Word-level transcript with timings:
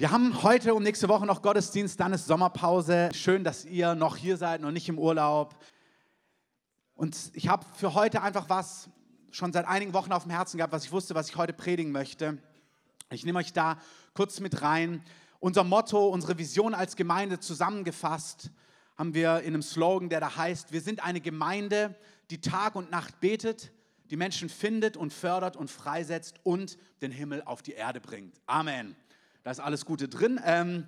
Wir 0.00 0.10
haben 0.10 0.42
heute 0.42 0.72
und 0.72 0.82
nächste 0.82 1.10
Woche 1.10 1.26
noch 1.26 1.42
Gottesdienst, 1.42 2.00
dann 2.00 2.14
ist 2.14 2.24
Sommerpause. 2.24 3.10
Schön, 3.12 3.44
dass 3.44 3.66
ihr 3.66 3.94
noch 3.94 4.16
hier 4.16 4.38
seid, 4.38 4.62
noch 4.62 4.70
nicht 4.70 4.88
im 4.88 4.98
Urlaub. 4.98 5.62
Und 6.94 7.30
ich 7.34 7.48
habe 7.48 7.66
für 7.74 7.92
heute 7.92 8.22
einfach 8.22 8.48
was 8.48 8.88
schon 9.30 9.52
seit 9.52 9.66
einigen 9.66 9.92
Wochen 9.92 10.12
auf 10.12 10.22
dem 10.22 10.32
Herzen 10.32 10.56
gehabt, 10.56 10.72
was 10.72 10.86
ich 10.86 10.92
wusste, 10.92 11.14
was 11.14 11.28
ich 11.28 11.36
heute 11.36 11.52
predigen 11.52 11.92
möchte. 11.92 12.38
Ich 13.10 13.26
nehme 13.26 13.40
euch 13.40 13.52
da 13.52 13.76
kurz 14.14 14.40
mit 14.40 14.62
rein. 14.62 15.04
Unser 15.38 15.64
Motto, 15.64 16.08
unsere 16.08 16.38
Vision 16.38 16.72
als 16.72 16.96
Gemeinde 16.96 17.38
zusammengefasst, 17.38 18.52
haben 18.96 19.12
wir 19.12 19.40
in 19.40 19.48
einem 19.48 19.62
Slogan, 19.62 20.08
der 20.08 20.20
da 20.20 20.34
heißt, 20.34 20.72
wir 20.72 20.80
sind 20.80 21.04
eine 21.04 21.20
Gemeinde, 21.20 21.94
die 22.30 22.40
Tag 22.40 22.74
und 22.74 22.90
Nacht 22.90 23.20
betet, 23.20 23.70
die 24.08 24.16
Menschen 24.16 24.48
findet 24.48 24.96
und 24.96 25.12
fördert 25.12 25.58
und 25.58 25.70
freisetzt 25.70 26.36
und 26.42 26.78
den 27.02 27.12
Himmel 27.12 27.42
auf 27.44 27.60
die 27.60 27.72
Erde 27.72 28.00
bringt. 28.00 28.40
Amen. 28.46 28.96
Da 29.42 29.50
ist 29.50 29.60
alles 29.60 29.86
Gute 29.86 30.08
drin. 30.08 30.40
Ähm, 30.44 30.86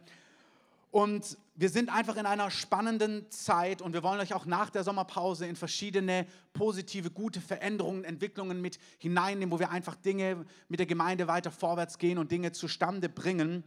und 0.91 1.38
wir 1.55 1.70
sind 1.70 1.88
einfach 1.88 2.16
in 2.16 2.27
einer 2.27 2.51
spannenden 2.51 3.30
Zeit 3.30 3.80
und 3.80 3.95
wir 3.95 4.02
wollen 4.02 4.20
euch 4.20 4.34
auch 4.34 4.45
nach 4.45 4.69
der 4.69 4.84
Sommerpause 4.84 5.47
in 5.47 5.56
verschiedene 5.56 6.27
positive, 6.52 7.10
gute 7.10 7.41
Veränderungen, 7.41 8.05
Entwicklungen 8.05 8.60
mit 8.60 8.79
hineinnehmen, 8.98 9.51
wo 9.51 9.59
wir 9.59 9.70
einfach 9.70 9.96
Dinge 9.96 10.45
mit 10.69 10.80
der 10.80 10.87
Gemeinde 10.87 11.29
weiter 11.29 11.51
vorwärts 11.51 11.96
gehen 11.96 12.19
und 12.19 12.30
Dinge 12.30 12.52
zustande 12.52 13.09
bringen. 13.09 13.65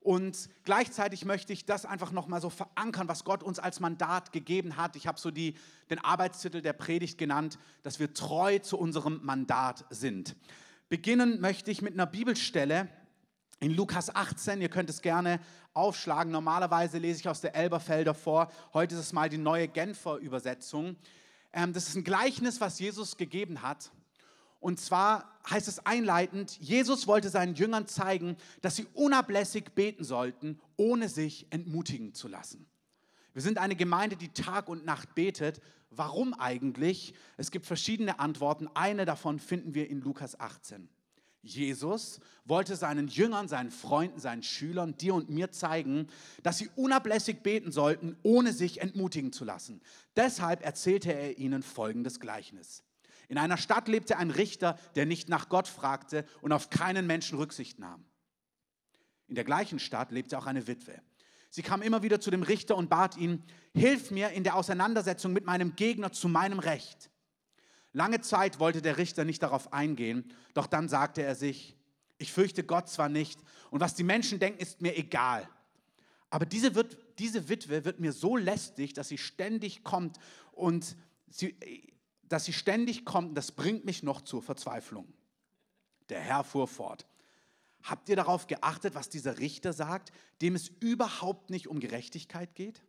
Und 0.00 0.48
gleichzeitig 0.62 1.24
möchte 1.24 1.52
ich 1.52 1.66
das 1.66 1.84
einfach 1.84 2.12
nochmal 2.12 2.40
so 2.40 2.48
verankern, 2.48 3.08
was 3.08 3.24
Gott 3.24 3.42
uns 3.42 3.58
als 3.58 3.80
Mandat 3.80 4.30
gegeben 4.32 4.76
hat. 4.76 4.94
Ich 4.94 5.08
habe 5.08 5.18
so 5.18 5.32
die, 5.32 5.54
den 5.90 5.98
Arbeitstitel 5.98 6.62
der 6.62 6.74
Predigt 6.74 7.18
genannt, 7.18 7.58
dass 7.82 7.98
wir 7.98 8.14
treu 8.14 8.60
zu 8.60 8.78
unserem 8.78 9.20
Mandat 9.24 9.84
sind. 9.90 10.36
Beginnen 10.88 11.40
möchte 11.40 11.72
ich 11.72 11.82
mit 11.82 11.94
einer 11.94 12.06
Bibelstelle, 12.06 12.88
in 13.60 13.74
Lukas 13.74 14.14
18, 14.14 14.60
ihr 14.60 14.68
könnt 14.68 14.88
es 14.88 15.02
gerne 15.02 15.40
aufschlagen. 15.74 16.32
Normalerweise 16.32 16.98
lese 16.98 17.20
ich 17.20 17.28
aus 17.28 17.40
der 17.40 17.54
Elberfelder 17.54 18.14
vor. 18.14 18.50
Heute 18.72 18.94
ist 18.94 19.00
es 19.00 19.12
mal 19.12 19.28
die 19.28 19.38
neue 19.38 19.68
Genfer 19.68 20.16
Übersetzung. 20.16 20.96
Ähm, 21.52 21.72
das 21.72 21.88
ist 21.88 21.96
ein 21.96 22.04
Gleichnis, 22.04 22.60
was 22.60 22.78
Jesus 22.78 23.16
gegeben 23.16 23.62
hat. 23.62 23.90
Und 24.60 24.80
zwar 24.80 25.40
heißt 25.48 25.68
es 25.68 25.84
einleitend, 25.86 26.58
Jesus 26.60 27.06
wollte 27.06 27.30
seinen 27.30 27.54
Jüngern 27.54 27.86
zeigen, 27.86 28.36
dass 28.60 28.76
sie 28.76 28.86
unablässig 28.94 29.72
beten 29.74 30.04
sollten, 30.04 30.60
ohne 30.76 31.08
sich 31.08 31.46
entmutigen 31.50 32.12
zu 32.12 32.28
lassen. 32.28 32.68
Wir 33.32 33.42
sind 33.42 33.58
eine 33.58 33.76
Gemeinde, 33.76 34.16
die 34.16 34.32
Tag 34.32 34.68
und 34.68 34.84
Nacht 34.84 35.14
betet. 35.14 35.60
Warum 35.90 36.34
eigentlich? 36.34 37.14
Es 37.36 37.50
gibt 37.50 37.66
verschiedene 37.66 38.18
Antworten. 38.18 38.68
Eine 38.74 39.04
davon 39.04 39.38
finden 39.38 39.74
wir 39.74 39.88
in 39.88 40.00
Lukas 40.00 40.38
18. 40.38 40.88
Jesus 41.48 42.20
wollte 42.44 42.76
seinen 42.76 43.08
Jüngern, 43.08 43.48
seinen 43.48 43.70
Freunden, 43.70 44.20
seinen 44.20 44.42
Schülern, 44.42 44.96
dir 44.96 45.14
und 45.14 45.30
mir 45.30 45.50
zeigen, 45.50 46.08
dass 46.42 46.58
sie 46.58 46.70
unablässig 46.76 47.42
beten 47.42 47.72
sollten, 47.72 48.16
ohne 48.22 48.52
sich 48.52 48.80
entmutigen 48.80 49.32
zu 49.32 49.44
lassen. 49.44 49.80
Deshalb 50.16 50.64
erzählte 50.64 51.12
er 51.12 51.38
ihnen 51.38 51.62
folgendes 51.62 52.20
Gleichnis. 52.20 52.84
In 53.28 53.38
einer 53.38 53.58
Stadt 53.58 53.88
lebte 53.88 54.16
ein 54.16 54.30
Richter, 54.30 54.78
der 54.94 55.04
nicht 55.04 55.28
nach 55.28 55.48
Gott 55.48 55.68
fragte 55.68 56.24
und 56.40 56.52
auf 56.52 56.70
keinen 56.70 57.06
Menschen 57.06 57.38
Rücksicht 57.38 57.78
nahm. 57.78 58.04
In 59.26 59.34
der 59.34 59.44
gleichen 59.44 59.78
Stadt 59.78 60.10
lebte 60.10 60.38
auch 60.38 60.46
eine 60.46 60.66
Witwe. 60.66 61.02
Sie 61.50 61.62
kam 61.62 61.82
immer 61.82 62.02
wieder 62.02 62.20
zu 62.20 62.30
dem 62.30 62.42
Richter 62.42 62.76
und 62.76 62.88
bat 62.88 63.16
ihn, 63.16 63.42
hilf 63.74 64.10
mir 64.10 64.30
in 64.30 64.44
der 64.44 64.54
Auseinandersetzung 64.54 65.32
mit 65.32 65.44
meinem 65.44 65.76
Gegner 65.76 66.12
zu 66.12 66.28
meinem 66.28 66.58
Recht. 66.58 67.10
Lange 67.98 68.20
Zeit 68.20 68.60
wollte 68.60 68.80
der 68.80 68.96
Richter 68.96 69.24
nicht 69.24 69.42
darauf 69.42 69.72
eingehen, 69.72 70.32
doch 70.54 70.68
dann 70.68 70.88
sagte 70.88 71.24
er 71.24 71.34
sich, 71.34 71.76
ich 72.16 72.32
fürchte 72.32 72.62
Gott 72.62 72.88
zwar 72.88 73.08
nicht 73.08 73.40
und 73.72 73.80
was 73.80 73.96
die 73.96 74.04
Menschen 74.04 74.38
denken, 74.38 74.60
ist 74.60 74.80
mir 74.80 74.96
egal. 74.96 75.48
Aber 76.30 76.46
diese, 76.46 76.76
wird, 76.76 76.96
diese 77.18 77.48
Witwe 77.48 77.84
wird 77.84 77.98
mir 77.98 78.12
so 78.12 78.36
lästig, 78.36 78.92
dass 78.94 79.08
sie 79.08 79.18
ständig 79.18 79.82
kommt 79.82 80.20
und 80.52 80.94
sie, 81.26 81.56
dass 82.22 82.44
sie 82.44 82.52
ständig 82.52 83.04
kommt, 83.04 83.36
das 83.36 83.50
bringt 83.50 83.84
mich 83.84 84.04
noch 84.04 84.20
zur 84.20 84.44
Verzweiflung. 84.44 85.12
Der 86.08 86.20
Herr 86.20 86.44
fuhr 86.44 86.68
fort. 86.68 87.04
Habt 87.82 88.08
ihr 88.08 88.14
darauf 88.14 88.46
geachtet, 88.46 88.94
was 88.94 89.08
dieser 89.08 89.40
Richter 89.40 89.72
sagt, 89.72 90.12
dem 90.40 90.54
es 90.54 90.68
überhaupt 90.68 91.50
nicht 91.50 91.66
um 91.66 91.80
Gerechtigkeit 91.80 92.54
geht? 92.54 92.80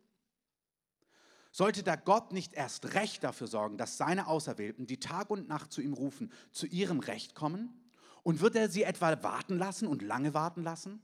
Sollte 1.52 1.82
da 1.82 1.96
Gott 1.96 2.32
nicht 2.32 2.52
erst 2.52 2.94
recht 2.94 3.24
dafür 3.24 3.46
sorgen, 3.46 3.76
dass 3.76 3.96
seine 3.96 4.28
Auserwählten, 4.28 4.86
die 4.86 5.00
Tag 5.00 5.30
und 5.30 5.48
Nacht 5.48 5.72
zu 5.72 5.80
ihm 5.80 5.92
rufen, 5.92 6.32
zu 6.52 6.66
ihrem 6.66 7.00
Recht 7.00 7.34
kommen? 7.34 7.74
Und 8.22 8.40
wird 8.40 8.54
er 8.54 8.68
sie 8.68 8.84
etwa 8.84 9.22
warten 9.22 9.58
lassen 9.58 9.88
und 9.88 10.02
lange 10.02 10.34
warten 10.34 10.62
lassen? 10.62 11.02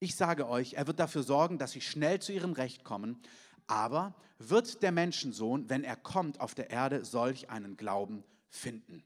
Ich 0.00 0.14
sage 0.16 0.48
euch, 0.48 0.74
er 0.74 0.86
wird 0.86 1.00
dafür 1.00 1.22
sorgen, 1.22 1.58
dass 1.58 1.72
sie 1.72 1.80
schnell 1.80 2.20
zu 2.20 2.32
ihrem 2.32 2.52
Recht 2.52 2.84
kommen. 2.84 3.20
Aber 3.66 4.14
wird 4.38 4.82
der 4.82 4.92
Menschensohn, 4.92 5.68
wenn 5.68 5.84
er 5.84 5.96
kommt 5.96 6.40
auf 6.40 6.54
der 6.54 6.70
Erde, 6.70 7.04
solch 7.04 7.50
einen 7.50 7.76
Glauben 7.76 8.24
finden? 8.48 9.04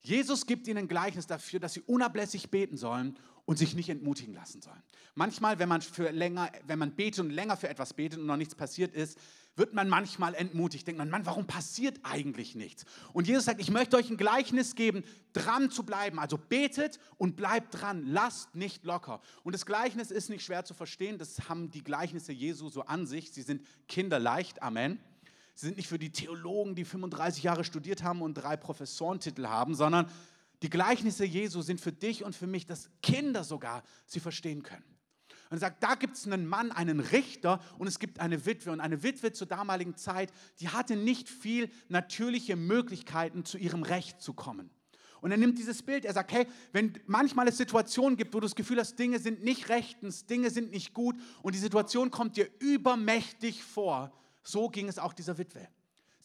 Jesus 0.00 0.46
gibt 0.46 0.66
ihnen 0.66 0.88
Gleichnis 0.88 1.26
dafür, 1.26 1.60
dass 1.60 1.74
sie 1.74 1.82
unablässig 1.82 2.50
beten 2.50 2.76
sollen 2.76 3.18
und 3.48 3.56
sich 3.56 3.74
nicht 3.74 3.88
entmutigen 3.88 4.34
lassen 4.34 4.60
sollen. 4.60 4.82
Manchmal, 5.14 5.58
wenn 5.58 5.70
man, 5.70 5.80
für 5.80 6.10
länger, 6.10 6.52
wenn 6.66 6.78
man 6.78 6.94
betet 6.94 7.20
und 7.20 7.30
länger 7.30 7.56
für 7.56 7.70
etwas 7.70 7.94
betet 7.94 8.18
und 8.18 8.26
noch 8.26 8.36
nichts 8.36 8.54
passiert 8.54 8.92
ist, 8.94 9.18
wird 9.56 9.72
man 9.72 9.88
manchmal 9.88 10.34
entmutigt. 10.34 10.86
Denkt 10.86 10.98
man, 10.98 11.08
Mann, 11.08 11.24
warum 11.24 11.46
passiert 11.46 11.98
eigentlich 12.02 12.54
nichts? 12.54 12.84
Und 13.14 13.26
Jesus 13.26 13.46
sagt, 13.46 13.58
ich 13.58 13.70
möchte 13.70 13.96
euch 13.96 14.10
ein 14.10 14.18
Gleichnis 14.18 14.74
geben, 14.74 15.02
dran 15.32 15.70
zu 15.70 15.82
bleiben. 15.84 16.18
Also 16.18 16.36
betet 16.36 16.98
und 17.16 17.36
bleibt 17.36 17.80
dran, 17.80 18.04
lasst 18.04 18.54
nicht 18.54 18.84
locker. 18.84 19.22
Und 19.44 19.54
das 19.54 19.64
Gleichnis 19.64 20.10
ist 20.10 20.28
nicht 20.28 20.44
schwer 20.44 20.66
zu 20.66 20.74
verstehen, 20.74 21.16
das 21.16 21.48
haben 21.48 21.70
die 21.70 21.82
Gleichnisse 21.82 22.34
Jesu 22.34 22.68
so 22.68 22.82
an 22.82 23.06
sich. 23.06 23.32
Sie 23.32 23.40
sind 23.40 23.66
kinderleicht, 23.88 24.60
Amen. 24.62 25.00
Sie 25.54 25.68
sind 25.68 25.78
nicht 25.78 25.88
für 25.88 25.98
die 25.98 26.12
Theologen, 26.12 26.74
die 26.74 26.84
35 26.84 27.44
Jahre 27.44 27.64
studiert 27.64 28.02
haben 28.02 28.20
und 28.20 28.34
drei 28.34 28.58
Professorentitel 28.58 29.46
haben, 29.46 29.74
sondern 29.74 30.10
die 30.62 30.70
Gleichnisse 30.70 31.24
Jesu 31.24 31.62
sind 31.62 31.80
für 31.80 31.92
dich 31.92 32.24
und 32.24 32.34
für 32.34 32.46
mich, 32.46 32.66
dass 32.66 32.90
Kinder 33.02 33.44
sogar 33.44 33.82
sie 34.06 34.20
verstehen 34.20 34.62
können. 34.62 34.84
Und 35.50 35.56
er 35.56 35.60
sagt, 35.60 35.82
da 35.82 35.94
gibt 35.94 36.16
es 36.16 36.26
einen 36.26 36.46
Mann, 36.46 36.72
einen 36.72 37.00
Richter 37.00 37.60
und 37.78 37.86
es 37.86 37.98
gibt 37.98 38.20
eine 38.20 38.44
Witwe. 38.44 38.70
Und 38.70 38.80
eine 38.80 39.02
Witwe 39.02 39.32
zur 39.32 39.46
damaligen 39.46 39.96
Zeit, 39.96 40.30
die 40.60 40.68
hatte 40.68 40.94
nicht 40.94 41.28
viel 41.28 41.70
natürliche 41.88 42.56
Möglichkeiten, 42.56 43.44
zu 43.44 43.56
ihrem 43.56 43.82
Recht 43.82 44.20
zu 44.20 44.34
kommen. 44.34 44.70
Und 45.20 45.30
er 45.30 45.36
nimmt 45.36 45.58
dieses 45.58 45.82
Bild, 45.82 46.04
er 46.04 46.12
sagt, 46.12 46.32
hey, 46.32 46.46
wenn 46.72 46.92
manchmal 47.06 47.48
es 47.48 47.56
Situationen 47.56 48.16
gibt, 48.16 48.34
wo 48.34 48.40
du 48.40 48.44
das 48.44 48.54
Gefühl 48.54 48.78
hast, 48.78 48.98
Dinge 48.98 49.18
sind 49.18 49.42
nicht 49.42 49.68
rechtens, 49.68 50.26
Dinge 50.26 50.50
sind 50.50 50.70
nicht 50.70 50.94
gut 50.94 51.16
und 51.42 51.54
die 51.54 51.58
Situation 51.58 52.10
kommt 52.10 52.36
dir 52.36 52.48
übermächtig 52.60 53.64
vor, 53.64 54.12
so 54.44 54.68
ging 54.68 54.88
es 54.88 54.98
auch 54.98 55.12
dieser 55.12 55.38
Witwe. 55.38 55.68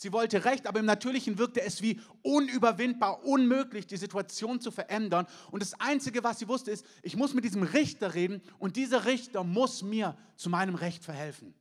Sie 0.03 0.11
wollte 0.11 0.43
Recht, 0.43 0.67
aber 0.67 0.81
im 0.81 0.85
Natürlichen 0.85 1.37
wirkte 1.37 1.61
es 1.61 1.81
wie 1.81 1.97
unüberwindbar, 2.23 3.23
unmöglich, 3.23 3.87
die 3.87 3.95
Situation 3.95 4.59
zu 4.59 4.69
verändern. 4.69 5.25
Und 5.49 5.61
das 5.61 5.79
Einzige, 5.79 6.25
was 6.25 6.39
sie 6.39 6.49
wusste, 6.49 6.71
ist, 6.71 6.85
ich 7.03 7.15
muss 7.15 7.33
mit 7.33 7.45
diesem 7.45 7.63
Richter 7.63 8.13
reden 8.13 8.41
und 8.59 8.75
dieser 8.75 9.05
Richter 9.05 9.45
muss 9.45 9.81
mir 9.81 10.17
zu 10.35 10.49
meinem 10.49 10.75
Recht 10.75 11.05
verhelfen. 11.05 11.53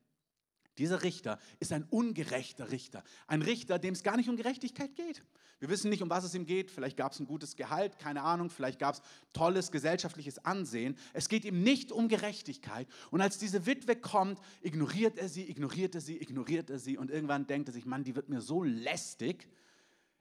Dieser 0.76 1.04
Richter 1.04 1.38
ist 1.60 1.72
ein 1.72 1.84
ungerechter 1.84 2.72
Richter. 2.72 3.04
Ein 3.28 3.42
Richter, 3.42 3.78
dem 3.78 3.94
es 3.94 4.02
gar 4.02 4.16
nicht 4.16 4.28
um 4.28 4.36
Gerechtigkeit 4.36 4.96
geht. 4.96 5.22
Wir 5.62 5.68
wissen 5.68 5.90
nicht, 5.90 6.02
um 6.02 6.10
was 6.10 6.24
es 6.24 6.34
ihm 6.34 6.44
geht. 6.44 6.72
Vielleicht 6.72 6.96
gab 6.96 7.12
es 7.12 7.20
ein 7.20 7.24
gutes 7.24 7.54
Gehalt, 7.54 7.96
keine 8.00 8.22
Ahnung. 8.22 8.50
Vielleicht 8.50 8.80
gab 8.80 8.96
es 8.96 9.02
tolles 9.32 9.70
gesellschaftliches 9.70 10.44
Ansehen. 10.44 10.96
Es 11.12 11.28
geht 11.28 11.44
ihm 11.44 11.62
nicht 11.62 11.92
um 11.92 12.08
Gerechtigkeit. 12.08 12.88
Und 13.12 13.20
als 13.20 13.38
diese 13.38 13.64
Witwe 13.64 13.94
kommt, 13.94 14.40
ignoriert 14.60 15.18
er 15.18 15.28
sie, 15.28 15.48
ignoriert 15.48 15.94
er 15.94 16.00
sie, 16.00 16.20
ignoriert 16.20 16.68
er 16.68 16.80
sie. 16.80 16.98
Und 16.98 17.12
irgendwann 17.12 17.46
denkt 17.46 17.68
er 17.68 17.72
sich, 17.72 17.86
Mann, 17.86 18.02
die 18.02 18.16
wird 18.16 18.28
mir 18.28 18.40
so 18.40 18.64
lästig. 18.64 19.48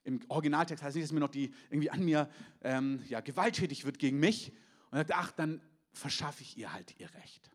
Im 0.04 0.20
Originaltext 0.28 0.84
heißt 0.84 0.96
nicht, 0.96 1.06
dass 1.06 1.12
mir 1.12 1.22
noch 1.22 1.30
die 1.30 1.52
irgendwie 1.72 1.90
an 1.90 2.06
mir 2.06 2.30
ähm, 2.62 3.02
ja, 3.10 3.22
gewalttätig 3.22 3.84
wird 3.84 3.98
gegen 3.98 4.20
mich. 4.20 4.54
Und 4.92 5.00
er 5.00 5.08
sagt, 5.08 5.14
ach, 5.16 5.32
dann 5.32 5.60
verschaffe 5.92 6.44
ich 6.44 6.56
ihr 6.56 6.72
halt 6.72 6.94
ihr 7.00 7.12
Recht. 7.16 7.50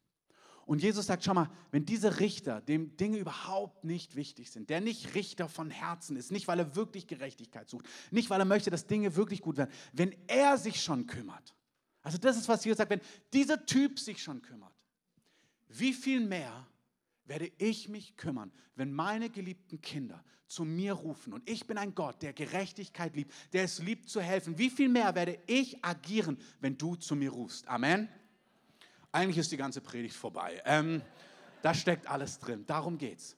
Und 0.67 0.83
Jesus 0.83 1.07
sagt, 1.07 1.25
schau 1.25 1.33
mal, 1.33 1.49
wenn 1.71 1.87
dieser 1.87 2.19
Richter, 2.19 2.61
dem 2.61 2.97
Dinge 2.97 3.19
überhaupt 3.19 3.85
nicht 3.85 4.17
wichtig 4.17 4.51
sind, 4.51 4.69
der 4.69 4.81
nicht 4.81 5.15
Richter 5.15 5.49
von 5.49 5.71
Herzen 5.71 6.17
ist, 6.17 6.33
nicht 6.33 6.49
weil 6.49 6.59
er 6.59 6.75
wirklich 6.75 7.07
Gerechtigkeit 7.07 7.71
sucht, 7.71 7.87
nicht 8.11 8.29
weil 8.31 8.41
er 8.41 8.45
möchte, 8.45 8.69
dass 8.71 8.87
Dinge 8.87 9.15
wirklich 9.15 9.43
gut 9.43 9.57
werden, 9.57 9.71
wenn 9.93 10.15
er 10.27 10.59
sich 10.59 10.83
schon 10.83 11.07
kümmert, 11.07 11.55
also 12.03 12.19
das 12.19 12.37
ist, 12.37 12.49
was 12.49 12.65
Jesus 12.65 12.79
sagt, 12.79 12.91
wenn 12.91 13.01
dieser 13.33 13.65
Typ 13.65 13.99
sich 13.99 14.23
schon 14.23 14.43
kümmert, 14.43 14.73
wie 15.69 15.93
viel 15.93 16.21
mehr 16.21 16.67
werde 17.25 17.51
ich 17.59 17.89
mich 17.89 18.17
kümmern, 18.17 18.53
wenn 18.75 18.93
meine 18.93 19.31
geliebten 19.31 19.81
Kinder 19.81 20.25
zu 20.47 20.65
mir 20.65 20.93
rufen 20.93 21.33
und 21.33 21.49
ich 21.49 21.67
bin 21.67 21.79
ein 21.79 21.95
Gott, 21.95 22.23
der 22.23 22.33
Gerechtigkeit 22.33 23.17
liebt, 23.17 23.33
der 23.53 23.65
es 23.65 23.81
liebt 23.81 24.09
zu 24.09 24.21
helfen. 24.21 24.59
Wie 24.59 24.71
viel 24.71 24.89
mehr 24.89 25.15
werde 25.15 25.39
ich 25.47 25.85
agieren, 25.85 26.39
wenn 26.61 26.79
du 26.79 26.95
zu 26.95 27.17
mir 27.17 27.31
rufst? 27.31 27.67
Amen. 27.67 28.09
Eigentlich 29.13 29.39
ist 29.39 29.53
die 29.53 29.57
ganze 29.57 29.81
Predigt 29.81 30.15
vorbei. 30.15 30.63
Ähm, 30.65 31.03
da 31.63 31.75
steckt 31.75 32.07
alles 32.07 32.39
drin. 32.39 32.65
Darum 32.67 32.99
geht's. 32.99 33.37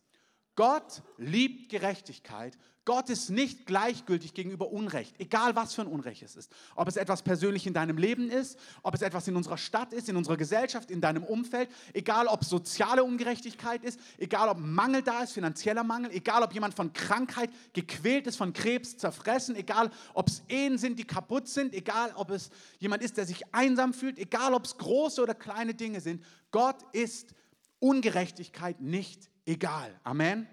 Gott 0.59 1.03
liebt 1.19 1.69
Gerechtigkeit. 1.69 2.59
Gott 2.85 3.11
ist 3.11 3.31
nicht 3.31 3.65
gleichgültig 3.65 4.35
gegenüber 4.35 4.73
Unrecht, 4.73 5.15
egal 5.21 5.55
was 5.55 5.73
für 5.73 5.83
ein 5.83 5.87
Unrecht 5.87 6.25
es 6.25 6.35
ist. 6.35 6.53
Ob 6.75 6.89
es 6.89 6.97
etwas 6.97 7.23
persönlich 7.23 7.65
in 7.69 7.75
deinem 7.75 7.97
Leben 7.97 8.29
ist, 8.29 8.59
ob 8.83 8.93
es 8.93 9.03
etwas 9.03 9.29
in 9.29 9.37
unserer 9.37 9.57
Stadt 9.57 9.93
ist, 9.93 10.09
in 10.09 10.17
unserer 10.17 10.37
Gesellschaft, 10.37 10.91
in 10.91 11.01
deinem 11.01 11.23
Umfeld, 11.23 11.71
egal 11.93 12.27
ob 12.27 12.43
soziale 12.43 13.05
Ungerechtigkeit 13.05 13.85
ist, 13.85 14.01
egal 14.19 14.49
ob 14.49 14.59
Mangel 14.59 15.03
da 15.03 15.23
ist, 15.23 15.31
finanzieller 15.31 15.85
Mangel, 15.85 16.11
egal 16.11 16.43
ob 16.43 16.53
jemand 16.53 16.75
von 16.75 16.93
Krankheit 16.93 17.51
gequält 17.73 18.27
ist, 18.27 18.35
von 18.35 18.53
Krebs 18.53 18.97
zerfressen, 18.97 19.55
egal 19.55 19.93
ob 20.13 20.27
es 20.27 20.43
Ehen 20.49 20.77
sind, 20.77 20.99
die 20.99 21.05
kaputt 21.05 21.47
sind, 21.47 21.73
egal 21.73 22.11
ob 22.17 22.31
es 22.31 22.51
jemand 22.81 23.05
ist, 23.05 23.17
der 23.17 23.27
sich 23.27 23.55
einsam 23.55 23.95
fühlt, 23.95 24.19
egal 24.19 24.55
ob 24.55 24.65
es 24.65 24.77
große 24.77 25.23
oder 25.23 25.37
kleine 25.37 25.75
Dinge 25.75 26.01
sind. 26.01 26.25
Gott 26.51 26.83
ist 26.91 27.33
Ungerechtigkeit 27.79 28.81
nicht 28.81 29.31
egal. 29.49 29.99
Amen. 30.05 30.47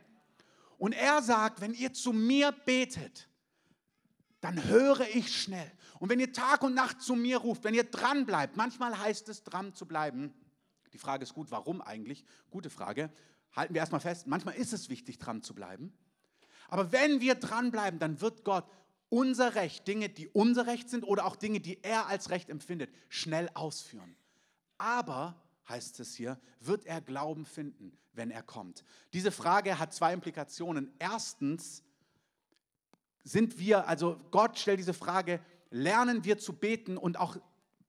Und 0.77 0.93
er 0.93 1.21
sagt, 1.21 1.61
wenn 1.61 1.73
ihr 1.73 1.93
zu 1.93 2.13
mir 2.13 2.51
betet, 2.51 3.27
dann 4.41 4.63
höre 4.65 5.07
ich 5.13 5.35
schnell. 5.35 5.71
Und 5.99 6.09
wenn 6.09 6.19
ihr 6.19 6.33
Tag 6.33 6.61
und 6.63 6.75
Nacht 6.75 7.01
zu 7.01 7.15
mir 7.15 7.37
ruft, 7.37 7.63
wenn 7.63 7.73
ihr 7.73 7.83
dran 7.83 8.25
bleibt, 8.25 8.57
manchmal 8.57 8.97
heißt 8.97 9.29
es 9.29 9.43
dran 9.43 9.73
zu 9.73 9.87
bleiben. 9.87 10.33
Die 10.93 10.97
Frage 10.97 11.23
ist 11.23 11.33
gut, 11.33 11.51
warum 11.51 11.81
eigentlich? 11.81 12.25
Gute 12.49 12.69
Frage. 12.69 13.11
Halten 13.55 13.73
wir 13.73 13.79
erstmal 13.79 14.01
fest, 14.01 14.27
manchmal 14.27 14.55
ist 14.55 14.73
es 14.73 14.89
wichtig, 14.89 15.17
dran 15.17 15.41
zu 15.41 15.55
bleiben. 15.55 15.93
Aber 16.67 16.91
wenn 16.91 17.21
wir 17.21 17.35
dranbleiben, 17.35 17.99
dann 17.99 18.21
wird 18.21 18.43
Gott 18.43 18.65
unser 19.09 19.55
Recht, 19.55 19.87
Dinge, 19.87 20.09
die 20.09 20.27
unser 20.27 20.67
Recht 20.67 20.89
sind 20.89 21.03
oder 21.03 21.25
auch 21.25 21.35
Dinge, 21.35 21.59
die 21.59 21.81
er 21.83 22.07
als 22.07 22.29
Recht 22.29 22.49
empfindet, 22.49 22.93
schnell 23.07 23.49
ausführen. 23.53 24.15
Aber 24.77 25.41
heißt 25.67 25.99
es 25.99 26.15
hier, 26.15 26.39
wird 26.59 26.85
er 26.85 27.01
Glauben 27.01 27.45
finden, 27.45 27.97
wenn 28.13 28.31
er 28.31 28.43
kommt? 28.43 28.83
Diese 29.13 29.31
Frage 29.31 29.79
hat 29.79 29.93
zwei 29.93 30.13
Implikationen. 30.13 30.93
Erstens 30.99 31.83
sind 33.23 33.57
wir, 33.59 33.87
also 33.87 34.19
Gott 34.31 34.57
stellt 34.59 34.79
diese 34.79 34.93
Frage, 34.93 35.39
lernen 35.71 36.23
wir 36.23 36.37
zu 36.37 36.53
beten 36.53 36.97
und 36.97 37.19
auch 37.19 37.37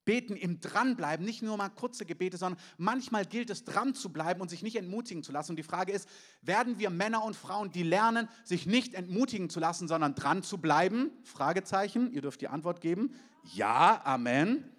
beten 0.06 0.36
im 0.36 0.60
Dranbleiben, 0.60 1.26
nicht 1.26 1.42
nur 1.42 1.56
mal 1.58 1.68
kurze 1.68 2.06
Gebete, 2.06 2.38
sondern 2.38 2.58
manchmal 2.78 3.26
gilt 3.26 3.50
es 3.50 3.64
dran 3.64 3.92
zu 3.92 4.10
bleiben 4.10 4.40
und 4.40 4.48
sich 4.48 4.62
nicht 4.62 4.76
entmutigen 4.76 5.22
zu 5.22 5.32
lassen. 5.32 5.52
Und 5.52 5.56
die 5.56 5.64
Frage 5.64 5.92
ist, 5.92 6.08
werden 6.40 6.78
wir 6.78 6.88
Männer 6.88 7.24
und 7.24 7.36
Frauen, 7.36 7.72
die 7.72 7.82
lernen, 7.82 8.28
sich 8.44 8.66
nicht 8.66 8.94
entmutigen 8.94 9.50
zu 9.50 9.60
lassen, 9.60 9.88
sondern 9.88 10.14
dran 10.14 10.42
zu 10.42 10.58
bleiben? 10.58 11.10
Fragezeichen, 11.24 12.12
ihr 12.12 12.22
dürft 12.22 12.40
die 12.40 12.48
Antwort 12.48 12.80
geben. 12.80 13.14
Ja, 13.52 14.00
Amen. 14.04 14.75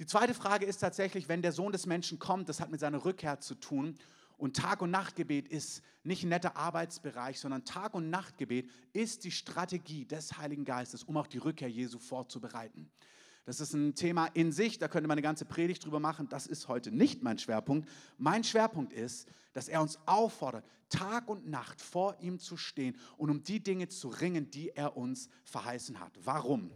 Die 0.00 0.06
zweite 0.06 0.34
Frage 0.34 0.66
ist 0.66 0.78
tatsächlich, 0.78 1.28
wenn 1.28 1.40
der 1.40 1.52
Sohn 1.52 1.70
des 1.70 1.86
Menschen 1.86 2.18
kommt, 2.18 2.48
das 2.48 2.58
hat 2.58 2.70
mit 2.70 2.80
seiner 2.80 3.04
Rückkehr 3.04 3.38
zu 3.38 3.54
tun. 3.54 3.96
Und 4.36 4.56
Tag- 4.56 4.82
und 4.82 4.90
Nachtgebet 4.90 5.46
ist 5.46 5.82
nicht 6.02 6.24
ein 6.24 6.30
netter 6.30 6.56
Arbeitsbereich, 6.56 7.38
sondern 7.38 7.64
Tag- 7.64 7.94
und 7.94 8.10
Nachtgebet 8.10 8.68
ist 8.92 9.22
die 9.22 9.30
Strategie 9.30 10.04
des 10.04 10.36
Heiligen 10.36 10.64
Geistes, 10.64 11.04
um 11.04 11.16
auch 11.16 11.28
die 11.28 11.38
Rückkehr 11.38 11.70
Jesu 11.70 12.00
vorzubereiten. 12.00 12.90
Das 13.44 13.60
ist 13.60 13.74
ein 13.74 13.94
Thema 13.94 14.26
in 14.26 14.50
sich, 14.50 14.78
da 14.78 14.88
könnte 14.88 15.06
man 15.06 15.14
eine 15.14 15.22
ganze 15.22 15.44
Predigt 15.44 15.84
drüber 15.84 16.00
machen. 16.00 16.28
Das 16.28 16.46
ist 16.48 16.66
heute 16.66 16.90
nicht 16.90 17.22
mein 17.22 17.38
Schwerpunkt. 17.38 17.88
Mein 18.16 18.42
Schwerpunkt 18.42 18.92
ist, 18.92 19.28
dass 19.52 19.68
er 19.68 19.80
uns 19.80 19.98
auffordert, 20.06 20.64
Tag 20.88 21.28
und 21.28 21.46
Nacht 21.48 21.80
vor 21.80 22.16
ihm 22.20 22.40
zu 22.40 22.56
stehen 22.56 22.96
und 23.16 23.30
um 23.30 23.42
die 23.42 23.62
Dinge 23.62 23.88
zu 23.88 24.08
ringen, 24.08 24.50
die 24.50 24.70
er 24.70 24.96
uns 24.96 25.28
verheißen 25.44 26.00
hat. 26.00 26.18
Warum? 26.24 26.70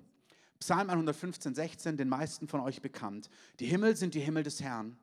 Psalm 0.61 0.91
115, 0.91 1.55
16, 1.55 1.97
den 1.97 2.09
meisten 2.09 2.49
von 2.49 2.61
euch 2.61 2.83
bekannt. 2.83 3.31
Die 3.61 3.67
Himmel 3.67 3.97
sind 3.97 4.15
die 4.15 4.21
Himmel 4.21 4.43
des 4.43 4.61
Herrn, 4.61 4.99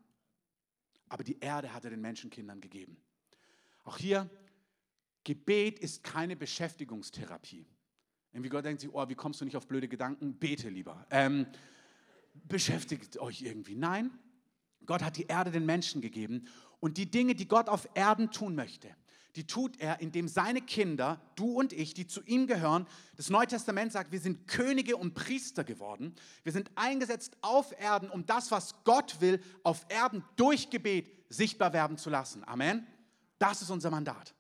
aber 1.07 1.23
die 1.23 1.39
Erde 1.39 1.73
hat 1.73 1.85
er 1.85 1.91
den 1.91 2.01
Menschenkindern 2.01 2.61
gegeben. 2.61 2.97
Auch 3.83 3.97
hier, 3.97 4.29
Gebet 5.23 5.79
ist 5.79 6.03
keine 6.03 6.35
Beschäftigungstherapie. 6.35 7.65
Irgendwie 8.33 8.49
Gott 8.49 8.65
denkt 8.65 8.81
sich, 8.81 8.93
oh, 8.93 9.07
wie 9.07 9.15
kommst 9.15 9.39
du 9.39 9.45
nicht 9.45 9.55
auf 9.55 9.67
blöde 9.67 9.87
Gedanken? 9.87 10.35
Bete 10.35 10.69
lieber. 10.69 11.07
Ähm, 11.09 11.47
beschäftigt 12.33 13.17
euch 13.17 13.41
irgendwie. 13.41 13.75
Nein, 13.75 14.11
Gott 14.85 15.03
hat 15.03 15.17
die 15.17 15.25
Erde 15.25 15.51
den 15.51 15.65
Menschen 15.65 16.01
gegeben 16.01 16.47
und 16.79 16.97
die 16.97 17.09
Dinge, 17.09 17.33
die 17.33 17.47
Gott 17.47 17.69
auf 17.69 17.87
Erden 17.93 18.31
tun 18.31 18.55
möchte, 18.55 18.89
die 19.35 19.45
tut 19.45 19.79
er, 19.79 19.99
indem 19.99 20.27
seine 20.27 20.61
Kinder, 20.61 21.21
du 21.35 21.59
und 21.59 21.73
ich, 21.73 21.93
die 21.93 22.07
zu 22.07 22.21
ihm 22.23 22.47
gehören, 22.47 22.87
das 23.17 23.29
Neue 23.29 23.47
Testament 23.47 23.91
sagt, 23.91 24.11
wir 24.11 24.19
sind 24.19 24.47
Könige 24.47 24.97
und 24.97 25.13
Priester 25.13 25.63
geworden. 25.63 26.15
Wir 26.43 26.51
sind 26.51 26.71
eingesetzt 26.75 27.35
auf 27.41 27.77
Erden, 27.79 28.09
um 28.09 28.25
das, 28.25 28.51
was 28.51 28.83
Gott 28.83 29.19
will, 29.19 29.41
auf 29.63 29.85
Erden 29.89 30.23
durch 30.35 30.69
Gebet 30.69 31.11
sichtbar 31.29 31.73
werden 31.73 31.97
zu 31.97 32.09
lassen. 32.09 32.43
Amen. 32.47 32.87
Das 33.39 33.61
ist 33.61 33.69
unser 33.69 33.91
Mandat. 33.91 34.33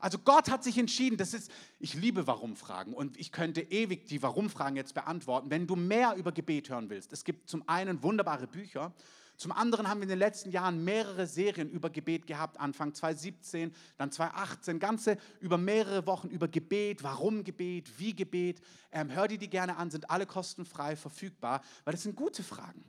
Also 0.00 0.18
Gott 0.18 0.50
hat 0.50 0.64
sich 0.64 0.78
entschieden, 0.78 1.18
das 1.18 1.34
ist, 1.34 1.50
ich 1.78 1.94
liebe 1.94 2.26
Warum-Fragen 2.26 2.94
und 2.94 3.18
ich 3.18 3.32
könnte 3.32 3.60
ewig 3.60 4.06
die 4.06 4.22
Warum-Fragen 4.22 4.74
jetzt 4.76 4.94
beantworten, 4.94 5.50
wenn 5.50 5.66
du 5.66 5.76
mehr 5.76 6.14
über 6.16 6.32
Gebet 6.32 6.70
hören 6.70 6.88
willst. 6.88 7.12
Es 7.12 7.22
gibt 7.22 7.50
zum 7.50 7.68
einen 7.68 8.02
wunderbare 8.02 8.46
Bücher, 8.46 8.94
zum 9.40 9.52
anderen 9.52 9.88
haben 9.88 10.00
wir 10.00 10.02
in 10.02 10.10
den 10.10 10.18
letzten 10.18 10.50
Jahren 10.50 10.84
mehrere 10.84 11.26
Serien 11.26 11.70
über 11.70 11.88
Gebet 11.88 12.26
gehabt, 12.26 12.60
Anfang 12.60 12.92
2017, 12.92 13.72
dann 13.96 14.12
2018, 14.12 14.78
ganze 14.78 15.16
über 15.40 15.56
mehrere 15.56 16.04
Wochen 16.04 16.28
über 16.28 16.46
Gebet, 16.46 17.02
warum 17.02 17.42
Gebet, 17.42 17.98
wie 17.98 18.14
Gebet. 18.14 18.60
Ähm, 18.92 19.08
hör 19.10 19.28
dir 19.28 19.38
die 19.38 19.48
gerne 19.48 19.78
an, 19.78 19.90
sind 19.90 20.10
alle 20.10 20.26
kostenfrei 20.26 20.94
verfügbar, 20.94 21.62
weil 21.84 21.92
das 21.92 22.02
sind 22.02 22.16
gute 22.16 22.42
Fragen. 22.42 22.84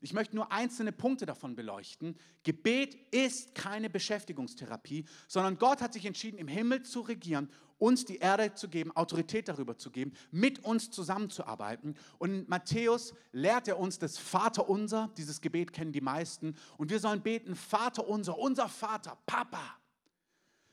Ich 0.00 0.14
möchte 0.14 0.34
nur 0.36 0.50
einzelne 0.50 0.92
Punkte 0.92 1.26
davon 1.26 1.54
beleuchten. 1.54 2.16
Gebet 2.44 2.94
ist 3.10 3.54
keine 3.54 3.90
Beschäftigungstherapie, 3.90 5.04
sondern 5.28 5.58
Gott 5.58 5.82
hat 5.82 5.92
sich 5.92 6.06
entschieden, 6.06 6.38
im 6.38 6.48
Himmel 6.48 6.82
zu 6.82 7.02
regieren, 7.02 7.50
uns 7.80 8.04
die 8.04 8.18
Erde 8.18 8.54
zu 8.54 8.68
geben, 8.68 8.94
Autorität 8.94 9.48
darüber 9.48 9.76
zu 9.76 9.90
geben, 9.90 10.12
mit 10.30 10.64
uns 10.64 10.90
zusammenzuarbeiten. 10.90 11.96
Und 12.18 12.30
in 12.30 12.48
Matthäus 12.48 13.14
lehrt 13.32 13.66
er 13.66 13.78
uns 13.78 13.98
das 13.98 14.18
Vater 14.18 14.68
unser, 14.68 15.10
dieses 15.16 15.40
Gebet 15.40 15.72
kennen 15.72 15.90
die 15.90 16.00
meisten, 16.00 16.54
und 16.76 16.90
wir 16.90 17.00
sollen 17.00 17.22
beten, 17.22 17.56
Vater 17.56 18.06
unser, 18.06 18.38
unser 18.38 18.68
Vater, 18.68 19.18
Papa. 19.26 19.76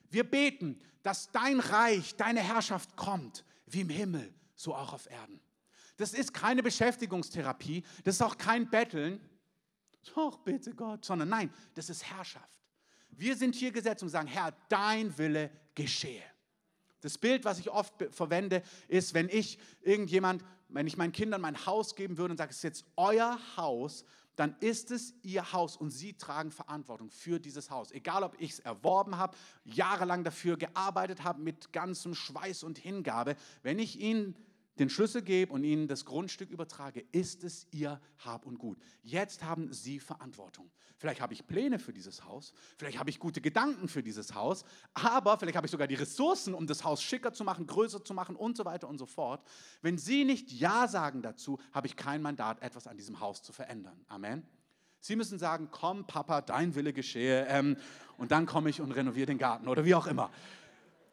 Wir 0.09 0.29
beten, 0.29 0.79
dass 1.01 1.31
dein 1.31 1.59
Reich, 1.59 2.15
deine 2.15 2.41
Herrschaft 2.41 2.95
kommt, 2.95 3.43
wie 3.65 3.81
im 3.81 3.89
Himmel, 3.89 4.33
so 4.55 4.75
auch 4.75 4.93
auf 4.93 5.09
Erden. 5.09 5.39
Das 5.95 6.13
ist 6.13 6.33
keine 6.33 6.61
Beschäftigungstherapie, 6.61 7.83
das 8.03 8.15
ist 8.15 8.21
auch 8.21 8.37
kein 8.37 8.69
Betteln. 8.69 9.19
Doch, 10.13 10.37
bitte 10.39 10.73
Gott, 10.73 11.03
sondern 11.05 11.29
nein, 11.29 11.53
das 11.73 11.89
ist 11.89 12.03
Herrschaft. 12.03 12.59
Wir 13.11 13.35
sind 13.35 13.55
hier 13.55 13.71
gesetzt 13.71 14.03
und 14.03 14.09
sagen, 14.09 14.27
Herr, 14.27 14.53
dein 14.69 15.17
Wille 15.17 15.49
geschehe. 15.73 16.23
Das 17.01 17.17
Bild, 17.17 17.45
was 17.45 17.59
ich 17.59 17.69
oft 17.69 17.93
verwende, 18.11 18.63
ist, 18.87 19.13
wenn 19.13 19.29
ich 19.29 19.59
irgendjemand, 19.81 20.43
wenn 20.69 20.87
ich 20.87 20.97
meinen 20.97 21.11
Kindern 21.11 21.41
mein 21.41 21.65
Haus 21.65 21.95
geben 21.95 22.17
würde 22.17 22.31
und 22.31 22.37
sage, 22.37 22.51
es 22.51 22.57
ist 22.57 22.63
jetzt 22.63 22.85
euer 22.95 23.39
Haus, 23.55 24.03
dann 24.37 24.55
ist 24.59 24.91
es 24.91 25.15
ihr 25.23 25.51
Haus 25.51 25.75
und 25.75 25.89
sie 25.89 26.13
tragen 26.13 26.51
Verantwortung 26.51 27.09
für 27.09 27.39
dieses 27.39 27.71
Haus. 27.71 27.91
Egal, 27.91 28.23
ob 28.23 28.39
ich 28.39 28.51
es 28.51 28.59
erworben 28.59 29.17
habe, 29.17 29.35
jahrelang 29.65 30.23
dafür 30.23 30.57
gearbeitet 30.57 31.23
habe, 31.23 31.41
mit 31.41 31.73
ganzem 31.73 32.13
Schweiß 32.13 32.63
und 32.63 32.77
Hingabe. 32.77 33.35
Wenn 33.63 33.79
ich 33.79 33.99
ihnen 33.99 34.35
den 34.79 34.89
Schlüssel 34.89 35.21
gebe 35.21 35.51
und 35.51 35.63
ihnen 35.63 35.87
das 35.87 36.05
Grundstück 36.05 36.49
übertrage, 36.49 37.03
ist 37.11 37.43
es 37.43 37.67
ihr 37.71 37.99
Hab 38.19 38.45
und 38.45 38.57
Gut. 38.57 38.77
Jetzt 39.03 39.43
haben 39.43 39.71
sie 39.73 39.99
Verantwortung. 39.99 40.71
Vielleicht 40.97 41.21
habe 41.21 41.33
ich 41.33 41.45
Pläne 41.45 41.77
für 41.77 41.93
dieses 41.93 42.25
Haus, 42.25 42.53
vielleicht 42.77 42.97
habe 42.97 43.11
ich 43.11 43.19
gute 43.19 43.39
Gedanken 43.39 43.87
für 43.87 44.01
dieses 44.01 44.33
Haus, 44.33 44.65
aber 44.95 45.37
vielleicht 45.37 45.55
habe 45.55 45.67
ich 45.67 45.71
sogar 45.71 45.87
die 45.87 45.95
Ressourcen, 45.95 46.55
um 46.55 46.65
das 46.65 46.83
Haus 46.83 47.03
schicker 47.03 47.33
zu 47.33 47.43
machen, 47.43 47.67
größer 47.67 48.03
zu 48.03 48.15
machen 48.15 48.35
und 48.35 48.57
so 48.57 48.65
weiter 48.65 48.87
und 48.87 48.97
so 48.97 49.05
fort. 49.05 49.47
Wenn 49.81 49.99
sie 49.99 50.25
nicht 50.25 50.51
Ja 50.51 50.87
sagen 50.87 51.21
dazu, 51.21 51.59
habe 51.71 51.85
ich 51.85 51.95
kein 51.95 52.23
Mandat, 52.23 52.63
etwas 52.63 52.87
an 52.87 52.97
diesem 52.97 53.19
Haus 53.19 53.43
zu 53.43 53.53
verändern. 53.53 54.03
Amen. 54.07 54.43
Sie 54.99 55.15
müssen 55.15 55.37
sagen, 55.37 55.69
komm 55.71 56.07
Papa, 56.07 56.41
dein 56.41 56.73
Wille 56.73 56.93
geschehe 56.93 57.45
ähm, 57.47 57.77
und 58.17 58.31
dann 58.31 58.47
komme 58.47 58.69
ich 58.69 58.81
und 58.81 58.91
renoviere 58.91 59.27
den 59.27 59.37
Garten 59.37 59.67
oder 59.67 59.85
wie 59.85 59.93
auch 59.93 60.07
immer. 60.07 60.31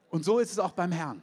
Und 0.08 0.24
so 0.24 0.38
ist 0.38 0.52
es 0.52 0.58
auch 0.58 0.72
beim 0.72 0.92
Herrn. 0.92 1.20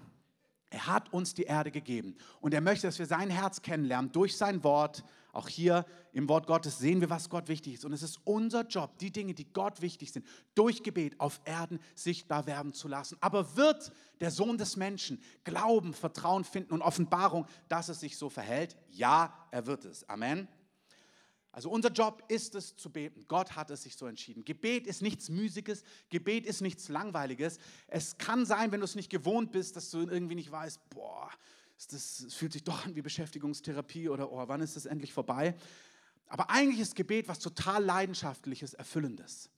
Er 0.72 0.88
hat 0.88 1.12
uns 1.12 1.34
die 1.34 1.44
Erde 1.44 1.70
gegeben 1.70 2.16
und 2.40 2.54
er 2.54 2.62
möchte, 2.62 2.88
dass 2.88 2.98
wir 2.98 3.06
sein 3.06 3.30
Herz 3.30 3.62
kennenlernen 3.62 4.12
durch 4.14 4.38
sein 4.38 4.64
Wort. 4.64 5.04
Auch 5.34 5.48
hier 5.48 5.86
im 6.14 6.28
Wort 6.30 6.48
Gottes 6.48 6.80
sehen 6.80 7.02
wir, 7.02 7.10
was 7.10 7.30
Gott 7.30 7.50
wichtig 7.50 7.76
ist. 7.76 7.86
Und 7.86 7.92
es 7.94 8.04
ist 8.04 8.20
unser 8.24 8.66
Job, 8.66 8.98
die 9.00 9.12
Dinge, 9.12 9.34
die 9.34 9.52
Gott 9.52 9.82
wichtig 9.82 10.12
sind, 10.12 10.26
durch 10.56 10.82
Gebet 10.82 11.20
auf 11.20 11.42
Erden 11.44 11.80
sichtbar 11.94 12.48
werden 12.48 12.74
zu 12.74 12.88
lassen. 12.88 13.18
Aber 13.20 13.56
wird 13.58 13.92
der 14.22 14.32
Sohn 14.32 14.58
des 14.58 14.78
Menschen 14.78 15.22
Glauben, 15.44 15.94
Vertrauen 15.94 16.46
finden 16.46 16.74
und 16.74 16.82
Offenbarung, 16.82 17.46
dass 17.68 17.90
es 17.90 18.00
sich 18.00 18.18
so 18.18 18.30
verhält? 18.30 18.78
Ja, 18.90 19.34
er 19.52 19.66
wird 19.68 19.86
es. 19.86 20.08
Amen. 20.10 20.48
Also 21.52 21.70
unser 21.70 21.90
Job 21.90 22.24
ist 22.30 22.56
es 22.56 22.76
zu 22.78 22.90
beten. 22.90 23.26
Gott 23.28 23.56
hat 23.56 23.70
es 23.72 23.84
sich 23.84 23.98
so 23.98 24.08
entschieden. 24.08 24.46
Gebet 24.46 24.88
ist 24.88 25.02
nichts 25.02 25.30
Müßiges, 25.30 25.84
Gebet 26.10 26.46
ist 26.46 26.62
nichts 26.62 26.88
Langweiliges. 26.88 27.60
Es 27.88 28.18
kann 28.18 28.46
sein, 28.46 28.72
wenn 28.72 28.80
du 28.80 28.86
es 28.86 28.96
nicht 28.96 29.10
gewohnt 29.10 29.52
bist, 29.52 29.76
dass 29.76 29.90
du 29.92 30.00
irgendwie 30.00 30.36
nicht 30.36 30.52
weißt, 30.52 30.90
boah, 30.90 31.30
das, 31.90 32.28
fühlt 32.30 32.54
sich 32.54 32.64
doch 32.64 32.86
an 32.86 32.96
wie 32.96 33.02
Beschäftigungstherapie 33.02 34.08
oder 34.08 34.32
oh, 34.32 34.48
wann 34.48 34.62
ist 34.62 34.76
das 34.76 34.86
endlich 34.86 35.12
vorbei? 35.12 35.56
Aber 36.28 36.50
eigentlich 36.50 36.80
ist 36.80 36.96
Gebet 36.96 37.28
was 37.28 37.40
total 37.40 37.84
leidenschaftliches, 37.84 38.74
erfüllendes. 38.74 39.50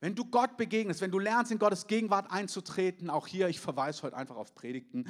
Wenn 0.00 0.14
du 0.14 0.24
Gott 0.24 0.56
begegnest, 0.56 1.00
wenn 1.00 1.12
du 1.12 1.18
lernst, 1.18 1.52
in 1.52 1.58
Gottes 1.58 1.86
Gegenwart 1.86 2.30
einzutreten, 2.30 3.08
auch 3.08 3.26
hier, 3.26 3.48
ich 3.48 3.60
verweise 3.60 4.02
heute 4.02 4.16
einfach 4.16 4.36
auf 4.36 4.54
Predigten. 4.54 5.08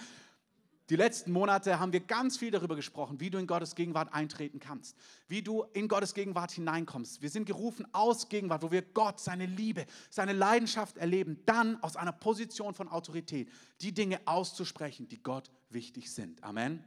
Die 0.92 0.96
letzten 0.96 1.32
Monate 1.32 1.80
haben 1.80 1.94
wir 1.94 2.00
ganz 2.00 2.36
viel 2.36 2.50
darüber 2.50 2.76
gesprochen, 2.76 3.18
wie 3.18 3.30
du 3.30 3.38
in 3.38 3.46
Gottes 3.46 3.74
Gegenwart 3.76 4.12
eintreten 4.12 4.60
kannst, 4.60 4.94
wie 5.26 5.40
du 5.40 5.62
in 5.72 5.88
Gottes 5.88 6.12
Gegenwart 6.12 6.52
hineinkommst. 6.52 7.22
Wir 7.22 7.30
sind 7.30 7.46
gerufen 7.46 7.86
aus 7.92 8.28
Gegenwart, 8.28 8.62
wo 8.62 8.70
wir 8.70 8.82
Gott, 8.82 9.18
seine 9.18 9.46
Liebe, 9.46 9.86
seine 10.10 10.34
Leidenschaft 10.34 10.98
erleben, 10.98 11.40
dann 11.46 11.82
aus 11.82 11.96
einer 11.96 12.12
Position 12.12 12.74
von 12.74 12.88
Autorität 12.88 13.48
die 13.80 13.94
Dinge 13.94 14.20
auszusprechen, 14.26 15.08
die 15.08 15.22
Gott 15.22 15.50
wichtig 15.70 16.12
sind. 16.12 16.44
Amen. 16.44 16.84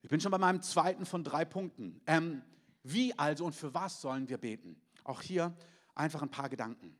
Ich 0.00 0.08
bin 0.08 0.22
schon 0.22 0.32
bei 0.32 0.38
meinem 0.38 0.62
zweiten 0.62 1.04
von 1.04 1.22
drei 1.22 1.44
Punkten. 1.44 2.00
Ähm, 2.06 2.40
wie 2.82 3.12
also 3.18 3.44
und 3.44 3.54
für 3.54 3.74
was 3.74 4.00
sollen 4.00 4.30
wir 4.30 4.38
beten? 4.38 4.80
Auch 5.04 5.20
hier 5.20 5.54
einfach 5.94 6.22
ein 6.22 6.30
paar 6.30 6.48
Gedanken. 6.48 6.96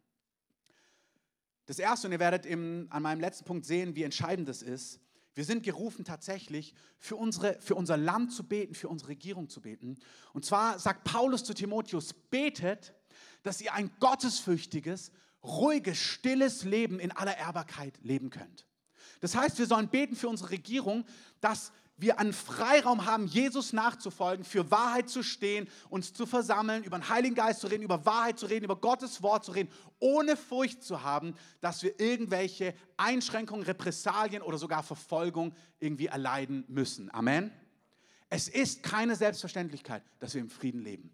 Das 1.65 1.79
erste, 1.79 2.07
und 2.07 2.13
ihr 2.13 2.21
werdet 2.21 2.45
im, 2.45 2.87
an 2.91 3.03
meinem 3.03 3.21
letzten 3.21 3.47
Punkt 3.47 3.65
sehen, 3.65 3.97
wie 3.97 4.03
entscheidend 4.03 4.47
das 4.47 4.61
ist, 4.61 5.01
wir 5.35 5.45
sind 5.45 5.63
gerufen 5.63 6.05
tatsächlich 6.05 6.75
für, 6.99 7.17
unsere, 7.17 7.61
für 7.61 7.75
unser 7.75 7.97
Land 7.97 8.33
zu 8.33 8.45
beten, 8.45 8.75
für 8.75 8.89
unsere 8.89 9.11
Regierung 9.11 9.49
zu 9.49 9.61
beten. 9.61 9.99
Und 10.33 10.45
zwar 10.45 10.79
sagt 10.79 11.05
Paulus 11.05 11.45
zu 11.45 11.55
Timotheus, 11.55 12.13
betet, 12.13 12.95
dass 13.43 13.61
ihr 13.61 13.73
ein 13.73 13.91
gottesfürchtiges, 14.01 15.13
ruhiges, 15.43 15.99
stilles 15.99 16.65
Leben 16.65 16.99
in 16.99 17.13
aller 17.13 17.37
Ehrbarkeit 17.37 17.99
leben 18.03 18.31
könnt. 18.31 18.67
Das 19.21 19.35
heißt, 19.35 19.59
wir 19.59 19.67
sollen 19.67 19.89
beten 19.89 20.17
für 20.17 20.29
unsere 20.29 20.51
Regierung, 20.51 21.05
dass 21.41 21.73
wir 21.99 22.19
einen 22.19 22.33
Freiraum 22.33 23.05
haben, 23.05 23.27
Jesus 23.27 23.73
nachzufolgen, 23.73 24.45
für 24.45 24.71
Wahrheit 24.71 25.09
zu 25.11 25.23
stehen, 25.23 25.69
uns 25.91 26.13
zu 26.15 26.27
versammeln, 26.27 26.85
über 26.85 26.97
den 26.97 27.09
Heiligen 27.09 27.35
Geist 27.35 27.61
zu 27.61 27.67
reden, 27.67 27.83
über 27.83 28.07
Wahrheit 28.07 28.39
zu 28.39 28.47
reden, 28.47 28.65
über 28.65 28.77
Gottes 28.77 29.23
Wort 29.23 29.45
zu 29.45 29.53
reden, 29.53 29.71
ohne 29.99 30.37
Furcht 30.37 30.83
zu 30.83 31.03
haben, 31.03 31.35
dass 31.61 31.83
wir 31.83 31.99
irgendwelche 31.99 32.75
Einschränkungen, 32.97 33.65
Repressalien 33.65 34.43
oder 34.43 34.59
sogar 34.59 34.83
Verfolgung 34.83 35.55
irgendwie 35.81 36.07
erleiden 36.07 36.65
müssen. 36.69 37.13
Amen. 37.13 37.53
Es 38.31 38.49
ist 38.49 38.83
keine 38.83 39.17
Selbstverständlichkeit, 39.17 40.03
dass 40.21 40.35
wir 40.35 40.41
im 40.41 40.51
Frieden 40.51 40.83
leben. 40.83 41.11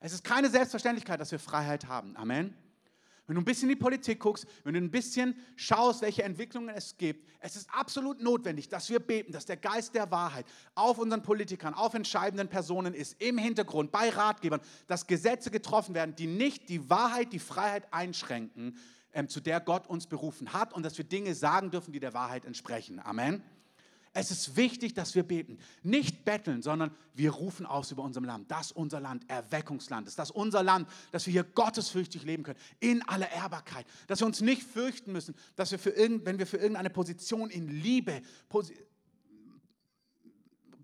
Es 0.00 0.12
ist 0.12 0.24
keine 0.24 0.48
Selbstverständlichkeit, 0.48 1.20
dass 1.20 1.32
wir 1.32 1.38
Freiheit 1.38 1.86
haben. 1.86 2.16
Amen 2.16 2.63
wenn 3.26 3.36
du 3.36 3.42
ein 3.42 3.44
bisschen 3.44 3.70
in 3.70 3.76
die 3.76 3.82
Politik 3.82 4.20
guckst, 4.20 4.46
wenn 4.64 4.74
du 4.74 4.80
ein 4.80 4.90
bisschen 4.90 5.34
schaust, 5.56 6.02
welche 6.02 6.22
Entwicklungen 6.22 6.68
es 6.68 6.96
gibt, 6.96 7.26
es 7.40 7.56
ist 7.56 7.68
absolut 7.72 8.20
notwendig, 8.20 8.68
dass 8.68 8.90
wir 8.90 9.00
beten, 9.00 9.32
dass 9.32 9.46
der 9.46 9.56
Geist 9.56 9.94
der 9.94 10.10
Wahrheit 10.10 10.44
auf 10.74 10.98
unseren 10.98 11.22
Politikern, 11.22 11.74
auf 11.74 11.94
entscheidenden 11.94 12.48
Personen 12.48 12.92
ist, 12.92 13.20
im 13.22 13.38
Hintergrund, 13.38 13.92
bei 13.92 14.10
Ratgebern, 14.10 14.60
dass 14.86 15.06
Gesetze 15.06 15.50
getroffen 15.50 15.94
werden, 15.94 16.14
die 16.16 16.26
nicht 16.26 16.68
die 16.68 16.90
Wahrheit, 16.90 17.32
die 17.32 17.38
Freiheit 17.38 17.92
einschränken, 17.92 18.76
ähm, 19.12 19.28
zu 19.28 19.40
der 19.40 19.60
Gott 19.60 19.86
uns 19.86 20.06
berufen 20.06 20.52
hat 20.52 20.72
und 20.72 20.82
dass 20.82 20.98
wir 20.98 21.04
Dinge 21.04 21.34
sagen 21.34 21.70
dürfen, 21.70 21.92
die 21.92 22.00
der 22.00 22.14
Wahrheit 22.14 22.44
entsprechen. 22.44 22.98
Amen. 22.98 23.42
Es 24.16 24.30
ist 24.30 24.56
wichtig, 24.56 24.94
dass 24.94 25.16
wir 25.16 25.24
beten. 25.24 25.58
Nicht 25.82 26.24
betteln, 26.24 26.62
sondern 26.62 26.94
wir 27.14 27.32
rufen 27.32 27.66
aus 27.66 27.90
über 27.90 28.04
unserem 28.04 28.24
Land. 28.24 28.48
Das 28.48 28.66
ist 28.66 28.72
unser 28.76 29.00
Land, 29.00 29.28
Erweckungsland 29.28 30.06
ist. 30.06 30.16
Das 30.20 30.30
ist 30.30 30.36
unser 30.36 30.62
Land, 30.62 30.88
dass 31.10 31.26
wir 31.26 31.32
hier 31.32 31.42
gottesfürchtig 31.42 32.22
leben 32.22 32.44
können, 32.44 32.58
in 32.78 33.02
aller 33.08 33.30
Ehrbarkeit. 33.32 33.86
Dass 34.06 34.20
wir 34.20 34.26
uns 34.26 34.40
nicht 34.40 34.62
fürchten 34.62 35.10
müssen, 35.10 35.34
dass 35.56 35.72
wir 35.72 35.80
für 35.80 35.90
irgend, 35.90 36.24
wenn 36.24 36.38
wir 36.38 36.46
für 36.46 36.58
irgendeine 36.58 36.90
Position 36.90 37.50
in 37.50 37.68
Liebe, 37.68 38.22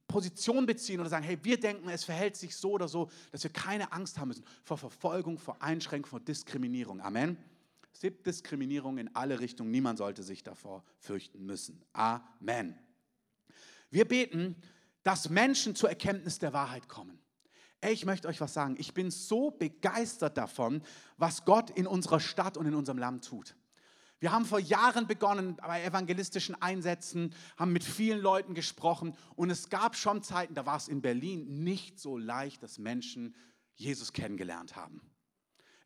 Position 0.08 0.66
beziehen 0.66 0.98
oder 0.98 1.08
sagen, 1.08 1.24
hey, 1.24 1.38
wir 1.42 1.60
denken, 1.60 1.88
es 1.88 2.02
verhält 2.02 2.36
sich 2.36 2.56
so 2.56 2.72
oder 2.72 2.88
so, 2.88 3.08
dass 3.30 3.44
wir 3.44 3.52
keine 3.52 3.92
Angst 3.92 4.18
haben 4.18 4.28
müssen 4.28 4.44
vor 4.64 4.76
Verfolgung, 4.76 5.38
vor 5.38 5.62
Einschränkung, 5.62 6.10
vor 6.10 6.20
Diskriminierung. 6.20 7.00
Amen. 7.00 7.36
Es 7.92 8.00
gibt 8.00 8.26
Diskriminierung 8.26 8.98
in 8.98 9.14
alle 9.14 9.38
Richtungen. 9.38 9.70
Niemand 9.70 9.98
sollte 9.98 10.24
sich 10.24 10.42
davor 10.42 10.82
fürchten 10.98 11.46
müssen. 11.46 11.80
Amen. 11.92 12.76
Wir 13.90 14.06
beten, 14.06 14.56
dass 15.02 15.30
Menschen 15.30 15.74
zur 15.74 15.88
Erkenntnis 15.88 16.38
der 16.38 16.52
Wahrheit 16.52 16.88
kommen. 16.88 17.20
Ich 17.82 18.04
möchte 18.04 18.28
euch 18.28 18.40
was 18.40 18.52
sagen. 18.52 18.76
Ich 18.78 18.92
bin 18.92 19.10
so 19.10 19.50
begeistert 19.50 20.36
davon, 20.36 20.82
was 21.16 21.44
Gott 21.44 21.70
in 21.70 21.86
unserer 21.86 22.20
Stadt 22.20 22.56
und 22.56 22.66
in 22.66 22.74
unserem 22.74 22.98
Land 22.98 23.24
tut. 23.24 23.56
Wir 24.20 24.32
haben 24.32 24.44
vor 24.44 24.60
Jahren 24.60 25.06
begonnen 25.06 25.56
bei 25.56 25.82
evangelistischen 25.82 26.60
Einsätzen, 26.60 27.34
haben 27.56 27.72
mit 27.72 27.82
vielen 27.82 28.20
Leuten 28.20 28.52
gesprochen 28.52 29.16
und 29.34 29.48
es 29.48 29.70
gab 29.70 29.96
schon 29.96 30.22
Zeiten, 30.22 30.54
da 30.54 30.66
war 30.66 30.76
es 30.76 30.88
in 30.88 31.00
Berlin 31.00 31.64
nicht 31.64 31.98
so 31.98 32.18
leicht, 32.18 32.62
dass 32.62 32.78
Menschen 32.78 33.34
Jesus 33.76 34.12
kennengelernt 34.12 34.76
haben. 34.76 35.00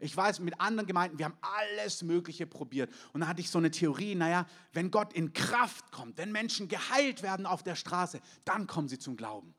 Ich 0.04 0.14
weiß, 0.14 0.40
mit 0.40 0.60
anderen 0.60 0.86
Gemeinden, 0.86 1.18
wir 1.18 1.24
haben 1.24 1.38
alles 1.40 2.02
Mögliche 2.02 2.46
probiert. 2.46 2.92
Und 3.14 3.22
da 3.22 3.26
hatte 3.26 3.40
ich 3.40 3.48
so 3.48 3.56
eine 3.56 3.70
Theorie, 3.70 4.14
naja, 4.14 4.46
wenn 4.74 4.90
Gott 4.90 5.14
in 5.14 5.32
Kraft 5.32 5.90
kommt, 5.92 6.18
wenn 6.18 6.30
Menschen 6.30 6.68
geheilt 6.68 7.22
werden 7.22 7.46
auf 7.46 7.62
der 7.62 7.74
Straße, 7.74 8.20
dann 8.44 8.66
kommen 8.66 8.86
sie 8.86 8.98
zum 8.98 9.16
Glauben. 9.16 9.54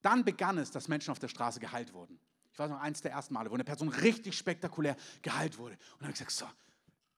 Dann 0.00 0.24
begann 0.24 0.58
es, 0.58 0.70
dass 0.70 0.86
Menschen 0.86 1.10
auf 1.10 1.18
der 1.18 1.26
Straße 1.26 1.58
geheilt 1.58 1.92
wurden. 1.92 2.20
Ich 2.52 2.58
weiß 2.60 2.70
noch, 2.70 2.78
eins 2.78 3.00
der 3.02 3.10
ersten 3.10 3.34
Male, 3.34 3.50
wo 3.50 3.54
eine 3.54 3.64
Person 3.64 3.88
richtig 3.88 4.38
spektakulär 4.38 4.96
geheilt 5.22 5.58
wurde. 5.58 5.74
Und 5.74 6.02
dann 6.02 6.08
habe 6.08 6.12
ich 6.12 6.24
gesagt, 6.24 6.32
so, 6.32 6.46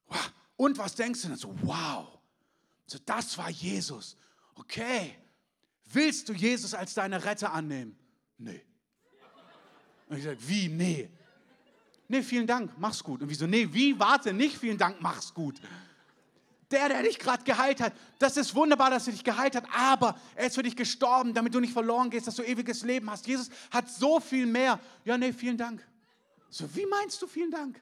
wow. 0.06 0.32
und 0.56 0.78
was 0.78 0.94
denkst 0.94 1.20
du 1.20 1.28
denn? 1.28 1.37
So, 1.37 1.54
wow, 1.61 2.18
so, 2.87 2.99
das 3.04 3.37
war 3.37 3.50
Jesus. 3.50 4.16
Okay, 4.54 5.14
willst 5.92 6.26
du 6.26 6.32
Jesus 6.32 6.73
als 6.73 6.94
deine 6.94 7.23
Retter 7.23 7.52
annehmen? 7.52 7.99
Nee. 8.38 8.64
Und 10.09 10.16
ich 10.16 10.25
sage, 10.25 10.38
wie, 10.49 10.68
nee? 10.68 11.11
Nee, 12.11 12.23
vielen 12.23 12.47
Dank, 12.47 12.73
mach's 12.79 13.02
gut. 13.02 13.23
Und 13.23 13.29
wieso, 13.29 13.47
nee, 13.47 13.69
wie, 13.73 13.99
warte, 13.99 14.33
nicht 14.33 14.59
vielen 14.59 14.76
Dank, 14.76 15.00
mach's 15.00 15.33
gut. 15.33 15.61
Der, 16.71 16.88
der 16.88 17.02
dich 17.02 17.19
gerade 17.19 17.43
geheilt 17.43 17.81
hat, 17.81 17.93
das 18.19 18.37
ist 18.37 18.55
wunderbar, 18.55 18.90
dass 18.90 19.07
er 19.07 19.12
dich 19.12 19.25
geheilt 19.25 19.57
hat, 19.57 19.64
aber 19.75 20.17
er 20.37 20.47
ist 20.47 20.55
für 20.55 20.62
dich 20.62 20.76
gestorben, 20.76 21.35
damit 21.35 21.55
du 21.55 21.61
nicht 21.61 21.73
verloren 21.73 22.11
gehst, 22.11 22.26
dass 22.26 22.37
du 22.37 22.43
ewiges 22.43 22.83
Leben 22.83 23.11
hast. 23.11 23.26
Jesus 23.26 23.49
hat 23.71 23.88
so 23.88 24.21
viel 24.21 24.47
mehr. 24.47 24.79
Ja, 25.05 25.19
nee, 25.19 25.33
vielen 25.33 25.57
Dank. 25.57 25.85
So, 26.49 26.73
wie 26.76 26.87
meinst 26.87 27.21
du 27.23 27.26
vielen 27.26 27.50
Dank? 27.50 27.81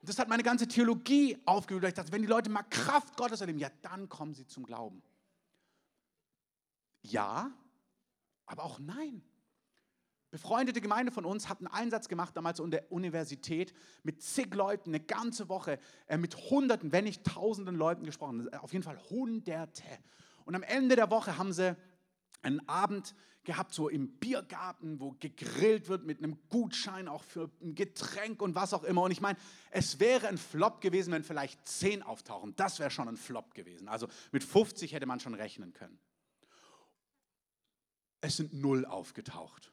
Und 0.00 0.08
das 0.08 0.18
hat 0.18 0.28
meine 0.28 0.42
ganze 0.42 0.68
Theologie 0.68 1.38
aufgewühlt. 1.44 1.84
Ich 1.84 1.94
dachte, 1.94 2.12
wenn 2.12 2.22
die 2.22 2.28
Leute 2.28 2.50
mal 2.50 2.62
Kraft 2.64 3.16
Gottes 3.16 3.40
erleben, 3.40 3.58
ja, 3.58 3.70
dann 3.82 4.08
kommen 4.08 4.34
sie 4.34 4.46
zum 4.46 4.64
Glauben. 4.64 5.02
Ja, 7.02 7.50
aber 8.46 8.64
auch 8.64 8.78
nein 8.78 9.22
befreundete 10.34 10.80
Gemeinde 10.80 11.12
von 11.12 11.24
uns 11.24 11.48
hat 11.48 11.58
einen 11.58 11.68
Einsatz 11.68 12.08
gemacht, 12.08 12.36
damals 12.36 12.60
an 12.60 12.72
der 12.72 12.90
Universität, 12.90 13.72
mit 14.02 14.20
zig 14.20 14.52
Leuten, 14.52 14.90
eine 14.90 14.98
ganze 14.98 15.48
Woche, 15.48 15.78
äh, 16.08 16.18
mit 16.18 16.36
Hunderten, 16.50 16.90
wenn 16.90 17.04
nicht 17.04 17.22
Tausenden 17.22 17.76
Leuten 17.76 18.04
gesprochen. 18.04 18.52
Auf 18.54 18.72
jeden 18.72 18.82
Fall 18.82 18.98
Hunderte. 19.10 19.84
Und 20.44 20.56
am 20.56 20.64
Ende 20.64 20.96
der 20.96 21.08
Woche 21.08 21.38
haben 21.38 21.52
sie 21.52 21.76
einen 22.42 22.68
Abend 22.68 23.14
gehabt, 23.44 23.74
so 23.74 23.88
im 23.88 24.08
Biergarten, 24.18 24.98
wo 24.98 25.12
gegrillt 25.20 25.86
wird 25.88 26.04
mit 26.04 26.18
einem 26.18 26.36
Gutschein 26.48 27.06
auch 27.06 27.22
für 27.22 27.48
ein 27.62 27.76
Getränk 27.76 28.42
und 28.42 28.56
was 28.56 28.74
auch 28.74 28.82
immer. 28.82 29.02
Und 29.02 29.12
ich 29.12 29.20
meine, 29.20 29.38
es 29.70 30.00
wäre 30.00 30.26
ein 30.26 30.36
Flop 30.36 30.80
gewesen, 30.80 31.12
wenn 31.12 31.22
vielleicht 31.22 31.64
zehn 31.68 32.02
auftauchen. 32.02 32.56
Das 32.56 32.80
wäre 32.80 32.90
schon 32.90 33.06
ein 33.06 33.16
Flop 33.16 33.54
gewesen. 33.54 33.86
Also 33.86 34.08
mit 34.32 34.42
50 34.42 34.94
hätte 34.94 35.06
man 35.06 35.20
schon 35.20 35.34
rechnen 35.34 35.72
können. 35.74 36.00
Es 38.20 38.36
sind 38.36 38.52
null 38.52 38.84
aufgetaucht. 38.84 39.70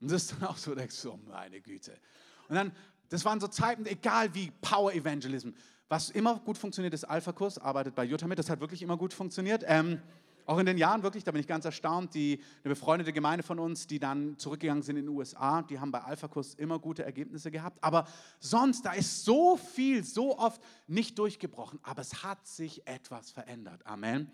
Und 0.00 0.10
das 0.10 0.22
ist 0.22 0.32
dann 0.32 0.44
auch 0.48 0.56
so, 0.56 0.74
denkst 0.74 1.00
du, 1.02 1.12
oh 1.12 1.18
meine 1.28 1.60
Güte. 1.60 1.98
Und 2.48 2.56
dann, 2.56 2.72
das 3.08 3.24
waren 3.24 3.40
so 3.40 3.48
Zeiten, 3.48 3.86
egal 3.86 4.34
wie 4.34 4.50
Power 4.60 4.92
Evangelism. 4.92 5.50
Was 5.88 6.10
immer 6.10 6.38
gut 6.40 6.58
funktioniert, 6.58 6.92
ist 6.92 7.04
Alpha-Kurs, 7.04 7.58
arbeitet 7.58 7.94
bei 7.94 8.04
Jutta 8.04 8.26
mit, 8.26 8.38
das 8.38 8.50
hat 8.50 8.60
wirklich 8.60 8.82
immer 8.82 8.96
gut 8.98 9.14
funktioniert. 9.14 9.64
Ähm, 9.66 10.02
auch 10.48 10.58
in 10.58 10.64
den 10.64 10.78
Jahren 10.78 11.02
wirklich, 11.02 11.24
da 11.24 11.30
bin 11.30 11.42
ich 11.42 11.46
ganz 11.46 11.66
erstaunt, 11.66 12.14
die, 12.14 12.40
eine 12.64 12.74
befreundete 12.74 13.12
Gemeinde 13.12 13.42
von 13.42 13.58
uns, 13.58 13.86
die 13.86 13.98
dann 13.98 14.38
zurückgegangen 14.38 14.82
sind 14.82 14.96
in 14.96 15.04
den 15.04 15.14
USA, 15.14 15.60
die 15.60 15.78
haben 15.78 15.90
bei 15.90 16.00
Alpha-Kurs 16.00 16.54
immer 16.54 16.78
gute 16.78 17.04
Ergebnisse 17.04 17.50
gehabt. 17.50 17.76
Aber 17.82 18.06
sonst, 18.40 18.86
da 18.86 18.92
ist 18.92 19.26
so 19.26 19.58
viel, 19.58 20.04
so 20.04 20.38
oft 20.38 20.62
nicht 20.86 21.18
durchgebrochen. 21.18 21.78
Aber 21.82 22.00
es 22.00 22.22
hat 22.22 22.46
sich 22.46 22.86
etwas 22.86 23.30
verändert. 23.30 23.84
Amen. 23.86 24.30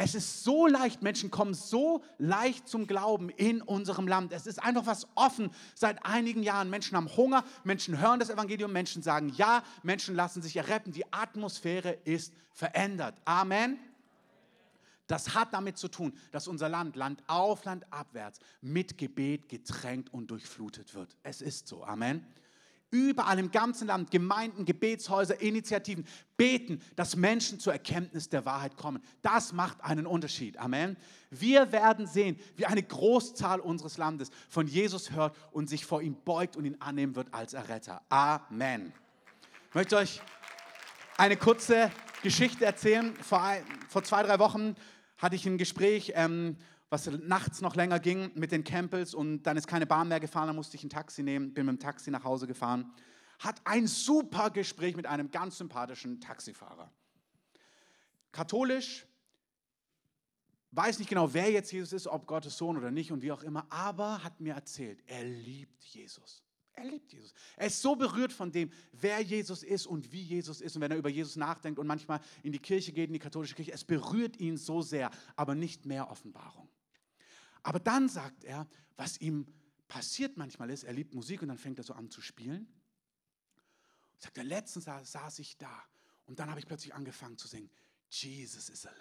Es 0.00 0.14
ist 0.14 0.44
so 0.44 0.68
leicht, 0.68 1.02
Menschen 1.02 1.28
kommen 1.28 1.54
so 1.54 2.04
leicht 2.18 2.68
zum 2.68 2.86
Glauben 2.86 3.30
in 3.30 3.60
unserem 3.60 4.06
Land. 4.06 4.32
Es 4.32 4.46
ist 4.46 4.62
einfach 4.62 4.86
was 4.86 5.08
offen 5.16 5.50
seit 5.74 6.06
einigen 6.06 6.44
Jahren. 6.44 6.70
Menschen 6.70 6.96
haben 6.96 7.08
Hunger, 7.16 7.42
Menschen 7.64 7.98
hören 7.98 8.20
das 8.20 8.30
Evangelium, 8.30 8.72
Menschen 8.72 9.02
sagen 9.02 9.30
ja, 9.30 9.64
Menschen 9.82 10.14
lassen 10.14 10.40
sich 10.40 10.56
erretten. 10.56 10.92
Die 10.92 11.12
Atmosphäre 11.12 11.98
ist 12.04 12.32
verändert. 12.52 13.16
Amen. 13.24 13.76
Das 15.08 15.34
hat 15.34 15.52
damit 15.52 15.78
zu 15.78 15.88
tun, 15.88 16.16
dass 16.30 16.46
unser 16.46 16.68
Land, 16.68 16.94
Land 16.94 17.24
auf, 17.26 17.64
Land 17.64 17.84
abwärts, 17.92 18.38
mit 18.60 18.98
Gebet 18.98 19.48
getränkt 19.48 20.14
und 20.14 20.30
durchflutet 20.30 20.94
wird. 20.94 21.16
Es 21.24 21.42
ist 21.42 21.66
so. 21.66 21.82
Amen. 21.82 22.24
Überall 22.90 23.38
im 23.38 23.50
ganzen 23.50 23.88
Land, 23.88 24.10
Gemeinden, 24.10 24.64
Gebetshäuser, 24.64 25.40
Initiativen 25.40 26.06
beten, 26.38 26.80
dass 26.96 27.16
Menschen 27.16 27.60
zur 27.60 27.74
Erkenntnis 27.74 28.30
der 28.30 28.46
Wahrheit 28.46 28.76
kommen. 28.76 29.02
Das 29.20 29.52
macht 29.52 29.82
einen 29.84 30.06
Unterschied. 30.06 30.56
Amen. 30.58 30.96
Wir 31.30 31.70
werden 31.72 32.06
sehen, 32.06 32.38
wie 32.56 32.64
eine 32.64 32.82
Großzahl 32.82 33.60
unseres 33.60 33.98
Landes 33.98 34.30
von 34.48 34.66
Jesus 34.66 35.10
hört 35.12 35.36
und 35.52 35.68
sich 35.68 35.84
vor 35.84 36.00
ihm 36.00 36.16
beugt 36.24 36.56
und 36.56 36.64
ihn 36.64 36.80
annehmen 36.80 37.14
wird 37.14 37.34
als 37.34 37.52
Erretter. 37.52 38.00
Amen. 38.08 38.92
Ich 39.68 39.74
möchte 39.74 39.96
euch 39.96 40.22
eine 41.18 41.36
kurze 41.36 41.90
Geschichte 42.22 42.64
erzählen. 42.64 43.14
Vor, 43.16 43.42
vor 43.88 44.02
zwei, 44.02 44.22
drei 44.22 44.38
Wochen 44.38 44.76
hatte 45.18 45.36
ich 45.36 45.44
ein 45.46 45.58
Gespräch, 45.58 46.12
ähm, 46.14 46.56
was 46.90 47.06
nachts 47.06 47.60
noch 47.60 47.74
länger 47.76 47.98
ging 47.98 48.30
mit 48.34 48.50
den 48.50 48.64
Campbells 48.64 49.14
und 49.14 49.42
dann 49.42 49.56
ist 49.56 49.66
keine 49.66 49.86
Bahn 49.86 50.08
mehr 50.08 50.20
gefahren, 50.20 50.46
dann 50.46 50.56
musste 50.56 50.76
ich 50.76 50.84
ein 50.84 50.90
Taxi 50.90 51.22
nehmen, 51.22 51.52
bin 51.52 51.66
mit 51.66 51.76
dem 51.76 51.80
Taxi 51.80 52.10
nach 52.10 52.24
Hause 52.24 52.46
gefahren. 52.46 52.90
Hat 53.38 53.60
ein 53.64 53.86
super 53.86 54.50
Gespräch 54.50 54.96
mit 54.96 55.06
einem 55.06 55.30
ganz 55.30 55.58
sympathischen 55.58 56.20
Taxifahrer. 56.20 56.90
Katholisch, 58.32 59.06
weiß 60.70 60.98
nicht 60.98 61.08
genau, 61.08 61.32
wer 61.32 61.50
jetzt 61.50 61.72
Jesus 61.72 61.92
ist, 61.92 62.06
ob 62.06 62.26
Gottes 62.26 62.56
Sohn 62.56 62.76
oder 62.76 62.90
nicht 62.90 63.12
und 63.12 63.22
wie 63.22 63.32
auch 63.32 63.42
immer, 63.42 63.66
aber 63.70 64.24
hat 64.24 64.40
mir 64.40 64.54
erzählt, 64.54 65.02
er 65.06 65.24
liebt 65.24 65.84
Jesus. 65.84 66.42
Er 66.78 66.84
liebt 66.84 67.12
Jesus. 67.12 67.34
Er 67.56 67.66
ist 67.66 67.82
so 67.82 67.96
berührt 67.96 68.32
von 68.32 68.52
dem, 68.52 68.70
wer 68.92 69.20
Jesus 69.20 69.64
ist 69.64 69.86
und 69.86 70.12
wie 70.12 70.22
Jesus 70.22 70.60
ist. 70.60 70.76
Und 70.76 70.82
wenn 70.82 70.92
er 70.92 70.96
über 70.96 71.08
Jesus 71.08 71.34
nachdenkt 71.34 71.78
und 71.80 71.88
manchmal 71.88 72.20
in 72.44 72.52
die 72.52 72.60
Kirche 72.60 72.92
geht, 72.92 73.08
in 73.08 73.14
die 73.14 73.18
katholische 73.18 73.56
Kirche, 73.56 73.72
es 73.72 73.82
berührt 73.82 74.38
ihn 74.38 74.56
so 74.56 74.80
sehr, 74.80 75.10
aber 75.34 75.56
nicht 75.56 75.86
mehr 75.86 76.08
Offenbarung. 76.08 76.67
Aber 77.62 77.80
dann 77.80 78.08
sagt 78.08 78.44
er, 78.44 78.66
was 78.96 79.20
ihm 79.20 79.46
passiert 79.88 80.36
manchmal 80.36 80.70
ist, 80.70 80.84
er 80.84 80.92
liebt 80.92 81.14
Musik 81.14 81.42
und 81.42 81.48
dann 81.48 81.58
fängt 81.58 81.78
er 81.78 81.84
so 81.84 81.94
an 81.94 82.10
zu 82.10 82.20
spielen. 82.20 82.66
Und 84.14 84.22
sagt 84.22 84.38
er, 84.38 84.44
letztens 84.44 84.84
saß 84.84 85.38
ich 85.38 85.56
da 85.56 85.82
und 86.26 86.38
dann 86.38 86.50
habe 86.50 86.60
ich 86.60 86.66
plötzlich 86.66 86.94
angefangen 86.94 87.38
zu 87.38 87.48
singen, 87.48 87.70
Jesus 88.10 88.68
is 88.68 88.86
alive. 88.86 88.98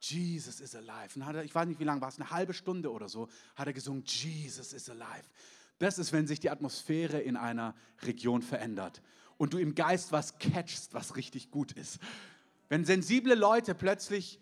Jesus 0.00 0.60
is 0.60 0.74
alive. 0.74 1.14
Und 1.14 1.26
hat 1.26 1.36
er, 1.36 1.44
ich 1.44 1.54
weiß 1.54 1.66
nicht, 1.68 1.78
wie 1.78 1.84
lange 1.84 2.00
war 2.00 2.08
es, 2.08 2.18
eine 2.18 2.30
halbe 2.30 2.54
Stunde 2.54 2.90
oder 2.90 3.08
so, 3.08 3.28
hat 3.54 3.66
er 3.66 3.72
gesungen, 3.72 4.04
Jesus 4.04 4.72
is 4.72 4.90
alive. 4.90 5.28
Das 5.78 5.98
ist, 5.98 6.12
wenn 6.12 6.26
sich 6.26 6.40
die 6.40 6.50
Atmosphäre 6.50 7.20
in 7.20 7.36
einer 7.36 7.74
Region 8.02 8.42
verändert 8.42 9.02
und 9.36 9.52
du 9.52 9.58
im 9.58 9.74
Geist 9.74 10.12
was 10.12 10.38
catchst, 10.38 10.94
was 10.94 11.16
richtig 11.16 11.50
gut 11.50 11.72
ist. 11.72 11.98
Wenn 12.68 12.84
sensible 12.84 13.34
Leute 13.34 13.74
plötzlich 13.74 14.40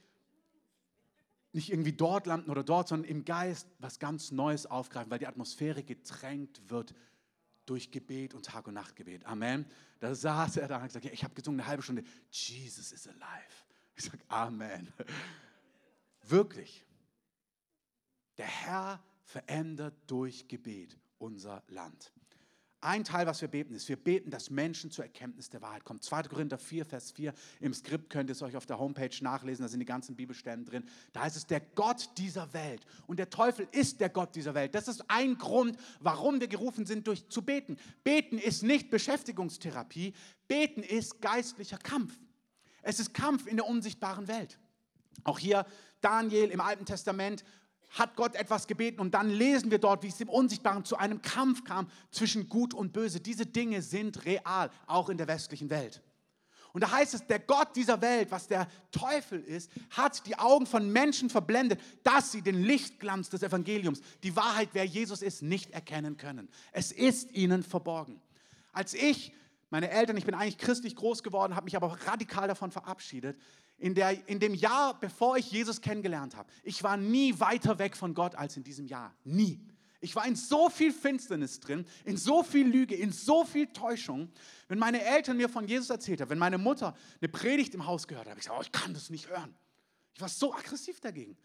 nicht 1.53 1.71
irgendwie 1.71 1.93
dort 1.93 2.27
landen 2.27 2.51
oder 2.51 2.63
dort, 2.63 2.89
sondern 2.89 3.11
im 3.11 3.25
Geist 3.25 3.67
was 3.79 3.99
ganz 3.99 4.31
Neues 4.31 4.67
aufgreifen, 4.67 5.11
weil 5.11 5.19
die 5.19 5.27
Atmosphäre 5.27 5.83
getränkt 5.83 6.61
wird 6.69 6.95
durch 7.67 7.91
Gebet 7.91 8.35
und 8.35 8.47
Tag- 8.47 8.67
und 8.67 8.75
Nachtgebet. 8.75 9.25
Amen. 9.27 9.67
Da 9.99 10.15
saß 10.15 10.57
er 10.59 10.69
da 10.69 10.77
und 10.77 10.83
hat 10.83 10.89
gesagt, 10.89 11.05
ja, 11.05 11.13
ich 11.13 11.25
habe 11.25 11.35
gesungen 11.35 11.61
eine 11.61 11.69
halbe 11.69 11.83
Stunde, 11.83 12.05
Jesus 12.31 12.93
is 12.93 13.07
alive. 13.07 13.21
Ich 13.97 14.05
sage, 14.05 14.19
Amen. 14.29 14.93
Wirklich. 16.23 16.85
Der 18.39 18.47
Herr 18.47 19.03
verändert 19.23 19.95
durch 20.07 20.49
Gebet 20.49 20.99
unser 21.19 21.63
Land. 21.69 22.13
Ein 22.83 23.05
Teil, 23.05 23.27
was 23.27 23.43
wir 23.43 23.49
beten, 23.49 23.75
ist, 23.75 23.91
wir 23.91 23.97
beten, 23.97 24.31
dass 24.31 24.49
Menschen 24.49 24.91
zur 24.91 25.05
Erkenntnis 25.05 25.51
der 25.51 25.61
Wahrheit 25.61 25.85
kommen. 25.85 26.01
2. 26.01 26.23
Korinther 26.23 26.57
4, 26.57 26.87
Vers 26.87 27.11
4. 27.11 27.35
Im 27.61 27.75
Skript 27.75 28.09
könnt 28.09 28.31
ihr 28.31 28.33
es 28.33 28.41
euch 28.41 28.57
auf 28.57 28.65
der 28.65 28.79
Homepage 28.79 29.11
nachlesen, 29.21 29.63
da 29.63 29.69
sind 29.69 29.81
die 29.81 29.87
ganzen 29.87 30.17
Bibelstellen 30.17 30.65
drin. 30.65 30.85
Da 31.13 31.21
heißt 31.21 31.37
es, 31.37 31.47
der 31.47 31.61
Gott 31.61 32.09
dieser 32.17 32.55
Welt. 32.55 32.87
Und 33.07 33.19
der 33.19 33.29
Teufel 33.29 33.69
ist 33.73 34.01
der 34.01 34.09
Gott 34.09 34.35
dieser 34.35 34.55
Welt. 34.55 34.75
Das 34.75 34.89
ist 34.89 35.05
ein 35.09 35.37
Grund, 35.37 35.77
warum 36.01 36.41
wir 36.41 36.49
gerufen 36.49 36.87
sind, 36.87 37.07
durch, 37.07 37.29
zu 37.29 37.43
beten. 37.43 37.77
Beten 38.03 38.39
ist 38.39 38.63
nicht 38.63 38.89
Beschäftigungstherapie, 38.89 40.15
beten 40.49 40.83
ist 40.83 41.21
geistlicher 41.21 41.79
Kampf. 41.79 42.19
Es 42.81 42.99
ist 42.99 43.13
Kampf 43.13 43.47
in 43.47 43.57
der 43.57 43.67
unsichtbaren 43.67 44.27
Welt. 44.27 44.59
Auch 45.25 45.39
hier 45.39 45.67
Daniel 46.01 46.49
im 46.51 46.61
Alten 46.61 46.87
Testament 46.87 47.45
hat 47.91 48.17
Gott 48.17 48.35
etwas 48.37 48.67
gebeten 48.67 49.01
und 49.01 49.15
dann 49.15 49.31
lesen 49.31 49.71
wir 49.71 49.79
dort, 49.79 50.03
wie 50.03 50.09
es 50.09 50.21
im 50.21 50.29
Unsichtbaren 50.29 50.85
zu 50.85 50.97
einem 50.97 51.23
Kampf 51.23 51.65
kam 51.65 51.89
zwischen 52.11 52.49
Gut 52.49 52.73
und 52.75 52.93
Böse. 52.93 53.21
Diese 53.21 53.47
Dinge 53.47 53.83
sind 53.83 54.25
real, 54.25 54.71
auch 54.87 55.09
in 55.09 55.19
der 55.19 55.29
westlichen 55.29 55.71
Welt. 55.71 56.03
Und 56.73 56.83
da 56.83 56.91
heißt 56.93 57.15
es, 57.15 57.27
der 57.27 57.41
Gott 57.41 57.75
dieser 57.75 58.01
Welt, 58.01 58.31
was 58.31 58.47
der 58.47 58.69
Teufel 58.93 59.41
ist, 59.41 59.71
hat 59.91 60.25
die 60.27 60.39
Augen 60.39 60.67
von 60.67 60.91
Menschen 60.93 61.29
verblendet, 61.29 61.81
dass 62.05 62.31
sie 62.31 62.43
den 62.43 62.63
Lichtglanz 62.63 63.29
des 63.29 63.43
Evangeliums, 63.43 64.01
die 64.23 64.37
Wahrheit, 64.37 64.69
wer 64.73 64.85
Jesus 64.85 65.23
ist, 65.23 65.43
nicht 65.43 65.71
erkennen 65.71 66.17
können. 66.17 66.49
Es 66.73 66.93
ist 66.93 67.33
ihnen 67.33 67.65
verborgen. 67.65 68.21
Als 68.73 68.95
ich, 68.95 69.33
meine 69.71 69.91
Eltern, 69.91 70.17
ich 70.17 70.25
bin 70.25 70.35
eigentlich 70.35 70.59
christlich 70.59 70.97
groß 70.97 71.23
geworden, 71.23 71.55
habe 71.55 71.65
mich 71.65 71.77
aber 71.77 71.97
radikal 72.07 72.49
davon 72.49 72.71
verabschiedet, 72.71 73.41
in, 73.79 73.95
der, 73.95 74.29
in 74.29 74.41
dem 74.41 74.55
Jahr, 74.55 74.99
bevor 74.99 75.37
ich 75.37 75.51
Jesus 75.51 75.81
kennengelernt 75.81 76.37
habe, 76.37 76.51
ich 76.63 76.83
war 76.83 76.97
nie 76.97 77.39
weiter 77.41 77.79
weg 77.79 77.97
von 77.97 78.13
Gott 78.13 78.35
als 78.35 78.57
in 78.57 78.65
diesem 78.65 78.87
Jahr. 78.87 79.15
Nie. 79.25 79.61
Ich 80.01 80.17
war 80.17 80.27
in 80.27 80.35
so 80.35 80.71
viel 80.71 80.93
Finsternis 80.93 81.61
drin, 81.61 81.87
in 82.05 82.17
so 82.17 82.43
viel 82.43 82.67
Lüge, 82.67 82.95
in 82.95 83.13
so 83.13 83.45
viel 83.45 83.67
Täuschung. 83.67 84.31
Wenn 84.69 84.79
meine 84.79 85.03
Eltern 85.03 85.37
mir 85.37 85.49
von 85.49 85.67
Jesus 85.67 85.91
erzählt 85.91 86.21
haben, 86.21 86.31
wenn 86.31 86.39
meine 86.39 86.59
Mutter 86.59 86.97
eine 87.21 87.29
Predigt 87.29 87.75
im 87.75 87.87
Haus 87.87 88.09
gehört 88.09 88.27
hat, 88.27 88.31
habe 88.31 88.41
ich 88.41 88.47
gesagt, 88.47 88.59
oh, 88.59 88.63
ich 88.63 88.73
kann 88.73 88.95
das 88.95 89.11
nicht 89.11 89.29
hören. 89.29 89.55
Ich 90.15 90.21
war 90.21 90.29
so 90.29 90.55
aggressiv 90.55 91.01
dagegen. 91.01 91.37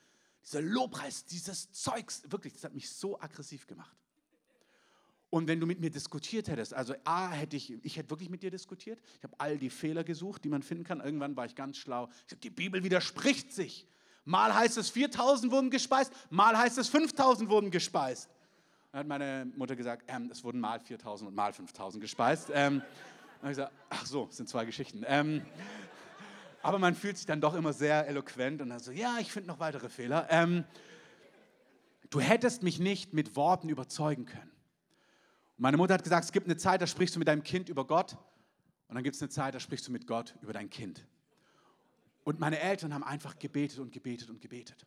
Dieser 0.44 0.62
Lobpreis, 0.62 1.26
dieses 1.26 1.72
Zeugs, 1.72 2.24
wirklich, 2.28 2.54
das 2.54 2.64
hat 2.64 2.74
mich 2.74 2.90
so 2.90 3.20
aggressiv 3.20 3.68
gemacht. 3.68 3.98
Und 5.36 5.50
wenn 5.50 5.60
du 5.60 5.66
mit 5.66 5.82
mir 5.82 5.90
diskutiert 5.90 6.48
hättest, 6.48 6.74
also 6.74 6.96
A, 7.04 7.30
hätte 7.30 7.58
ich, 7.58 7.74
ich 7.84 7.98
hätte 7.98 8.10
wirklich 8.10 8.30
mit 8.30 8.42
dir 8.42 8.52
diskutiert. 8.52 9.02
Ich 9.18 9.24
habe 9.26 9.36
all 9.38 9.58
die 9.58 9.70
Fehler 9.70 10.06
gesucht, 10.06 10.46
die 10.46 10.48
man 10.48 10.64
finden 10.64 10.86
kann. 10.86 11.02
Irgendwann 11.02 11.36
war 11.36 11.46
ich 11.46 11.56
ganz 11.56 11.76
schlau. 11.76 12.08
Ich 12.24 12.30
sage, 12.30 12.40
die 12.40 12.50
Bibel 12.50 12.86
widerspricht 12.86 13.52
sich. 13.52 13.86
Mal 14.24 14.56
heißt 14.56 14.78
es 14.78 14.90
4000 14.92 15.52
wurden 15.52 15.72
gespeist, 15.72 16.14
mal 16.30 16.58
heißt 16.58 16.78
es 16.78 16.88
5000 16.88 17.50
wurden 17.50 17.70
gespeist. 17.70 18.30
Dann 18.94 19.00
hat 19.00 19.08
meine 19.08 19.52
Mutter 19.58 19.76
gesagt, 19.76 20.06
ähm, 20.08 20.30
es 20.32 20.42
wurden 20.42 20.62
mal 20.62 20.80
4000 20.80 21.28
und 21.28 21.36
mal 21.36 21.52
5000 21.52 22.02
gespeist. 22.02 22.50
Ähm, 22.54 22.80
dann 22.80 23.42
habe 23.42 23.52
ich 23.52 23.58
gesagt, 23.58 23.74
ach 23.90 24.06
so, 24.06 24.30
sind 24.32 24.48
zwei 24.48 24.64
Geschichten. 24.64 25.04
Ähm, 25.06 25.42
aber 26.62 26.80
man 26.80 26.96
fühlt 26.96 27.18
sich 27.18 27.26
dann 27.26 27.42
doch 27.42 27.56
immer 27.56 27.74
sehr 27.74 28.08
eloquent 28.08 28.62
und 28.62 28.70
dann 28.70 28.80
so, 28.80 28.94
ja, 28.94 29.18
ich 29.20 29.34
finde 29.34 29.50
noch 29.50 29.60
weitere 29.60 29.90
Fehler. 29.90 30.28
Ähm, 30.30 30.64
du 32.10 32.22
hättest 32.22 32.64
mich 32.64 32.80
nicht 32.80 33.12
mit 33.12 33.36
Worten 33.36 33.68
überzeugen 33.68 34.28
können. 34.28 34.55
Meine 35.58 35.78
Mutter 35.78 35.94
hat 35.94 36.04
gesagt, 36.04 36.26
es 36.26 36.32
gibt 36.34 36.48
eine 36.48 36.58
Zeit, 36.58 36.82
da 36.82 36.88
sprichst 36.88 37.16
du 37.16 37.20
mit 37.20 37.30
deinem 37.30 37.44
Kind 37.44 37.70
über 37.70 37.88
Gott 37.88 38.18
und 38.90 38.96
dann 38.96 39.04
gibt 39.04 39.16
es 39.16 39.22
eine 39.22 39.30
Zeit, 39.30 39.56
da 39.56 39.60
sprichst 39.60 39.88
du 39.88 39.92
mit 39.92 40.06
Gott 40.06 40.36
über 40.42 40.52
dein 40.52 40.70
Kind. 40.70 41.06
Und 42.26 42.40
meine 42.40 42.60
Eltern 42.60 42.94
haben 42.94 43.04
einfach 43.04 43.40
gebetet 43.40 43.80
und 43.80 43.94
gebetet 43.94 44.30
und 44.30 44.42
gebetet. 44.42 44.86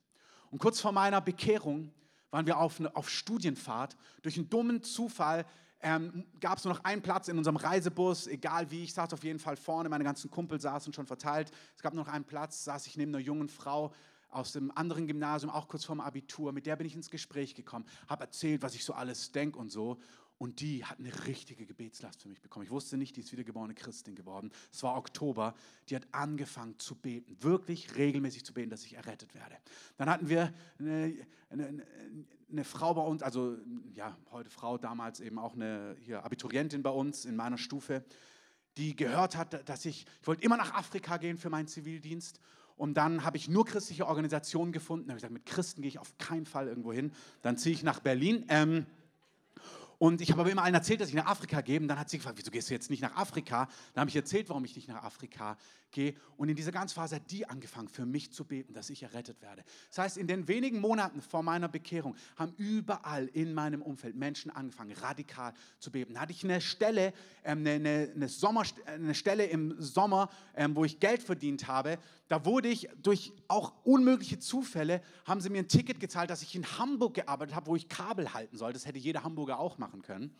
Und 0.50 0.58
kurz 0.58 0.78
vor 0.80 0.92
meiner 0.92 1.22
Bekehrung 1.22 1.90
waren 2.30 2.46
wir 2.46 2.58
auf, 2.58 2.80
auf 2.94 3.08
Studienfahrt. 3.08 3.96
Durch 4.20 4.36
einen 4.36 4.50
dummen 4.50 4.82
Zufall 4.82 5.46
ähm, 5.80 6.26
gab 6.38 6.58
es 6.58 6.64
nur 6.64 6.74
noch 6.74 6.84
einen 6.84 7.00
Platz 7.00 7.28
in 7.28 7.38
unserem 7.38 7.56
Reisebus, 7.56 8.26
egal 8.26 8.70
wie, 8.70 8.84
ich 8.84 8.92
saß 8.92 9.14
auf 9.14 9.24
jeden 9.24 9.38
Fall 9.38 9.56
vorne, 9.56 9.88
meine 9.88 10.04
ganzen 10.04 10.30
Kumpel 10.30 10.60
saßen 10.60 10.92
schon 10.92 11.06
verteilt. 11.06 11.50
Es 11.76 11.82
gab 11.82 11.94
nur 11.94 12.04
noch 12.04 12.12
einen 12.12 12.24
Platz, 12.24 12.64
saß 12.64 12.86
ich 12.88 12.96
neben 12.98 13.14
einer 13.14 13.24
jungen 13.24 13.48
Frau 13.48 13.94
aus 14.30 14.52
dem 14.52 14.70
anderen 14.76 15.06
Gymnasium, 15.06 15.50
auch 15.50 15.68
kurz 15.68 15.84
vorm 15.84 16.00
Abitur. 16.00 16.52
Mit 16.52 16.66
der 16.66 16.76
bin 16.76 16.86
ich 16.86 16.94
ins 16.94 17.08
Gespräch 17.08 17.54
gekommen, 17.54 17.86
habe 18.06 18.24
erzählt, 18.24 18.60
was 18.60 18.74
ich 18.74 18.84
so 18.84 18.92
alles 18.92 19.32
denke 19.32 19.58
und 19.58 19.70
so. 19.70 19.98
Und 20.38 20.60
die 20.60 20.84
hat 20.84 21.00
eine 21.00 21.26
richtige 21.26 21.66
Gebetslast 21.66 22.22
für 22.22 22.28
mich 22.28 22.40
bekommen. 22.40 22.64
Ich 22.64 22.70
wusste 22.70 22.96
nicht, 22.96 23.16
die 23.16 23.20
ist 23.20 23.32
wiedergeborene 23.32 23.74
Christin 23.74 24.14
geworden. 24.14 24.52
Es 24.72 24.82
war 24.84 24.96
Oktober. 24.96 25.54
Die 25.88 25.96
hat 25.96 26.06
angefangen 26.12 26.78
zu 26.78 26.94
beten, 26.94 27.36
wirklich 27.42 27.96
regelmäßig 27.96 28.44
zu 28.44 28.54
beten, 28.54 28.70
dass 28.70 28.84
ich 28.84 28.94
errettet 28.94 29.34
werde. 29.34 29.56
Dann 29.96 30.08
hatten 30.08 30.28
wir 30.28 30.54
eine, 30.78 31.12
eine, 31.50 31.84
eine 32.50 32.64
Frau 32.64 32.94
bei 32.94 33.02
uns, 33.02 33.22
also 33.22 33.56
ja, 33.94 34.16
heute 34.30 34.48
Frau, 34.48 34.78
damals 34.78 35.18
eben 35.18 35.40
auch 35.40 35.54
eine 35.54 35.96
hier, 35.98 36.24
Abiturientin 36.24 36.84
bei 36.84 36.90
uns 36.90 37.24
in 37.24 37.34
meiner 37.34 37.58
Stufe, 37.58 38.04
die 38.76 38.94
gehört 38.94 39.36
hat, 39.36 39.68
dass 39.68 39.84
ich, 39.84 40.06
ich 40.20 40.26
wollte 40.26 40.44
immer 40.44 40.56
nach 40.56 40.72
Afrika 40.72 41.16
gehen 41.16 41.36
für 41.36 41.50
meinen 41.50 41.66
Zivildienst. 41.66 42.38
Und 42.76 42.94
dann 42.94 43.24
habe 43.24 43.36
ich 43.36 43.48
nur 43.48 43.64
christliche 43.64 44.06
Organisationen 44.06 44.70
gefunden. 44.70 45.08
Da 45.08 45.10
habe 45.10 45.18
ich 45.18 45.22
gesagt, 45.22 45.32
mit 45.34 45.46
Christen 45.46 45.82
gehe 45.82 45.88
ich 45.88 45.98
auf 45.98 46.16
keinen 46.18 46.46
Fall 46.46 46.68
irgendwo 46.68 46.92
hin. 46.92 47.10
Dann 47.42 47.56
ziehe 47.56 47.74
ich 47.74 47.82
nach 47.82 47.98
Berlin. 47.98 48.44
Ähm, 48.48 48.86
und 49.98 50.20
ich 50.20 50.30
habe 50.30 50.42
aber 50.42 50.50
immer 50.50 50.62
allen 50.62 50.74
erzählt, 50.74 51.00
dass 51.00 51.08
ich 51.08 51.14
nach 51.14 51.26
Afrika 51.26 51.60
gehe. 51.60 51.80
Und 51.80 51.88
dann 51.88 51.98
hat 51.98 52.08
sie 52.08 52.18
gefragt, 52.18 52.38
wieso 52.38 52.52
gehst 52.52 52.70
du 52.70 52.74
jetzt 52.74 52.88
nicht 52.88 53.02
nach 53.02 53.16
Afrika? 53.16 53.68
Dann 53.94 54.02
habe 54.02 54.10
ich 54.10 54.16
erzählt, 54.16 54.48
warum 54.48 54.64
ich 54.64 54.76
nicht 54.76 54.88
nach 54.88 55.02
Afrika 55.02 55.56
gehe. 55.90 56.14
Und 56.36 56.48
in 56.48 56.56
dieser 56.56 56.72
ganzen 56.72 56.94
Phase 56.94 57.16
hat 57.16 57.30
die 57.30 57.48
angefangen, 57.48 57.88
für 57.88 58.06
mich 58.06 58.32
zu 58.32 58.44
beten, 58.44 58.72
dass 58.72 58.90
ich 58.90 59.02
errettet 59.02 59.40
werde. 59.42 59.64
Das 59.88 59.98
heißt, 59.98 60.18
in 60.18 60.26
den 60.26 60.48
wenigen 60.48 60.80
Monaten 60.80 61.20
vor 61.20 61.42
meiner 61.42 61.68
Bekehrung 61.68 62.16
haben 62.36 62.54
überall 62.56 63.26
in 63.26 63.54
meinem 63.54 63.82
Umfeld 63.82 64.16
Menschen 64.16 64.50
angefangen, 64.50 64.92
radikal 64.92 65.52
zu 65.78 65.90
beten. 65.90 66.14
Da 66.14 66.20
hatte 66.20 66.32
ich 66.32 66.44
eine 66.44 66.60
Stelle, 66.60 67.12
ähm, 67.44 67.60
eine, 67.60 67.70
eine, 67.72 68.12
eine, 68.14 68.28
Sommer, 68.28 68.62
eine 68.86 69.14
Stelle 69.14 69.46
im 69.46 69.80
Sommer, 69.80 70.30
ähm, 70.54 70.76
wo 70.76 70.84
ich 70.84 71.00
Geld 71.00 71.22
verdient 71.22 71.66
habe. 71.66 71.98
Da 72.28 72.44
wurde 72.44 72.68
ich 72.68 72.88
durch 73.02 73.32
auch 73.48 73.72
unmögliche 73.84 74.38
Zufälle, 74.38 75.02
haben 75.24 75.40
sie 75.40 75.50
mir 75.50 75.62
ein 75.62 75.68
Ticket 75.68 76.00
gezahlt, 76.00 76.30
dass 76.30 76.42
ich 76.42 76.54
in 76.54 76.64
Hamburg 76.78 77.14
gearbeitet 77.14 77.54
habe, 77.54 77.66
wo 77.66 77.76
ich 77.76 77.88
Kabel 77.88 78.32
halten 78.34 78.56
soll. 78.56 78.72
Das 78.72 78.86
hätte 78.86 78.98
jeder 78.98 79.24
Hamburger 79.24 79.58
auch 79.58 79.78
machen 79.78 80.02
können. 80.02 80.34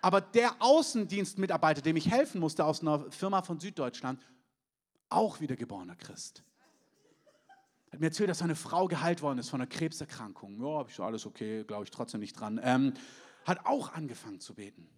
aber 0.00 0.20
der 0.20 0.54
Außendienstmitarbeiter, 0.60 1.82
dem 1.82 1.96
ich 1.96 2.10
helfen 2.10 2.40
musste 2.40 2.64
aus 2.64 2.82
einer 2.82 3.10
Firma 3.10 3.42
von 3.42 3.58
Süddeutschland, 3.58 4.20
auch 5.08 5.40
wiedergeborener 5.40 5.96
Christ. 5.96 6.42
Hat 7.90 8.00
mir 8.00 8.06
erzählt, 8.06 8.28
dass 8.28 8.38
seine 8.38 8.54
Frau 8.54 8.86
geheilt 8.86 9.22
worden 9.22 9.38
ist 9.38 9.48
von 9.48 9.60
einer 9.60 9.68
Krebserkrankung. 9.68 10.60
Ja, 10.60 10.78
habe 10.78 10.90
ich 10.90 11.00
alles 11.00 11.24
okay, 11.26 11.64
glaube 11.64 11.84
ich 11.84 11.90
trotzdem 11.90 12.20
nicht 12.20 12.38
dran. 12.38 12.60
Ähm, 12.62 12.94
hat 13.44 13.64
auch 13.64 13.92
angefangen 13.94 14.40
zu 14.40 14.54
beten. 14.54 14.88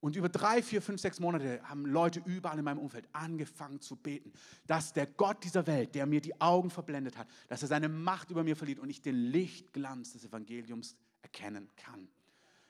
Und 0.00 0.14
über 0.14 0.28
drei, 0.28 0.62
vier, 0.62 0.80
fünf, 0.80 1.00
sechs 1.00 1.18
Monate 1.18 1.60
haben 1.64 1.84
Leute 1.84 2.22
überall 2.24 2.58
in 2.58 2.64
meinem 2.64 2.78
Umfeld 2.78 3.08
angefangen 3.12 3.80
zu 3.80 3.96
beten, 3.96 4.32
dass 4.66 4.92
der 4.92 5.06
Gott 5.06 5.42
dieser 5.42 5.66
Welt, 5.66 5.94
der 5.94 6.06
mir 6.06 6.20
die 6.20 6.40
Augen 6.40 6.70
verblendet 6.70 7.16
hat, 7.16 7.26
dass 7.48 7.62
er 7.62 7.68
seine 7.68 7.88
Macht 7.88 8.30
über 8.30 8.44
mir 8.44 8.54
verliert 8.54 8.78
und 8.78 8.90
ich 8.90 9.02
den 9.02 9.16
Lichtglanz 9.16 10.12
des 10.12 10.24
Evangeliums 10.24 10.96
erkennen 11.22 11.68
kann. 11.76 12.08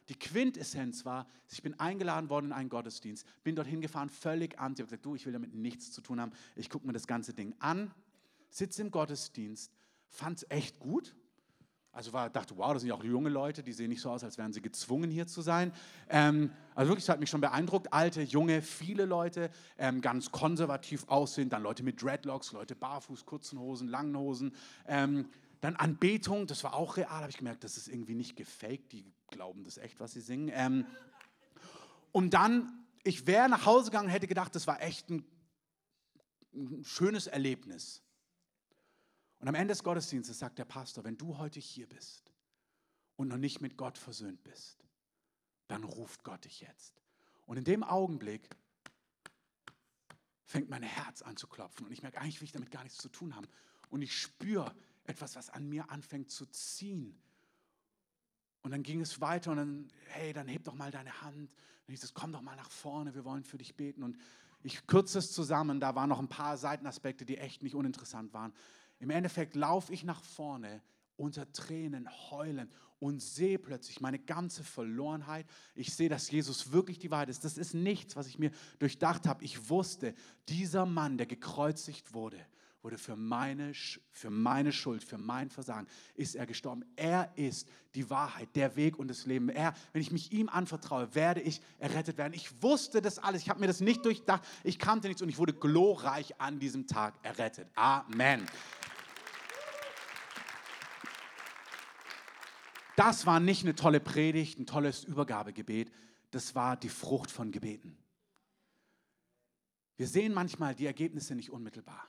Die 0.09 0.19
Quintessenz 0.19 1.05
war, 1.05 1.27
ich 1.51 1.63
bin 1.63 1.79
eingeladen 1.79 2.31
worden 2.31 2.47
in 2.47 2.53
einen 2.53 2.69
Gottesdienst, 2.69 3.27
bin 3.45 3.57
dorthin 3.57 3.81
gefahren, 3.81 4.09
völlig 4.09 4.59
anti, 4.59 4.81
habe 4.81 4.89
gesagt, 4.89 5.05
du, 5.05 5.15
ich 5.15 5.27
will 5.27 5.33
damit 5.33 5.55
nichts 5.55 5.93
zu 5.93 6.01
tun 6.01 6.21
haben, 6.21 6.33
ich 6.57 6.71
gucke 6.71 6.87
mir 6.87 6.93
das 6.93 7.07
ganze 7.07 7.35
Ding 7.35 7.55
an, 7.59 7.91
sitze 8.51 8.83
im 8.83 8.91
Gottesdienst, 8.91 9.71
fand 10.09 10.39
es 10.39 10.51
echt 10.51 10.79
gut, 10.79 11.15
also 11.99 12.13
war, 12.13 12.31
dachte, 12.31 12.57
wow, 12.57 12.73
das 12.73 12.83
sind 12.83 12.91
ja 12.91 12.95
auch 12.95 13.03
junge 13.03 13.29
Leute, 13.29 13.63
die 13.65 13.73
sehen 13.73 13.89
nicht 13.89 14.01
so 14.01 14.11
aus, 14.11 14.23
als 14.23 14.39
wären 14.39 14.53
sie 14.53 14.63
gezwungen 14.63 15.11
hier 15.11 15.27
zu 15.27 15.43
sein. 15.43 15.73
Ähm, 16.09 16.53
also 16.77 16.91
wirklich, 16.91 17.05
das 17.05 17.15
hat 17.15 17.19
mich 17.19 17.29
schon 17.29 17.41
beeindruckt. 17.41 17.93
Alte, 17.93 18.23
junge, 18.23 18.63
viele 18.63 19.05
Leute, 19.05 19.51
ähm, 19.79 20.01
ganz 20.01 20.31
konservativ 20.31 21.09
aussehen, 21.09 21.49
dann 21.49 21.63
Leute 21.63 21.83
mit 21.83 22.01
Dreadlocks, 22.01 22.53
Leute 22.53 22.77
barfuß, 22.77 23.27
kurzen 23.27 23.59
Hosen, 23.59 23.89
langen 23.89 24.17
Hosen. 24.17 24.55
Ähm, 24.87 25.29
dann 25.61 25.77
Anbetung, 25.77 26.47
das 26.47 26.63
war 26.65 26.75
auch 26.75 26.97
real, 26.97 27.09
habe 27.11 27.31
ich 27.31 27.39
gemerkt, 27.39 27.65
das 27.65 27.77
ist 27.77 27.89
irgendwie 27.89 28.15
nicht 28.15 28.37
gefaked, 28.37 28.93
die 28.93 29.05
glauben 29.29 29.65
das 29.65 29.79
echt, 29.79 29.99
was 29.99 30.13
sie 30.13 30.21
singen. 30.21 30.51
Ähm, 30.53 30.87
und 32.13 32.35
dann, 32.35 32.87
ich 33.03 33.27
wäre 33.27 33.49
nach 33.49 33.67
Hause 33.67 33.91
gegangen 33.91 34.09
hätte 34.09 34.27
gedacht, 34.27 34.55
das 34.55 34.67
war 34.67 34.81
echt 34.81 35.11
ein, 35.11 35.25
ein 36.55 36.85
schönes 36.85 37.27
Erlebnis. 37.27 38.03
Und 39.41 39.49
am 39.49 39.55
Ende 39.55 39.73
des 39.73 39.83
Gottesdienstes 39.83 40.39
sagt 40.39 40.59
der 40.59 40.65
Pastor, 40.65 41.05
wenn 41.05 41.17
du 41.17 41.39
heute 41.39 41.61
hier 41.61 41.89
bist 41.89 42.33
und 43.17 43.29
noch 43.29 43.37
nicht 43.37 43.61
mit 43.61 43.77
Gott 43.77 43.99
versöhnt 43.99 44.43
bist, 44.45 44.85
dann 45.69 45.85
ruft 45.85 46.25
Gott 46.25 46.45
dich 46.45 46.61
jetzt. 46.61 47.03
Und 47.47 47.57
in 47.57 47.65
dem 47.65 47.83
Augenblick 47.83 48.49
fängt 50.45 50.71
mein 50.71 50.83
Herz 50.83 51.23
an 51.23 51.37
zu 51.37 51.47
klopfen 51.47 51.87
und 51.87 51.93
ich 51.93 52.03
merke, 52.03 52.19
eigentlich 52.21 52.41
will 52.41 52.47
ich 52.47 52.53
damit 52.53 52.71
gar 52.71 52.83
nichts 52.83 52.99
zu 52.99 53.09
tun 53.09 53.37
haben. 53.37 53.47
Und 53.91 54.03
ich 54.03 54.17
spüre 54.17 54.75
etwas, 55.09 55.37
was 55.37 55.51
an 55.51 55.69
mir 55.69 55.91
anfängt 55.91 56.31
zu 56.31 56.47
ziehen. 56.47 57.21
Und 58.63 58.71
dann 58.73 58.83
ging 58.83 59.01
es 59.01 59.21
weiter 59.21 59.53
und 59.53 59.57
dann, 59.57 59.93
hey, 60.09 60.33
dann 60.33 60.49
heb 60.49 60.65
doch 60.65 60.75
mal 60.75 60.91
deine 60.91 61.23
Hand. 61.23 61.51
Dann 61.87 61.93
hieß 61.95 62.05
es, 62.05 62.15
komm 62.15 62.33
doch 62.33 62.43
mal 62.43 62.57
nach 62.57 62.71
vorne, 62.71 63.15
wir 63.15 63.25
wollen 63.25 63.45
für 63.45 63.59
dich 63.59 63.75
beten. 63.77 64.03
Und 64.03 64.19
ich 64.63 64.87
kürze 64.87 65.19
es 65.19 65.33
zusammen, 65.33 65.81
da 65.81 65.95
waren 65.95 66.09
noch 66.09 66.19
ein 66.19 66.29
paar 66.29 66.57
Seitenaspekte, 66.57 67.25
die 67.25 67.39
echt 67.39 67.63
nicht 67.63 67.75
uninteressant 67.75 68.33
waren. 68.35 68.53
Im 68.99 69.11
Endeffekt 69.11 69.55
laufe 69.55 69.93
ich 69.93 70.05
nach 70.05 70.23
vorne 70.23 70.83
unter 71.17 71.51
Tränen 71.53 72.09
heulen 72.31 72.71
und 73.01 73.21
sehe 73.21 73.59
plötzlich 73.59 74.01
meine 74.01 74.19
ganze 74.19 74.65
Verlorenheit. 74.65 75.47
Ich 75.75 75.95
sehe, 75.95 76.09
dass 76.09 76.31
Jesus 76.31 76.73
wirklich 76.73 76.99
die 76.99 77.11
Wahrheit 77.11 77.29
ist. 77.29 77.45
Das 77.45 77.57
ist 77.57 77.75
nichts, 77.75 78.17
was 78.17 78.27
ich 78.27 78.39
mir 78.39 78.51
durchdacht 78.79 79.27
habe. 79.27 79.45
Ich 79.45 79.71
wusste, 79.71 80.15
dieser 80.49 80.85
Mann, 80.85 81.17
der 81.17 81.27
gekreuzigt 81.27 82.13
wurde, 82.13 82.45
wurde 82.83 82.99
für 82.99 83.17
meine, 83.17 83.73
für 84.11 84.31
meine 84.31 84.73
Schuld, 84.73 85.03
für 85.03 85.19
mein 85.19 85.51
Versagen, 85.51 85.87
ist 86.15 86.37
er 86.37 86.47
gestorben. 86.47 86.85
Er 86.97 87.33
ist 87.37 87.69
die 87.95 88.09
Wahrheit, 88.09 88.55
der 88.55 88.77
Weg 88.77 88.99
und 88.99 89.09
das 89.09 89.27
Leben. 89.27 89.49
Er, 89.49 89.75
wenn 89.93 90.03
ich 90.03 90.13
mich 90.13 90.33
ihm 90.33 90.49
anvertraue, 90.49 91.15
werde 91.15 91.41
ich 91.41 91.61
errettet 91.79 92.19
werden. 92.19 92.35
Ich 92.35 92.63
wusste 92.63 93.03
das 93.03 93.19
alles. 93.19 93.43
Ich 93.43 93.51
habe 93.51 93.61
mir 93.61 93.67
das 93.67 93.81
nicht 93.81 94.05
durchdacht. 94.05 94.45
Ich 94.63 94.79
kannte 94.79 95.09
nichts 95.09 95.23
und 95.23 95.29
ich 95.29 95.39
wurde 95.39 95.55
glorreich 95.55 96.41
an 96.41 96.59
diesem 96.61 96.87
Tag 96.87 97.15
errettet. 97.23 97.69
Amen. 97.75 98.47
Das 102.95 103.27
war 103.27 103.39
nicht 103.39 103.63
eine 103.63 103.75
tolle 103.75 104.01
Predigt, 104.01 104.59
ein 104.59 104.67
tolles 104.67 105.05
Übergabegebet. 105.05 105.93
Das 106.31 106.55
war 106.55 106.77
die 106.77 106.89
Frucht 106.89 107.31
von 107.31 107.53
Gebeten. 107.53 107.97
Wir 109.97 110.07
sehen 110.07 110.33
manchmal 110.33 110.75
die 110.75 110.87
Ergebnisse 110.87 111.35
nicht 111.35 111.51
unmittelbar. 111.51 112.09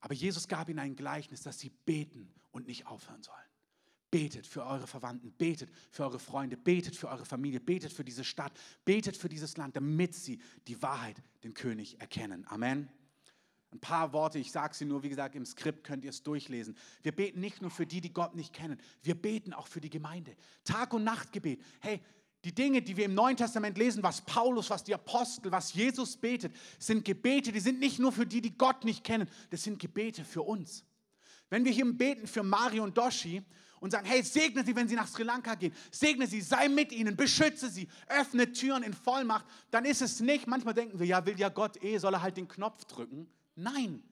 Aber 0.00 0.14
Jesus 0.14 0.48
gab 0.48 0.68
ihnen 0.68 0.78
ein 0.78 0.96
Gleichnis, 0.96 1.42
dass 1.42 1.58
sie 1.58 1.70
beten 1.84 2.32
und 2.52 2.66
nicht 2.66 2.86
aufhören 2.86 3.22
sollen. 3.22 3.38
Betet 4.10 4.46
für 4.46 4.66
eure 4.66 4.86
Verwandten, 4.86 5.32
betet 5.32 5.70
für 5.90 6.04
eure 6.04 6.18
Freunde, 6.18 6.56
betet 6.56 6.96
für 6.96 7.08
eure 7.08 7.24
Familie, 7.24 7.60
betet 7.60 7.92
für 7.92 8.04
diese 8.04 8.24
Stadt, 8.24 8.52
betet 8.84 9.16
für 9.16 9.28
dieses 9.28 9.56
Land, 9.56 9.76
damit 9.76 10.14
sie 10.14 10.40
die 10.66 10.82
Wahrheit, 10.82 11.22
den 11.44 11.54
König 11.54 12.00
erkennen. 12.00 12.44
Amen. 12.48 12.88
Ein 13.72 13.78
paar 13.78 14.12
Worte, 14.12 14.40
ich 14.40 14.50
sage 14.50 14.74
sie 14.74 14.84
nur, 14.84 15.04
wie 15.04 15.08
gesagt, 15.08 15.36
im 15.36 15.46
Skript 15.46 15.84
könnt 15.84 16.04
ihr 16.04 16.10
es 16.10 16.24
durchlesen. 16.24 16.76
Wir 17.02 17.12
beten 17.12 17.38
nicht 17.38 17.62
nur 17.62 17.70
für 17.70 17.86
die, 17.86 18.00
die 18.00 18.12
Gott 18.12 18.34
nicht 18.34 18.52
kennen, 18.52 18.80
wir 19.02 19.14
beten 19.14 19.52
auch 19.52 19.68
für 19.68 19.80
die 19.80 19.90
Gemeinde. 19.90 20.34
Tag- 20.64 20.92
und 20.92 21.04
Nachtgebet. 21.04 21.62
Hey, 21.78 22.00
die 22.44 22.54
Dinge, 22.54 22.80
die 22.80 22.96
wir 22.96 23.04
im 23.04 23.14
Neuen 23.14 23.36
Testament 23.36 23.76
lesen, 23.76 24.02
was 24.02 24.22
Paulus, 24.22 24.70
was 24.70 24.82
die 24.82 24.94
Apostel, 24.94 25.52
was 25.52 25.74
Jesus 25.74 26.16
betet, 26.16 26.54
sind 26.78 27.04
Gebete, 27.04 27.52
die 27.52 27.60
sind 27.60 27.80
nicht 27.80 27.98
nur 27.98 28.12
für 28.12 28.26
die, 28.26 28.40
die 28.40 28.56
Gott 28.56 28.84
nicht 28.84 29.04
kennen, 29.04 29.28
das 29.50 29.62
sind 29.62 29.78
Gebete 29.78 30.24
für 30.24 30.42
uns. 30.42 30.84
Wenn 31.50 31.64
wir 31.64 31.72
hier 31.72 31.84
beten 31.92 32.26
für 32.26 32.42
Mario 32.42 32.84
und 32.84 32.96
Doshi 32.96 33.42
und 33.80 33.90
sagen, 33.90 34.06
hey, 34.06 34.22
segne 34.22 34.64
sie, 34.64 34.74
wenn 34.74 34.88
sie 34.88 34.94
nach 34.94 35.08
Sri 35.08 35.22
Lanka 35.22 35.54
gehen, 35.54 35.74
segne 35.90 36.26
sie, 36.26 36.40
sei 36.40 36.68
mit 36.68 36.92
ihnen, 36.92 37.16
beschütze 37.16 37.68
sie, 37.68 37.88
öffne 38.08 38.50
Türen 38.52 38.82
in 38.84 38.94
Vollmacht, 38.94 39.44
dann 39.70 39.84
ist 39.84 40.00
es 40.00 40.20
nicht, 40.20 40.46
manchmal 40.46 40.74
denken 40.74 40.98
wir, 40.98 41.06
ja, 41.06 41.26
will 41.26 41.38
ja 41.38 41.50
Gott 41.50 41.82
eh, 41.82 41.98
soll 41.98 42.14
er 42.14 42.22
halt 42.22 42.38
den 42.38 42.48
Knopf 42.48 42.84
drücken. 42.86 43.28
Nein, 43.54 44.02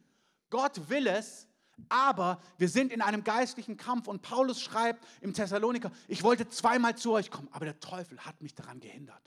Gott 0.51 0.89
will 0.91 1.07
es, 1.07 1.48
aber 1.89 2.41
wir 2.59 2.69
sind 2.69 2.93
in 2.93 3.03
einem 3.03 3.25
geistlichen 3.25 3.77
Kampf 3.77 4.09
und 4.09 4.23
Paulus 4.23 4.61
schreibt 4.61 5.05
im 5.21 5.33
Thessaloniker, 5.33 5.91
ich 6.07 6.23
wollte 6.23 6.49
zweimal 6.49 6.97
zu 6.97 7.13
euch 7.13 7.31
kommen, 7.31 7.49
aber 7.53 7.65
der 7.65 7.81
Teufel 7.81 8.19
hat 8.21 8.41
mich 8.41 8.55
daran 8.55 8.81
gehindert. 8.81 9.23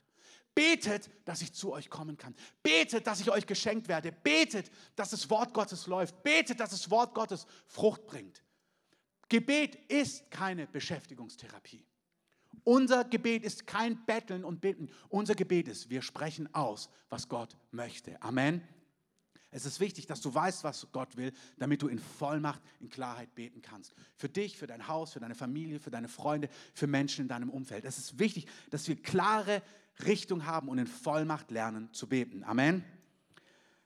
Betet, 0.54 1.10
dass 1.26 1.42
ich 1.42 1.54
zu 1.54 1.72
euch 1.72 1.90
kommen 1.90 2.18
kann. 2.18 2.36
Betet, 2.62 3.08
dass 3.08 3.22
ich 3.22 3.32
euch 3.32 3.48
geschenkt 3.48 3.88
werde. 3.88 4.12
Betet, 4.12 4.70
dass 4.96 5.12
das 5.12 5.30
Wort 5.30 5.54
Gottes 5.54 5.88
läuft. 5.88 6.24
Betet, 6.24 6.60
dass 6.60 6.72
das 6.72 6.92
Wort 6.92 7.16
Gottes 7.16 7.48
Frucht 7.68 8.06
bringt. 8.06 8.44
Gebet 9.30 9.76
ist 9.90 10.30
keine 10.30 10.68
Beschäftigungstherapie. 10.68 11.86
Unser 12.66 13.06
Gebet 13.06 13.44
ist 13.44 13.66
kein 13.66 14.06
Betteln 14.06 14.44
und 14.44 14.60
Bitten. 14.60 14.90
Unser 15.08 15.36
Gebet 15.36 15.70
ist, 15.70 15.90
wir 15.90 16.02
sprechen 16.02 16.54
aus, 16.54 16.90
was 17.10 17.30
Gott 17.30 17.56
möchte. 17.72 18.22
Amen. 18.22 18.62
Es 19.52 19.66
ist 19.66 19.82
wichtig, 19.82 20.08
dass 20.08 20.22
du 20.22 20.34
weißt, 20.34 20.64
was 20.64 20.88
Gott 20.94 21.18
will, 21.18 21.34
damit 21.58 21.82
du 21.82 21.90
in 21.90 22.00
Vollmacht, 22.00 22.62
in 22.80 22.90
Klarheit 22.90 23.36
beten 23.36 23.62
kannst. 23.62 23.94
Für 24.16 24.30
dich, 24.30 24.58
für 24.58 24.66
dein 24.66 24.88
Haus, 24.88 25.12
für 25.12 25.20
deine 25.20 25.36
Familie, 25.36 25.80
für 25.80 25.92
deine 25.92 26.08
Freunde, 26.08 26.48
für 26.74 26.88
Menschen 26.88 27.24
in 27.24 27.28
deinem 27.28 27.50
Umfeld. 27.50 27.84
Es 27.84 27.98
ist 27.98 28.18
wichtig, 28.18 28.48
dass 28.70 28.88
wir 28.88 28.96
klare 28.96 29.62
Richtung 30.06 30.46
haben 30.46 30.70
und 30.70 30.78
in 30.78 30.88
Vollmacht 30.88 31.52
lernen 31.52 31.94
zu 31.94 32.08
beten. 32.08 32.46
Amen. 32.46 32.84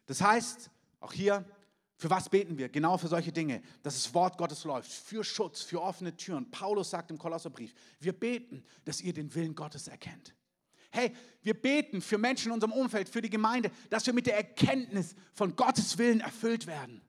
Das 0.05 0.21
heißt, 0.21 0.69
auch 0.99 1.13
hier, 1.13 1.43
für 1.97 2.11
was 2.11 2.29
beten 2.29 2.57
wir? 2.59 2.69
Genau 2.69 2.97
für 2.97 3.07
solche 3.07 3.31
Dinge, 3.31 3.63
dass 3.81 3.95
das 3.95 4.13
Wort 4.13 4.37
Gottes 4.37 4.65
läuft, 4.65 4.91
für 4.91 5.23
Schutz, 5.23 5.61
für 5.61 5.81
offene 5.81 6.15
Türen. 6.15 6.51
Paulus 6.51 6.91
sagt 6.91 7.09
im 7.09 7.17
Kolosserbrief, 7.17 7.73
wir 7.99 8.13
beten, 8.13 8.63
dass 8.83 9.01
ihr 9.01 9.13
den 9.13 9.33
Willen 9.33 9.55
Gottes 9.55 9.87
erkennt. 9.87 10.35
Hey, 10.95 11.11
wir 11.41 11.53
beten 11.53 12.01
für 12.01 12.17
Menschen 12.17 12.47
in 12.47 12.53
unserem 12.53 12.71
Umfeld, 12.71 13.09
für 13.09 13.21
die 13.21 13.29
Gemeinde, 13.29 13.69
dass 13.89 14.05
wir 14.05 14.13
mit 14.13 14.27
der 14.27 14.37
Erkenntnis 14.37 15.13
von 15.33 15.53
Gottes 15.57 15.97
Willen 15.97 16.21
erfüllt 16.21 16.67
werden. 16.67 17.01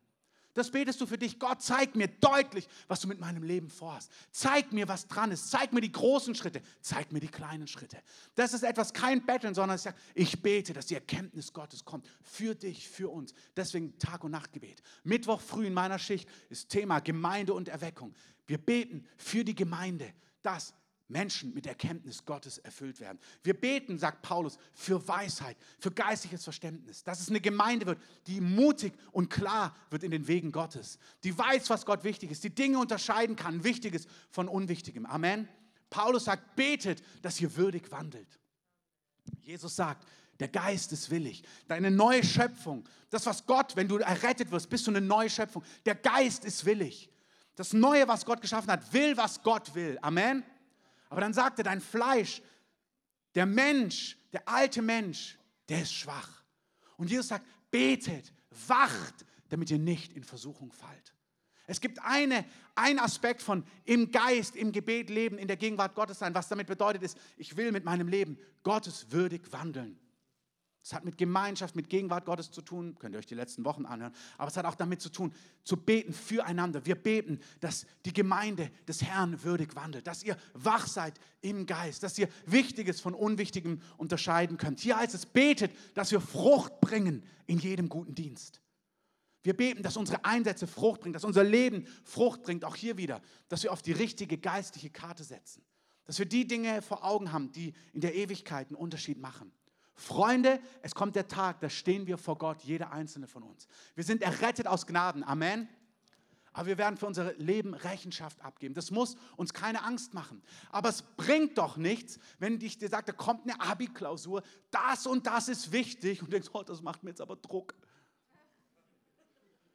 Das 0.55 0.73
betest 0.73 1.01
du 1.01 1.07
für 1.07 1.19
dich. 1.19 1.39
Gott, 1.39 1.63
zeig 1.63 1.95
mir 1.95 2.09
deutlich, 2.09 2.67
was 2.89 3.01
du 3.01 3.07
mit 3.07 3.21
meinem 3.21 3.45
Leben 3.45 3.71
vorhast. 3.71 4.11
Zeig 4.33 4.73
mir, 4.73 4.89
was 4.89 5.07
dran 5.07 5.31
ist. 5.31 5.51
Zeig 5.51 5.73
mir 5.73 5.83
die 5.83 5.93
großen 5.93 6.35
Schritte. 6.35 6.63
Zeig 6.81 7.13
mir 7.13 7.21
die 7.21 7.29
kleinen 7.29 7.69
Schritte. 7.69 7.99
Das 8.35 8.55
ist 8.55 8.65
etwas, 8.65 8.93
kein 8.93 9.25
Betteln, 9.25 9.55
sondern 9.55 9.79
ich 10.15 10.43
bete, 10.43 10.73
dass 10.73 10.87
die 10.87 10.95
Erkenntnis 10.95 11.53
Gottes 11.53 11.85
kommt. 11.85 12.09
Für 12.23 12.57
dich, 12.57 12.89
für 12.89 13.09
uns. 13.09 13.35
Deswegen 13.55 13.99
Tag- 14.01 14.25
und 14.25 14.33
Nachtgebet. 14.33 14.83
Mittwoch 15.05 15.43
früh 15.43 15.67
in 15.67 15.75
meiner 15.75 16.01
Schicht 16.01 16.29
ist 16.49 16.71
Thema 16.71 16.99
Gemeinde 16.99 17.55
und 17.55 17.69
Erweckung. 17.69 18.15
Wir 18.47 18.59
beten 18.59 19.07
für 19.17 19.45
die 19.45 19.55
Gemeinde, 19.55 20.13
dass 20.43 20.75
Menschen 21.09 21.55
mit 21.55 21.67
Erkenntnis 21.67 22.25
Gottes 22.25 22.59
erfüllt 22.59 23.01
werden. 23.01 23.19
Wir 23.43 23.55
beten, 23.55 23.99
sagt 23.99 24.23
Paulus, 24.23 24.59
für 24.75 25.07
Weisheit, 25.07 25.57
für 25.79 25.91
geistliches 25.91 26.43
Verständnis, 26.43 27.05
dass 27.05 27.21
es 27.21 27.29
eine 27.29 27.41
Gemeinde 27.41 27.87
wird, 27.87 28.01
die 28.27 28.41
mutig 28.41 28.93
und 29.13 29.31
klar 29.31 29.77
wird 29.91 30.03
in 30.03 30.11
den 30.11 30.27
Wegen 30.27 30.51
Gottes, 30.51 30.99
die 31.23 31.37
weiß, 31.37 31.71
was 31.71 31.87
Gott 31.87 32.03
wichtig 32.03 32.31
ist, 32.31 32.43
die 32.43 32.55
Dinge 32.55 32.79
unterscheiden 32.79 33.37
kann, 33.37 33.63
Wichtiges 33.63 34.07
von 34.31 34.49
Unwichtigem. 34.49 35.07
Amen. 35.07 35.49
Paulus 35.91 36.25
sagt, 36.25 36.57
betet, 36.57 37.03
dass 37.23 37.41
ihr 37.41 37.55
würdig 37.57 37.91
wandelt. 37.93 38.41
Jesus 39.43 39.77
sagt, 39.77 40.07
der 40.41 40.49
Geist 40.49 40.93
ist 40.93 41.11
willig. 41.11 41.43
Deine 41.69 41.91
neue 41.91 42.23
Schöpfung, 42.25 42.85
das, 43.11 43.25
was 43.27 43.47
Gott, 43.47 43.77
wenn 43.77 43.89
du 43.89 43.99
errettet 43.99 44.51
wirst, 44.51 44.69
bist 44.69 44.87
du 44.87 44.91
eine 44.91 45.01
neue 45.01 45.31
Schöpfung. 45.31 45.63
Der 45.87 45.95
Geist 45.95 46.45
ist 46.45 46.65
willig. 46.65 47.11
Das 47.55 47.73
Neue, 47.73 48.07
was 48.07 48.27
Gott 48.27 48.43
geschaffen 48.43 48.71
hat, 48.71 48.93
will, 48.93 49.17
was 49.17 49.43
Gott 49.43 49.75
will. 49.75 49.99
Amen. 50.03 50.45
Aber 51.09 51.21
dann 51.21 51.33
sagte 51.33 51.63
dein 51.63 51.81
Fleisch, 51.81 52.43
Der 53.35 53.47
Mensch, 53.47 54.17
der 54.33 54.49
alte 54.49 54.81
Mensch, 54.81 55.39
der 55.69 55.83
ist 55.83 55.93
schwach. 55.93 56.43
Und 56.97 57.11
Jesus 57.11 57.29
sagt, 57.29 57.47
betet, 57.71 58.33
wacht, 58.67 59.27
damit 59.51 59.71
ihr 59.71 59.79
nicht 59.79 60.15
in 60.15 60.25
Versuchung 60.25 60.73
fallt. 60.73 61.15
Es 61.67 61.81
gibt 61.81 62.01
eine, 62.03 62.45
einen 62.75 62.99
Aspekt 62.99 63.43
von 63.43 63.65
im 63.85 64.11
Geist, 64.11 64.57
im 64.57 64.73
Gebet 64.73 65.11
leben, 65.11 65.37
in 65.37 65.49
der 65.49 65.57
Gegenwart 65.57 65.95
Gottes 65.95 66.21
sein. 66.21 66.35
Was 66.35 66.49
damit 66.49 66.67
bedeutet 66.67 67.03
ist, 67.03 67.19
ich 67.37 67.57
will 67.57 67.73
mit 67.73 67.85
meinem 67.85 68.09
Leben 68.09 68.39
gotteswürdig 68.63 69.43
wandeln. 69.53 69.99
Es 70.87 70.93
hat 70.93 71.05
mit 71.05 71.19
Gemeinschaft, 71.19 71.75
mit 71.75 71.89
Gegenwart 71.89 72.27
Gottes 72.27 72.53
zu 72.53 72.63
tun, 72.63 72.97
könnt 73.01 73.13
ihr 73.13 73.19
euch 73.19 73.27
die 73.27 73.35
letzten 73.35 73.65
Wochen 73.65 73.87
anhören, 73.87 74.15
aber 74.39 74.47
es 74.47 74.57
hat 74.57 74.67
auch 74.67 74.77
damit 74.77 75.01
zu 75.01 75.09
tun, 75.09 75.35
zu 75.65 75.77
beten 75.77 76.13
füreinander. 76.13 76.87
Wir 76.87 76.95
beten, 76.95 77.41
dass 77.59 77.87
die 78.05 78.13
Gemeinde 78.13 78.71
des 78.87 79.03
Herrn 79.03 79.43
würdig 79.43 79.75
wandelt, 79.75 80.07
dass 80.07 80.23
ihr 80.23 80.37
wach 80.55 80.87
seid 80.87 81.19
im 81.41 81.67
Geist, 81.67 82.05
dass 82.05 82.17
ihr 82.21 82.29
Wichtiges 82.45 83.01
von 83.01 83.15
Unwichtigem 83.15 83.83
unterscheiden 83.97 84.59
könnt. 84.59 84.79
Hier 84.79 84.97
heißt 84.97 85.13
es, 85.17 85.27
betet, 85.27 85.73
dass 85.95 86.13
wir 86.13 86.21
Frucht 86.21 86.81
bringen 86.81 87.25
in 87.49 87.59
jedem 87.59 87.89
guten 87.89 88.15
Dienst. 88.15 88.61
Wir 89.43 89.57
beten, 89.57 89.83
dass 89.83 89.97
unsere 89.97 90.25
Einsätze 90.25 90.69
Frucht 90.69 91.01
bringen, 91.01 91.15
dass 91.15 91.25
unser 91.25 91.43
Leben 91.43 91.89
Frucht 92.05 92.45
bringt, 92.45 92.65
auch 92.65 92.77
hier 92.77 92.97
wieder, 92.97 93.23
dass 93.49 93.65
wir 93.65 93.73
auf 93.73 93.83
die 93.83 93.91
richtige 93.91 94.39
geistliche 94.39 94.91
Karte 94.91 95.25
setzen, 95.25 95.65
dass 96.05 96.21
wir 96.21 96.27
die 96.27 96.47
Dinge 96.47 96.81
vor 96.81 97.05
Augen 97.05 97.33
haben, 97.33 97.51
die 97.51 97.75
in 97.93 98.03
der 98.03 98.15
Ewigkeit 98.15 98.69
einen 98.69 98.77
Unterschied 98.77 99.19
machen. 99.19 99.51
Freunde, 99.97 100.61
es 100.83 100.95
kommt 100.95 101.17
der 101.17 101.27
Tag, 101.27 101.61
da 101.61 101.71
stehen 101.71 102.07
wir 102.07 102.19
vor 102.19 102.37
Gott, 102.37 102.63
jeder 102.63 102.93
einzelne 102.93 103.27
von 103.27 103.43
uns. 103.43 103.67
Wir 103.95 104.05
sind 104.05 104.23
errettet 104.23 104.67
aus 104.67 104.87
Gnaden. 104.87 105.25
Amen. 105.25 105.69
Aber 106.53 106.69
wir 106.69 106.79
werden 106.79 106.97
für 106.97 107.07
unser 107.07 107.35
Leben 107.35 107.75
Rechenschaft 107.75 108.41
abgeben. 108.43 108.75
Das 108.75 108.91
muss 108.91 109.17
uns 109.37 109.53
keine 109.53 109.85
Angst 109.85 110.15
machen. 110.15 110.43
Aber 110.71 110.89
es 110.89 111.03
bringt 111.03 111.59
doch 111.59 111.77
nichts, 111.77 112.19
wenn 112.39 112.61
ich 112.61 112.79
dir 112.79 112.89
sage, 112.89 113.07
da 113.07 113.13
kommt 113.13 113.43
eine 113.43 113.61
Abi-Klausur, 113.61 114.43
das 114.71 115.07
und 115.07 115.27
das 115.27 115.49
ist 115.49 115.73
wichtig 115.73 116.21
und 116.21 116.29
du 116.29 116.33
denkst, 116.33 116.49
oh, 116.53 116.63
das 116.63 116.81
macht 116.81 117.03
mir 117.03 117.11
jetzt 117.11 117.21
aber 117.21 117.37
Druck. 117.37 117.75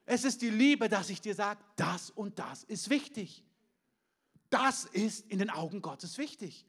Es 0.05 0.23
ist 0.23 0.41
die 0.41 0.49
Liebe, 0.49 0.89
dass 0.89 1.09
ich 1.09 1.21
dir 1.21 1.35
sage, 1.35 1.59
das 1.75 2.09
und 2.09 2.39
das 2.39 2.63
ist 2.63 2.89
wichtig. 2.89 3.43
Das 4.49 4.85
ist 4.85 5.29
in 5.29 5.39
den 5.39 5.49
Augen 5.49 5.81
Gottes 5.81 6.17
wichtig. 6.17 6.65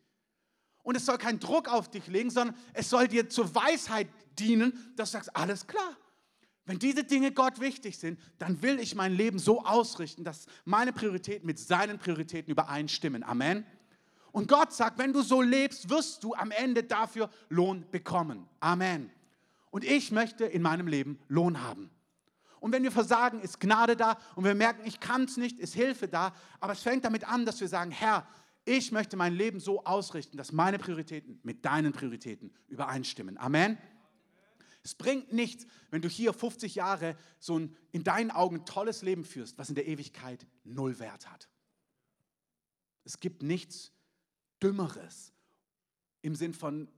Und 0.82 0.96
es 0.96 1.06
soll 1.06 1.18
keinen 1.18 1.38
Druck 1.38 1.68
auf 1.68 1.90
dich 1.90 2.06
legen, 2.08 2.30
sondern 2.30 2.56
es 2.72 2.90
soll 2.90 3.08
dir 3.08 3.28
zur 3.28 3.54
Weisheit 3.54 4.08
dienen, 4.38 4.92
dass 4.96 5.10
du 5.10 5.18
sagst, 5.18 5.36
alles 5.36 5.66
klar. 5.66 5.96
Wenn 6.64 6.78
diese 6.78 7.04
Dinge 7.04 7.32
Gott 7.32 7.60
wichtig 7.60 7.98
sind, 7.98 8.20
dann 8.38 8.62
will 8.62 8.78
ich 8.78 8.94
mein 8.94 9.12
Leben 9.12 9.38
so 9.38 9.64
ausrichten, 9.64 10.22
dass 10.22 10.46
meine 10.64 10.92
Prioritäten 10.92 11.46
mit 11.46 11.58
seinen 11.58 11.98
Prioritäten 11.98 12.52
übereinstimmen. 12.52 13.24
Amen. 13.24 13.66
Und 14.30 14.48
Gott 14.48 14.72
sagt, 14.72 14.98
wenn 14.98 15.12
du 15.12 15.22
so 15.22 15.42
lebst, 15.42 15.90
wirst 15.90 16.24
du 16.24 16.34
am 16.34 16.50
Ende 16.50 16.84
dafür 16.84 17.30
Lohn 17.48 17.84
bekommen. 17.90 18.48
Amen. 18.60 19.10
Und 19.70 19.84
ich 19.84 20.12
möchte 20.12 20.44
in 20.44 20.62
meinem 20.62 20.86
Leben 20.86 21.18
Lohn 21.28 21.62
haben. 21.62 21.90
Und 22.60 22.72
wenn 22.72 22.84
wir 22.84 22.92
versagen, 22.92 23.40
ist 23.40 23.58
Gnade 23.58 23.96
da 23.96 24.16
und 24.36 24.44
wir 24.44 24.54
merken, 24.54 24.82
ich 24.84 25.00
kann 25.00 25.24
es 25.24 25.36
nicht, 25.36 25.58
ist 25.58 25.74
Hilfe 25.74 26.06
da. 26.06 26.32
Aber 26.60 26.72
es 26.72 26.82
fängt 26.82 27.04
damit 27.04 27.24
an, 27.24 27.44
dass 27.44 27.60
wir 27.60 27.66
sagen, 27.66 27.90
Herr, 27.90 28.24
ich 28.64 28.92
möchte 28.92 29.16
mein 29.16 29.34
Leben 29.34 29.60
so 29.60 29.84
ausrichten, 29.84 30.36
dass 30.36 30.52
meine 30.52 30.78
Prioritäten 30.78 31.40
mit 31.42 31.64
deinen 31.64 31.92
Prioritäten 31.92 32.54
übereinstimmen. 32.68 33.36
Amen. 33.38 33.78
Es 34.84 34.94
bringt 34.94 35.32
nichts, 35.32 35.66
wenn 35.90 36.02
du 36.02 36.08
hier 36.08 36.32
50 36.32 36.74
Jahre 36.74 37.16
so 37.38 37.58
ein 37.58 37.76
in 37.92 38.04
deinen 38.04 38.30
Augen 38.30 38.64
tolles 38.64 39.02
Leben 39.02 39.24
führst, 39.24 39.58
was 39.58 39.68
in 39.68 39.74
der 39.74 39.86
Ewigkeit 39.86 40.46
null 40.64 40.98
Wert 40.98 41.30
hat. 41.30 41.48
Es 43.04 43.20
gibt 43.20 43.42
nichts 43.42 43.92
Dümmeres 44.62 45.32
im 46.22 46.34
Sinn 46.34 46.54
von, 46.54 46.88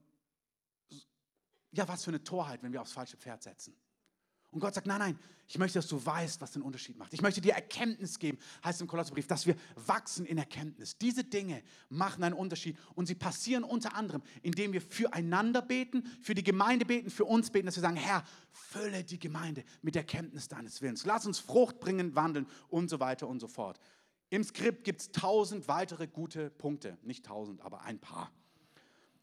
ja, 1.73 1.89
was 1.89 2.05
für 2.05 2.11
eine 2.11 2.23
Torheit, 2.23 2.63
wenn 2.63 2.73
wir 2.73 2.83
aufs 2.83 2.93
falsche 2.93 3.17
Pferd 3.17 3.43
setzen. 3.43 3.75
Und 4.55 4.61
Gott 4.61 4.73
sagt, 4.73 4.87
nein, 4.87 5.01
nein, 5.01 5.19
ich 5.49 5.59
möchte, 5.59 5.81
dass 5.81 5.89
du 5.89 6.07
weißt, 6.07 6.41
was 6.41 6.53
den 6.53 6.63
Unterschied 6.63 6.97
macht. 6.97 7.13
Ich 7.13 7.21
möchte 7.21 7.41
dir 7.41 7.55
Erkenntnis 7.55 8.21
geben, 8.21 8.39
heißt 8.63 8.81
im 8.83 8.87
Kolosserbrief, 8.87 9.27
dass 9.27 9.49
wir 9.49 9.57
wachsen 9.75 10.27
in 10.27 10.39
Erkenntnis. 10.39 10.97
Diese 10.97 11.25
Dinge 11.25 11.61
machen 11.89 12.23
einen 12.23 12.37
Unterschied 12.37 12.79
und 12.95 13.07
sie 13.07 13.17
passieren 13.17 13.65
unter 13.65 13.97
anderem, 13.97 14.23
indem 14.43 14.73
wir 14.73 14.81
füreinander 14.81 15.61
beten, 15.61 16.05
für 16.23 16.37
die 16.37 16.45
Gemeinde 16.45 16.87
beten, 16.87 17.11
für 17.11 17.25
uns 17.25 17.51
beten, 17.51 17.67
dass 17.67 17.75
wir 17.75 17.81
sagen, 17.81 17.97
Herr, 17.97 18.23
fülle 18.53 19.03
die 19.03 19.19
Gemeinde 19.19 19.65
mit 19.83 19.97
Erkenntnis 19.97 20.47
deines 20.47 20.81
Willens. 20.81 21.05
Lass 21.05 21.27
uns 21.27 21.41
Frucht 21.41 21.81
bringen, 21.81 22.15
wandeln 22.15 22.47
und 22.69 22.89
so 22.89 23.01
weiter 23.01 23.27
und 23.27 23.41
so 23.41 23.49
fort. 23.49 23.81
Im 24.31 24.45
Skript 24.45 24.85
gibt 24.85 25.01
es 25.01 25.11
tausend 25.11 25.67
weitere 25.67 26.07
gute 26.07 26.49
Punkte. 26.51 26.97
Nicht 27.03 27.27
tausend, 27.27 27.61
aber 27.61 27.83
ein 27.83 27.99
paar. 27.99 28.31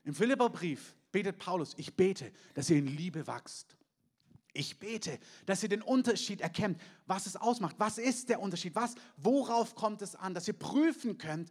Im 0.04 0.14
Philipperbrief 0.14 0.94
betet 1.14 1.38
Paulus, 1.40 1.74
ich 1.78 1.96
bete, 1.96 2.34
dass 2.54 2.70
ihr 2.70 2.80
in 2.80 2.88
Liebe 2.88 3.28
wachst 3.28 3.78
ich 4.54 4.80
bete, 4.80 5.18
dass 5.46 5.64
ihr 5.64 5.70
den 5.70 5.82
Unterschied 5.82 6.42
erkennt, 6.42 6.80
was 7.06 7.26
es 7.26 7.36
ausmacht. 7.36 7.76
Was 7.78 7.98
ist 7.98 8.30
der 8.30 8.42
Unterschied? 8.42 8.76
Was, 8.76 8.96
worauf 9.18 9.76
kommt 9.76 10.02
es 10.02 10.16
an? 10.16 10.34
Dass 10.34 10.48
ihr 10.48 10.54
prüfen 10.54 11.18
könnt, 11.18 11.50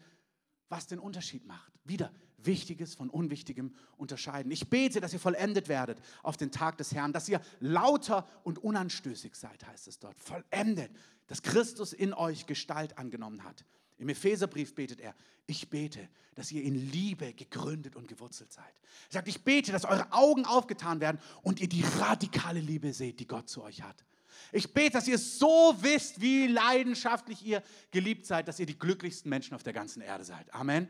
was 0.69 0.87
den 0.87 0.99
Unterschied 0.99 1.47
macht. 1.47 1.73
Wieder 1.85 2.13
Wichtiges 2.39 2.95
von 2.95 3.11
Unwichtigem 3.11 3.75
unterscheiden. 3.97 4.51
Ich 4.53 4.69
bete, 4.69 5.01
dass 5.01 5.13
ihr 5.13 5.21
vollendet 5.21 5.69
werdet 5.69 6.01
auf 6.23 6.37
den 6.37 6.51
Tag 6.51 6.79
des 6.79 6.95
Herrn, 6.95 7.13
dass 7.13 7.29
ihr 7.29 7.41
lauter 7.61 8.29
und 8.45 8.59
unanstößig 8.59 9.35
seid, 9.35 9.67
heißt 9.67 9.89
es 9.89 9.99
dort. 9.99 10.19
Vollendet, 10.19 10.91
dass 11.27 11.43
Christus 11.43 11.93
in 11.93 12.15
euch 12.15 12.47
Gestalt 12.47 12.99
angenommen 12.99 13.45
hat. 13.45 13.65
Im 14.01 14.09
Epheserbrief 14.09 14.75
betet 14.75 15.01
er, 15.01 15.15
ich 15.47 15.69
bete, 15.69 16.09
dass 16.35 16.51
ihr 16.51 16.63
in 16.63 16.75
Liebe 16.91 17.35
gegründet 17.35 17.97
und 17.97 18.09
gewurzelt 18.09 18.51
seid. 18.51 18.73
Er 19.09 19.15
sagt, 19.15 19.29
ich 19.29 19.45
bete, 19.45 19.73
dass 19.73 19.85
eure 19.85 20.11
Augen 20.13 20.47
aufgetan 20.47 21.01
werden 21.01 21.21
und 21.43 21.61
ihr 21.61 21.69
die 21.69 21.85
radikale 21.99 22.61
Liebe 22.61 22.95
seht, 22.95 23.21
die 23.21 23.27
Gott 23.27 23.51
zu 23.51 23.63
euch 23.63 23.83
hat. 23.83 24.05
Ich 24.53 24.73
bete, 24.73 24.93
dass 24.93 25.07
ihr 25.07 25.19
so 25.19 25.77
wisst, 25.81 26.23
wie 26.23 26.47
leidenschaftlich 26.47 27.45
ihr 27.45 27.63
geliebt 27.91 28.25
seid, 28.25 28.49
dass 28.49 28.59
ihr 28.59 28.65
die 28.65 28.79
glücklichsten 28.79 29.29
Menschen 29.29 29.55
auf 29.55 29.63
der 29.63 29.75
ganzen 29.75 30.01
Erde 30.01 30.25
seid. 30.25 30.53
Amen. 30.55 30.89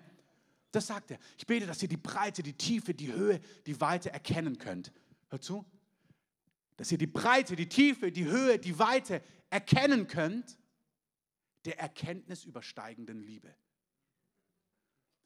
Das 0.70 0.86
sagt 0.86 1.10
er. 1.10 1.18
Ich 1.36 1.48
bete, 1.48 1.66
dass 1.66 1.82
ihr 1.82 1.88
die 1.88 1.96
Breite, 1.96 2.44
die 2.44 2.52
Tiefe, 2.52 2.94
die 2.94 3.12
Höhe, 3.12 3.40
die 3.66 3.80
Weite 3.80 4.12
erkennen 4.12 4.58
könnt. 4.58 4.92
Hört 5.30 5.42
zu. 5.42 5.64
Dass 6.76 6.92
ihr 6.92 6.98
die 6.98 7.08
Breite, 7.08 7.56
die 7.56 7.68
Tiefe, 7.68 8.12
die 8.12 8.26
Höhe, 8.26 8.60
die 8.60 8.78
Weite 8.78 9.20
erkennen 9.50 10.06
könnt 10.06 10.59
der 11.64 11.78
Erkenntnis 11.78 12.44
übersteigenden 12.44 13.20
Liebe. 13.20 13.54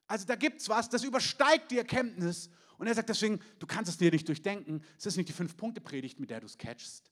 Also 0.07 0.25
da 0.25 0.35
gibt 0.35 0.61
es 0.61 0.69
was, 0.69 0.89
das 0.89 1.03
übersteigt 1.03 1.71
die 1.71 1.77
Erkenntnis. 1.77 2.49
Und 2.77 2.87
er 2.87 2.93
sagt 2.93 3.09
deswegen, 3.09 3.39
du 3.59 3.65
kannst 3.65 3.89
es 3.89 3.97
dir 3.97 4.11
nicht 4.11 4.27
durchdenken. 4.27 4.83
Es 4.97 5.05
ist 5.05 5.17
nicht 5.17 5.29
die 5.29 5.33
Fünf-Punkte-Predigt, 5.33 6.19
mit 6.19 6.29
der 6.29 6.41
du 6.41 6.45
es 6.45 6.57
catchst. 6.57 7.11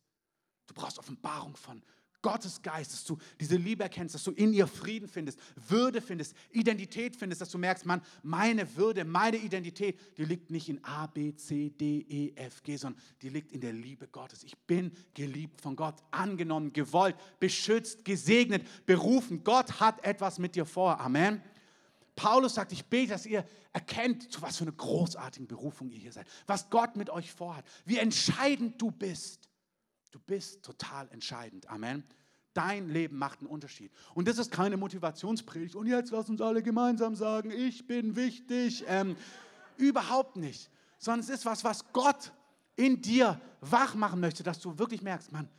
Du 0.67 0.73
brauchst 0.73 0.99
Offenbarung 0.99 1.55
von 1.55 1.83
Gottes 2.23 2.63
Geist, 2.63 2.91
dass 2.93 3.03
du 3.03 3.19
diese 3.39 3.57
Liebe 3.57 3.83
erkennst, 3.83 4.15
dass 4.15 4.23
du 4.23 4.31
in 4.31 4.53
ihr 4.53 4.65
Frieden 4.65 5.07
findest, 5.07 5.37
Würde 5.67 6.01
findest, 6.01 6.35
Identität 6.49 7.15
findest, 7.15 7.41
dass 7.41 7.51
du 7.51 7.59
merkst, 7.59 7.85
Mann, 7.85 8.01
meine 8.23 8.75
Würde, 8.75 9.05
meine 9.05 9.37
Identität, 9.37 9.99
die 10.17 10.25
liegt 10.25 10.49
nicht 10.49 10.69
in 10.69 10.83
A, 10.83 11.05
B, 11.05 11.35
C, 11.35 11.69
D, 11.69 11.99
E, 12.09 12.33
F, 12.35 12.63
G, 12.63 12.77
sondern 12.77 12.99
die 13.21 13.29
liegt 13.29 13.51
in 13.51 13.61
der 13.61 13.73
Liebe 13.73 14.07
Gottes. 14.07 14.43
Ich 14.43 14.57
bin 14.57 14.91
geliebt 15.13 15.61
von 15.61 15.75
Gott, 15.75 16.01
angenommen, 16.09 16.73
gewollt, 16.73 17.15
beschützt, 17.39 18.03
gesegnet, 18.03 18.65
berufen. 18.87 19.43
Gott 19.43 19.79
hat 19.79 20.03
etwas 20.03 20.39
mit 20.39 20.55
dir 20.55 20.65
vor. 20.65 20.99
Amen. 20.99 21.43
Paulus 22.15 22.55
sagt, 22.55 22.71
ich 22.71 22.85
bete, 22.85 23.11
dass 23.11 23.25
ihr 23.25 23.45
erkennt, 23.73 24.31
zu 24.31 24.41
was 24.41 24.57
für 24.57 24.63
eine 24.63 24.73
großartigen 24.73 25.47
Berufung 25.47 25.89
ihr 25.91 25.99
hier 25.99 26.11
seid, 26.11 26.27
was 26.47 26.69
Gott 26.69 26.95
mit 26.95 27.09
euch 27.09 27.31
vorhat, 27.31 27.65
wie 27.85 27.97
entscheidend 27.97 28.81
du 28.81 28.91
bist. 28.91 29.49
Du 30.13 30.19
bist 30.19 30.63
total 30.63 31.09
entscheidend. 31.09 31.67
Amen. 31.71 32.03
Dein 32.53 32.87
Leben 32.87 33.17
macht 33.17 33.39
einen 33.39 33.47
Unterschied. 33.47 33.91
Und 34.13 34.27
das 34.27 34.37
ist 34.37 34.51
keine 34.51 34.77
Motivationspredigt. 34.77 35.75
Und 35.75 35.87
jetzt 35.87 36.11
lass 36.11 36.29
uns 36.29 36.39
alle 36.39 36.61
gemeinsam 36.61 37.15
sagen, 37.15 37.49
ich 37.49 37.87
bin 37.87 38.15
wichtig. 38.15 38.83
Ähm, 38.87 39.17
überhaupt 39.75 40.35
nicht. 40.35 40.69
Sondern 40.99 41.21
es 41.21 41.29
ist 41.29 41.47
was, 41.47 41.63
was 41.63 41.91
Gott 41.93 42.31
in 42.75 43.01
dir 43.01 43.41
wach 43.61 43.95
machen 43.95 44.19
möchte, 44.19 44.43
dass 44.43 44.59
du 44.59 44.77
wirklich 44.77 45.01
merkst, 45.01 45.31
Mann, 45.31 45.49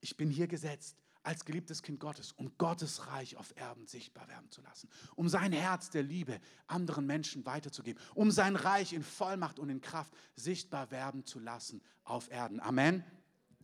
ich 0.00 0.16
bin 0.16 0.28
hier 0.28 0.48
gesetzt 0.48 0.96
als 1.22 1.44
geliebtes 1.44 1.80
Kind 1.80 2.00
Gottes, 2.00 2.32
um 2.32 2.50
Gottes 2.58 3.06
Reich 3.06 3.36
auf 3.36 3.56
Erden 3.56 3.86
sichtbar 3.86 4.26
werden 4.26 4.50
zu 4.50 4.60
lassen, 4.62 4.88
um 5.14 5.28
sein 5.28 5.52
Herz 5.52 5.90
der 5.90 6.02
Liebe 6.02 6.40
anderen 6.66 7.06
Menschen 7.06 7.46
weiterzugeben, 7.46 8.02
um 8.16 8.32
sein 8.32 8.56
Reich 8.56 8.92
in 8.92 9.04
Vollmacht 9.04 9.60
und 9.60 9.68
in 9.68 9.80
Kraft 9.80 10.12
sichtbar 10.34 10.90
werden 10.90 11.24
zu 11.24 11.38
lassen 11.38 11.80
auf 12.02 12.28
Erden. 12.32 12.58
Amen. 12.58 13.04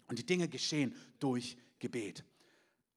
Und 0.07 0.19
die 0.19 0.27
Dinge 0.27 0.49
geschehen 0.49 0.95
durch 1.19 1.57
Gebet. 1.79 2.25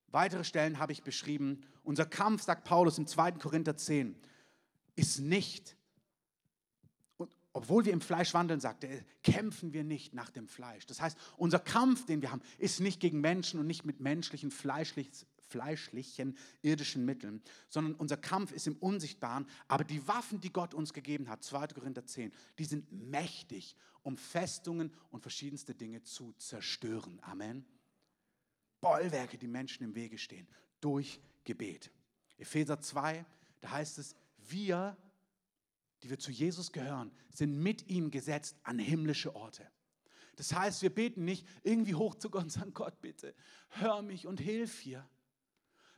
Weitere 0.07 0.43
Stellen 0.43 0.79
habe 0.79 0.91
ich 0.91 1.03
beschrieben. 1.03 1.61
Unser 1.83 2.05
Kampf, 2.05 2.43
sagt 2.43 2.63
Paulus 2.63 2.97
im 2.97 3.07
2. 3.07 3.33
Korinther 3.33 3.77
10, 3.77 4.15
ist 4.95 5.19
nicht, 5.19 5.75
obwohl 7.53 7.85
wir 7.85 7.93
im 7.93 8.01
Fleisch 8.01 8.33
wandeln, 8.33 8.59
sagt 8.59 8.83
er, 8.83 9.03
kämpfen 9.23 9.73
wir 9.73 9.83
nicht 9.83 10.13
nach 10.13 10.29
dem 10.29 10.47
Fleisch. 10.47 10.85
Das 10.85 11.01
heißt, 11.01 11.17
unser 11.37 11.59
Kampf, 11.59 12.05
den 12.05 12.21
wir 12.21 12.31
haben, 12.31 12.41
ist 12.57 12.79
nicht 12.79 12.99
gegen 12.99 13.21
Menschen 13.21 13.59
und 13.59 13.67
nicht 13.67 13.85
mit 13.85 13.99
menschlichen, 13.99 14.51
fleischlichen, 14.51 15.27
fleischlichen, 15.49 16.37
irdischen 16.61 17.05
Mitteln, 17.05 17.41
sondern 17.69 17.95
unser 17.95 18.17
Kampf 18.17 18.51
ist 18.51 18.67
im 18.67 18.77
Unsichtbaren. 18.77 19.47
Aber 19.67 19.83
die 19.83 20.07
Waffen, 20.07 20.39
die 20.39 20.53
Gott 20.53 20.73
uns 20.73 20.93
gegeben 20.93 21.29
hat, 21.29 21.43
2. 21.43 21.67
Korinther 21.67 22.05
10, 22.05 22.31
die 22.57 22.65
sind 22.65 22.91
mächtig, 22.91 23.75
um 24.03 24.17
Festungen 24.17 24.93
und 25.11 25.21
verschiedenste 25.21 25.75
Dinge 25.75 26.03
zu 26.03 26.33
zerstören. 26.33 27.19
Amen. 27.21 27.65
Bollwerke, 28.81 29.37
die 29.37 29.47
Menschen 29.47 29.83
im 29.83 29.95
Wege 29.95 30.17
stehen, 30.17 30.47
durch 30.79 31.19
Gebet. 31.43 31.91
Epheser 32.37 32.79
2, 32.79 33.25
da 33.61 33.71
heißt 33.71 33.97
es, 33.97 34.15
wir, 34.37 34.97
die 36.01 36.09
wir 36.09 36.19
zu 36.19 36.31
Jesus 36.31 36.71
gehören, 36.71 37.11
sind 37.33 37.61
mit 37.61 37.89
ihm 37.89 38.09
gesetzt 38.09 38.55
an 38.63 38.79
himmlische 38.79 39.35
Orte. 39.35 39.69
Das 40.37 40.53
heißt, 40.53 40.81
wir 40.81 40.89
beten 40.89 41.25
nicht 41.25 41.45
irgendwie 41.63 41.95
hoch 41.95 42.15
zu 42.15 42.29
Gott 42.29 42.43
und 42.43 42.49
sagen, 42.49 42.73
Gott 42.73 43.01
bitte, 43.01 43.35
hör 43.71 44.01
mich 44.01 44.25
und 44.25 44.39
hilf 44.39 44.79
hier, 44.79 45.05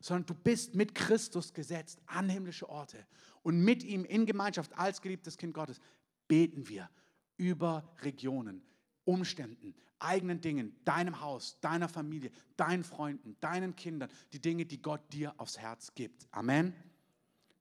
sondern 0.02 0.26
du 0.26 0.34
bist 0.34 0.76
mit 0.76 0.96
Christus 0.96 1.54
gesetzt 1.54 2.02
an 2.08 2.30
himmlische 2.30 2.68
Orte. 2.68 3.06
Und 3.44 3.64
mit 3.64 3.84
ihm 3.84 4.04
in 4.04 4.26
Gemeinschaft 4.26 4.78
als 4.78 5.02
geliebtes 5.02 5.38
Kind 5.38 5.54
Gottes 5.54 5.80
beten 6.28 6.68
wir 6.68 6.90
über 7.38 7.90
Regionen, 8.02 8.64
Umständen, 9.06 9.76
eigenen 10.00 10.42
Dingen, 10.42 10.76
deinem 10.84 11.22
Haus, 11.22 11.60
deiner 11.62 11.88
Familie, 11.88 12.32
deinen 12.58 12.84
Freunden, 12.84 13.38
deinen 13.40 13.76
Kindern, 13.76 14.10
die 14.34 14.42
Dinge, 14.42 14.66
die 14.66 14.82
Gott 14.82 15.02
dir 15.14 15.34
aufs 15.40 15.58
Herz 15.58 15.94
gibt. 15.94 16.28
Amen. 16.32 16.74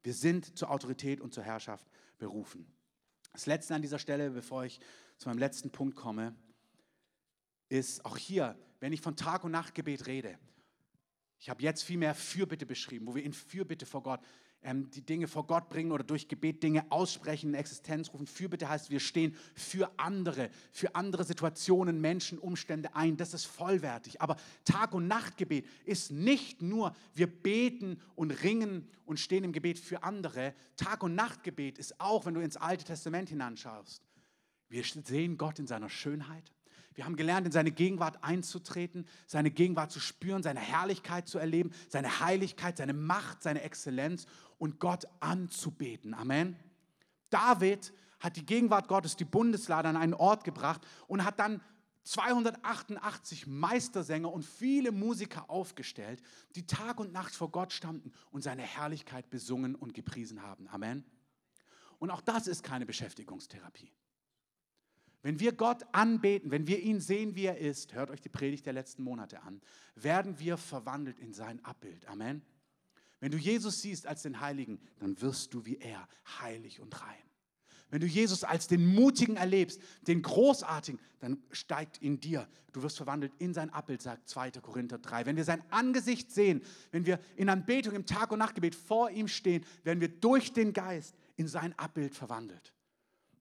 Wir 0.03 0.15
sind 0.15 0.57
zur 0.57 0.71
Autorität 0.71 1.21
und 1.21 1.35
zur 1.35 1.45
Herrschaft 1.45 1.87
berufen. 2.19 2.67
Das 3.33 3.47
Letzte 3.47 3.75
an 3.75 3.83
dieser 3.83 3.99
Stelle, 3.99 4.31
bevor 4.31 4.65
ich 4.65 4.81
zu 5.19 5.29
meinem 5.29 5.39
letzten 5.39 5.71
Punkt 5.71 5.97
komme, 5.97 6.35
ist 7.69 8.05
auch 8.05 8.17
hier, 8.17 8.59
wenn 8.81 8.93
ich 8.93 9.01
von 9.01 9.17
Tag 9.17 9.45
und 9.45 9.53
Nachtgebet 9.53 10.07
rede, 10.07 10.39
ich 11.41 11.49
habe 11.49 11.63
jetzt 11.63 11.83
viel 11.83 11.97
mehr 11.99 12.15
Fürbitte 12.15 12.67
beschrieben, 12.67 13.07
wo 13.07 13.15
wir 13.15 13.25
in 13.25 13.33
Fürbitte 13.33 13.87
vor 13.87 14.03
Gott 14.03 14.21
ähm, 14.63 14.91
die 14.91 15.01
Dinge 15.01 15.27
vor 15.27 15.47
Gott 15.47 15.71
bringen 15.71 15.91
oder 15.91 16.05
durch 16.05 16.29
Gebet 16.29 16.63
Dinge 16.63 16.85
aussprechen, 16.91 17.51
in 17.51 17.55
Existenz 17.55 18.13
rufen. 18.13 18.27
Fürbitte 18.27 18.69
heißt, 18.69 18.91
wir 18.91 19.01
stehen 19.01 19.35
für 19.55 19.91
andere, 19.99 20.51
für 20.71 20.95
andere 20.95 21.25
Situationen, 21.25 22.01
Menschen, 22.01 22.39
Umstände 22.39 22.95
ein. 22.95 23.17
Das 23.17 23.33
ist 23.33 23.47
vollwertig. 23.47 24.21
Aber 24.21 24.37
Tag- 24.67 24.93
und 24.93 25.09
Nachtgebet 25.09 25.67
ist 25.87 26.11
nicht 26.11 26.61
nur, 26.61 26.95
wir 27.15 27.27
beten 27.27 28.01
und 28.15 28.33
ringen 28.43 28.87
und 29.07 29.19
stehen 29.19 29.45
im 29.45 29.53
Gebet 29.53 29.79
für 29.79 30.03
andere. 30.03 30.55
Tag- 30.77 31.03
und 31.03 31.15
Nachtgebet 31.15 31.79
ist 31.79 31.99
auch, 31.99 32.27
wenn 32.27 32.35
du 32.35 32.41
ins 32.41 32.59
Alte 32.59 32.85
Testament 32.85 33.31
hineinschaust, 33.31 34.03
wir 34.69 34.85
sehen 34.85 35.39
Gott 35.39 35.59
in 35.59 35.67
seiner 35.67 35.89
Schönheit. 35.89 36.53
Wir 37.01 37.07
haben 37.07 37.17
gelernt, 37.17 37.47
in 37.47 37.53
seine 37.53 37.71
Gegenwart 37.71 38.23
einzutreten, 38.23 39.07
seine 39.27 39.51
Gegenwart 39.51 39.91
zu 39.91 40.01
spüren, 40.01 40.43
seine 40.43 40.61
Herrlichkeit 40.61 41.29
zu 41.29 41.39
erleben, 41.39 41.71
seine 41.89 42.21
Heiligkeit, 42.21 42.77
seine 42.77 42.93
Macht, 42.93 43.43
seine 43.43 43.63
Exzellenz 43.63 44.27
und 44.59 44.81
Gott 44.81 45.07
anzubeten. 45.19 46.13
Amen. 46.13 46.57
David 47.31 47.95
hat 48.19 48.37
die 48.37 48.45
Gegenwart 48.45 48.87
Gottes, 48.87 49.17
die 49.17 49.25
Bundeslade, 49.25 49.89
an 49.89 49.97
einen 49.97 50.13
Ort 50.13 50.45
gebracht 50.45 50.87
und 51.07 51.25
hat 51.25 51.39
dann 51.39 51.63
288 52.03 53.47
Meistersänger 53.47 54.31
und 54.31 54.45
viele 54.45 54.93
Musiker 54.93 55.49
aufgestellt, 55.49 56.21
die 56.55 56.67
Tag 56.67 57.01
und 57.01 57.15
Nacht 57.15 57.35
vor 57.35 57.51
Gott 57.51 57.73
standen 57.73 58.13
und 58.31 58.43
seine 58.43 58.61
Herrlichkeit 58.61 59.31
besungen 59.31 59.75
und 59.75 59.95
gepriesen 59.95 60.43
haben. 60.43 60.69
Amen. 60.69 61.07
Und 61.99 62.11
auch 62.11 62.21
das 62.21 62.47
ist 62.47 62.63
keine 62.63 62.85
Beschäftigungstherapie. 62.85 63.91
Wenn 65.23 65.39
wir 65.39 65.53
Gott 65.53 65.83
anbeten, 65.93 66.51
wenn 66.51 66.67
wir 66.67 66.81
ihn 66.81 67.01
sehen, 67.01 67.35
wie 67.35 67.45
er 67.45 67.59
ist, 67.59 67.95
hört 67.95 68.11
euch 68.11 68.23
die 68.23 68.31
Predigt 68.31 68.65
der 68.65 68.73
letzten 68.73 69.03
Monate 69.03 69.43
an, 69.43 69.61
werden 69.95 70.39
wir 70.39 70.57
verwandelt 70.57 71.19
in 71.19 71.35
sein 71.35 71.63
Abbild. 71.65 72.07
Amen. 72.09 72.43
Wenn 73.21 73.31
du 73.31 73.37
Jesus 73.37 73.83
siehst 73.83 74.07
als 74.07 74.23
den 74.23 74.41
Heiligen, 74.41 74.81
dann 74.99 75.21
wirst 75.21 75.53
du 75.53 75.67
wie 75.67 75.77
er, 75.77 76.09
heilig 76.41 76.81
und 76.81 77.01
rein. 77.03 77.31
Wenn 77.91 78.01
du 78.01 78.07
Jesus 78.07 78.45
als 78.45 78.69
den 78.69 78.87
Mutigen 78.87 79.37
erlebst, 79.37 79.81
den 80.07 80.23
Großartigen, 80.23 81.01
dann 81.19 81.43
steigt 81.51 81.99
in 81.99 82.21
dir. 82.21 82.49
Du 82.73 82.83
wirst 82.83 82.97
verwandelt 82.97 83.33
in 83.39 83.53
sein 83.53 83.71
Abbild, 83.71 84.01
sagt 84.01 84.29
2. 84.29 84.53
Korinther 84.53 84.99
3. 84.99 85.27
Wenn 85.27 85.37
wir 85.37 85.45
sein 85.45 85.63
Angesicht 85.71 86.31
sehen, 86.31 86.63
wenn 86.93 87.05
wir 87.05 87.19
in 87.37 87.49
Anbetung 87.49 87.95
im 87.95 88.07
Tag- 88.07 88.31
und 88.31 88.39
Nachtgebet 88.39 88.77
vor 88.77 89.11
ihm 89.11 89.27
stehen, 89.27 89.67
werden 89.83 90.01
wir 90.01 90.09
durch 90.09 90.53
den 90.53 90.73
Geist 90.73 91.17
in 91.37 91.49
sein 91.49 91.77
Abbild 91.79 92.15
verwandelt. 92.15 92.73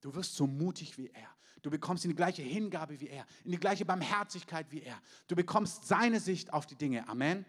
Du 0.01 0.15
wirst 0.15 0.35
so 0.35 0.47
mutig 0.47 0.97
wie 0.97 1.11
er. 1.13 1.29
Du 1.61 1.69
bekommst 1.69 2.05
in 2.05 2.09
die 2.09 2.15
gleiche 2.15 2.41
Hingabe 2.41 2.99
wie 2.99 3.07
er, 3.07 3.25
in 3.43 3.51
die 3.51 3.59
gleiche 3.59 3.85
Barmherzigkeit 3.85 4.67
wie 4.71 4.81
er. 4.81 4.99
Du 5.27 5.35
bekommst 5.35 5.87
seine 5.87 6.19
Sicht 6.19 6.53
auf 6.53 6.65
die 6.65 6.75
Dinge. 6.75 7.07
Amen. 7.07 7.45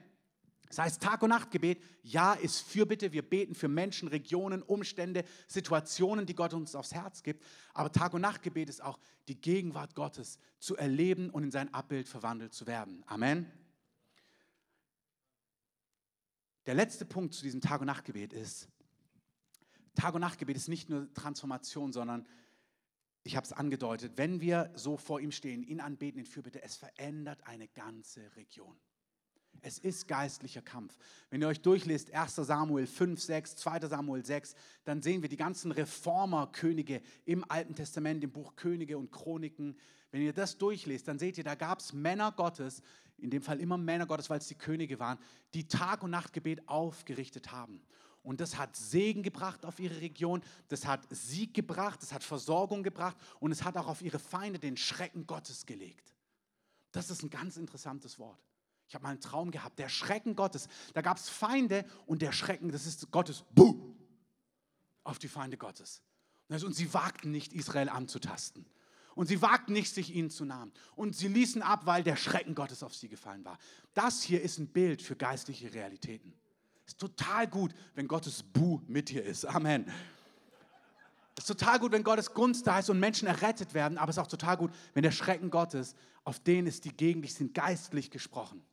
Das 0.70 0.78
heißt, 0.78 1.02
Tag- 1.02 1.22
und 1.22 1.30
Nachtgebet, 1.30 1.82
ja, 2.04 2.32
ist 2.32 2.60
Fürbitte. 2.60 3.10
Wir 3.10 3.22
beten 3.28 3.56
für 3.56 3.66
Menschen, 3.66 4.06
Regionen, 4.06 4.62
Umstände, 4.62 5.24
Situationen, 5.48 6.26
die 6.26 6.34
Gott 6.36 6.54
uns 6.54 6.76
aufs 6.76 6.94
Herz 6.94 7.24
gibt. 7.24 7.44
Aber 7.74 7.90
Tag- 7.90 8.14
und 8.14 8.20
Nachtgebet 8.20 8.68
ist 8.68 8.80
auch 8.80 9.00
die 9.26 9.40
Gegenwart 9.40 9.96
Gottes 9.96 10.38
zu 10.60 10.76
erleben 10.76 11.30
und 11.30 11.42
in 11.42 11.50
sein 11.50 11.74
Abbild 11.74 12.08
verwandelt 12.08 12.54
zu 12.54 12.68
werden. 12.68 13.02
Amen. 13.06 13.50
Der 16.66 16.74
letzte 16.74 17.04
Punkt 17.04 17.34
zu 17.34 17.42
diesem 17.42 17.60
Tag- 17.60 17.80
und 17.80 17.88
Nachtgebet 17.88 18.32
ist, 18.32 18.68
Tag- 19.96 20.14
und 20.14 20.20
Nachtgebet 20.20 20.56
ist 20.56 20.68
nicht 20.68 20.88
nur 20.88 21.12
Transformation, 21.14 21.92
sondern 21.92 22.28
ich 23.22 23.36
habe 23.36 23.44
es 23.44 23.52
angedeutet, 23.52 24.12
wenn 24.16 24.40
wir 24.40 24.70
so 24.74 24.96
vor 24.96 25.20
ihm 25.20 25.32
stehen, 25.32 25.62
ihn 25.62 25.80
anbeten 25.80 26.20
in 26.20 26.26
Fürbitte, 26.26 26.62
es 26.62 26.76
verändert 26.76 27.40
eine 27.46 27.68
ganze 27.68 28.34
Region. 28.36 28.76
Es 29.62 29.78
ist 29.78 30.08
geistlicher 30.08 30.62
Kampf. 30.62 30.96
Wenn 31.28 31.42
ihr 31.42 31.48
euch 31.48 31.60
durchlest, 31.60 32.14
1 32.14 32.36
Samuel 32.36 32.86
5, 32.86 33.20
6, 33.20 33.56
2 33.56 33.88
Samuel 33.88 34.24
6, 34.24 34.54
dann 34.84 35.02
sehen 35.02 35.20
wir 35.20 35.28
die 35.28 35.36
ganzen 35.36 35.70
Reformerkönige 35.70 37.02
im 37.26 37.44
Alten 37.50 37.74
Testament, 37.74 38.24
im 38.24 38.32
Buch 38.32 38.56
Könige 38.56 38.96
und 38.96 39.10
Chroniken. 39.10 39.76
Wenn 40.12 40.22
ihr 40.22 40.32
das 40.32 40.56
durchlest, 40.56 41.08
dann 41.08 41.18
seht 41.18 41.36
ihr, 41.36 41.44
da 41.44 41.56
gab 41.56 41.80
es 41.80 41.92
Männer 41.92 42.32
Gottes, 42.32 42.82
in 43.18 43.28
dem 43.28 43.42
Fall 43.42 43.60
immer 43.60 43.76
Männer 43.76 44.06
Gottes, 44.06 44.30
weil 44.30 44.38
es 44.38 44.46
die 44.46 44.54
Könige 44.54 44.98
waren, 44.98 45.18
die 45.52 45.68
Tag- 45.68 46.02
und 46.02 46.10
Nachtgebet 46.10 46.66
aufgerichtet 46.66 47.52
haben. 47.52 47.82
Und 48.22 48.40
das 48.40 48.58
hat 48.58 48.76
Segen 48.76 49.22
gebracht 49.22 49.64
auf 49.64 49.78
ihre 49.80 50.00
Region, 50.00 50.42
das 50.68 50.86
hat 50.86 51.06
Sieg 51.10 51.54
gebracht, 51.54 52.02
das 52.02 52.12
hat 52.12 52.22
Versorgung 52.22 52.82
gebracht 52.82 53.16
und 53.38 53.50
es 53.50 53.64
hat 53.64 53.76
auch 53.76 53.86
auf 53.86 54.02
ihre 54.02 54.18
Feinde 54.18 54.58
den 54.58 54.76
Schrecken 54.76 55.26
Gottes 55.26 55.64
gelegt. 55.64 56.14
Das 56.92 57.08
ist 57.08 57.22
ein 57.22 57.30
ganz 57.30 57.56
interessantes 57.56 58.18
Wort. 58.18 58.38
Ich 58.88 58.94
habe 58.94 59.04
mal 59.04 59.10
einen 59.10 59.20
Traum 59.20 59.50
gehabt, 59.52 59.78
der 59.78 59.88
Schrecken 59.88 60.34
Gottes. 60.34 60.68
Da 60.94 61.00
gab 61.00 61.16
es 61.16 61.28
Feinde 61.28 61.84
und 62.06 62.22
der 62.22 62.32
Schrecken, 62.32 62.72
das 62.72 62.86
ist 62.86 63.10
Gottes, 63.10 63.44
buh, 63.54 63.94
auf 65.04 65.18
die 65.18 65.28
Feinde 65.28 65.56
Gottes. 65.56 66.02
Und 66.48 66.74
sie 66.74 66.92
wagten 66.92 67.30
nicht, 67.30 67.52
Israel 67.52 67.88
anzutasten. 67.88 68.66
Und 69.14 69.26
sie 69.26 69.40
wagten 69.42 69.72
nicht, 69.72 69.94
sich 69.94 70.14
ihnen 70.14 70.30
zu 70.30 70.44
nahen. 70.44 70.72
Und 70.96 71.14
sie 71.14 71.28
ließen 71.28 71.62
ab, 71.62 71.86
weil 71.86 72.02
der 72.02 72.16
Schrecken 72.16 72.54
Gottes 72.54 72.82
auf 72.82 72.94
sie 72.94 73.08
gefallen 73.08 73.44
war. 73.44 73.58
Das 73.94 74.22
hier 74.22 74.42
ist 74.42 74.58
ein 74.58 74.66
Bild 74.66 75.02
für 75.02 75.14
geistliche 75.14 75.72
Realitäten. 75.72 76.34
Es 76.90 76.94
ist 76.94 77.00
total 77.00 77.46
gut, 77.46 77.72
wenn 77.94 78.08
Gottes 78.08 78.42
Bu 78.42 78.80
mit 78.88 79.10
dir 79.10 79.24
ist. 79.24 79.44
Amen. 79.44 79.84
Es 81.36 81.44
ist 81.44 81.46
total 81.46 81.78
gut, 81.78 81.92
wenn 81.92 82.02
Gottes 82.02 82.34
Gunst 82.34 82.66
da 82.66 82.80
ist 82.80 82.90
und 82.90 82.98
Menschen 82.98 83.28
errettet 83.28 83.74
werden, 83.74 83.96
aber 83.96 84.10
es 84.10 84.16
ist 84.16 84.20
auch 84.20 84.26
total 84.26 84.56
gut, 84.56 84.72
wenn 84.92 85.04
der 85.04 85.12
Schrecken 85.12 85.50
Gottes, 85.50 85.94
auf 86.24 86.40
den 86.40 86.66
ist 86.66 86.84
die 86.84 86.92
Gegend, 86.92 87.24
die 87.24 87.28
sind 87.28 87.54
geistlich 87.54 88.10
gesprochen. 88.10 88.64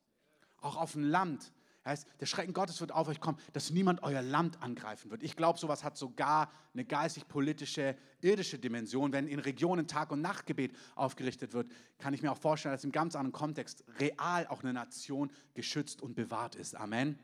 Auch 0.62 0.78
auf 0.78 0.94
dem 0.94 1.04
Land. 1.04 1.54
Heißt, 1.86 2.08
der 2.20 2.26
Schrecken 2.26 2.54
Gottes 2.54 2.82
wird 2.82 2.92
auf 2.92 3.08
euch 3.08 3.20
kommen, 3.22 3.38
dass 3.54 3.70
niemand 3.70 4.02
euer 4.02 4.24
Land 4.24 4.64
angreifen 4.64 5.12
wird. 5.12 5.22
Ich 5.22 5.36
glaube, 5.36 5.60
sowas 5.60 5.84
hat 5.84 5.96
sogar 5.96 6.52
eine 6.74 6.86
geistig-politische, 6.86 7.96
irdische 8.22 8.58
Dimension. 8.58 9.14
Wenn 9.14 9.28
in 9.28 9.38
Regionen 9.38 9.88
Tag- 9.88 10.12
und 10.12 10.22
Nachtgebet 10.22 10.76
aufgerichtet 10.96 11.54
wird, 11.54 11.72
kann 12.00 12.16
ich 12.16 12.24
mir 12.24 12.32
auch 12.32 12.40
vorstellen, 12.40 12.74
dass 12.74 12.84
im 12.84 12.92
ganz 12.92 13.16
anderen 13.16 13.32
Kontext 13.32 13.84
real 14.00 14.48
auch 14.48 14.64
eine 14.64 14.74
Nation 14.74 15.32
geschützt 15.54 16.02
und 16.02 16.16
bewahrt 16.16 16.56
ist. 16.56 16.76
Amen. 16.76 17.20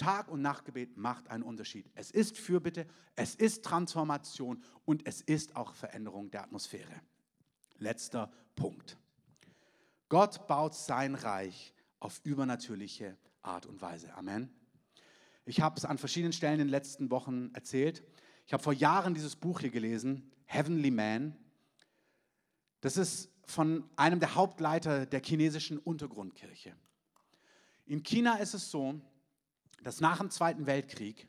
Tag- 0.00 0.28
und 0.28 0.40
Nachtgebet 0.40 0.96
macht 0.96 1.28
einen 1.28 1.42
Unterschied. 1.42 1.90
Es 1.94 2.10
ist 2.10 2.38
Fürbitte, 2.38 2.86
es 3.16 3.34
ist 3.34 3.66
Transformation 3.66 4.64
und 4.86 5.06
es 5.06 5.20
ist 5.20 5.56
auch 5.56 5.74
Veränderung 5.74 6.30
der 6.30 6.42
Atmosphäre. 6.42 7.02
Letzter 7.76 8.32
Punkt. 8.56 8.96
Gott 10.08 10.46
baut 10.46 10.74
sein 10.74 11.14
Reich 11.14 11.74
auf 11.98 12.22
übernatürliche 12.24 13.18
Art 13.42 13.66
und 13.66 13.82
Weise. 13.82 14.14
Amen. 14.14 14.50
Ich 15.44 15.60
habe 15.60 15.76
es 15.76 15.84
an 15.84 15.98
verschiedenen 15.98 16.32
Stellen 16.32 16.54
in 16.54 16.60
den 16.60 16.68
letzten 16.68 17.10
Wochen 17.10 17.50
erzählt. 17.52 18.02
Ich 18.46 18.54
habe 18.54 18.62
vor 18.62 18.72
Jahren 18.72 19.12
dieses 19.12 19.36
Buch 19.36 19.60
hier 19.60 19.70
gelesen, 19.70 20.32
Heavenly 20.46 20.90
Man. 20.90 21.36
Das 22.80 22.96
ist 22.96 23.30
von 23.44 23.84
einem 23.96 24.18
der 24.18 24.34
Hauptleiter 24.34 25.04
der 25.04 25.22
chinesischen 25.22 25.78
Untergrundkirche. 25.78 26.74
In 27.84 28.02
China 28.02 28.36
ist 28.36 28.54
es 28.54 28.70
so, 28.70 28.98
dass 29.82 30.00
nach 30.00 30.18
dem 30.18 30.30
Zweiten 30.30 30.66
Weltkrieg 30.66 31.26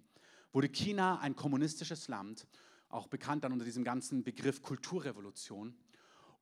wurde 0.52 0.70
China 0.70 1.20
ein 1.20 1.36
kommunistisches 1.36 2.08
Land, 2.08 2.48
auch 2.90 3.08
bekannt 3.08 3.44
dann 3.44 3.54
unter 3.54 3.66
diesem 3.66 3.84
ganzen 3.84 4.24
Begriff 4.24 4.62
Kulturrevolution. 4.62 5.76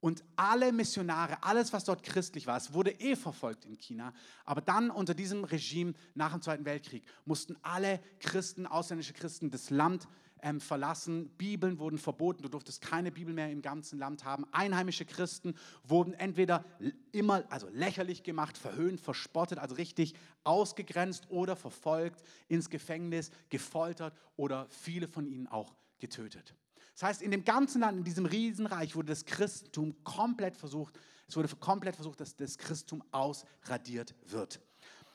Und 0.02 0.24
alle 0.38 0.72
Missionare, 0.72 1.44
alles, 1.44 1.74
was 1.74 1.84
dort 1.84 2.04
christlich 2.04 2.48
war, 2.48 2.56
es 2.56 2.74
wurde 2.74 2.92
eh 2.92 3.18
verfolgt 3.18 3.66
in 3.66 3.78
China, 3.78 4.14
aber 4.46 4.62
dann 4.62 4.92
unter 4.92 5.14
diesem 5.14 5.44
Regime 5.44 5.94
nach 6.16 6.32
dem 6.32 6.42
Zweiten 6.42 6.64
Weltkrieg 6.64 7.04
mussten 7.26 7.58
alle 7.62 8.02
Christen, 8.20 8.66
ausländische 8.66 9.14
Christen, 9.14 9.52
das 9.52 9.70
Land 9.70 10.08
ähm, 10.44 10.60
verlassen. 10.60 11.30
Bibeln 11.38 11.80
wurden 11.80 11.98
verboten, 11.98 12.44
du 12.44 12.50
durftest 12.50 12.82
keine 12.82 13.12
Bibel 13.12 13.34
mehr 13.34 13.52
im 13.52 13.62
ganzen 13.62 14.00
Land 14.00 14.24
haben. 14.24 14.46
Einheimische 14.52 15.06
Christen 15.06 15.56
wurden 15.84 16.14
entweder 16.14 16.66
immer 17.12 17.44
also 17.50 17.68
lächerlich 17.70 18.24
gemacht, 18.24 18.58
verhöhnt, 18.58 19.02
verspottet, 19.02 19.60
also 19.60 19.76
richtig 19.76 20.14
ausgegrenzt 20.44 21.30
oder 21.30 21.56
verfolgt, 21.56 22.24
ins 22.48 22.70
Gefängnis, 22.70 23.32
gefoltert 23.50 24.14
oder 24.36 24.68
viele 24.70 25.08
von 25.08 25.26
ihnen 25.28 25.48
auch 25.48 25.76
getötet. 26.00 26.56
Das 26.94 27.04
heißt, 27.04 27.22
in 27.22 27.32
dem 27.32 27.46
ganzen 27.46 27.82
Land, 27.82 27.98
in 27.98 28.04
diesem 28.04 28.26
Riesenreich 28.26 28.96
wurde 28.96 29.08
das 29.08 29.26
Christentum 29.26 30.04
komplett 30.04 30.58
versucht, 30.58 31.00
es 31.28 31.38
wurde 31.38 31.48
komplett 31.56 31.96
versucht, 31.96 32.20
dass 32.20 32.36
das 32.36 32.58
Christentum 32.58 33.04
ausradiert 33.12 34.16
wird. 34.26 34.60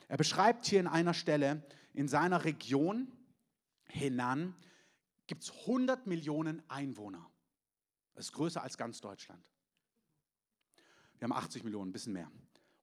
Er 0.07 0.17
beschreibt 0.17 0.65
hier 0.65 0.79
in 0.79 0.87
einer 0.87 1.13
Stelle, 1.13 1.61
in 1.93 2.07
seiner 2.07 2.43
Region 2.45 3.11
Henan 3.87 4.55
gibt 5.27 5.43
es 5.43 5.51
100 5.51 6.07
Millionen 6.07 6.61
Einwohner. 6.69 7.29
Das 8.13 8.25
ist 8.25 8.33
größer 8.33 8.61
als 8.61 8.77
ganz 8.77 9.01
Deutschland. 9.01 9.43
Wir 11.17 11.25
haben 11.25 11.33
80 11.33 11.63
Millionen, 11.63 11.89
ein 11.89 11.93
bisschen 11.93 12.13
mehr. 12.13 12.31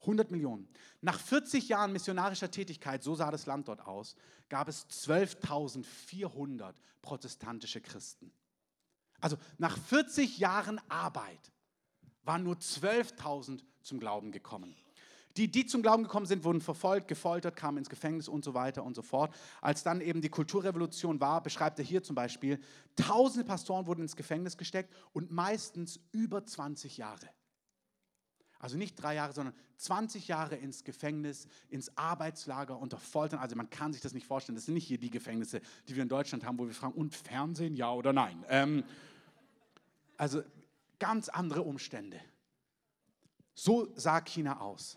100 0.01 0.30
Millionen. 0.30 0.68
Nach 1.01 1.18
40 1.18 1.68
Jahren 1.68 1.93
missionarischer 1.93 2.51
Tätigkeit, 2.51 3.03
so 3.03 3.14
sah 3.14 3.30
das 3.30 3.47
Land 3.47 3.68
dort 3.68 3.80
aus, 3.80 4.16
gab 4.49 4.68
es 4.68 4.88
12.400 4.88 6.74
protestantische 7.01 7.80
Christen. 7.80 8.32
Also 9.20 9.36
nach 9.59 9.78
40 9.78 10.38
Jahren 10.38 10.80
Arbeit 10.88 11.53
waren 12.24 12.43
nur 12.43 12.57
12.000 12.57 13.62
zum 13.82 14.01
Glauben 14.01 14.32
gekommen. 14.32 14.74
Die, 15.37 15.51
die 15.51 15.66
zum 15.66 15.83
Glauben 15.83 16.03
gekommen 16.03 16.26
sind, 16.26 16.45
wurden 16.45 16.61
verfolgt, 16.61 17.09
gefoltert, 17.09 17.57
kamen 17.57 17.78
ins 17.78 17.89
Gefängnis 17.89 18.28
und 18.28 18.45
so 18.45 18.55
weiter 18.55 18.85
und 18.85 18.95
so 18.95 19.03
fort. 19.03 19.35
Als 19.61 19.83
dann 19.83 20.01
eben 20.01 20.20
die 20.20 20.28
Kulturrevolution 20.28 21.20
war, 21.20 21.43
beschreibt 21.43 21.78
er 21.78 21.85
hier 21.85 22.03
zum 22.03 22.14
Beispiel, 22.14 22.61
tausende 22.97 23.47
Pastoren 23.47 23.87
wurden 23.87 24.03
ins 24.03 24.16
Gefängnis 24.16 24.57
gesteckt 24.57 24.95
und 25.12 25.30
meistens 25.30 26.01
über 26.12 26.45
20 26.45 26.99
Jahre. 26.99 27.28
Also 28.62 28.76
nicht 28.76 28.95
drei 28.95 29.16
Jahre, 29.16 29.33
sondern 29.33 29.55
20 29.78 30.28
Jahre 30.28 30.55
ins 30.55 30.85
Gefängnis, 30.85 31.49
ins 31.68 31.97
Arbeitslager 31.99 32.78
unter 32.78 32.97
Foltern. 32.97 33.41
Also 33.41 33.57
man 33.57 33.68
kann 33.70 33.93
sich 33.93 34.01
das 34.01 34.12
nicht 34.12 34.26
vorstellen. 34.26 34.55
Das 34.55 34.66
sind 34.66 34.74
nicht 34.74 34.87
hier 34.87 34.99
die 34.99 35.11
Gefängnisse, 35.11 35.61
die 35.89 35.97
wir 35.97 36.03
in 36.05 36.09
Deutschland 36.09 36.45
haben, 36.45 36.59
wo 36.61 36.66
wir 36.66 36.74
fragen, 36.74 36.95
und 36.95 37.12
Fernsehen, 37.12 37.74
ja 37.74 37.91
oder 37.93 38.12
nein. 38.12 38.45
Ähm, 38.49 38.85
also 40.16 40.45
ganz 41.01 41.28
andere 41.28 41.62
Umstände. 41.62 42.20
So 43.55 43.93
sah 43.97 44.20
China 44.20 44.61
aus. 44.61 44.97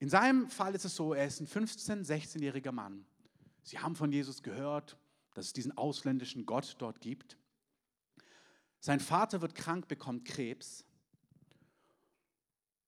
In 0.00 0.08
seinem 0.08 0.48
Fall 0.48 0.74
ist 0.74 0.86
es 0.86 0.96
so, 0.96 1.12
er 1.12 1.26
ist 1.26 1.40
ein 1.40 1.46
15-, 1.46 2.06
16-jähriger 2.06 2.72
Mann. 2.72 3.04
Sie 3.62 3.78
haben 3.78 3.94
von 3.94 4.10
Jesus 4.10 4.42
gehört, 4.42 4.96
dass 5.34 5.46
es 5.46 5.52
diesen 5.52 5.76
ausländischen 5.76 6.46
Gott 6.46 6.76
dort 6.78 7.00
gibt. 7.00 7.36
Sein 8.80 8.98
Vater 8.98 9.42
wird 9.42 9.54
krank, 9.54 9.88
bekommt 9.88 10.24
Krebs. 10.24 10.86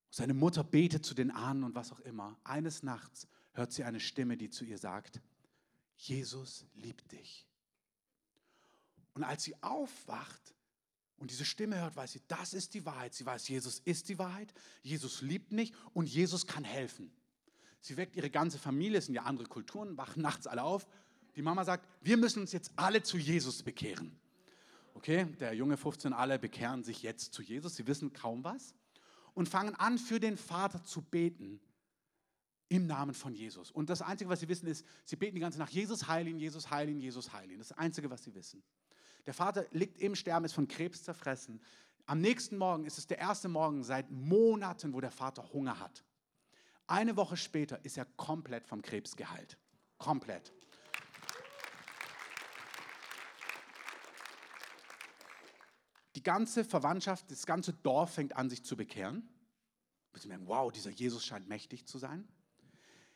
Seine 0.09 0.33
Mutter 0.33 0.63
betet 0.63 1.05
zu 1.05 1.13
den 1.13 1.29
Ahnen 1.29 1.63
und 1.63 1.75
was 1.75 1.91
auch 1.91 1.99
immer. 1.99 2.37
Eines 2.43 2.81
Nachts 2.81 3.27
hört 3.53 3.71
sie 3.71 3.83
eine 3.83 3.99
Stimme, 3.99 4.35
die 4.35 4.49
zu 4.49 4.65
ihr 4.65 4.79
sagt, 4.79 5.21
Jesus 5.95 6.65
liebt 6.73 7.11
dich. 7.11 7.47
Und 9.13 9.23
als 9.23 9.43
sie 9.43 9.55
aufwacht, 9.61 10.55
und 11.23 11.31
diese 11.31 11.45
Stimme 11.45 11.79
hört, 11.79 11.95
weiß 11.95 12.11
sie, 12.11 12.21
das 12.27 12.53
ist 12.53 12.73
die 12.73 12.85
Wahrheit. 12.85 13.13
Sie 13.13 13.25
weiß, 13.25 13.47
Jesus 13.47 13.79
ist 13.85 14.09
die 14.09 14.19
Wahrheit, 14.19 14.53
Jesus 14.81 15.21
liebt 15.21 15.53
mich 15.53 15.71
und 15.93 16.09
Jesus 16.09 16.47
kann 16.47 16.65
helfen. 16.65 17.13
Sie 17.79 17.95
weckt 17.95 18.17
ihre 18.17 18.29
ganze 18.29 18.59
Familie, 18.59 18.97
es 18.97 19.05
sind 19.05 19.15
ja 19.15 19.23
andere 19.23 19.47
Kulturen, 19.47 19.95
wachen 19.95 20.21
nachts 20.21 20.47
alle 20.47 20.63
auf. 20.63 20.85
Die 21.37 21.41
Mama 21.41 21.63
sagt, 21.63 21.87
wir 22.01 22.17
müssen 22.17 22.41
uns 22.41 22.51
jetzt 22.51 22.73
alle 22.75 23.03
zu 23.03 23.17
Jesus 23.17 23.63
bekehren. 23.63 24.19
Okay, 24.95 25.23
der 25.39 25.53
junge 25.53 25.77
15, 25.77 26.11
alle 26.11 26.37
bekehren 26.37 26.83
sich 26.83 27.03
jetzt 27.03 27.33
zu 27.33 27.41
Jesus, 27.41 27.77
sie 27.77 27.87
wissen 27.87 28.11
kaum 28.11 28.43
was 28.43 28.75
und 29.33 29.47
fangen 29.47 29.75
an, 29.75 29.97
für 29.97 30.19
den 30.19 30.35
Vater 30.35 30.83
zu 30.83 31.01
beten 31.01 31.61
im 32.67 32.85
Namen 32.85 33.13
von 33.13 33.33
Jesus. 33.33 33.71
Und 33.71 33.89
das 33.89 34.01
Einzige, 34.01 34.29
was 34.29 34.41
sie 34.41 34.49
wissen, 34.49 34.67
ist, 34.67 34.85
sie 35.05 35.15
beten 35.15 35.35
die 35.35 35.41
ganze 35.41 35.57
Nacht, 35.57 35.71
Jesus 35.71 36.05
heil 36.09 36.27
Jesus 36.27 36.69
heil 36.69 36.89
Jesus 36.89 37.31
heil 37.31 37.57
das 37.57 37.71
Einzige, 37.71 38.09
was 38.09 38.25
sie 38.25 38.35
wissen. 38.35 38.61
Der 39.25 39.33
Vater 39.33 39.65
liegt 39.71 39.97
im 39.99 40.15
Sterben, 40.15 40.45
ist 40.45 40.53
von 40.53 40.67
Krebs 40.67 41.03
zerfressen. 41.03 41.61
Am 42.05 42.19
nächsten 42.19 42.57
Morgen 42.57 42.85
ist 42.85 42.97
es 42.97 43.07
der 43.07 43.19
erste 43.19 43.47
Morgen 43.47 43.83
seit 43.83 44.11
Monaten, 44.11 44.93
wo 44.93 44.99
der 44.99 45.11
Vater 45.11 45.51
Hunger 45.53 45.79
hat. 45.79 46.03
Eine 46.87 47.15
Woche 47.15 47.37
später 47.37 47.83
ist 47.85 47.97
er 47.97 48.05
komplett 48.05 48.67
vom 48.67 48.81
Krebs 48.81 49.15
geheilt. 49.15 49.57
Komplett. 49.97 50.51
Die 56.15 56.23
ganze 56.23 56.65
Verwandtschaft, 56.65 57.31
das 57.31 57.45
ganze 57.45 57.73
Dorf 57.73 58.13
fängt 58.13 58.35
an, 58.35 58.49
sich 58.49 58.63
zu 58.63 58.75
bekehren. 58.75 59.27
Sie 60.15 60.27
merken, 60.27 60.47
wow, 60.47 60.71
dieser 60.71 60.91
Jesus 60.91 61.25
scheint 61.25 61.47
mächtig 61.47 61.87
zu 61.87 61.97
sein. 61.97 62.27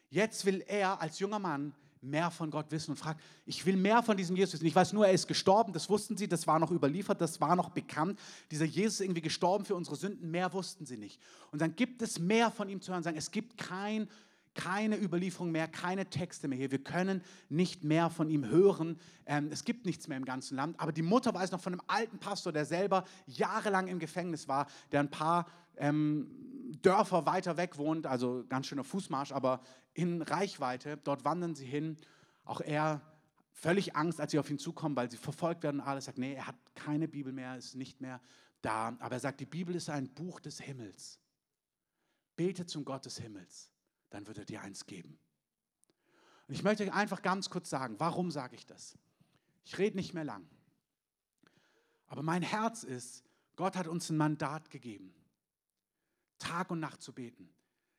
Jetzt 0.09 0.45
will 0.45 0.63
er 0.65 1.01
als 1.01 1.19
junger 1.19 1.39
Mann 1.39 1.75
mehr 2.01 2.31
von 2.31 2.51
Gott 2.51 2.71
wissen 2.71 2.91
und 2.91 2.97
fragt, 2.97 3.21
ich 3.45 3.65
will 3.65 3.75
mehr 3.75 4.03
von 4.03 4.17
diesem 4.17 4.35
Jesus 4.35 4.53
wissen. 4.55 4.65
Ich 4.65 4.75
weiß 4.75 4.93
nur, 4.93 5.07
er 5.07 5.13
ist 5.13 5.27
gestorben, 5.27 5.73
das 5.73 5.89
wussten 5.89 6.17
sie, 6.17 6.27
das 6.27 6.47
war 6.47 6.59
noch 6.59 6.71
überliefert, 6.71 7.21
das 7.21 7.41
war 7.41 7.55
noch 7.55 7.69
bekannt. 7.69 8.19
Dieser 8.51 8.65
Jesus 8.65 8.95
ist 8.95 9.01
irgendwie 9.01 9.21
gestorben 9.21 9.65
für 9.65 9.75
unsere 9.75 9.95
Sünden, 9.95 10.29
mehr 10.31 10.51
wussten 10.53 10.85
sie 10.85 10.97
nicht. 10.97 11.21
Und 11.51 11.61
dann 11.61 11.75
gibt 11.75 12.01
es 12.01 12.19
mehr 12.19 12.51
von 12.51 12.69
ihm 12.69 12.81
zu 12.81 12.91
hören, 12.91 13.03
sagen, 13.03 13.17
es 13.17 13.31
gibt 13.31 13.57
kein, 13.57 14.07
keine 14.53 14.97
Überlieferung 14.97 15.51
mehr, 15.51 15.67
keine 15.67 16.09
Texte 16.09 16.47
mehr 16.47 16.57
hier. 16.57 16.71
Wir 16.71 16.83
können 16.83 17.21
nicht 17.47 17.83
mehr 17.83 18.09
von 18.09 18.29
ihm 18.29 18.49
hören. 18.49 18.99
Ähm, 19.25 19.49
es 19.51 19.63
gibt 19.63 19.85
nichts 19.85 20.07
mehr 20.07 20.17
im 20.17 20.25
ganzen 20.25 20.57
Land. 20.57 20.79
Aber 20.79 20.91
die 20.91 21.03
Mutter 21.03 21.33
weiß 21.33 21.51
noch 21.51 21.61
von 21.61 21.73
einem 21.73 21.81
alten 21.87 22.17
Pastor, 22.17 22.51
der 22.51 22.65
selber 22.65 23.05
jahrelang 23.27 23.87
im 23.87 23.99
Gefängnis 23.99 24.47
war, 24.47 24.67
der 24.91 25.01
ein 25.01 25.11
paar 25.11 25.47
ähm, 25.77 26.27
Dörfer 26.81 27.25
weiter 27.25 27.57
weg 27.57 27.77
wohnt, 27.77 28.05
also 28.05 28.45
ganz 28.47 28.67
schöner 28.67 28.83
Fußmarsch, 28.83 29.31
aber 29.31 29.61
in 29.93 30.21
Reichweite. 30.21 30.97
Dort 30.97 31.25
wandern 31.25 31.55
sie 31.55 31.65
hin. 31.65 31.97
Auch 32.43 32.61
er 32.61 33.01
völlig 33.51 33.95
Angst, 33.95 34.21
als 34.21 34.31
sie 34.31 34.39
auf 34.39 34.49
ihn 34.49 34.59
zukommen, 34.59 34.95
weil 34.95 35.09
sie 35.09 35.17
verfolgt 35.17 35.63
werden 35.63 35.81
und 35.81 35.87
alles. 35.87 36.05
Sagt, 36.05 36.17
nee, 36.17 36.33
er 36.33 36.47
hat 36.47 36.55
keine 36.75 37.07
Bibel 37.07 37.33
mehr, 37.33 37.57
ist 37.57 37.75
nicht 37.75 38.01
mehr 38.01 38.21
da. 38.61 38.95
Aber 38.99 39.15
er 39.15 39.19
sagt, 39.19 39.39
die 39.39 39.45
Bibel 39.45 39.75
ist 39.75 39.89
ein 39.89 40.13
Buch 40.13 40.39
des 40.39 40.59
Himmels. 40.59 41.19
Bete 42.35 42.65
zum 42.65 42.85
Gott 42.85 43.05
des 43.05 43.17
Himmels, 43.17 43.71
dann 44.09 44.27
wird 44.27 44.37
er 44.37 44.45
dir 44.45 44.61
eins 44.61 44.85
geben. 44.85 45.17
Und 46.47 46.53
ich 46.53 46.63
möchte 46.63 46.83
euch 46.83 46.93
einfach 46.93 47.21
ganz 47.21 47.49
kurz 47.49 47.69
sagen, 47.69 47.95
warum 47.97 48.31
sage 48.31 48.55
ich 48.55 48.65
das? 48.65 48.97
Ich 49.65 49.77
rede 49.77 49.97
nicht 49.97 50.13
mehr 50.13 50.23
lang. 50.23 50.47
Aber 52.07 52.21
mein 52.21 52.41
Herz 52.41 52.83
ist, 52.83 53.23
Gott 53.55 53.75
hat 53.75 53.87
uns 53.87 54.09
ein 54.09 54.17
Mandat 54.17 54.69
gegeben, 54.69 55.13
Tag 56.39 56.71
und 56.71 56.79
Nacht 56.79 57.01
zu 57.01 57.13
beten, 57.13 57.49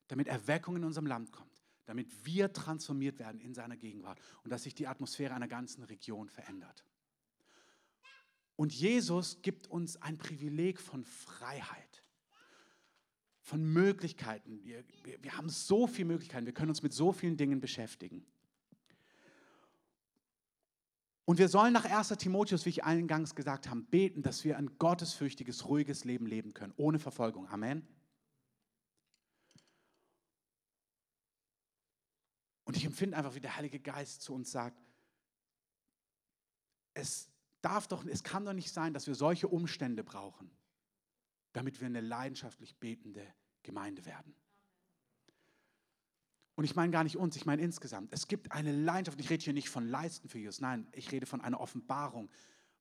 damit 0.09 0.29
Erweckung 0.29 0.77
in 0.77 0.85
unserem 0.85 1.07
Land 1.07 1.33
kommt 1.33 1.49
damit 1.89 2.27
wir 2.27 2.53
transformiert 2.53 3.19
werden 3.19 3.41
in 3.41 3.55
seiner 3.55 3.79
Gegenwart 3.79 4.21
und 4.45 4.51
dass 4.51 4.65
sich 4.65 4.75
die 4.75 4.87
Atmosphäre 4.87 5.33
einer 5.33 5.49
ganzen 5.49 5.83
Region 5.85 6.29
verändert. 6.29 6.85
Und 8.57 8.75
Jesus 8.75 9.41
gibt 9.41 9.69
uns 9.69 9.97
ein 9.97 10.19
Privileg 10.19 10.81
von 10.81 11.03
Freiheit, 11.03 12.05
von 13.41 13.65
Möglichkeiten. 13.65 14.63
Wir, 14.65 14.85
wir, 15.03 15.23
wir 15.23 15.39
haben 15.39 15.49
so 15.49 15.87
viele 15.87 16.09
Möglichkeiten, 16.09 16.45
wir 16.45 16.53
können 16.53 16.69
uns 16.69 16.83
mit 16.83 16.93
so 16.93 17.11
vielen 17.11 17.39
Dingen 17.39 17.59
beschäftigen. 17.59 18.27
Und 21.25 21.39
wir 21.39 21.49
sollen 21.49 21.73
nach 21.73 21.87
1. 21.87 22.09
Timotheus, 22.19 22.67
wie 22.67 22.71
ich 22.71 22.85
eingangs 22.85 23.35
gesagt 23.35 23.71
habe, 23.71 23.81
beten, 23.81 24.21
dass 24.21 24.45
wir 24.45 24.59
ein 24.59 24.77
gottesfürchtiges, 24.79 25.67
ruhiges 25.67 26.05
Leben 26.05 26.27
leben 26.27 26.53
können, 26.53 26.75
ohne 26.77 26.99
Verfolgung. 26.99 27.49
Amen. 27.49 27.87
Und 32.69 32.77
ich 32.77 32.85
empfinde 32.85 33.17
einfach, 33.17 33.35
wie 33.35 33.41
der 33.41 33.57
Heilige 33.57 33.81
Geist 33.81 34.21
zu 34.21 34.35
uns 34.35 34.53
sagt, 34.53 34.79
es 36.93 37.31
darf 37.63 37.89
doch, 37.89 38.05
es 38.05 38.23
kann 38.23 38.45
doch 38.45 38.53
nicht 38.53 38.71
sein, 38.71 38.93
dass 38.93 39.07
wir 39.07 39.15
solche 39.15 39.49
Umstände 39.49 40.05
brauchen, 40.05 40.51
damit 41.55 41.81
wir 41.81 41.87
eine 41.87 42.03
leidenschaftlich 42.03 42.77
betende 42.77 43.27
Gemeinde 43.63 44.05
werden. 44.05 44.35
Und 46.57 46.65
ich 46.65 46.77
meine 46.77 46.93
gar 46.93 47.05
nicht 47.05 47.17
uns, 47.17 47.37
ich 47.37 47.47
meine 47.47 47.63
insgesamt. 47.63 48.13
Es 48.13 48.29
gibt 48.29 48.53
eine 48.53 48.73
Leidenschaft, 48.73 49.19
ich 49.19 49.31
rede 49.31 49.43
hier 49.43 49.55
nicht 49.55 49.71
von 49.71 49.89
Leisten 49.89 50.29
für 50.29 50.39
Jesus, 50.39 50.61
nein, 50.61 50.87
ich 50.93 51.11
rede 51.11 51.25
von 51.25 51.41
einer 51.41 51.61
Offenbarung, 51.61 52.29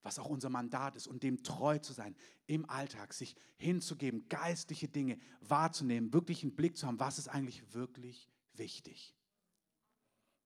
was 0.01 0.19
auch 0.19 0.27
unser 0.27 0.49
Mandat 0.49 0.97
ist 0.97 1.07
und 1.07 1.23
dem 1.23 1.43
treu 1.43 1.79
zu 1.79 1.93
sein, 1.93 2.13
im 2.45 2.69
Alltag 2.69 3.13
sich 3.13 3.37
hinzugeben, 3.55 4.27
geistliche 4.27 4.89
Dinge 4.89 5.17
wahrzunehmen, 5.39 6.11
wirklich 6.11 6.43
einen 6.43 6.57
Blick 6.57 6.75
zu 6.75 6.87
haben, 6.87 6.99
was 6.99 7.19
ist 7.19 7.29
eigentlich 7.29 7.73
wirklich 7.73 8.27
wichtig. 8.51 9.16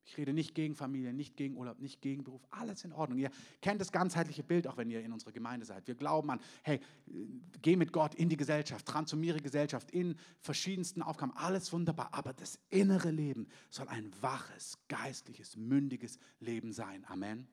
Ich 0.03 0.17
rede 0.17 0.33
nicht 0.33 0.55
gegen 0.55 0.75
Familie, 0.75 1.13
nicht 1.13 1.37
gegen 1.37 1.55
Urlaub, 1.57 1.79
nicht 1.79 2.01
gegen 2.01 2.23
Beruf, 2.23 2.41
alles 2.49 2.83
in 2.83 2.91
Ordnung. 2.91 3.19
Ihr 3.19 3.29
kennt 3.61 3.79
das 3.79 3.91
ganzheitliche 3.91 4.43
Bild, 4.43 4.67
auch 4.67 4.77
wenn 4.77 4.89
ihr 4.89 5.01
in 5.01 5.13
unserer 5.13 5.31
Gemeinde 5.31 5.65
seid. 5.65 5.87
Wir 5.87 5.95
glauben 5.95 6.29
an, 6.31 6.39
hey, 6.63 6.79
geh 7.61 7.75
mit 7.75 7.93
Gott 7.93 8.15
in 8.15 8.27
die 8.27 8.37
Gesellschaft, 8.37 8.85
transformiere 8.85 9.39
Gesellschaft 9.39 9.91
in 9.91 10.15
verschiedensten 10.39 11.01
Aufgaben, 11.01 11.31
alles 11.35 11.71
wunderbar. 11.71 12.09
Aber 12.13 12.33
das 12.33 12.59
innere 12.69 13.11
Leben 13.11 13.47
soll 13.69 13.87
ein 13.87 14.11
waches, 14.21 14.77
geistliches, 14.87 15.55
mündiges 15.55 16.17
Leben 16.39 16.73
sein. 16.73 17.05
Amen. 17.07 17.47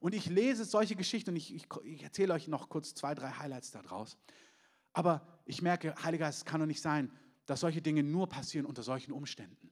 Und 0.00 0.14
ich 0.14 0.26
lese 0.26 0.64
solche 0.64 0.96
Geschichten 0.96 1.30
und 1.30 1.36
ich, 1.36 1.54
ich, 1.54 1.66
ich 1.84 2.02
erzähle 2.02 2.32
euch 2.32 2.48
noch 2.48 2.70
kurz 2.70 2.94
zwei, 2.94 3.14
drei 3.14 3.30
Highlights 3.32 3.70
daraus. 3.70 4.16
Aber 4.92 5.26
ich 5.44 5.62
merke, 5.62 5.94
Heiliger 6.02 6.24
Geist, 6.24 6.38
es 6.38 6.44
kann 6.44 6.60
doch 6.60 6.66
nicht 6.66 6.80
sein, 6.80 7.12
dass 7.46 7.60
solche 7.60 7.82
Dinge 7.82 8.02
nur 8.02 8.28
passieren 8.28 8.66
unter 8.66 8.82
solchen 8.82 9.12
Umständen. 9.12 9.70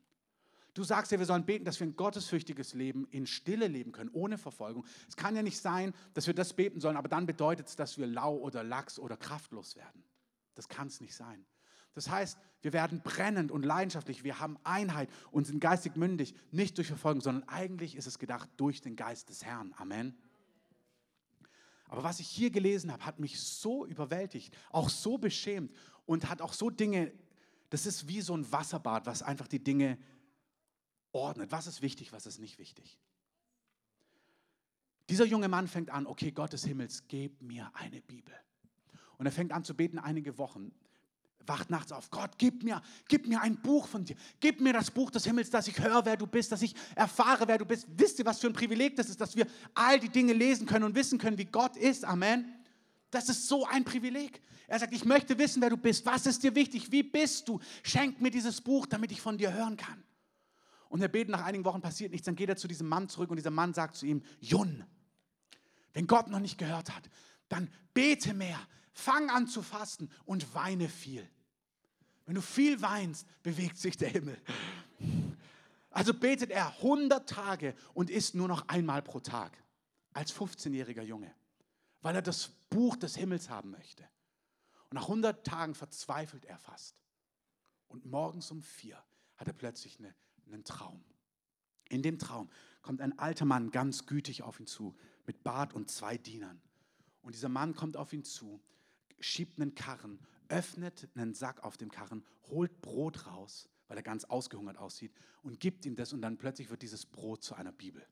Du 0.79 0.85
sagst 0.85 1.11
ja, 1.11 1.19
wir 1.19 1.27
sollen 1.27 1.45
beten, 1.45 1.65
dass 1.65 1.81
wir 1.81 1.89
ein 1.89 1.97
gottesfürchtiges 1.97 2.73
Leben 2.75 3.09
in 3.11 3.27
Stille 3.27 3.67
leben 3.67 3.91
können, 3.91 4.11
ohne 4.13 4.39
Verfolgung. 4.39 4.87
Es 5.09 5.17
kann 5.17 5.35
ja 5.35 5.43
nicht 5.43 5.59
sein, 5.59 5.93
dass 6.15 6.29
wir 6.29 6.35
das 6.35 6.53
beten 6.53 6.79
sollen, 6.79 6.97
aber 6.97 7.09
dann 7.09 7.27
bedeutet 7.27 7.67
es, 7.67 7.75
dass 7.75 7.99
wir 7.99 8.07
lau 8.07 8.37
oder 8.37 8.63
lax 8.63 9.01
oder 9.01 9.17
kraftlos 9.17 9.75
werden. 9.75 10.05
Das 10.55 10.69
kann 10.69 10.87
es 10.87 11.01
nicht 11.01 11.17
sein. 11.17 11.45
Das 11.95 12.09
heißt, 12.09 12.39
wir 12.63 12.73
werden 12.73 13.03
brennend 13.03 13.51
und 13.51 13.65
leidenschaftlich, 13.65 14.23
wir 14.23 14.39
haben 14.39 14.57
Einheit 14.63 15.11
und 15.33 15.49
sind 15.49 15.59
geistig 15.59 15.97
mündig, 15.97 16.33
nicht 16.53 16.79
durch 16.79 16.87
Verfolgung, 16.87 17.23
sondern 17.23 17.49
eigentlich 17.49 17.97
ist 17.97 18.07
es 18.07 18.21
gedacht 18.21 18.49
durch 18.57 18.81
den 18.81 18.95
Geist 18.95 19.31
des 19.31 19.45
Herrn. 19.45 19.75
Amen. 19.79 20.17
Aber 21.89 22.05
was 22.05 22.21
ich 22.21 22.29
hier 22.29 22.53
gelesen 22.53 22.93
habe, 22.93 23.05
hat 23.05 23.19
mich 23.19 23.41
so 23.41 23.85
überwältigt, 23.85 24.57
auch 24.71 24.91
so 24.91 25.19
beschämt 25.19 25.75
und 26.07 26.31
hat 26.31 26.41
auch 26.41 26.53
so 26.53 26.71
Dinge, 26.71 27.13
das 27.69 27.85
ist 27.85 28.07
wie 28.07 28.21
so 28.21 28.37
ein 28.37 28.51
Wasserbad, 28.53 29.07
was 29.07 29.25
einfach 29.25 29.49
die 29.49 29.59
Dinge 29.65 29.99
ordnet. 31.13 31.53
Was 31.53 31.67
ist 31.67 31.83
wichtig, 31.83 32.13
was 32.13 32.27
ist 32.27 32.39
nicht 32.39 32.59
wichtig? 32.59 32.99
Dieser 35.09 35.25
junge 35.25 35.49
Mann 35.49 35.69
fängt 35.69 35.91
an, 35.91 36.07
okay, 36.07 36.31
Gott 36.31 36.53
des 36.53 36.65
Himmels, 36.65 37.05
gib 37.09 37.41
mir 37.41 37.71
eine 37.75 38.01
Bibel. 38.03 38.35
Und 39.17 39.27
er 39.27 39.33
fängt 39.33 39.53
an 39.53 39.65
zu 39.65 39.75
beten 39.75 39.99
einige 39.99 40.37
Wochen, 40.39 40.71
wacht 41.47 41.71
nachts 41.71 41.93
auf, 41.93 42.11
Gott, 42.11 42.33
gib 42.37 42.63
mir, 42.63 42.83
gib 43.09 43.27
mir 43.27 43.41
ein 43.41 43.57
Buch 43.57 43.89
von 43.89 44.05
dir, 44.05 44.17
gib 44.39 44.61
mir 44.61 44.75
das 44.75 44.91
Buch 44.91 45.11
des 45.11 45.25
Himmels, 45.25 45.49
dass 45.49 45.67
ich 45.67 45.79
höre, 45.79 46.05
wer 46.05 46.17
du 46.17 46.27
bist, 46.27 46.53
dass 46.53 46.61
ich 46.61 46.75
erfahre, 46.95 47.49
wer 47.49 47.57
du 47.57 47.65
bist. 47.65 47.87
Wisst 47.97 48.19
ihr, 48.19 48.27
was 48.27 48.39
für 48.39 48.49
ein 48.49 48.53
Privileg 48.53 48.97
das 48.97 49.09
ist, 49.09 49.21
dass 49.21 49.35
wir 49.35 49.47
all 49.75 49.99
die 49.99 50.11
Dinge 50.11 50.35
lesen 50.35 50.67
können 50.67 50.85
und 50.85 50.95
wissen 50.95 51.19
können, 51.19 51.39
wie 51.39 51.47
Gott 51.47 51.77
ist. 51.77 52.05
Amen. 52.05 52.55
Das 53.11 53.31
ist 53.31 53.49
so 53.49 53.65
ein 53.65 53.85
Privileg. 53.85 54.43
Er 54.67 54.79
sagt, 54.79 54.93
ich 54.93 55.07
möchte 55.07 55.39
wissen, 55.39 55.63
wer 55.63 55.71
du 55.71 55.79
bist. 55.79 56.05
Was 56.05 56.27
ist 56.27 56.43
dir 56.43 56.55
wichtig? 56.55 56.93
Wie 56.93 57.03
bist 57.03 57.49
du? 57.49 57.59
Schenk 57.83 58.21
mir 58.21 58.31
dieses 58.31 58.61
Buch, 58.61 58.85
damit 58.85 59.11
ich 59.11 59.21
von 59.23 59.39
dir 59.39 59.53
hören 59.55 59.79
kann. 59.79 60.05
Und 60.89 61.03
er 61.03 61.09
betet, 61.09 61.31
nach 61.31 61.45
einigen 61.45 61.65
Wochen 61.65 61.81
passiert 61.81 62.13
nichts. 62.13 62.25
Dann 62.25 62.37
geht 62.37 62.49
er 62.49 62.57
zu 62.57 62.69
diesem 62.69 62.89
Mann 62.89 63.09
zurück 63.09 63.31
und 63.31 63.37
dieser 63.37 63.51
Mann 63.51 63.75
sagt 63.75 63.97
zu 63.97 64.07
ihm, 64.07 64.23
Jun, 64.41 64.85
wenn 65.93 66.07
Gott 66.07 66.29
noch 66.29 66.41
nicht 66.41 66.59
gehört 66.59 66.95
hat, 66.95 67.11
dann 67.49 67.71
bete 67.95 68.35
mehr, 68.35 68.59
fang 68.93 69.31
an 69.31 69.47
zu 69.47 69.63
fasten 69.63 70.11
und 70.25 70.55
weine 70.55 70.89
viel. 70.89 71.29
Wenn 72.27 72.35
du 72.35 72.43
viel 72.43 72.81
weinst, 72.83 73.27
bewegt 73.43 73.79
sich 73.79 73.97
der 73.97 74.11
Himmel. 74.11 74.41
Also 75.91 76.13
betet 76.13 76.51
er 76.51 76.69
100 76.77 77.29
Tage 77.29 77.75
und 77.95 78.11
isst 78.11 78.35
nur 78.35 78.49
noch 78.49 78.69
einmal 78.69 79.03
pro 79.03 79.21
Tag 79.21 79.57
als 80.13 80.35
15-jähriger 80.35 81.03
Junge, 81.03 81.35
weil 82.03 82.15
er 82.15 82.23
das 82.23 82.51
Buch 82.71 82.97
des 82.97 83.17
Himmels 83.17 83.49
haben 83.49 83.71
möchte. 83.71 84.05
Und 84.91 84.95
nach 84.95 85.03
100 85.03 85.47
Tagen 85.47 85.75
verzweifelt 85.75 86.45
er 86.45 86.59
fast. 86.59 86.97
Und 87.89 88.05
morgens 88.05 88.51
um 88.51 88.63
vier 88.63 89.03
hat 89.37 89.49
er 89.49 89.55
plötzlich 89.55 89.99
eine 89.99 90.15
einen 90.53 90.65
Traum. 90.65 91.03
In 91.89 92.03
dem 92.03 92.19
Traum 92.19 92.49
kommt 92.83 93.01
ein 93.01 93.19
alter 93.19 93.45
Mann 93.45 93.71
ganz 93.71 94.07
gütig 94.07 94.43
auf 94.43 94.61
ihn 94.61 94.67
zu, 94.67 94.95
mit 95.27 95.43
Bart 95.43 95.75
und 95.75 95.91
zwei 95.91 96.17
Dienern. 96.17 96.61
Und 97.23 97.35
dieser 97.35 97.49
Mann 97.49 97.75
kommt 97.75 97.97
auf 97.97 98.13
ihn 98.13 98.25
zu, 98.25 98.61
schiebt 99.21 99.61
einen 99.61 99.75
Karren, 99.75 100.19
öffnet 100.49 101.09
einen 101.15 101.35
Sack 101.35 101.63
auf 101.65 101.77
dem 101.77 101.91
Karren, 101.91 102.25
holt 102.49 102.81
Brot 102.81 103.27
raus, 103.27 103.69
weil 103.89 103.97
er 103.97 104.03
ganz 104.03 104.25
ausgehungert 104.25 104.79
aussieht, 104.79 105.13
und 105.43 105.61
gibt 105.61 105.87
ihm 105.87 105.97
das 105.97 106.13
und 106.13 106.23
dann 106.23 106.37
plötzlich 106.37 106.71
wird 106.71 106.83
dieses 106.83 107.07
Brot 107.07 107.43
zu 107.43 107.55
einer 107.55 107.73
Bibel. 107.73 108.05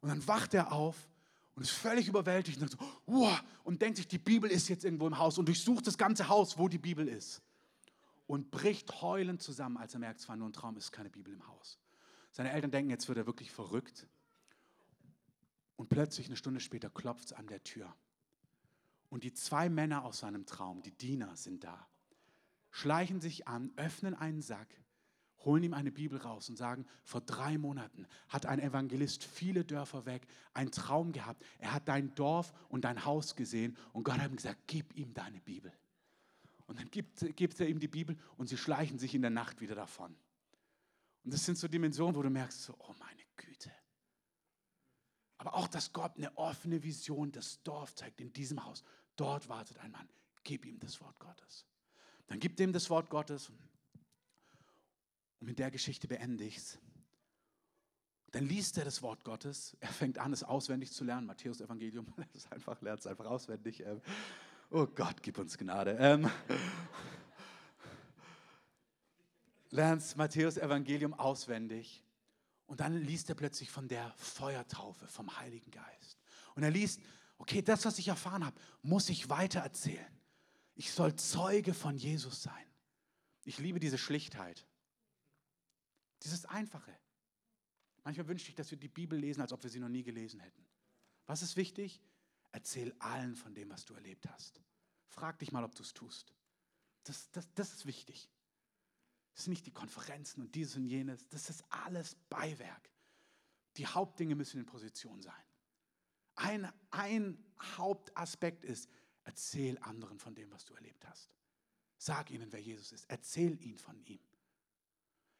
Und 0.00 0.08
dann 0.08 0.26
wacht 0.26 0.54
er 0.54 0.72
auf 0.72 1.08
und 1.54 1.62
ist 1.62 1.70
völlig 1.70 2.08
überwältigt 2.08 2.60
und, 2.60 2.70
so, 2.70 2.78
wow, 3.06 3.42
und 3.64 3.80
denkt 3.80 3.96
sich, 3.96 4.08
die 4.08 4.18
Bibel 4.18 4.50
ist 4.50 4.68
jetzt 4.68 4.84
irgendwo 4.84 5.06
im 5.06 5.18
Haus 5.18 5.38
und 5.38 5.46
durchsucht 5.46 5.86
das 5.86 5.96
ganze 5.96 6.28
Haus, 6.28 6.58
wo 6.58 6.68
die 6.68 6.78
Bibel 6.78 7.08
ist 7.08 7.42
und 8.26 8.50
bricht 8.50 9.02
heulend 9.02 9.42
zusammen, 9.42 9.76
als 9.76 9.94
er 9.94 10.00
merkt, 10.00 10.20
es 10.20 10.28
war 10.28 10.36
nur 10.36 10.48
ein 10.48 10.52
Traum, 10.52 10.76
es 10.76 10.84
ist 10.84 10.92
keine 10.92 11.10
Bibel 11.10 11.32
im 11.32 11.46
Haus. 11.46 11.78
Seine 12.30 12.50
Eltern 12.50 12.70
denken, 12.70 12.90
jetzt 12.90 13.08
wird 13.08 13.18
er 13.18 13.26
wirklich 13.26 13.50
verrückt. 13.50 14.06
Und 15.76 15.88
plötzlich, 15.88 16.26
eine 16.26 16.36
Stunde 16.36 16.60
später, 16.60 16.90
klopft 16.90 17.26
es 17.26 17.32
an 17.32 17.46
der 17.46 17.62
Tür. 17.62 17.94
Und 19.08 19.24
die 19.24 19.32
zwei 19.32 19.68
Männer 19.68 20.04
aus 20.04 20.18
seinem 20.18 20.46
Traum, 20.46 20.82
die 20.82 20.90
Diener, 20.90 21.36
sind 21.36 21.64
da, 21.64 21.86
schleichen 22.70 23.20
sich 23.20 23.46
an, 23.46 23.72
öffnen 23.76 24.14
einen 24.14 24.42
Sack, 24.42 24.68
holen 25.44 25.62
ihm 25.62 25.74
eine 25.74 25.92
Bibel 25.92 26.18
raus 26.18 26.48
und 26.48 26.56
sagen, 26.56 26.86
vor 27.04 27.20
drei 27.20 27.58
Monaten 27.58 28.06
hat 28.28 28.46
ein 28.46 28.58
Evangelist 28.58 29.22
viele 29.22 29.64
Dörfer 29.64 30.06
weg, 30.06 30.26
einen 30.54 30.70
Traum 30.70 31.12
gehabt. 31.12 31.44
Er 31.58 31.72
hat 31.72 31.86
dein 31.86 32.14
Dorf 32.14 32.52
und 32.68 32.84
dein 32.84 33.04
Haus 33.04 33.36
gesehen 33.36 33.76
und 33.92 34.04
Gott 34.04 34.18
hat 34.18 34.30
ihm 34.30 34.36
gesagt, 34.36 34.62
gib 34.66 34.96
ihm 34.96 35.12
deine 35.14 35.40
Bibel. 35.40 35.72
Und 36.66 36.78
dann 36.78 36.90
gibt, 36.90 37.36
gibt 37.36 37.60
er 37.60 37.68
ihm 37.68 37.78
die 37.78 37.88
Bibel 37.88 38.16
und 38.36 38.48
sie 38.48 38.56
schleichen 38.56 38.98
sich 38.98 39.14
in 39.14 39.22
der 39.22 39.30
Nacht 39.30 39.60
wieder 39.60 39.74
davon. 39.74 40.16
Und 41.24 41.32
das 41.32 41.44
sind 41.44 41.58
so 41.58 41.68
Dimensionen, 41.68 42.16
wo 42.16 42.22
du 42.22 42.30
merkst, 42.30 42.62
so, 42.62 42.74
oh 42.78 42.94
meine 42.98 43.22
Güte. 43.36 43.72
Aber 45.38 45.54
auch, 45.54 45.68
dass 45.68 45.92
Gott 45.92 46.16
eine 46.16 46.36
offene 46.36 46.82
Vision 46.82 47.32
des 47.32 47.62
Dorf 47.62 47.94
zeigt, 47.94 48.20
in 48.20 48.32
diesem 48.32 48.64
Haus. 48.64 48.82
Dort 49.16 49.48
wartet 49.48 49.78
ein 49.78 49.90
Mann. 49.90 50.08
Gib 50.42 50.64
ihm 50.64 50.78
das 50.78 51.00
Wort 51.00 51.18
Gottes. 51.18 51.66
Dann 52.26 52.40
gibt 52.40 52.60
ihm 52.60 52.72
das 52.72 52.88
Wort 52.90 53.10
Gottes. 53.10 53.50
Und 55.40 55.46
mit 55.46 55.58
der 55.58 55.70
Geschichte 55.70 56.08
beende 56.08 56.46
es. 56.46 56.78
Dann 58.30 58.46
liest 58.46 58.78
er 58.78 58.84
das 58.84 59.02
Wort 59.02 59.24
Gottes. 59.24 59.76
Er 59.80 59.92
fängt 59.92 60.18
an, 60.18 60.32
es 60.32 60.42
auswendig 60.42 60.92
zu 60.92 61.04
lernen. 61.04 61.26
Matthäus 61.26 61.60
Evangelium, 61.60 62.12
lernt 62.16 62.34
es 62.34 62.50
einfach, 62.50 62.80
lernt 62.82 63.00
es 63.00 63.06
einfach 63.06 63.26
auswendig. 63.26 63.84
Oh 64.76 64.88
Gott, 64.88 65.22
gib 65.22 65.38
uns 65.38 65.56
Gnade. 65.56 65.96
Ähm, 66.00 66.28
lernst 69.70 70.16
Matthäus 70.16 70.56
Evangelium 70.56 71.14
auswendig 71.14 72.02
und 72.66 72.80
dann 72.80 73.00
liest 73.00 73.28
er 73.28 73.36
plötzlich 73.36 73.70
von 73.70 73.86
der 73.86 74.12
Feuertaufe 74.16 75.06
vom 75.06 75.38
Heiligen 75.38 75.70
Geist. 75.70 76.18
Und 76.56 76.64
er 76.64 76.72
liest, 76.72 77.00
okay, 77.38 77.62
das, 77.62 77.84
was 77.84 78.00
ich 78.00 78.08
erfahren 78.08 78.44
habe, 78.44 78.60
muss 78.82 79.08
ich 79.10 79.30
weiter 79.30 79.60
erzählen. 79.60 80.18
Ich 80.74 80.90
soll 80.90 81.14
Zeuge 81.14 81.72
von 81.72 81.96
Jesus 81.96 82.42
sein. 82.42 82.66
Ich 83.44 83.58
liebe 83.58 83.78
diese 83.78 83.96
Schlichtheit. 83.96 84.66
Dieses 86.24 86.46
Einfache. 86.46 86.98
Manchmal 88.02 88.26
wünsche 88.26 88.48
ich, 88.48 88.56
dass 88.56 88.72
wir 88.72 88.78
die 88.78 88.88
Bibel 88.88 89.16
lesen, 89.16 89.40
als 89.40 89.52
ob 89.52 89.62
wir 89.62 89.70
sie 89.70 89.78
noch 89.78 89.88
nie 89.88 90.02
gelesen 90.02 90.40
hätten. 90.40 90.66
Was 91.26 91.42
ist 91.42 91.56
wichtig? 91.56 92.00
Erzähl 92.54 92.94
allen 93.00 93.34
von 93.34 93.52
dem, 93.52 93.68
was 93.70 93.84
du 93.84 93.94
erlebt 93.94 94.30
hast. 94.30 94.60
Frag 95.08 95.40
dich 95.40 95.50
mal, 95.50 95.64
ob 95.64 95.74
du 95.74 95.82
es 95.82 95.92
tust. 95.92 96.32
Das, 97.02 97.28
das, 97.32 97.52
das 97.54 97.72
ist 97.72 97.84
wichtig. 97.84 98.30
Das 99.34 99.42
sind 99.44 99.54
nicht 99.54 99.66
die 99.66 99.72
Konferenzen 99.72 100.40
und 100.40 100.54
dieses 100.54 100.76
und 100.76 100.86
jenes. 100.86 101.28
Das 101.30 101.50
ist 101.50 101.64
alles 101.68 102.14
Beiwerk. 102.30 102.92
Die 103.76 103.88
Hauptdinge 103.88 104.36
müssen 104.36 104.60
in 104.60 104.66
Position 104.66 105.20
sein. 105.20 105.34
Ein, 106.36 106.72
ein 106.92 107.44
Hauptaspekt 107.76 108.64
ist, 108.64 108.88
erzähl 109.24 109.76
anderen 109.80 110.20
von 110.20 110.36
dem, 110.36 110.52
was 110.52 110.64
du 110.64 110.74
erlebt 110.74 111.04
hast. 111.08 111.34
Sag 111.98 112.30
ihnen, 112.30 112.52
wer 112.52 112.60
Jesus 112.60 112.92
ist. 112.92 113.10
Erzähl 113.10 113.60
ihnen 113.64 113.78
von 113.78 113.98
ihm. 114.04 114.20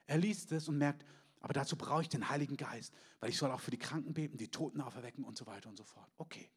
Er 0.06 0.18
liest 0.18 0.50
es 0.50 0.66
und 0.66 0.78
merkt, 0.78 1.04
aber 1.38 1.52
dazu 1.52 1.76
brauche 1.76 2.02
ich 2.02 2.08
den 2.08 2.28
Heiligen 2.28 2.56
Geist, 2.56 2.92
weil 3.20 3.30
ich 3.30 3.38
soll 3.38 3.52
auch 3.52 3.60
für 3.60 3.70
die 3.70 3.78
Kranken 3.78 4.14
beten, 4.14 4.36
die 4.36 4.50
Toten 4.50 4.80
auferwecken 4.80 5.22
und 5.22 5.38
so 5.38 5.46
weiter 5.46 5.68
und 5.68 5.76
so 5.76 5.84
fort. 5.84 6.10
Okay, 6.16 6.50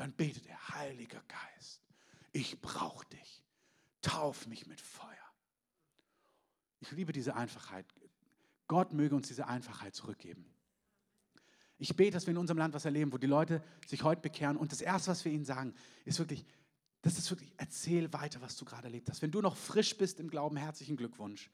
dann 0.00 0.12
betet 0.12 0.46
er, 0.46 0.68
Heiliger 0.70 1.22
Geist, 1.28 1.82
ich 2.32 2.58
brauche 2.62 3.04
dich. 3.10 3.44
Tauf 4.00 4.46
mich 4.46 4.66
mit 4.66 4.80
Feuer. 4.80 5.10
Ich 6.78 6.90
liebe 6.92 7.12
diese 7.12 7.36
Einfachheit. 7.36 7.84
Gott 8.66 8.94
möge 8.94 9.14
uns 9.14 9.28
diese 9.28 9.46
Einfachheit 9.46 9.94
zurückgeben. 9.94 10.50
Ich 11.76 11.96
bete, 11.96 12.12
dass 12.12 12.26
wir 12.26 12.30
in 12.30 12.38
unserem 12.38 12.56
Land 12.56 12.72
was 12.72 12.86
erleben, 12.86 13.12
wo 13.12 13.18
die 13.18 13.26
Leute 13.26 13.62
sich 13.86 14.02
heute 14.02 14.22
bekehren. 14.22 14.56
Und 14.56 14.72
das 14.72 14.80
Erste, 14.80 15.10
was 15.10 15.22
wir 15.26 15.32
ihnen 15.32 15.44
sagen, 15.44 15.74
ist 16.06 16.18
wirklich, 16.18 16.46
das 17.02 17.18
ist 17.18 17.30
wirklich, 17.30 17.52
erzähl 17.58 18.10
weiter, 18.14 18.40
was 18.40 18.56
du 18.56 18.64
gerade 18.64 18.84
erlebt 18.84 19.10
hast. 19.10 19.20
Wenn 19.20 19.32
du 19.32 19.42
noch 19.42 19.56
frisch 19.58 19.98
bist 19.98 20.18
im 20.18 20.30
Glauben, 20.30 20.56
herzlichen 20.56 20.96
Glückwunsch. 20.96 21.50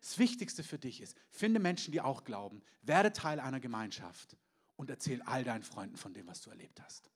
Das 0.00 0.18
Wichtigste 0.18 0.62
für 0.62 0.78
dich 0.78 1.02
ist, 1.02 1.14
finde 1.30 1.60
Menschen, 1.60 1.92
die 1.92 2.00
auch 2.00 2.24
glauben, 2.24 2.62
werde 2.80 3.12
Teil 3.12 3.38
einer 3.38 3.60
Gemeinschaft 3.60 4.38
und 4.76 4.88
erzähl 4.88 5.20
all 5.26 5.44
deinen 5.44 5.62
Freunden 5.62 5.98
von 5.98 6.14
dem, 6.14 6.26
was 6.26 6.40
du 6.40 6.48
erlebt 6.48 6.80
hast. 6.80 7.10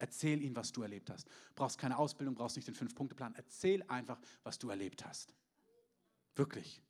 Erzähl 0.00 0.40
ihnen, 0.40 0.56
was 0.56 0.72
du 0.72 0.80
erlebt 0.80 1.10
hast. 1.10 1.28
Brauchst 1.54 1.78
keine 1.78 1.98
Ausbildung, 1.98 2.34
brauchst 2.34 2.56
nicht 2.56 2.66
den 2.66 2.74
Fünf-Punkte-Plan. 2.74 3.34
Erzähl 3.36 3.82
einfach, 3.82 4.18
was 4.42 4.58
du 4.58 4.70
erlebt 4.70 5.04
hast. 5.04 5.34
Wirklich. 6.34 6.82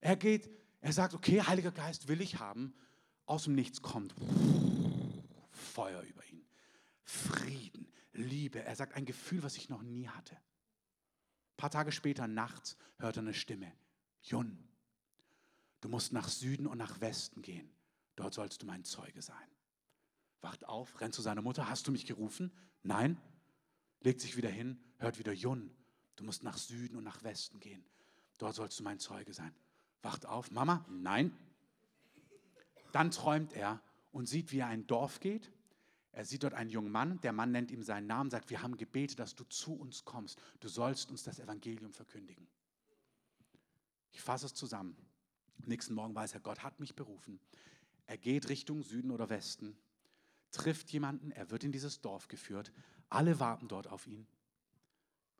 Er 0.00 0.16
geht, 0.16 0.50
Er 0.80 0.92
sagt, 0.92 1.14
okay, 1.14 1.40
Heiliger 1.40 1.70
Geist 1.70 2.08
will 2.08 2.20
ich 2.20 2.40
haben. 2.40 2.74
Aus 3.24 3.44
dem 3.44 3.54
Nichts 3.54 3.82
kommt 3.82 4.14
Feuer 5.50 6.02
über 6.02 6.24
ihn. 6.26 6.44
Frieden, 7.04 7.90
Liebe. 8.12 8.62
Er 8.62 8.74
sagt 8.74 8.94
ein 8.94 9.04
Gefühl, 9.04 9.44
was 9.44 9.56
ich 9.56 9.68
noch 9.68 9.82
nie 9.82 10.08
hatte. 10.08 10.34
Ein 10.34 11.56
paar 11.56 11.70
Tage 11.70 11.92
später, 11.92 12.26
nachts, 12.26 12.76
hört 12.98 13.16
er 13.16 13.22
eine 13.22 13.34
Stimme. 13.34 13.72
Jun, 14.22 14.68
du 15.80 15.88
musst 15.88 16.12
nach 16.12 16.28
Süden 16.28 16.66
und 16.66 16.78
nach 16.78 17.00
Westen 17.00 17.42
gehen. 17.42 17.72
Dort 18.16 18.34
sollst 18.34 18.62
du 18.62 18.66
mein 18.66 18.84
Zeuge 18.84 19.22
sein. 19.22 19.55
Wacht 20.40 20.66
auf, 20.66 21.00
rennt 21.00 21.14
zu 21.14 21.22
seiner 21.22 21.42
Mutter. 21.42 21.68
Hast 21.68 21.86
du 21.86 21.92
mich 21.92 22.06
gerufen? 22.06 22.52
Nein. 22.82 23.20
Legt 24.00 24.20
sich 24.20 24.36
wieder 24.36 24.50
hin, 24.50 24.78
hört 24.98 25.18
wieder 25.18 25.32
Jun. 25.32 25.74
Du 26.16 26.24
musst 26.24 26.42
nach 26.42 26.58
Süden 26.58 26.96
und 26.96 27.04
nach 27.04 27.22
Westen 27.22 27.60
gehen. 27.60 27.84
Dort 28.38 28.54
sollst 28.54 28.78
du 28.78 28.82
mein 28.82 28.98
Zeuge 28.98 29.32
sein. 29.32 29.54
Wacht 30.02 30.26
auf, 30.26 30.50
Mama? 30.50 30.84
Nein. 30.88 31.36
Dann 32.92 33.10
träumt 33.10 33.52
er 33.52 33.82
und 34.12 34.26
sieht, 34.26 34.52
wie 34.52 34.58
er 34.58 34.68
ein 34.68 34.86
Dorf 34.86 35.20
geht. 35.20 35.50
Er 36.12 36.24
sieht 36.24 36.44
dort 36.44 36.54
einen 36.54 36.70
jungen 36.70 36.90
Mann. 36.90 37.20
Der 37.20 37.32
Mann 37.32 37.52
nennt 37.52 37.70
ihm 37.70 37.82
seinen 37.82 38.06
Namen, 38.06 38.30
sagt, 38.30 38.48
wir 38.48 38.62
haben 38.62 38.76
gebetet, 38.76 39.18
dass 39.18 39.34
du 39.34 39.44
zu 39.44 39.74
uns 39.74 40.04
kommst. 40.04 40.40
Du 40.60 40.68
sollst 40.68 41.10
uns 41.10 41.24
das 41.24 41.38
Evangelium 41.38 41.92
verkündigen. 41.92 42.46
Ich 44.12 44.22
fasse 44.22 44.46
es 44.46 44.54
zusammen. 44.54 44.96
Am 45.62 45.68
nächsten 45.68 45.94
Morgen 45.94 46.14
weiß 46.14 46.32
er, 46.32 46.40
Gott 46.40 46.62
hat 46.62 46.80
mich 46.80 46.94
berufen. 46.94 47.38
Er 48.06 48.16
geht 48.16 48.48
Richtung 48.48 48.82
Süden 48.82 49.10
oder 49.10 49.28
Westen, 49.28 49.76
trifft 50.56 50.90
jemanden, 50.90 51.30
er 51.30 51.50
wird 51.50 51.64
in 51.64 51.72
dieses 51.72 52.00
Dorf 52.00 52.28
geführt. 52.28 52.72
Alle 53.08 53.38
warten 53.38 53.68
dort 53.68 53.86
auf 53.86 54.06
ihn. 54.06 54.26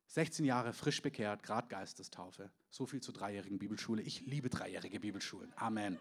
16 0.09 0.45
Jahre 0.45 0.73
frisch 0.73 1.03
bekehrt, 1.03 1.43
gerade 1.43 1.69
Geistestaufe. 1.69 2.51
So 2.71 2.87
viel 2.87 3.01
zur 3.01 3.14
dreijährigen 3.14 3.59
Bibelschule. 3.59 4.03
Ich 4.03 4.21
liebe 4.21 4.49
dreijährige 4.49 5.01
Bibelschulen. 5.01 5.53
Amen. 5.57 5.99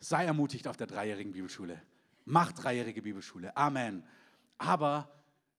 Sei 0.00 0.24
ermutigt 0.24 0.68
auf 0.68 0.76
der 0.76 0.86
dreijährigen 0.86 1.32
Bibelschule. 1.32 1.80
Mach 2.24 2.52
dreijährige 2.52 3.02
Bibelschule. 3.02 3.56
Amen. 3.56 4.04
Aber 4.58 5.10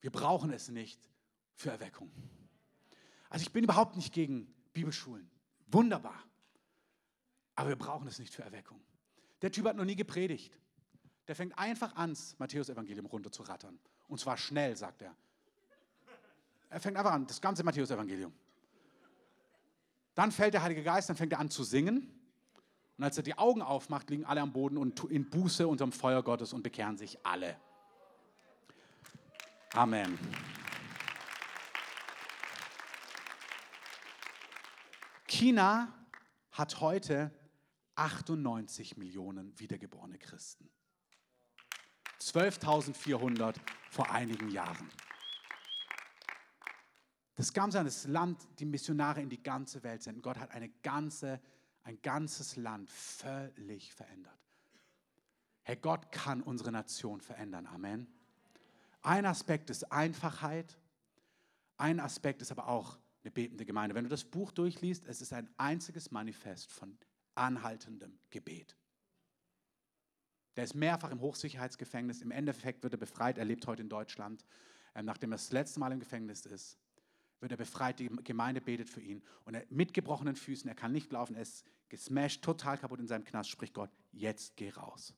wir 0.01 0.11
brauchen 0.11 0.51
es 0.51 0.69
nicht 0.69 0.99
für 1.55 1.71
Erweckung. 1.71 2.11
Also 3.29 3.43
ich 3.43 3.51
bin 3.51 3.63
überhaupt 3.63 3.95
nicht 3.95 4.13
gegen 4.13 4.53
Bibelschulen. 4.73 5.29
Wunderbar. 5.67 6.23
Aber 7.55 7.69
wir 7.69 7.75
brauchen 7.77 8.07
es 8.07 8.19
nicht 8.19 8.33
für 8.33 8.43
Erweckung. 8.43 8.81
Der 9.41 9.51
Typ 9.51 9.65
hat 9.65 9.75
noch 9.75 9.85
nie 9.85 9.95
gepredigt. 9.95 10.59
Der 11.29 11.35
fängt 11.35 11.55
einfach 11.59 11.95
an, 11.95 12.17
Matthäus-Evangelium 12.39 13.05
runterzurattern. 13.05 13.77
Und 14.07 14.19
zwar 14.19 14.35
schnell, 14.35 14.75
sagt 14.75 15.03
er. 15.03 15.15
Er 16.71 16.79
fängt 16.79 16.97
einfach 16.97 17.11
an, 17.11 17.27
das 17.27 17.39
ganze 17.39 17.63
Matthäus-Evangelium. 17.63 18.33
Dann 20.15 20.31
fällt 20.31 20.55
der 20.55 20.63
Heilige 20.63 20.81
Geist, 20.81 21.07
dann 21.07 21.15
fängt 21.15 21.33
er 21.33 21.39
an 21.39 21.51
zu 21.51 21.63
singen. 21.63 22.11
Und 22.97 23.03
als 23.03 23.15
er 23.15 23.21
die 23.21 23.37
Augen 23.37 23.61
aufmacht, 23.61 24.09
liegen 24.09 24.25
alle 24.25 24.41
am 24.41 24.51
Boden 24.51 24.75
und 24.75 25.03
in 25.03 25.29
Buße 25.29 25.67
unterm 25.67 25.91
Feuer 25.91 26.23
Gottes 26.23 26.51
und 26.51 26.63
bekehren 26.63 26.97
sich 26.97 27.23
alle. 27.23 27.55
Amen. 29.73 30.17
China 35.27 35.93
hat 36.53 36.81
heute 36.81 37.31
98 37.93 38.97
Millionen 38.97 39.59
wiedergeborene 39.59 40.17
Christen. 40.17 40.71
12.400 42.21 43.55
vor 43.89 44.11
einigen 44.11 44.49
Jahren. 44.49 44.89
Das 47.35 47.53
Ganze 47.53 47.83
das 47.83 48.05
Land, 48.05 48.45
die 48.59 48.65
Missionare 48.65 49.21
in 49.21 49.29
die 49.29 49.41
ganze 49.41 49.81
Welt 49.83 50.03
senden. 50.03 50.21
Gott 50.21 50.37
hat 50.37 50.51
eine 50.51 50.69
ganze, 50.83 51.39
ein 51.83 52.01
ganzes 52.01 52.57
Land 52.57 52.89
völlig 52.89 53.93
verändert. 53.93 54.37
Herr 55.63 55.77
Gott 55.77 56.11
kann 56.11 56.41
unsere 56.41 56.71
Nation 56.71 57.21
verändern. 57.21 57.65
Amen. 57.67 58.07
Ein 59.01 59.25
Aspekt 59.25 59.69
ist 59.69 59.89
Einfachheit. 59.91 60.77
Ein 61.77 62.01
Aspekt 62.01 62.41
ist 62.41 62.51
aber 62.51 62.67
auch 62.67 62.97
eine 63.23 63.31
betende 63.31 63.65
Gemeinde. 63.65 63.95
Wenn 63.95 64.03
du 64.03 64.09
das 64.09 64.25
Buch 64.25 64.51
durchliest, 64.51 65.05
es 65.05 65.21
ist 65.21 65.31
ein 65.31 65.49
einziges 65.57 66.11
Manifest 66.11 66.71
von 66.71 66.97
anhaltendem 67.35 68.19
Gebet. 68.29 68.75
Der 70.59 70.65
ist 70.65 70.75
mehrfach 70.75 71.09
im 71.09 71.21
Hochsicherheitsgefängnis. 71.21 72.21
Im 72.21 72.31
Endeffekt 72.31 72.83
wird 72.83 72.93
er 72.93 72.97
befreit. 72.97 73.37
Er 73.37 73.45
lebt 73.45 73.65
heute 73.65 73.81
in 73.81 73.87
Deutschland. 73.87 74.43
Ähm, 74.93 75.05
nachdem 75.05 75.31
er 75.31 75.37
das 75.37 75.53
letzte 75.53 75.79
Mal 75.79 75.93
im 75.93 76.01
Gefängnis 76.01 76.45
ist, 76.45 76.77
wird 77.39 77.51
er 77.53 77.57
befreit. 77.57 77.97
Die 77.97 78.09
Gemeinde 78.25 78.59
betet 78.59 78.89
für 78.89 78.99
ihn. 78.99 79.23
Und 79.45 79.53
er 79.53 79.63
mit 79.69 79.93
gebrochenen 79.93 80.35
Füßen, 80.35 80.67
er 80.67 80.75
kann 80.75 80.91
nicht 80.91 81.13
laufen, 81.13 81.35
er 81.37 81.43
ist 81.43 81.63
gesmashed, 81.87 82.43
total 82.43 82.77
kaputt 82.77 82.99
in 82.99 83.07
seinem 83.07 83.23
Knast, 83.23 83.49
spricht 83.49 83.73
Gott, 83.73 83.89
jetzt 84.11 84.57
geh 84.57 84.69
raus. 84.71 85.13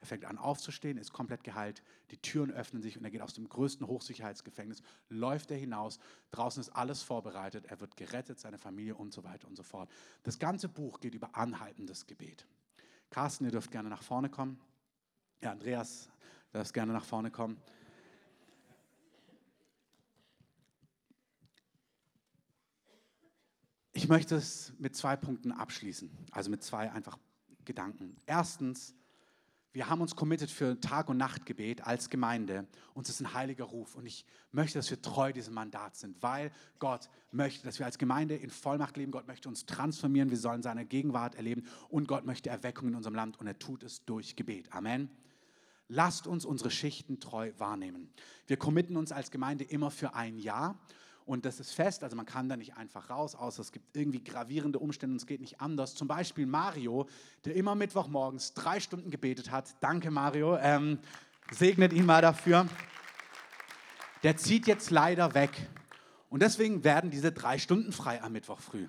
Er 0.00 0.06
fängt 0.06 0.24
an 0.24 0.38
aufzustehen, 0.38 0.96
ist 0.96 1.12
komplett 1.12 1.44
geheilt, 1.44 1.82
die 2.10 2.16
Türen 2.16 2.50
öffnen 2.50 2.80
sich 2.80 2.96
und 2.96 3.04
er 3.04 3.10
geht 3.10 3.20
aus 3.20 3.34
dem 3.34 3.46
größten 3.46 3.86
Hochsicherheitsgefängnis, 3.86 4.80
läuft 5.10 5.50
er 5.50 5.58
hinaus, 5.58 5.98
draußen 6.30 6.62
ist 6.62 6.70
alles 6.70 7.02
vorbereitet, 7.02 7.66
er 7.66 7.80
wird 7.82 7.98
gerettet, 7.98 8.40
seine 8.40 8.56
Familie 8.56 8.94
und 8.94 9.12
so 9.12 9.24
weiter 9.24 9.46
und 9.46 9.56
so 9.56 9.62
fort. 9.62 9.90
Das 10.22 10.38
ganze 10.38 10.70
Buch 10.70 11.00
geht 11.00 11.14
über 11.14 11.36
anhaltendes 11.36 12.06
Gebet. 12.06 12.46
Carsten, 13.14 13.44
ihr 13.44 13.52
dürft 13.52 13.70
gerne 13.70 13.88
nach 13.88 14.02
vorne 14.02 14.28
kommen. 14.28 14.58
Ja, 15.40 15.52
Andreas, 15.52 16.08
darfst 16.50 16.74
gerne 16.74 16.92
nach 16.92 17.04
vorne 17.04 17.30
kommen. 17.30 17.62
Ich 23.92 24.08
möchte 24.08 24.34
es 24.34 24.72
mit 24.80 24.96
zwei 24.96 25.14
Punkten 25.14 25.52
abschließen, 25.52 26.10
also 26.32 26.50
mit 26.50 26.64
zwei 26.64 26.90
einfach 26.90 27.16
Gedanken. 27.64 28.16
Erstens, 28.26 28.96
wir 29.74 29.90
haben 29.90 30.00
uns 30.00 30.14
committed 30.14 30.52
für 30.52 30.80
Tag- 30.80 31.08
und 31.08 31.16
Nachtgebet 31.16 31.84
als 31.84 32.08
Gemeinde. 32.08 32.68
Uns 32.94 33.08
ist 33.08 33.20
ein 33.20 33.34
heiliger 33.34 33.64
Ruf 33.64 33.96
und 33.96 34.06
ich 34.06 34.24
möchte, 34.52 34.78
dass 34.78 34.88
wir 34.88 35.02
treu 35.02 35.32
diesem 35.32 35.52
Mandat 35.52 35.96
sind, 35.96 36.22
weil 36.22 36.52
Gott 36.78 37.10
möchte, 37.32 37.64
dass 37.66 37.80
wir 37.80 37.86
als 37.86 37.98
Gemeinde 37.98 38.36
in 38.36 38.50
Vollmacht 38.50 38.96
leben. 38.96 39.10
Gott 39.10 39.26
möchte 39.26 39.48
uns 39.48 39.66
transformieren. 39.66 40.30
Wir 40.30 40.38
sollen 40.38 40.62
seine 40.62 40.86
Gegenwart 40.86 41.34
erleben 41.34 41.66
und 41.88 42.06
Gott 42.06 42.24
möchte 42.24 42.50
Erweckung 42.50 42.88
in 42.88 42.94
unserem 42.94 43.16
Land 43.16 43.40
und 43.40 43.48
er 43.48 43.58
tut 43.58 43.82
es 43.82 44.04
durch 44.04 44.36
Gebet. 44.36 44.72
Amen. 44.72 45.10
Lasst 45.88 46.28
uns 46.28 46.44
unsere 46.44 46.70
Schichten 46.70 47.18
treu 47.18 47.52
wahrnehmen. 47.58 48.08
Wir 48.46 48.56
committen 48.56 48.96
uns 48.96 49.10
als 49.10 49.32
Gemeinde 49.32 49.64
immer 49.64 49.90
für 49.90 50.14
ein 50.14 50.38
Jahr 50.38 50.78
und 51.26 51.46
das 51.46 51.58
ist 51.58 51.72
fest, 51.72 52.04
also 52.04 52.16
man 52.16 52.26
kann 52.26 52.48
da 52.48 52.56
nicht 52.56 52.76
einfach 52.76 53.08
raus, 53.08 53.34
außer 53.34 53.62
es 53.62 53.72
gibt 53.72 53.96
irgendwie 53.96 54.22
gravierende 54.22 54.78
Umstände 54.78 55.14
und 55.14 55.16
es 55.22 55.26
geht 55.26 55.40
nicht 55.40 55.60
anders. 55.60 55.94
Zum 55.94 56.06
Beispiel 56.06 56.46
Mario, 56.46 57.08
der 57.44 57.54
immer 57.56 57.74
Mittwochmorgens 57.74 58.52
drei 58.52 58.78
Stunden 58.78 59.10
gebetet 59.10 59.50
hat. 59.50 59.74
Danke 59.80 60.10
Mario, 60.10 60.58
ähm, 60.58 60.98
segnet 61.50 61.94
ihn 61.94 62.04
mal 62.04 62.20
dafür. 62.20 62.66
Der 64.22 64.36
zieht 64.36 64.66
jetzt 64.66 64.90
leider 64.90 65.34
weg. 65.34 65.50
Und 66.28 66.42
deswegen 66.42 66.84
werden 66.84 67.10
diese 67.10 67.32
drei 67.32 67.58
Stunden 67.58 67.92
frei 67.92 68.22
am 68.22 68.32
Mittwoch 68.32 68.60
früh. 68.60 68.86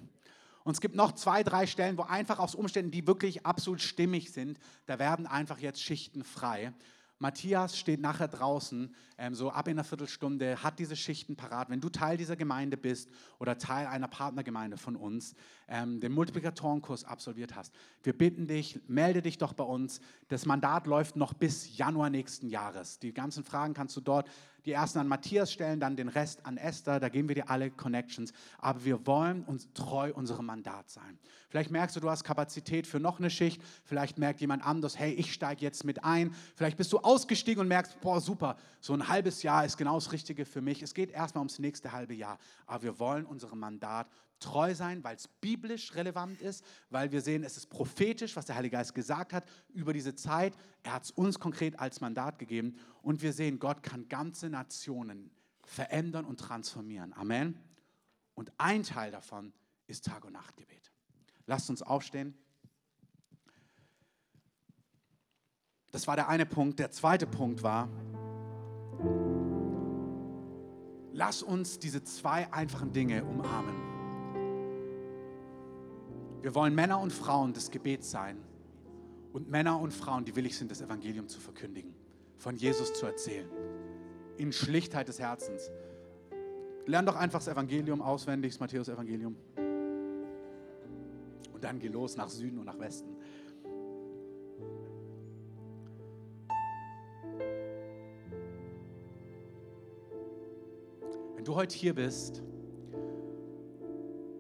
Und 0.65 0.73
es 0.73 0.81
gibt 0.81 0.95
noch 0.95 1.11
zwei, 1.13 1.43
drei 1.43 1.67
Stellen, 1.67 1.97
wo 1.97 2.01
einfach 2.01 2.39
aus 2.39 2.55
Umständen, 2.55 2.91
die 2.91 3.05
wirklich 3.05 3.45
absolut 3.45 3.81
stimmig 3.81 4.33
sind, 4.33 4.59
da 4.87 4.97
werden 4.97 5.27
einfach 5.27 5.59
jetzt 5.59 5.81
Schichten 5.81 6.23
frei. 6.23 6.73
Matthias 7.19 7.77
steht 7.77 8.01
nachher 8.01 8.27
draußen, 8.27 8.93
ähm, 9.17 9.35
so 9.35 9.49
ab 9.49 9.67
in 9.67 9.73
einer 9.73 9.83
Viertelstunde, 9.85 10.61
hat 10.61 10.79
diese 10.79 10.95
Schichten 10.95 11.35
parat. 11.35 11.69
Wenn 11.69 11.79
du 11.79 11.89
Teil 11.89 12.17
dieser 12.17 12.35
Gemeinde 12.35 12.75
bist 12.75 13.09
oder 13.39 13.57
Teil 13.57 13.87
einer 13.87 14.07
Partnergemeinde 14.07 14.77
von 14.77 14.95
uns, 14.95 15.33
ähm, 15.67 16.01
den 16.01 16.11
Multiplikatorenkurs 16.11 17.05
absolviert 17.05 17.55
hast, 17.55 17.73
wir 18.03 18.17
bitten 18.17 18.47
dich, 18.47 18.81
melde 18.87 19.21
dich 19.21 19.37
doch 19.37 19.53
bei 19.53 19.63
uns. 19.63 20.01
Das 20.27 20.45
Mandat 20.45 20.87
läuft 20.87 21.15
noch 21.15 21.33
bis 21.33 21.77
Januar 21.77 22.09
nächsten 22.09 22.49
Jahres. 22.49 22.99
Die 22.99 23.13
ganzen 23.13 23.43
Fragen 23.43 23.73
kannst 23.73 23.95
du 23.95 24.01
dort 24.01 24.29
die 24.65 24.71
ersten 24.71 24.99
an 24.99 25.07
Matthias 25.07 25.51
stellen, 25.51 25.79
dann 25.79 25.95
den 25.95 26.07
Rest 26.07 26.45
an 26.45 26.57
Esther, 26.57 26.99
da 26.99 27.09
geben 27.09 27.27
wir 27.27 27.35
dir 27.35 27.49
alle 27.49 27.69
Connections. 27.69 28.33
Aber 28.57 28.83
wir 28.83 29.05
wollen 29.05 29.43
uns 29.43 29.71
treu 29.73 30.11
unserem 30.13 30.45
Mandat 30.45 30.89
sein. 30.89 31.19
Vielleicht 31.49 31.71
merkst 31.71 31.95
du, 31.95 31.99
du 31.99 32.09
hast 32.09 32.23
Kapazität 32.23 32.87
für 32.87 32.99
noch 32.99 33.19
eine 33.19 33.29
Schicht, 33.29 33.61
vielleicht 33.83 34.17
merkt 34.17 34.41
jemand 34.41 34.65
anders, 34.65 34.97
hey, 34.97 35.13
ich 35.13 35.33
steige 35.33 35.61
jetzt 35.61 35.83
mit 35.83 36.03
ein. 36.03 36.35
Vielleicht 36.55 36.77
bist 36.77 36.91
du 36.91 36.99
ausgestiegen 36.99 37.61
und 37.61 37.67
merkst, 37.67 38.01
boah, 38.01 38.19
super, 38.19 38.57
so 38.81 38.93
ein 38.93 39.07
halbes 39.07 39.43
Jahr 39.43 39.65
ist 39.65 39.77
genau 39.77 39.95
das 39.95 40.11
Richtige 40.11 40.45
für 40.45 40.61
mich. 40.61 40.81
Es 40.81 40.93
geht 40.93 41.11
erstmal 41.11 41.41
ums 41.41 41.59
nächste 41.59 41.91
halbe 41.91 42.13
Jahr. 42.13 42.39
Aber 42.65 42.83
wir 42.83 42.99
wollen 42.99 43.25
unserem 43.25 43.59
Mandat 43.59 44.07
treu 44.39 44.75
sein, 44.75 45.03
weil 45.03 45.15
es 45.15 45.27
biblisch 45.27 45.95
relevant 45.95 46.41
ist, 46.41 46.63
weil 46.89 47.11
wir 47.11 47.21
sehen, 47.21 47.43
es 47.43 47.57
ist 47.57 47.67
prophetisch, 47.67 48.35
was 48.35 48.45
der 48.45 48.55
Heilige 48.55 48.77
Geist 48.77 48.93
gesagt 48.93 49.33
hat 49.33 49.45
über 49.73 49.93
diese 49.93 50.15
Zeit. 50.15 50.55
Er 50.83 50.93
hat 50.93 51.05
es 51.05 51.11
uns 51.11 51.39
konkret 51.39 51.79
als 51.79 52.01
Mandat 52.01 52.39
gegeben 52.39 52.75
und 53.01 53.21
wir 53.21 53.33
sehen, 53.33 53.59
Gott 53.59 53.83
kann 53.83 54.07
ganze 54.09 54.49
Nationen 54.49 55.31
verändern 55.63 56.25
und 56.25 56.39
transformieren. 56.39 57.13
Amen. 57.13 57.59
Und 58.33 58.51
ein 58.57 58.83
Teil 58.83 59.11
davon 59.11 59.53
ist 59.87 60.05
Tag- 60.05 60.25
und 60.25 60.33
Nachtgebet. 60.33 60.91
Lasst 61.47 61.69
uns 61.69 61.81
aufstehen. 61.81 62.37
Das 65.91 66.07
war 66.07 66.15
der 66.17 66.27
eine 66.27 66.45
Punkt. 66.45 66.79
Der 66.79 66.91
zweite 66.91 67.25
Punkt 67.25 67.63
war, 67.63 67.87
lass 71.13 71.41
uns 71.41 71.79
diese 71.79 72.03
zwei 72.03 72.51
einfachen 72.51 72.91
Dinge 72.91 73.23
umarmen. 73.23 73.94
Wir 76.45 76.53
wollen 76.53 76.75
Männer 76.75 77.01
und 77.01 77.11
Frauen 77.11 77.53
des 77.53 77.71
Gebets 77.71 78.11
sein 78.11 78.37
und 79.33 79.49
Männer 79.49 79.79
und 79.79 79.91
Frauen, 79.91 80.25
die 80.25 80.35
willig 80.35 80.55
sind, 80.55 80.69
das 80.69 80.79
Evangelium 80.79 81.27
zu 81.27 81.39
verkündigen, 81.39 81.91
von 82.37 82.55
Jesus 82.55 82.93
zu 82.93 83.07
erzählen, 83.07 83.49
in 84.37 84.51
Schlichtheit 84.51 85.07
des 85.07 85.17
Herzens. 85.17 85.71
Lern 86.85 87.07
doch 87.07 87.15
einfach 87.15 87.39
das 87.39 87.47
Evangelium 87.47 87.99
auswendig, 87.99 88.51
das 88.51 88.59
Matthäus-Evangelium. 88.59 89.35
Und 91.51 91.63
dann 91.63 91.79
geh 91.79 91.87
los 91.87 92.15
nach 92.15 92.29
Süden 92.29 92.59
und 92.59 92.65
nach 92.65 92.77
Westen. 92.77 93.09
Wenn 101.35 101.43
du 101.43 101.55
heute 101.55 101.75
hier 101.75 101.95
bist 101.95 102.43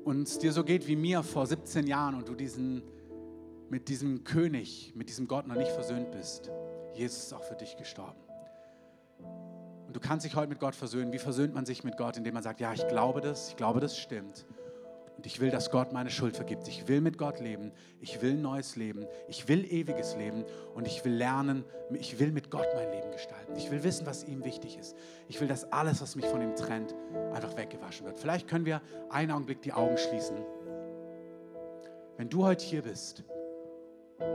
und 0.05 0.43
dir 0.43 0.53
so 0.53 0.63
geht 0.63 0.87
wie 0.87 0.95
mir 0.95 1.23
vor 1.23 1.47
17 1.47 1.87
Jahren 1.87 2.13
und 2.15 2.29
du 2.29 2.35
diesen, 2.35 2.83
mit 3.69 3.89
diesem 3.89 4.23
König, 4.23 4.93
mit 4.95 5.09
diesem 5.09 5.27
Gott 5.27 5.47
noch 5.47 5.55
nicht 5.55 5.71
versöhnt 5.71 6.11
bist, 6.11 6.51
Jesus 6.93 7.23
ist 7.23 7.33
auch 7.33 7.43
für 7.43 7.55
dich 7.55 7.75
gestorben. 7.75 8.19
Und 9.87 9.95
du 9.95 9.99
kannst 9.99 10.23
dich 10.25 10.35
heute 10.35 10.47
mit 10.47 10.59
Gott 10.59 10.75
versöhnen. 10.75 11.11
Wie 11.11 11.17
versöhnt 11.17 11.55
man 11.55 11.65
sich 11.65 11.83
mit 11.83 11.97
Gott? 11.97 12.17
Indem 12.17 12.35
man 12.35 12.43
sagt, 12.43 12.59
ja, 12.59 12.71
ich 12.71 12.87
glaube 12.87 13.19
das, 13.19 13.49
ich 13.49 13.55
glaube, 13.55 13.79
das 13.79 13.97
stimmt. 13.97 14.45
Ich 15.25 15.39
will, 15.39 15.49
dass 15.49 15.71
Gott 15.71 15.91
meine 15.91 16.11
Schuld 16.11 16.35
vergibt. 16.35 16.67
Ich 16.67 16.87
will 16.87 17.01
mit 17.01 17.17
Gott 17.17 17.39
leben. 17.39 17.71
Ich 17.99 18.21
will 18.21 18.35
neues 18.35 18.75
Leben. 18.75 19.07
Ich 19.27 19.47
will 19.47 19.65
ewiges 19.71 20.15
Leben. 20.15 20.45
Und 20.73 20.87
ich 20.87 21.03
will 21.03 21.13
lernen, 21.13 21.65
ich 21.91 22.19
will 22.19 22.31
mit 22.31 22.51
Gott 22.51 22.67
mein 22.75 22.91
Leben 22.91 23.11
gestalten. 23.11 23.55
Ich 23.55 23.71
will 23.71 23.83
wissen, 23.83 24.05
was 24.05 24.23
ihm 24.23 24.43
wichtig 24.45 24.77
ist. 24.77 24.95
Ich 25.27 25.41
will, 25.41 25.47
dass 25.47 25.71
alles, 25.71 26.01
was 26.01 26.15
mich 26.15 26.25
von 26.25 26.41
ihm 26.41 26.55
trennt, 26.55 26.93
einfach 27.33 27.57
weggewaschen 27.57 28.05
wird. 28.05 28.19
Vielleicht 28.19 28.47
können 28.47 28.65
wir 28.65 28.81
einen 29.09 29.31
Augenblick 29.31 29.61
die 29.61 29.73
Augen 29.73 29.97
schließen. 29.97 30.37
Wenn 32.17 32.29
du 32.29 32.45
heute 32.45 32.63
hier 32.63 32.83
bist 32.83 33.23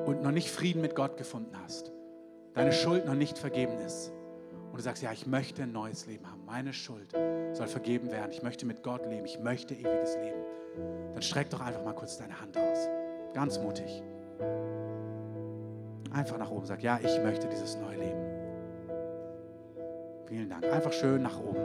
und 0.07 0.23
noch 0.23 0.33
nicht 0.33 0.51
Frieden 0.51 0.83
mit 0.83 0.95
Gott 0.95 1.17
gefunden 1.17 1.57
hast, 1.63 1.93
deine 2.55 2.73
Schuld 2.73 3.07
noch 3.07 3.15
nicht 3.15 3.39
vergeben 3.39 3.79
ist, 3.79 4.13
und 4.71 4.79
du 4.79 4.83
sagst, 4.83 5.03
ja, 5.03 5.13
ich 5.13 5.27
möchte 5.27 5.65
ein 5.65 5.73
neues 5.73 6.07
Leben 6.07 6.27
haben, 6.31 6.45
meine 6.47 6.73
Schuld 6.73 7.13
soll 7.53 7.67
vergeben 7.67 8.11
werden, 8.11 8.31
ich 8.31 8.43
möchte 8.43 8.67
mit 8.67 8.83
Gott 8.83 9.07
leben, 9.07 9.25
ich 9.25 9.39
möchte 9.41 9.75
ewiges 9.75 10.17
Leben, 10.17 10.41
dann 11.13 11.23
streck 11.23 11.51
doch 11.51 11.61
einfach 11.61 11.85
mal 11.85 11.95
kurz 11.95 12.19
deine 12.19 12.41
Hand 12.41 12.57
aus. 12.57 12.89
Ganz 13.35 13.59
mutig. 13.59 14.03
Einfach 16.13 16.39
nach 16.39 16.51
oben. 16.51 16.67
Sag, 16.67 16.83
ja, 16.83 16.99
ich 17.03 17.21
möchte 17.23 17.49
dieses 17.49 17.77
neue 17.77 17.99
Leben. 17.99 18.21
Vielen 20.27 20.49
Dank. 20.49 20.65
Einfach 20.65 20.93
schön 20.93 21.23
nach 21.23 21.39
oben. 21.39 21.61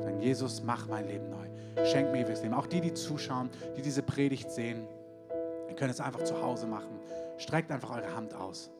Sagen, 0.00 0.20
Jesus, 0.20 0.62
mach 0.62 0.86
mein 0.88 1.06
Leben 1.06 1.30
neu. 1.30 1.84
Schenk 1.84 2.12
mir 2.12 2.20
ewiges 2.20 2.42
Leben. 2.42 2.54
Auch 2.54 2.66
die, 2.66 2.80
die 2.80 2.92
zuschauen, 2.92 3.50
die 3.76 3.82
diese 3.82 4.02
Predigt 4.02 4.50
sehen, 4.50 4.86
ihr 5.68 5.74
könnt 5.74 5.90
es 5.90 6.00
einfach 6.00 6.22
zu 6.24 6.40
Hause 6.40 6.66
machen. 6.66 7.00
Streckt 7.38 7.70
einfach 7.72 7.96
eure 7.96 8.14
Hand 8.14 8.34
aus. 8.34 8.70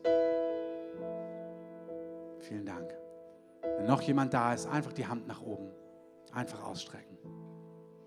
Vielen 2.40 2.66
Dank. 2.66 2.94
Wenn 3.76 3.86
noch 3.86 4.02
jemand 4.02 4.32
da 4.34 4.54
ist, 4.54 4.66
einfach 4.66 4.92
die 4.92 5.06
Hand 5.06 5.26
nach 5.26 5.40
oben. 5.40 5.70
Einfach 6.32 6.62
ausstrecken. 6.64 7.16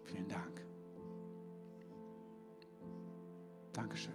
Vielen 0.04 0.28
Dank. 0.28 0.66
Dankeschön. 3.74 4.14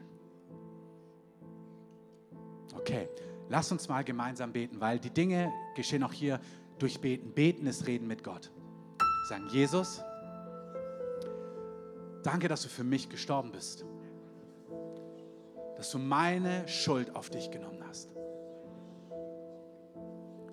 Okay, 2.74 3.08
lass 3.48 3.70
uns 3.70 3.88
mal 3.88 4.02
gemeinsam 4.02 4.52
beten, 4.52 4.80
weil 4.80 4.98
die 4.98 5.10
Dinge 5.10 5.52
geschehen 5.76 6.02
auch 6.02 6.12
hier 6.12 6.40
durch 6.78 7.00
Beten. 7.00 7.32
Beten 7.32 7.66
ist 7.66 7.86
Reden 7.86 8.06
mit 8.06 8.24
Gott. 8.24 8.50
Sagen, 9.28 9.46
Jesus, 9.50 10.02
danke, 12.24 12.48
dass 12.48 12.62
du 12.62 12.68
für 12.68 12.84
mich 12.84 13.08
gestorben 13.08 13.52
bist. 13.52 13.84
Dass 15.76 15.90
du 15.90 15.98
meine 15.98 16.66
Schuld 16.66 17.14
auf 17.14 17.30
dich 17.30 17.50
genommen 17.50 17.82
hast. 17.86 18.10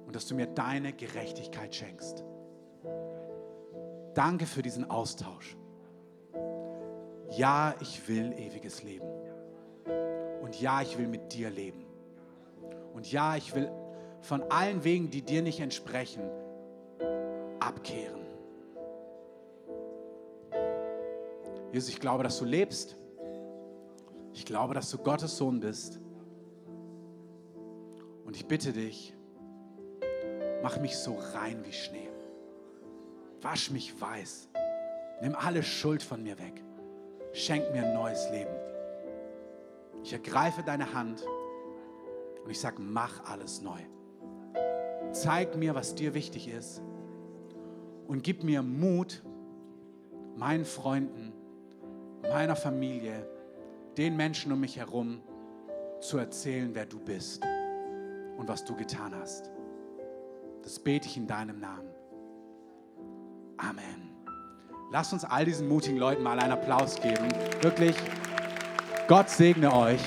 Und 0.10 0.16
dass 0.16 0.26
du 0.26 0.34
mir 0.34 0.48
deine 0.48 0.92
Gerechtigkeit 0.92 1.74
schenkst. 1.74 2.26
Danke 4.16 4.46
für 4.48 4.64
diesen 4.64 4.90
Austausch 4.90 5.56
ja, 7.38 7.76
ich 7.80 8.08
will 8.08 8.34
ewiges 8.38 8.84
Leben. 8.84 9.08
Und 10.42 10.60
ja, 10.60 10.82
ich 10.82 10.98
will 10.98 11.08
mit 11.08 11.34
dir 11.34 11.50
leben. 11.50 11.86
Und 12.94 13.12
ja, 13.12 13.36
ich 13.36 13.54
will 13.56 13.72
von 14.22 14.44
allen 14.50 14.84
Wegen, 14.84 15.10
die 15.10 15.22
dir 15.22 15.42
nicht 15.42 15.60
entsprechen, 15.60 16.24
abkehren. 17.60 18.20
Jesus, 21.72 21.90
ich 21.90 22.00
glaube, 22.00 22.24
dass 22.24 22.40
du 22.40 22.46
lebst. 22.46 22.98
Ich 24.34 24.46
glaube, 24.46 24.74
dass 24.74 24.90
du 24.90 24.98
Gottes 24.98 25.38
Sohn 25.38 25.60
bist. 25.60 26.00
Und 28.26 28.36
ich 28.36 28.46
bitte 28.48 28.74
dich, 28.74 29.16
mach 30.62 30.80
mich 30.80 30.98
so 30.98 31.18
rein 31.34 31.64
wie 31.66 31.74
Schnee. 31.74 32.10
Wasch 33.42 33.72
mich 33.72 34.00
weiß. 34.00 34.50
Nimm 35.22 35.36
alle 35.36 35.64
Schuld 35.64 36.04
von 36.04 36.24
mir 36.24 36.38
weg 36.40 36.64
schenk 37.34 37.72
mir 37.72 37.86
ein 37.86 37.94
neues 37.94 38.30
Leben. 38.32 38.54
Ich 40.04 40.14
ergreife 40.14 40.64
deine 40.64 40.94
Hand 40.94 41.24
und 42.44 42.50
ich 42.50 42.60
sage, 42.60 42.82
mach 42.82 43.30
alles 43.30 43.62
neu. 43.62 43.80
Zeig 45.12 45.56
mir, 45.56 45.76
was 45.76 45.96
dir 45.96 46.14
wichtig 46.14 46.48
ist 46.48 46.82
und 48.08 48.24
gib 48.24 48.44
mir 48.44 48.62
Mut, 48.62 49.24
meinen 50.36 50.66
Freunden, 50.66 51.34
meiner 52.22 52.56
Familie, 52.56 53.28
den 53.98 54.16
Menschen 54.16 54.52
um 54.52 54.60
mich 54.60 54.78
herum 54.78 55.22
zu 56.00 56.18
erzählen, 56.18 56.70
wer 56.74 56.86
du 56.86 57.00
bist 57.00 57.44
und 58.38 58.48
was 58.48 58.64
du 58.64 58.76
getan 58.76 59.14
hast. 59.16 59.52
Das 60.64 60.80
bete 60.80 61.08
ich 61.08 61.18
in 61.18 61.28
deinem 61.28 61.60
Namen. 61.60 61.90
Amen. 63.58 64.10
Lasst 64.92 65.14
uns 65.14 65.24
all 65.24 65.46
diesen 65.46 65.68
mutigen 65.68 65.98
Leuten 65.98 66.24
mal 66.24 66.40
einen 66.40 66.52
Applaus 66.52 67.00
geben. 67.00 67.28
Wirklich, 67.62 67.96
Gott 69.08 69.30
segne 69.30 69.74
euch. 69.74 70.02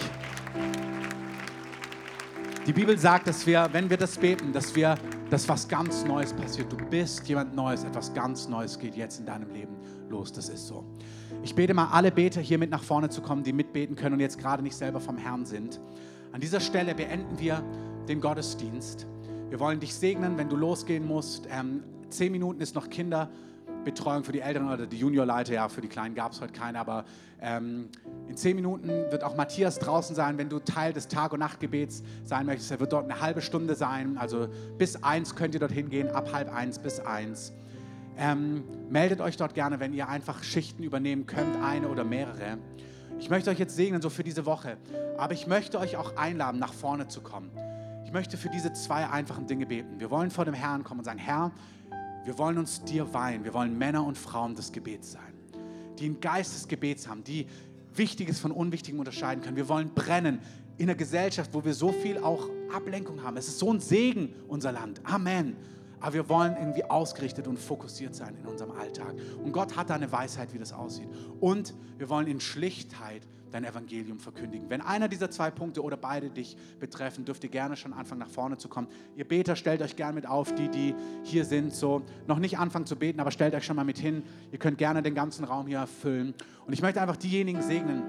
Die 2.66 2.72
Bibel 2.72 2.96
sagt, 2.96 3.26
dass 3.26 3.46
wir, 3.46 3.68
wenn 3.72 3.90
wir 3.90 3.96
das 3.96 4.16
beten, 4.16 4.52
dass 4.52 4.74
wir, 4.74 4.96
dass 5.30 5.48
was 5.48 5.68
ganz 5.68 6.04
Neues 6.04 6.32
passiert. 6.32 6.70
Du 6.70 6.76
bist 6.76 7.26
jemand 7.28 7.54
Neues, 7.54 7.84
etwas 7.84 8.14
ganz 8.14 8.48
Neues 8.48 8.78
geht 8.78 8.94
jetzt 8.94 9.18
in 9.18 9.26
deinem 9.26 9.52
Leben 9.52 9.76
los. 10.08 10.32
Das 10.32 10.48
ist 10.48 10.68
so. 10.68 10.84
Ich 11.42 11.54
bete 11.54 11.74
mal 11.74 11.88
alle 11.90 12.12
Beter 12.12 12.40
hier 12.40 12.58
mit 12.58 12.70
nach 12.70 12.82
vorne 12.82 13.08
zu 13.08 13.20
kommen, 13.20 13.42
die 13.42 13.52
mitbeten 13.52 13.96
können 13.96 14.14
und 14.14 14.20
jetzt 14.20 14.38
gerade 14.38 14.62
nicht 14.62 14.76
selber 14.76 15.00
vom 15.00 15.16
Herrn 15.16 15.44
sind. 15.44 15.80
An 16.30 16.40
dieser 16.40 16.60
Stelle 16.60 16.94
beenden 16.94 17.38
wir 17.38 17.64
den 18.08 18.20
Gottesdienst. 18.20 19.06
Wir 19.52 19.60
wollen 19.60 19.80
dich 19.80 19.94
segnen, 19.94 20.38
wenn 20.38 20.48
du 20.48 20.56
losgehen 20.56 21.06
musst. 21.06 21.46
Ähm, 21.50 21.84
zehn 22.08 22.32
Minuten 22.32 22.62
ist 22.62 22.74
noch 22.74 22.88
Kinder. 22.88 23.28
Betreuung 23.84 24.24
für 24.24 24.32
die 24.32 24.40
Älteren 24.40 24.72
oder 24.72 24.86
die 24.86 24.96
Juniorleiter, 24.96 25.52
ja, 25.52 25.68
für 25.68 25.82
die 25.82 25.88
Kleinen 25.88 26.14
gab 26.14 26.32
es 26.32 26.40
heute 26.40 26.54
keine, 26.54 26.80
aber 26.80 27.04
ähm, 27.38 27.90
in 28.28 28.34
zehn 28.34 28.56
Minuten 28.56 28.88
wird 28.88 29.22
auch 29.22 29.36
Matthias 29.36 29.78
draußen 29.78 30.16
sein, 30.16 30.38
wenn 30.38 30.48
du 30.48 30.58
Teil 30.58 30.94
des 30.94 31.06
Tag- 31.06 31.34
und 31.34 31.40
Nachtgebets 31.40 32.02
sein 32.24 32.46
möchtest. 32.46 32.70
Er 32.70 32.80
wird 32.80 32.94
dort 32.94 33.04
eine 33.10 33.20
halbe 33.20 33.42
Stunde 33.42 33.74
sein, 33.74 34.16
also 34.16 34.48
bis 34.78 35.04
eins 35.04 35.36
könnt 35.36 35.52
ihr 35.52 35.60
dorthin 35.60 35.90
gehen, 35.90 36.08
ab 36.08 36.32
halb 36.32 36.50
eins 36.50 36.78
bis 36.78 36.98
eins. 36.98 37.52
Ähm, 38.16 38.64
meldet 38.88 39.20
euch 39.20 39.36
dort 39.36 39.52
gerne, 39.52 39.80
wenn 39.80 39.92
ihr 39.92 40.08
einfach 40.08 40.42
Schichten 40.42 40.82
übernehmen 40.82 41.26
könnt, 41.26 41.62
eine 41.62 41.88
oder 41.88 42.04
mehrere. 42.04 42.56
Ich 43.18 43.28
möchte 43.28 43.50
euch 43.50 43.58
jetzt 43.58 43.76
segnen, 43.76 44.00
so 44.00 44.08
für 44.08 44.24
diese 44.24 44.46
Woche, 44.46 44.78
aber 45.18 45.34
ich 45.34 45.46
möchte 45.46 45.78
euch 45.78 45.98
auch 45.98 46.16
einladen, 46.16 46.58
nach 46.58 46.72
vorne 46.72 47.08
zu 47.08 47.20
kommen. 47.20 47.50
Ich 48.12 48.14
möchte 48.14 48.36
für 48.36 48.50
diese 48.50 48.74
zwei 48.74 49.08
einfachen 49.08 49.46
Dinge 49.46 49.64
beten. 49.64 49.98
Wir 49.98 50.10
wollen 50.10 50.30
vor 50.30 50.44
dem 50.44 50.52
Herrn 50.52 50.84
kommen 50.84 51.00
und 51.00 51.06
sagen, 51.06 51.18
Herr, 51.18 51.50
wir 52.26 52.36
wollen 52.36 52.58
uns 52.58 52.84
dir 52.84 53.14
weihen. 53.14 53.42
Wir 53.42 53.54
wollen 53.54 53.78
Männer 53.78 54.04
und 54.04 54.18
Frauen 54.18 54.54
des 54.54 54.70
Gebets 54.70 55.12
sein, 55.12 55.32
die 55.98 56.04
einen 56.04 56.20
Geist 56.20 56.54
des 56.54 56.68
Gebets 56.68 57.08
haben, 57.08 57.24
die 57.24 57.46
Wichtiges 57.94 58.38
von 58.38 58.50
Unwichtigem 58.50 58.98
unterscheiden 58.98 59.42
können. 59.42 59.56
Wir 59.56 59.66
wollen 59.66 59.94
brennen 59.94 60.40
in 60.76 60.90
einer 60.90 60.94
Gesellschaft, 60.94 61.54
wo 61.54 61.64
wir 61.64 61.72
so 61.72 61.90
viel 61.90 62.18
auch 62.18 62.50
Ablenkung 62.70 63.22
haben. 63.22 63.38
Es 63.38 63.48
ist 63.48 63.60
so 63.60 63.72
ein 63.72 63.80
Segen, 63.80 64.34
unser 64.46 64.72
Land. 64.72 65.00
Amen. 65.04 65.56
Aber 65.98 66.12
wir 66.12 66.28
wollen 66.28 66.54
irgendwie 66.58 66.84
ausgerichtet 66.84 67.48
und 67.48 67.58
fokussiert 67.58 68.14
sein 68.14 68.36
in 68.36 68.46
unserem 68.46 68.72
Alltag. 68.72 69.14
Und 69.42 69.52
Gott 69.52 69.74
hat 69.74 69.88
da 69.88 69.94
eine 69.94 70.12
Weisheit, 70.12 70.52
wie 70.52 70.58
das 70.58 70.74
aussieht. 70.74 71.08
Und 71.40 71.72
wir 71.96 72.10
wollen 72.10 72.26
in 72.26 72.40
Schlichtheit 72.40 73.26
dein 73.52 73.64
Evangelium 73.64 74.18
verkündigen. 74.18 74.68
Wenn 74.70 74.80
einer 74.80 75.08
dieser 75.08 75.30
zwei 75.30 75.50
Punkte 75.50 75.82
oder 75.82 75.96
beide 75.96 76.30
dich 76.30 76.56
betreffen, 76.80 77.24
dürft 77.24 77.44
ihr 77.44 77.50
gerne 77.50 77.76
schon 77.76 77.92
anfangen, 77.92 78.20
nach 78.20 78.30
vorne 78.30 78.56
zu 78.56 78.68
kommen. 78.68 78.88
Ihr 79.16 79.26
Beter, 79.26 79.56
stellt 79.56 79.82
euch 79.82 79.94
gerne 79.94 80.14
mit 80.14 80.26
auf, 80.26 80.54
die, 80.54 80.68
die 80.68 80.94
hier 81.22 81.44
sind, 81.44 81.74
so 81.74 82.02
noch 82.26 82.38
nicht 82.38 82.58
anfangen 82.58 82.86
zu 82.86 82.96
beten, 82.96 83.20
aber 83.20 83.30
stellt 83.30 83.54
euch 83.54 83.64
schon 83.64 83.76
mal 83.76 83.84
mit 83.84 83.98
hin. 83.98 84.22
Ihr 84.50 84.58
könnt 84.58 84.78
gerne 84.78 85.02
den 85.02 85.14
ganzen 85.14 85.44
Raum 85.44 85.66
hier 85.66 85.78
erfüllen. 85.78 86.34
Und 86.66 86.72
ich 86.72 86.82
möchte 86.82 87.00
einfach 87.00 87.16
diejenigen 87.16 87.62
segnen, 87.62 88.02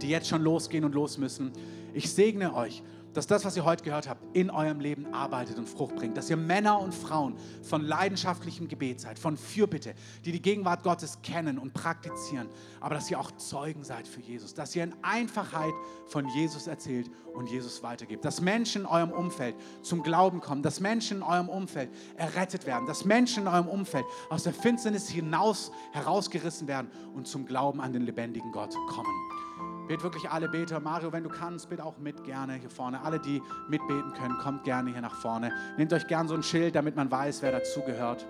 die 0.00 0.08
jetzt 0.08 0.28
schon 0.28 0.42
losgehen 0.42 0.84
und 0.84 0.94
los 0.94 1.18
müssen. 1.18 1.52
Ich 1.92 2.10
segne 2.10 2.54
euch, 2.54 2.82
dass 3.12 3.26
das, 3.26 3.44
was 3.44 3.56
ihr 3.56 3.64
heute 3.64 3.84
gehört 3.84 4.08
habt, 4.08 4.24
in 4.36 4.50
eurem 4.50 4.80
Leben 4.80 5.12
arbeitet 5.12 5.58
und 5.58 5.68
Frucht 5.68 5.96
bringt. 5.96 6.16
Dass 6.16 6.30
ihr 6.30 6.36
Männer 6.36 6.80
und 6.80 6.94
Frauen 6.94 7.36
von 7.62 7.82
leidenschaftlichem 7.82 8.68
Gebet 8.68 9.00
seid, 9.00 9.18
von 9.18 9.36
Fürbitte, 9.36 9.94
die 10.24 10.32
die 10.32 10.42
Gegenwart 10.42 10.82
Gottes 10.82 11.18
kennen 11.22 11.58
und 11.58 11.74
praktizieren, 11.74 12.48
aber 12.80 12.94
dass 12.94 13.10
ihr 13.10 13.18
auch 13.18 13.32
Zeugen 13.32 13.84
seid 13.84 14.06
für 14.06 14.20
Jesus. 14.20 14.54
Dass 14.54 14.74
ihr 14.76 14.84
in 14.84 14.94
Einfachheit 15.02 15.74
von 16.06 16.28
Jesus 16.28 16.66
erzählt 16.66 17.10
und 17.34 17.50
Jesus 17.50 17.82
weitergibt. 17.82 18.24
Dass 18.24 18.40
Menschen 18.40 18.82
in 18.82 18.86
eurem 18.86 19.12
Umfeld 19.12 19.56
zum 19.82 20.02
Glauben 20.02 20.40
kommen, 20.40 20.62
dass 20.62 20.80
Menschen 20.80 21.18
in 21.18 21.22
eurem 21.22 21.48
Umfeld 21.48 21.90
errettet 22.16 22.66
werden, 22.66 22.86
dass 22.86 23.04
Menschen 23.04 23.44
in 23.44 23.48
eurem 23.48 23.68
Umfeld 23.68 24.04
aus 24.28 24.44
der 24.44 24.52
Finsternis 24.52 25.08
hinaus 25.08 25.72
herausgerissen 25.92 26.68
werden 26.68 26.90
und 27.14 27.26
zum 27.26 27.46
Glauben 27.46 27.80
an 27.80 27.92
den 27.92 28.02
lebendigen 28.02 28.52
Gott 28.52 28.74
kommen. 28.88 29.49
Bet 29.90 30.04
wirklich 30.04 30.30
alle 30.30 30.48
Beter. 30.48 30.78
Mario, 30.78 31.12
wenn 31.12 31.24
du 31.24 31.28
kannst, 31.28 31.68
bet 31.68 31.80
auch 31.80 31.98
mit 31.98 32.22
gerne 32.22 32.54
hier 32.54 32.70
vorne. 32.70 33.02
Alle, 33.02 33.18
die 33.18 33.42
mitbeten 33.68 34.12
können, 34.12 34.38
kommt 34.38 34.62
gerne 34.62 34.92
hier 34.92 35.00
nach 35.00 35.16
vorne. 35.16 35.50
Nehmt 35.78 35.92
euch 35.92 36.06
gern 36.06 36.28
so 36.28 36.34
ein 36.34 36.44
Schild, 36.44 36.76
damit 36.76 36.94
man 36.94 37.10
weiß, 37.10 37.42
wer 37.42 37.50
dazugehört. 37.50 38.24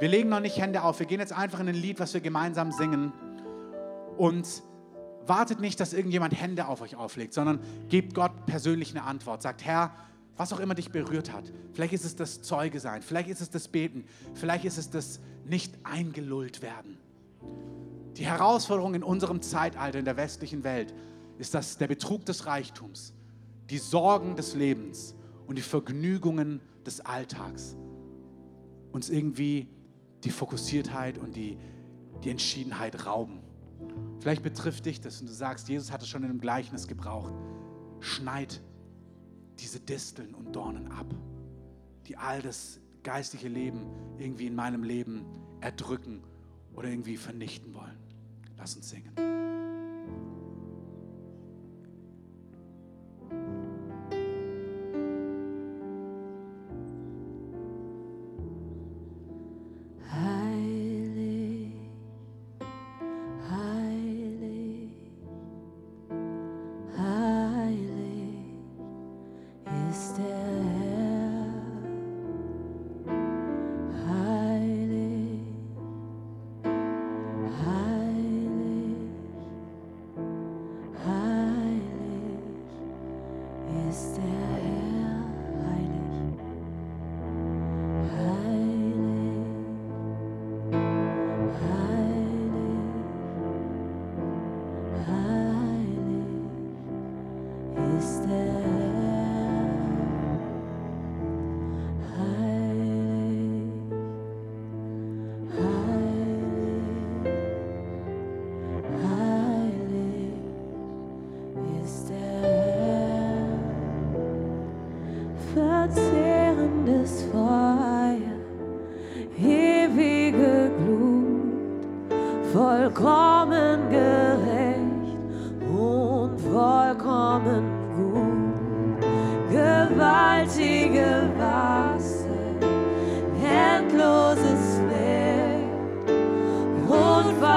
Wir 0.00 0.08
legen 0.08 0.30
noch 0.30 0.40
nicht 0.40 0.58
Hände 0.58 0.82
auf. 0.82 0.98
Wir 0.98 1.06
gehen 1.06 1.20
jetzt 1.20 1.32
einfach 1.32 1.60
in 1.60 1.68
ein 1.68 1.76
Lied, 1.76 2.00
was 2.00 2.12
wir 2.12 2.20
gemeinsam 2.20 2.72
singen. 2.72 3.12
Und 4.16 4.64
wartet 5.28 5.60
nicht, 5.60 5.78
dass 5.78 5.92
irgendjemand 5.92 6.40
Hände 6.40 6.66
auf 6.66 6.80
euch 6.80 6.96
auflegt, 6.96 7.34
sondern 7.34 7.60
gebt 7.88 8.12
Gott 8.12 8.32
persönlich 8.44 8.90
eine 8.90 9.04
Antwort. 9.04 9.42
Sagt, 9.42 9.64
Herr, 9.64 9.92
was 10.36 10.52
auch 10.52 10.58
immer 10.58 10.74
dich 10.74 10.90
berührt 10.90 11.32
hat. 11.32 11.52
Vielleicht 11.72 11.92
ist 11.92 12.04
es 12.04 12.16
das 12.16 12.42
Zeuge 12.42 12.80
sein, 12.80 13.00
vielleicht 13.02 13.28
ist 13.28 13.40
es 13.40 13.50
das 13.50 13.68
Beten, 13.68 14.06
vielleicht 14.34 14.64
ist 14.64 14.78
es 14.78 14.90
das 14.90 15.20
nicht 15.44 15.72
eingelullt 15.84 16.62
werden. 16.62 16.98
Die 18.16 18.26
Herausforderung 18.26 18.94
in 18.94 19.02
unserem 19.02 19.42
Zeitalter, 19.42 19.98
in 19.98 20.04
der 20.04 20.16
westlichen 20.16 20.64
Welt, 20.64 20.94
ist, 21.38 21.54
dass 21.54 21.78
der 21.78 21.88
Betrug 21.88 22.24
des 22.26 22.46
Reichtums, 22.46 23.12
die 23.70 23.78
Sorgen 23.78 24.36
des 24.36 24.54
Lebens 24.54 25.14
und 25.46 25.56
die 25.56 25.62
Vergnügungen 25.62 26.60
des 26.86 27.00
Alltags 27.00 27.76
uns 28.92 29.10
irgendwie 29.10 29.68
die 30.22 30.30
Fokussiertheit 30.30 31.18
und 31.18 31.34
die, 31.34 31.58
die 32.22 32.30
Entschiedenheit 32.30 33.06
rauben. 33.06 33.40
Vielleicht 34.20 34.42
betrifft 34.42 34.86
dich 34.86 35.00
das 35.00 35.20
und 35.20 35.28
du 35.28 35.32
sagst, 35.32 35.68
Jesus 35.68 35.90
hat 35.90 36.02
es 36.02 36.08
schon 36.08 36.22
in 36.22 36.30
einem 36.30 36.40
Gleichnis 36.40 36.86
gebraucht. 36.86 37.32
Schneid 38.00 38.62
diese 39.58 39.80
Disteln 39.80 40.34
und 40.34 40.54
Dornen 40.54 40.90
ab, 40.92 41.12
die 42.06 42.16
all 42.16 42.40
das 42.40 42.80
geistliche 43.02 43.48
Leben 43.48 43.86
irgendwie 44.18 44.46
in 44.46 44.54
meinem 44.54 44.84
Leben 44.84 45.24
erdrücken 45.60 46.22
oder 46.74 46.88
irgendwie 46.88 47.16
vernichten 47.16 47.74
wollen. 47.74 48.03
Lass 48.64 48.76
uns 48.76 48.88
singen. 48.88 49.33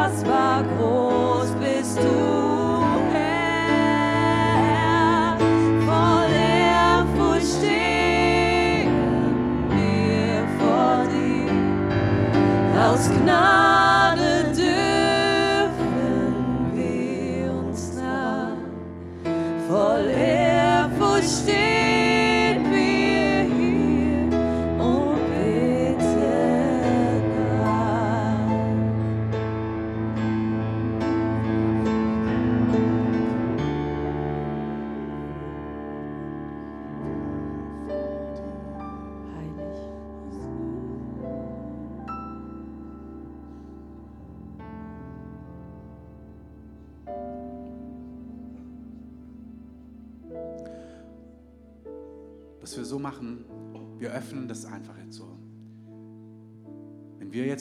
Dass 0.07 0.25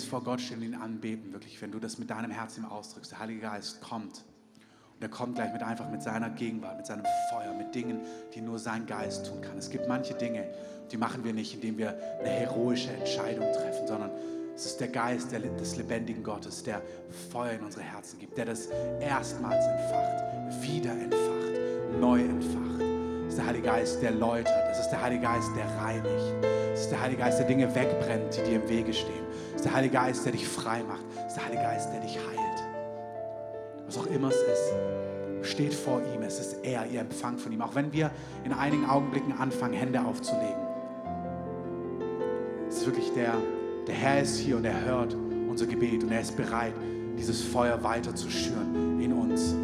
jetzt 0.07 0.11
vor 0.11 0.23
Gott 0.23 0.41
stehen 0.41 0.59
und 0.59 0.65
ihn 0.65 0.75
anbeten, 0.75 1.33
wirklich, 1.33 1.61
wenn 1.61 1.73
du 1.73 1.81
das 1.81 1.99
mit 1.99 2.11
deinem 2.11 2.31
Herzen 2.31 2.65
ausdrückst, 2.65 3.11
der 3.11 3.19
Heilige 3.19 3.41
Geist 3.41 3.81
kommt. 3.81 4.25
Und 4.95 5.03
er 5.03 5.09
kommt 5.09 5.35
gleich 5.35 5.53
mit 5.53 5.63
einfach 5.63 5.91
mit 5.91 6.03
seiner 6.03 6.31
Gegenwart, 6.31 6.77
mit 6.77 6.87
seinem 6.87 7.05
Feuer, 7.31 7.53
mit 7.53 7.75
Dingen, 7.75 8.01
die 8.35 8.41
nur 8.41 8.59
sein 8.59 8.87
Geist 8.87 9.27
tun 9.27 9.41
kann. 9.41 9.59
Es 9.59 9.69
gibt 9.69 9.89
manche 9.89 10.15
Dinge, 10.15 10.49
die 10.91 10.97
machen 10.97 11.25
wir 11.25 11.33
nicht, 11.33 11.55
indem 11.55 11.77
wir 11.77 11.99
eine 12.21 12.29
heroische 12.29 12.91
Entscheidung 12.93 13.53
treffen, 13.53 13.87
sondern 13.87 14.11
es 14.55 14.65
ist 14.65 14.81
der 14.81 14.89
Geist 14.89 15.33
des 15.33 15.77
lebendigen 15.77 16.23
Gottes, 16.23 16.63
der 16.63 16.81
Feuer 17.31 17.53
in 17.53 17.65
unsere 17.65 17.83
Herzen 17.83 18.19
gibt, 18.19 18.39
der 18.39 18.47
das 18.47 18.69
erstmals 19.01 19.67
entfacht, 19.67 20.63
wieder 20.63 20.93
entfacht, 20.93 22.01
neu 22.01 22.21
entfacht 22.21 22.77
ist 23.37 23.41
der 23.41 23.49
Heilige 23.49 23.67
Geist, 23.67 24.03
der 24.03 24.13
läutert. 24.13 24.71
Es 24.73 24.79
ist 24.79 24.89
der 24.89 25.03
Heilige 25.03 25.25
Geist, 25.25 25.51
der 25.55 25.67
reinigt. 25.83 26.47
Es 26.73 26.81
ist 26.81 26.91
der 26.91 27.03
Heilige 27.03 27.21
Geist, 27.21 27.39
der 27.39 27.47
Dinge 27.47 27.75
wegbrennt, 27.75 28.35
die 28.35 28.43
dir 28.49 28.63
im 28.63 28.69
Wege 28.69 28.95
stehen. 28.95 29.26
Es 29.57 29.63
ist 29.63 29.65
der 29.65 29.75
Heilige 29.75 29.95
Geist, 29.95 30.23
der 30.27 30.33
dich 30.33 30.47
frei 30.47 30.83
macht. 30.83 31.01
Es 31.17 31.29
ist 31.29 31.37
der 31.37 31.47
Heilige 31.47 31.63
Geist, 31.63 31.89
der 31.91 32.01
dich 32.01 32.19
heilt. 32.19 32.63
Was 33.87 33.97
auch 33.97 34.07
immer 34.07 34.29
es 34.29 34.37
ist, 34.37 35.51
steht 35.51 35.73
vor 35.73 36.03
ihm. 36.15 36.21
Es 36.21 36.39
ist 36.39 36.59
er, 36.63 36.85
ihr 36.87 37.01
Empfang 37.01 37.39
von 37.39 37.51
ihm. 37.53 37.63
Auch 37.63 37.75
wenn 37.75 37.91
wir 37.91 38.11
in 38.45 38.53
einigen 38.53 38.85
Augenblicken 38.85 39.33
anfangen, 39.33 39.73
Hände 39.73 40.05
aufzulegen. 40.05 40.61
Es 42.69 42.77
ist 42.77 42.87
wirklich 42.87 43.11
der, 43.15 43.33
der 43.87 43.95
Herr 43.95 44.21
ist 44.21 44.37
hier 44.37 44.59
und 44.59 44.67
er 44.67 44.85
hört 44.85 45.17
unser 45.49 45.67
Gebet 45.67 46.05
und 46.05 46.13
er 46.13 46.21
ist 46.21 46.37
bereit, 46.37 46.75
dieses 47.17 47.41
Feuer 47.41 47.83
weiter 47.83 48.15
zu 48.15 48.29
schüren 48.29 49.01
in 49.01 49.15
uns. 49.15 49.55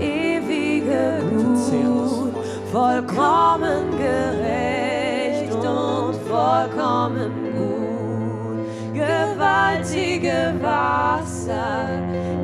Ewige 0.00 1.22
Glut, 1.30 2.34
vollkommen 2.72 3.90
gerecht 3.98 5.54
und 5.54 6.14
vollkommen 6.28 7.32
gut, 7.54 8.94
gewaltige 8.94 10.54
Wasser, 10.60 11.88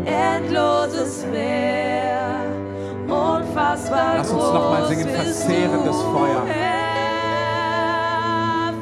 endloses 0.04 1.26
Meer, 1.32 2.44
unfassbar 3.08 4.14
Lass 4.18 4.30
uns 4.30 4.42
noch 4.42 4.70
mal 4.70 4.80
groß 4.80 4.88
singen, 4.88 5.08
verzehrendes 5.08 5.96
Feuer. 6.02 6.42
Herr, 6.46 6.70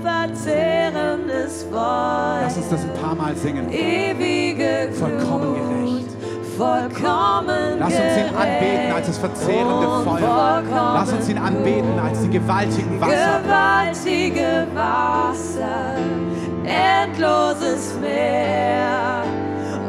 verzehrendes 0.02 1.64
Feuer. 1.70 2.40
Lass 2.42 2.56
uns 2.56 2.68
das 2.68 2.82
ein 2.82 2.94
paar 2.94 3.14
Mal 3.14 3.36
singen. 3.36 3.70
Ewige 3.72 4.90
Vollkommen 4.92 5.54
Glut, 5.54 5.56
gerecht. 5.56 5.67
Vollkommen 6.58 7.78
Lass 7.78 7.94
uns 7.94 8.16
ihn 8.16 8.34
anbeten 8.36 8.92
als 8.92 9.06
das 9.06 9.18
verzehrende 9.18 9.86
Feuer. 10.02 10.62
Lass 10.94 11.12
uns 11.12 11.28
ihn 11.28 11.38
anbeten 11.38 11.96
als 12.00 12.20
die 12.20 12.30
gewaltigen 12.30 13.00
Wasser. 13.00 13.40
Gewaltige 13.44 14.66
Wasser, 14.74 15.94
endloses 16.64 17.94
Meer, 18.00 19.22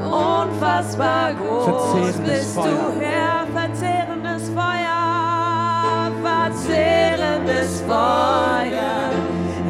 unfassbar 0.05 1.34
groß 1.34 1.65
Verzehrendes 1.65 2.36
bist 2.36 2.53
Feuer. 2.53 2.65
du, 2.65 3.01
Herr, 3.01 3.47
verzehrendes 3.51 4.49
Feuer, 4.49 6.11
verzehrendes 6.22 7.82
Feuer, 7.82 9.09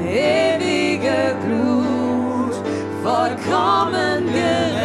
ewige 0.06 1.36
Glut, 1.46 2.56
vollkommen 3.02 4.26
gerecht 4.26 4.79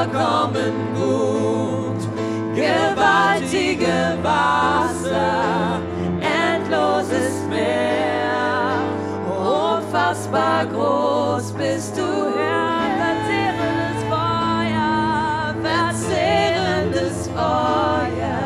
vollkommen 0.00 0.72
gut, 0.94 2.08
gewaltige 2.54 4.16
Wasser, 4.22 5.80
endloses 6.20 7.46
Meer, 7.50 8.80
unfassbar 9.28 10.66
groß 10.66 11.52
bist 11.52 11.96
du, 11.98 12.32
Herr, 12.38 12.80
verzehrendes 15.68 17.28
Feuer, 17.28 18.40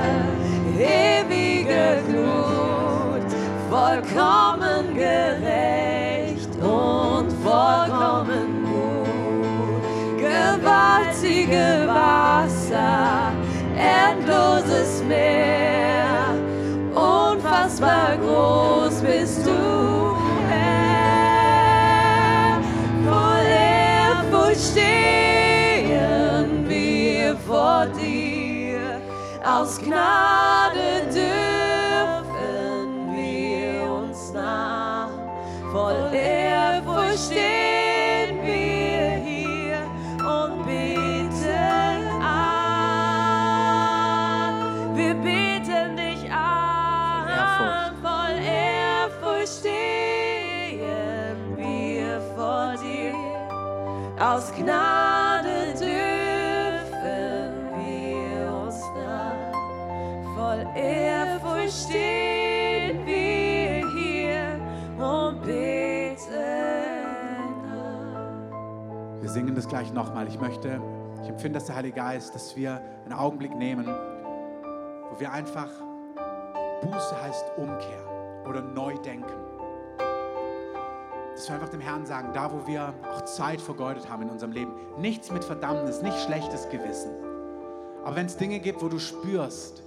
ewige 0.76 2.02
Glut, 2.08 3.30
vollkommen 3.70 4.53
gewaltige 11.24 11.88
Wasser, 11.88 13.32
endloses 13.76 15.02
Meer, 15.04 16.34
unfassbar 16.94 18.16
groß 18.18 19.00
bist 19.00 19.46
du, 19.46 20.16
Herr, 20.48 21.00
voll 23.04 23.46
Ehrfurcht 23.46 24.60
stehen 24.72 26.48
wir 26.68 27.36
vor 27.36 27.86
dir, 27.86 29.00
aus 29.44 29.78
Gnade 29.80 31.02
dürfen 31.12 32.88
wir 33.14 33.90
uns 33.90 34.32
nah, 34.32 35.08
voll 35.72 36.12
Ehrfurcht 36.12 37.18
stehen 37.30 37.83
Aus 54.34 54.52
Gnade 54.52 55.74
dürfen 55.78 56.98
wir 57.78 58.52
uns 58.52 58.80
nah, 58.96 59.52
voll 60.34 60.66
Ehrfurcht 60.74 61.86
stehen 61.86 63.06
wir 63.06 63.88
hier 63.96 64.60
und 64.98 65.40
beten. 65.40 66.18
Wir 69.20 69.30
singen 69.30 69.54
das 69.54 69.68
gleich 69.68 69.92
nochmal. 69.92 70.26
Ich 70.26 70.40
möchte, 70.40 70.80
ich 71.22 71.28
empfinde, 71.28 71.60
dass 71.60 71.66
der 71.66 71.76
Heilige 71.76 71.94
Geist, 71.94 72.34
dass 72.34 72.56
wir 72.56 72.82
einen 73.04 73.12
Augenblick 73.12 73.54
nehmen, 73.54 73.86
wo 73.86 75.20
wir 75.20 75.30
einfach, 75.30 75.70
Buße 76.82 77.22
heißt 77.22 77.52
Umkehr 77.56 78.42
oder 78.48 78.62
neu 78.62 78.98
denken. 78.98 79.43
Dass 81.34 81.48
wir 81.48 81.54
einfach 81.56 81.68
dem 81.68 81.80
Herrn 81.80 82.06
sagen, 82.06 82.32
da 82.32 82.52
wo 82.52 82.66
wir 82.66 82.94
auch 83.12 83.22
Zeit 83.22 83.60
vergeudet 83.60 84.08
haben 84.08 84.22
in 84.22 84.30
unserem 84.30 84.52
Leben, 84.52 84.72
nichts 84.98 85.32
mit 85.32 85.44
Verdammnis, 85.44 86.00
nicht 86.00 86.18
schlechtes 86.20 86.68
Gewissen. 86.68 87.10
Aber 88.04 88.16
wenn 88.16 88.26
es 88.26 88.36
Dinge 88.36 88.60
gibt, 88.60 88.82
wo 88.82 88.88
du 88.88 88.98
spürst, 88.98 89.82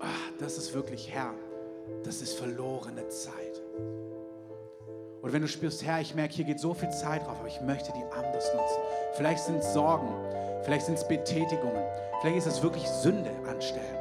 ah, 0.00 0.06
das 0.40 0.58
ist 0.58 0.74
wirklich 0.74 1.12
Herr, 1.12 1.34
das 2.02 2.20
ist 2.20 2.36
verlorene 2.38 3.06
Zeit. 3.08 3.62
Oder 5.22 5.32
wenn 5.32 5.42
du 5.42 5.48
spürst, 5.48 5.84
Herr, 5.84 6.00
ich 6.00 6.14
merke, 6.14 6.34
hier 6.34 6.44
geht 6.44 6.60
so 6.60 6.72
viel 6.72 6.90
Zeit 6.90 7.26
drauf, 7.26 7.38
aber 7.38 7.48
ich 7.48 7.60
möchte 7.60 7.92
die 7.92 8.04
anders 8.16 8.52
nutzen. 8.54 8.78
Vielleicht 9.14 9.44
sind 9.44 9.58
es 9.58 9.72
Sorgen, 9.72 10.08
vielleicht 10.62 10.86
sind 10.86 10.98
es 10.98 11.06
Betätigungen, 11.06 11.82
vielleicht 12.20 12.38
ist 12.38 12.46
es 12.46 12.62
wirklich 12.62 12.88
Sünde 12.88 13.30
anstellen. 13.48 13.98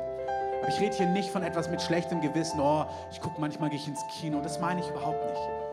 Aber 0.62 0.70
ich 0.70 0.80
rede 0.80 0.96
hier 0.96 1.08
nicht 1.08 1.30
von 1.30 1.44
etwas 1.44 1.70
mit 1.70 1.82
schlechtem 1.82 2.22
Gewissen, 2.22 2.60
oh, 2.60 2.86
ich 3.12 3.22
gucke 3.22 3.40
manchmal 3.40 3.70
gehe 3.70 3.80
ich 3.80 3.88
ins 3.88 4.02
Kino, 4.20 4.40
das 4.42 4.60
meine 4.60 4.82
ich 4.82 4.90
überhaupt 4.90 5.24
nicht. 5.26 5.65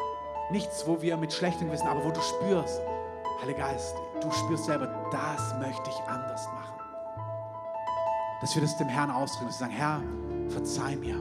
Nichts, 0.51 0.87
wo 0.87 1.01
wir 1.01 1.17
mit 1.17 1.33
schlechtem 1.33 1.69
Gewissen, 1.69 1.87
aber 1.87 2.05
wo 2.05 2.11
du 2.11 2.21
spürst, 2.21 2.81
Heiliger 3.43 3.59
Geist, 3.59 3.97
du 4.21 4.31
spürst 4.31 4.67
selber, 4.67 4.87
das 5.11 5.55
möchte 5.59 5.91
ich 5.91 6.09
anders 6.09 6.47
machen. 6.47 6.75
Dass 8.41 8.55
wir 8.55 8.63
das 8.63 8.77
dem 8.77 8.89
Herrn 8.89 9.11
ausdrücken, 9.11 9.47
dass 9.47 9.61
wir 9.61 9.67
sagen, 9.67 9.73
Herr, 9.73 10.01
verzeih 10.49 10.97
mir. 10.97 11.17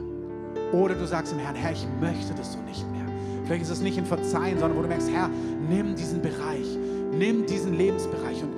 Oder 0.72 0.94
du 0.94 1.06
sagst 1.06 1.32
dem 1.32 1.38
Herrn, 1.38 1.56
Herr, 1.56 1.72
ich 1.72 1.86
möchte 2.00 2.34
das 2.34 2.52
so 2.52 2.58
nicht 2.60 2.88
mehr. 2.92 3.06
Vielleicht 3.44 3.62
ist 3.62 3.70
es 3.70 3.80
nicht 3.80 3.98
ein 3.98 4.06
Verzeihen, 4.06 4.58
sondern 4.58 4.78
wo 4.78 4.82
du 4.82 4.88
merkst, 4.88 5.10
Herr, 5.10 5.28
nimm 5.68 5.96
diesen 5.96 6.22
Bereich, 6.22 6.78
nimm 7.10 7.44
diesen 7.46 7.74
Lebensbereich 7.74 8.42
und 8.42 8.52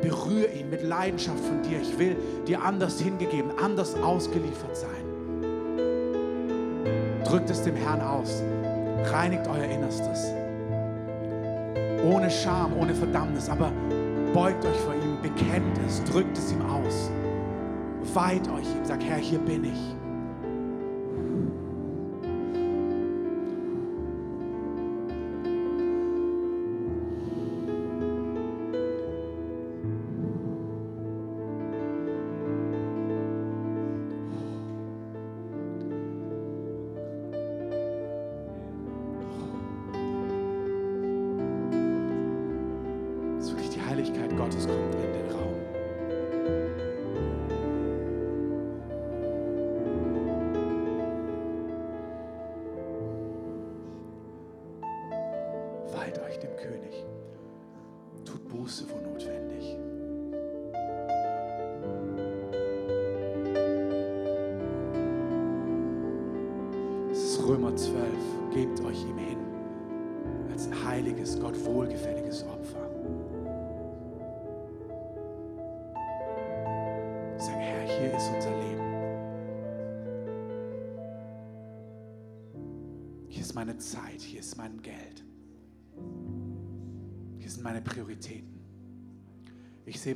berühre 0.00 0.52
ihn 0.52 0.70
mit 0.70 0.82
Leidenschaft 0.82 1.44
von 1.44 1.62
dir. 1.62 1.80
Ich 1.80 1.98
will 1.98 2.16
dir 2.46 2.62
anders 2.62 3.00
hingegeben, 3.00 3.52
anders 3.62 3.94
ausgeliefert 3.94 4.76
sein. 4.76 4.90
Drückt 7.24 7.50
es 7.50 7.62
dem 7.62 7.76
Herrn 7.76 8.00
aus. 8.00 8.42
Reinigt 9.04 9.46
euer 9.46 9.64
Innerstes. 9.64 10.32
Ohne 12.04 12.30
Scham, 12.30 12.76
ohne 12.76 12.94
Verdammnis, 12.94 13.48
aber 13.48 13.72
beugt 14.32 14.64
euch 14.64 14.76
vor 14.78 14.94
ihm, 14.94 15.20
bekennt 15.22 15.78
es, 15.86 16.02
drückt 16.04 16.36
es 16.38 16.52
ihm 16.52 16.62
aus. 16.62 17.10
Weiht 18.14 18.48
euch 18.48 18.66
ihm, 18.76 18.84
sagt, 18.84 19.04
Herr, 19.04 19.18
hier 19.18 19.38
bin 19.38 19.64
ich. 19.64 19.99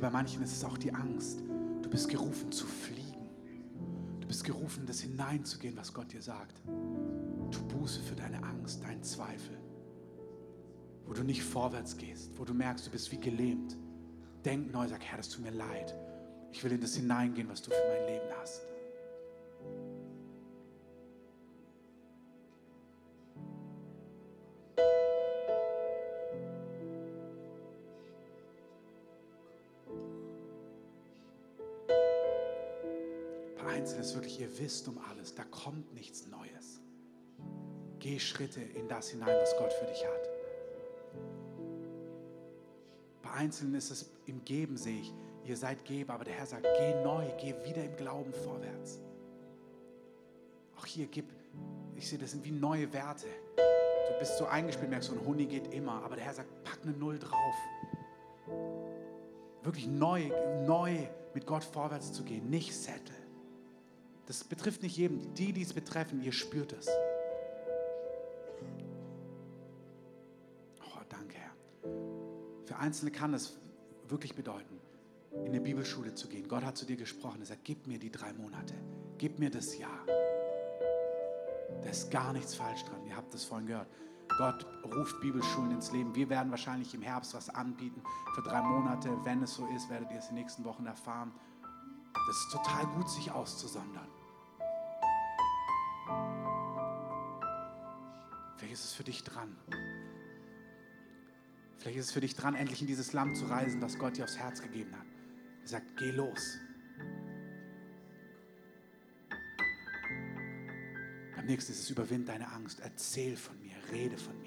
Bei 0.05 0.11
manchen 0.11 0.43
ist 0.43 0.51
es 0.51 0.63
auch 0.63 0.77
die 0.77 0.93
Angst. 0.93 1.41
Du 1.81 1.89
bist 1.89 2.07
gerufen 2.09 2.51
zu 2.51 2.67
fliegen. 2.67 3.27
Du 4.21 4.27
bist 4.27 4.43
gerufen, 4.43 4.85
das 4.85 4.99
hineinzugehen, 4.99 5.75
was 5.77 5.91
Gott 5.91 6.13
dir 6.13 6.21
sagt. 6.21 6.61
Tu 7.49 7.59
Buße 7.69 8.01
für 8.01 8.15
deine 8.15 8.43
Angst, 8.43 8.83
deinen 8.83 9.01
Zweifel. 9.01 9.57
Wo 11.07 11.13
du 11.13 11.23
nicht 11.23 11.41
vorwärts 11.41 11.97
gehst, 11.97 12.37
wo 12.37 12.45
du 12.45 12.53
merkst, 12.53 12.85
du 12.85 12.91
bist 12.91 13.11
wie 13.11 13.17
gelähmt. 13.17 13.77
Denk 14.43 14.71
neu, 14.71 14.87
sag, 14.87 15.03
Herr, 15.03 15.17
das 15.17 15.29
tut 15.29 15.43
mir 15.43 15.49
leid. 15.49 15.95
Ich 16.51 16.63
will 16.63 16.71
in 16.71 16.81
das 16.81 16.95
hineingehen, 16.95 17.49
was 17.49 17.63
du 17.63 17.71
für 17.71 17.87
mein 17.89 18.05
Leben 18.05 18.29
hast. 18.39 18.61
Bei 33.85 33.91
Einzelnen 33.91 34.01
ist 34.03 34.15
wirklich, 34.15 34.39
ihr 34.39 34.57
wisst 34.57 34.87
um 34.87 34.97
alles, 35.11 35.35
da 35.35 35.43
kommt 35.43 35.93
nichts 35.93 36.25
Neues. 36.25 36.81
Geh 37.99 38.19
Schritte 38.19 38.59
in 38.59 38.87
das 38.87 39.09
hinein, 39.09 39.37
was 39.39 39.55
Gott 39.57 39.71
für 39.73 39.85
dich 39.85 40.03
hat. 40.03 40.29
Bei 43.21 43.29
Einzelnen 43.29 43.75
ist 43.75 43.91
es 43.91 44.09
im 44.25 44.43
Geben, 44.43 44.75
sehe 44.75 45.01
ich, 45.01 45.13
ihr 45.43 45.55
seid 45.55 45.85
Geber, 45.85 46.15
aber 46.15 46.23
der 46.23 46.33
Herr 46.33 46.47
sagt, 46.47 46.65
geh 46.79 47.03
neu, 47.03 47.27
geh 47.39 47.53
wieder 47.63 47.83
im 47.83 47.95
Glauben 47.95 48.33
vorwärts. 48.33 49.01
Auch 50.79 50.85
hier 50.87 51.05
gib, 51.05 51.25
ich 51.95 52.09
sehe, 52.09 52.17
das 52.17 52.31
sind 52.31 52.43
wie 52.43 52.53
neue 52.53 52.91
Werte. 52.91 53.27
Du 53.55 54.17
bist 54.17 54.39
so 54.39 54.47
eingespielt, 54.47 54.89
merkst, 54.89 55.09
so 55.09 55.15
ein 55.15 55.23
Honig 55.27 55.49
geht 55.49 55.71
immer, 55.71 56.01
aber 56.03 56.15
der 56.15 56.25
Herr 56.25 56.33
sagt, 56.33 56.63
pack 56.63 56.79
eine 56.81 56.93
Null 56.93 57.19
drauf. 57.19 57.55
Wirklich 59.61 59.85
neu, 59.85 60.31
neu 60.65 61.07
mit 61.35 61.45
Gott 61.45 61.63
vorwärts 61.63 62.13
zu 62.13 62.23
gehen, 62.23 62.49
nicht 62.49 62.75
settle. 62.75 63.24
Das 64.27 64.43
betrifft 64.43 64.81
nicht 64.83 64.97
jeden. 64.97 65.33
Die, 65.35 65.53
die 65.53 65.61
es 65.61 65.73
betreffen, 65.73 66.21
ihr 66.21 66.31
spürt 66.31 66.73
es. 66.73 66.87
Oh, 70.81 71.01
danke, 71.09 71.35
Herr. 71.37 71.53
Für 72.65 72.77
Einzelne 72.77 73.11
kann 73.11 73.33
es 73.33 73.57
wirklich 74.07 74.35
bedeuten, 74.35 74.79
in 75.31 75.47
eine 75.47 75.61
Bibelschule 75.61 76.15
zu 76.15 76.27
gehen. 76.27 76.47
Gott 76.47 76.63
hat 76.63 76.77
zu 76.77 76.85
dir 76.85 76.97
gesprochen. 76.97 77.41
Er 77.41 77.45
sagt, 77.45 77.63
gib 77.63 77.87
mir 77.87 77.99
die 77.99 78.11
drei 78.11 78.33
Monate. 78.33 78.73
Gib 79.17 79.39
mir 79.39 79.49
das 79.49 79.77
Jahr. 79.77 80.05
Da 81.81 81.89
ist 81.89 82.09
gar 82.09 82.33
nichts 82.33 82.55
falsch 82.55 82.83
dran. 82.83 83.05
Ihr 83.05 83.15
habt 83.15 83.33
das 83.33 83.43
vorhin 83.43 83.67
gehört. 83.67 83.87
Gott 84.37 84.65
ruft 84.83 85.21
Bibelschulen 85.21 85.71
ins 85.71 85.91
Leben. 85.91 86.13
Wir 86.15 86.29
werden 86.29 86.49
wahrscheinlich 86.49 86.93
im 86.93 87.01
Herbst 87.01 87.33
was 87.33 87.49
anbieten 87.49 88.01
für 88.33 88.41
drei 88.41 88.61
Monate. 88.61 89.09
Wenn 89.23 89.43
es 89.43 89.53
so 89.53 89.67
ist, 89.67 89.89
werdet 89.89 90.11
ihr 90.11 90.17
es 90.17 90.29
in 90.29 90.35
den 90.35 90.43
nächsten 90.43 90.65
Wochen 90.65 90.85
erfahren. 90.85 91.31
Das 92.27 92.37
ist 92.37 92.51
total 92.51 92.85
gut, 92.87 93.09
sich 93.09 93.31
auszusondern. 93.31 94.07
Ist 98.75 98.85
es 98.85 98.93
für 98.93 99.05
dich 99.05 99.23
dran. 99.23 99.55
Vielleicht 101.77 101.97
ist 101.97 102.05
es 102.07 102.11
für 102.11 102.19
dich 102.19 102.35
dran, 102.35 102.55
endlich 102.55 102.81
in 102.81 102.87
dieses 102.87 103.13
Land 103.13 103.37
zu 103.37 103.45
reisen, 103.45 103.79
das 103.79 103.97
Gott 103.97 104.17
dir 104.17 104.25
aufs 104.25 104.37
Herz 104.37 104.61
gegeben 104.61 104.93
hat. 104.97 105.05
Er 105.61 105.67
sagt, 105.67 105.97
geh 105.97 106.11
los. 106.11 106.57
Beim 111.35 111.45
nächsten 111.45 111.71
ist 111.71 111.79
es, 111.79 111.89
überwind 111.89 112.27
deine 112.27 112.51
Angst. 112.51 112.81
Erzähl 112.81 113.37
von 113.37 113.57
mir, 113.61 113.75
rede 113.91 114.17
von 114.17 114.37
mir. 114.41 114.44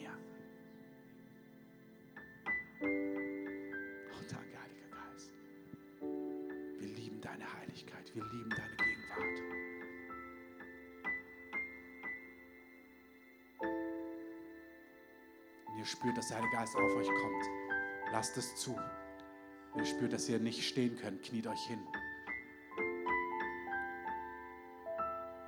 Geist 16.69 16.77
auf 16.77 16.97
euch 16.97 17.09
kommt. 17.09 17.45
Lasst 18.13 18.37
es 18.37 18.55
zu. 18.57 18.79
Wenn 19.73 19.85
ihr 19.85 19.87
spürt, 19.87 20.13
dass 20.13 20.29
ihr 20.29 20.39
nicht 20.39 20.69
stehen 20.69 20.99
könnt, 20.99 21.23
kniet 21.23 21.47
euch 21.47 21.67
hin. 21.67 21.81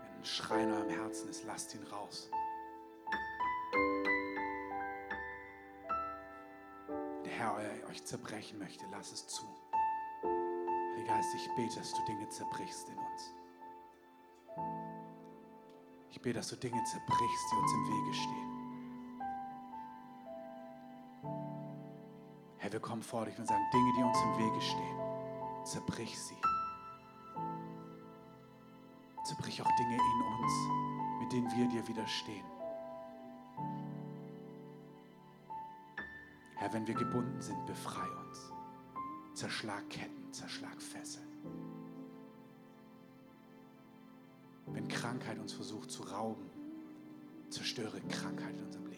Wenn 0.03 0.19
ein 0.19 0.25
Schrei 0.25 0.63
in 0.63 0.73
eurem 0.73 0.89
Herzen 0.89 1.29
ist, 1.29 1.45
lasst 1.45 1.75
ihn 1.75 1.83
raus. 1.83 2.31
Wenn 6.89 7.25
der 7.25 7.33
Herr 7.33 7.55
euch 7.91 8.03
zerbrechen 8.05 8.59
möchte, 8.59 8.87
lasst 8.91 9.13
es 9.13 9.27
zu. 9.27 9.45
Heiliger 10.23 11.17
Geist, 11.17 11.35
ich 11.35 11.49
bete, 11.55 11.77
dass 11.77 11.93
du 11.93 12.03
Dinge 12.07 12.29
zerbrichst 12.31 12.89
in 12.89 12.97
uns. 12.97 13.35
Ich 16.13 16.21
bete, 16.23 16.39
dass 16.39 16.49
du 16.49 16.57
Dinge 16.57 16.83
zerbrichst, 16.85 17.53
die 17.53 17.57
uns 17.57 17.73
im 17.73 17.89
Wege 17.89 18.15
stehen. 18.15 18.50
Herr, 22.71 22.75
wir 22.75 22.81
kommen 22.81 23.03
vor 23.03 23.25
dich 23.25 23.37
und 23.37 23.47
sagen, 23.49 23.65
Dinge, 23.73 23.93
die 23.97 24.03
uns 24.05 24.19
im 24.23 24.39
Wege 24.39 24.61
stehen, 24.61 24.99
zerbrich 25.65 26.17
sie. 26.17 26.37
Zerbrich 29.25 29.61
auch 29.61 29.77
Dinge 29.77 29.95
in 29.97 30.23
uns, 30.23 30.53
mit 31.21 31.33
denen 31.33 31.51
wir 31.51 31.67
dir 31.67 31.89
widerstehen. 31.89 32.45
Herr, 36.59 36.73
wenn 36.73 36.87
wir 36.87 36.95
gebunden 36.95 37.43
sind, 37.43 37.67
befrei 37.67 38.07
uns. 38.29 38.53
Zerschlag 39.35 39.89
Ketten, 39.91 40.33
zerschlag 40.33 40.81
Fesseln. 40.81 41.27
Wenn 44.67 44.87
Krankheit 44.87 45.41
uns 45.41 45.53
versucht 45.53 45.91
zu 45.91 46.05
rauben, 46.05 46.49
zerstöre 47.49 48.01
Krankheit 48.03 48.55
in 48.55 48.65
unserem 48.65 48.87
Leben. 48.87 48.90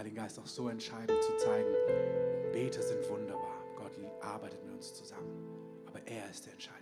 Heiligen 0.00 0.16
Geist 0.16 0.38
auch 0.38 0.46
so 0.46 0.70
entscheidend 0.70 1.22
zu 1.22 1.36
zeigen, 1.36 1.68
Beter 2.52 2.80
sind 2.80 3.06
wunderbar. 3.10 3.62
Gott 3.76 3.92
arbeitet 4.22 4.64
mit 4.64 4.72
uns 4.72 4.94
zusammen. 4.94 5.84
Aber 5.84 6.00
er 6.06 6.30
ist 6.30 6.46
der 6.46 6.54
entscheidende 6.54 6.79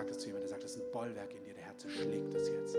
sagt 0.00 0.12
es 0.12 0.18
zu 0.18 0.26
jemandem, 0.28 0.46
er 0.46 0.50
sagt, 0.50 0.64
das 0.64 0.76
ist 0.76 0.82
ein 0.82 0.90
Bollwerk 0.92 1.34
in 1.34 1.44
dir, 1.44 1.52
der 1.52 1.62
Herr 1.64 1.76
zerschlägt 1.76 2.32
es 2.32 2.48
jetzt. 2.48 2.74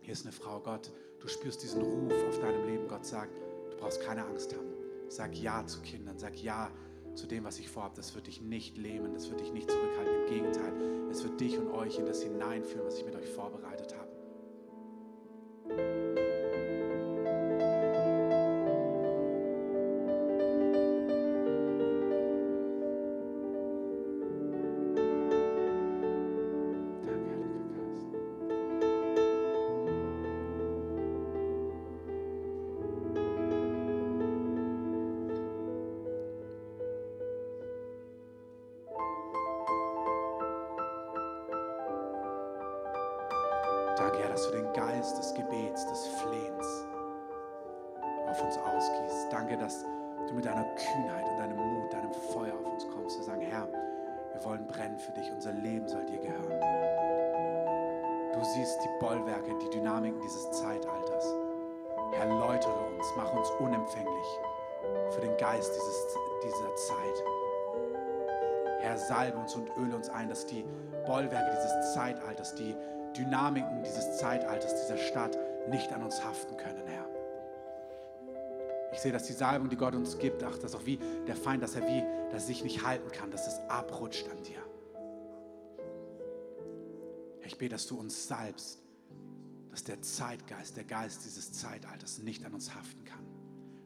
Hier 0.00 0.12
ist 0.12 0.26
eine 0.26 0.32
Frau, 0.32 0.58
Gott, 0.58 0.90
du 1.20 1.28
spürst 1.28 1.62
diesen 1.62 1.80
Ruf 1.80 2.12
auf 2.28 2.40
deinem 2.40 2.66
Leben. 2.66 2.88
Gott 2.88 3.06
sagt, 3.06 3.38
du 3.70 3.76
brauchst 3.76 4.00
keine 4.02 4.24
Angst 4.24 4.52
haben. 4.56 4.66
Sag 5.08 5.32
Ja 5.36 5.64
zu 5.64 5.80
Kindern, 5.82 6.18
sag 6.18 6.42
Ja 6.42 6.72
zu 7.14 7.28
dem, 7.28 7.44
was 7.44 7.60
ich 7.60 7.70
vorhabe. 7.70 7.94
Das 7.94 8.16
wird 8.16 8.26
dich 8.26 8.40
nicht 8.40 8.76
lähmen, 8.76 9.14
das 9.14 9.30
wird 9.30 9.38
dich 9.38 9.52
nicht 9.52 9.70
zurückhalten. 9.70 10.24
Im 10.24 10.26
Gegenteil, 10.26 10.72
es 11.08 11.22
wird 11.22 11.40
dich 11.40 11.56
und 11.58 11.70
euch 11.70 12.00
in 12.00 12.06
das 12.06 12.20
hineinführen, 12.20 12.84
was 12.84 12.98
ich 12.98 13.04
mit 13.04 13.14
euch 13.14 13.28
vorbereitet 13.28 13.91
habe. 13.91 13.91
Nicht 75.72 75.92
an 75.92 76.02
uns 76.02 76.22
haften 76.22 76.56
können, 76.56 76.86
Herr. 76.86 77.08
Ich 78.92 79.00
sehe, 79.00 79.10
dass 79.10 79.24
die 79.24 79.32
Salbung, 79.32 79.70
die 79.70 79.76
Gott 79.76 79.94
uns 79.94 80.18
gibt, 80.18 80.44
ach, 80.44 80.58
das 80.58 80.74
auch 80.74 80.84
wie 80.84 80.98
der 81.26 81.34
Feind, 81.34 81.62
dass 81.62 81.74
er 81.74 81.86
wie, 81.86 82.04
dass 82.30 82.42
er 82.42 82.46
sich 82.48 82.62
nicht 82.62 82.84
halten 82.84 83.10
kann, 83.10 83.30
dass 83.30 83.46
es 83.46 83.58
abrutscht 83.68 84.28
an 84.28 84.42
dir. 84.42 84.62
Ich 87.44 87.56
bete, 87.56 87.74
dass 87.74 87.86
du 87.86 87.98
uns 87.98 88.28
salbst, 88.28 88.82
dass 89.70 89.82
der 89.84 90.02
Zeitgeist, 90.02 90.76
der 90.76 90.84
Geist 90.84 91.24
dieses 91.24 91.52
Zeitalters 91.52 92.18
nicht 92.18 92.44
an 92.44 92.52
uns 92.52 92.74
haften 92.74 93.04
kann, 93.04 93.26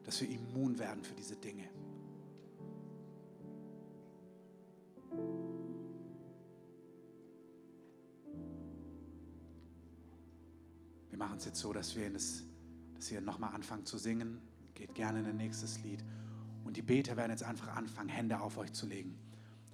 dass 0.03 0.19
wir 0.19 0.29
immun 0.29 0.77
werden 0.79 1.03
für 1.03 1.15
diese 1.15 1.37
Dinge. 1.37 1.69
Machen 11.37 11.41
es 11.41 11.45
jetzt 11.45 11.59
so, 11.59 11.71
dass 11.71 11.95
wir, 11.95 12.09
das, 12.09 12.43
dass 12.95 13.11
wir 13.11 13.21
nochmal 13.21 13.53
anfangen 13.53 13.85
zu 13.85 13.99
singen. 13.99 14.39
Geht 14.73 14.95
gerne 14.95 15.19
in 15.19 15.25
ein 15.27 15.37
nächstes 15.37 15.83
Lied. 15.83 16.03
Und 16.65 16.77
die 16.77 16.81
Beter 16.81 17.15
werden 17.15 17.29
jetzt 17.29 17.43
einfach 17.43 17.75
anfangen, 17.75 18.09
Hände 18.09 18.39
auf 18.39 18.57
euch 18.57 18.73
zu 18.73 18.87
legen. 18.87 19.15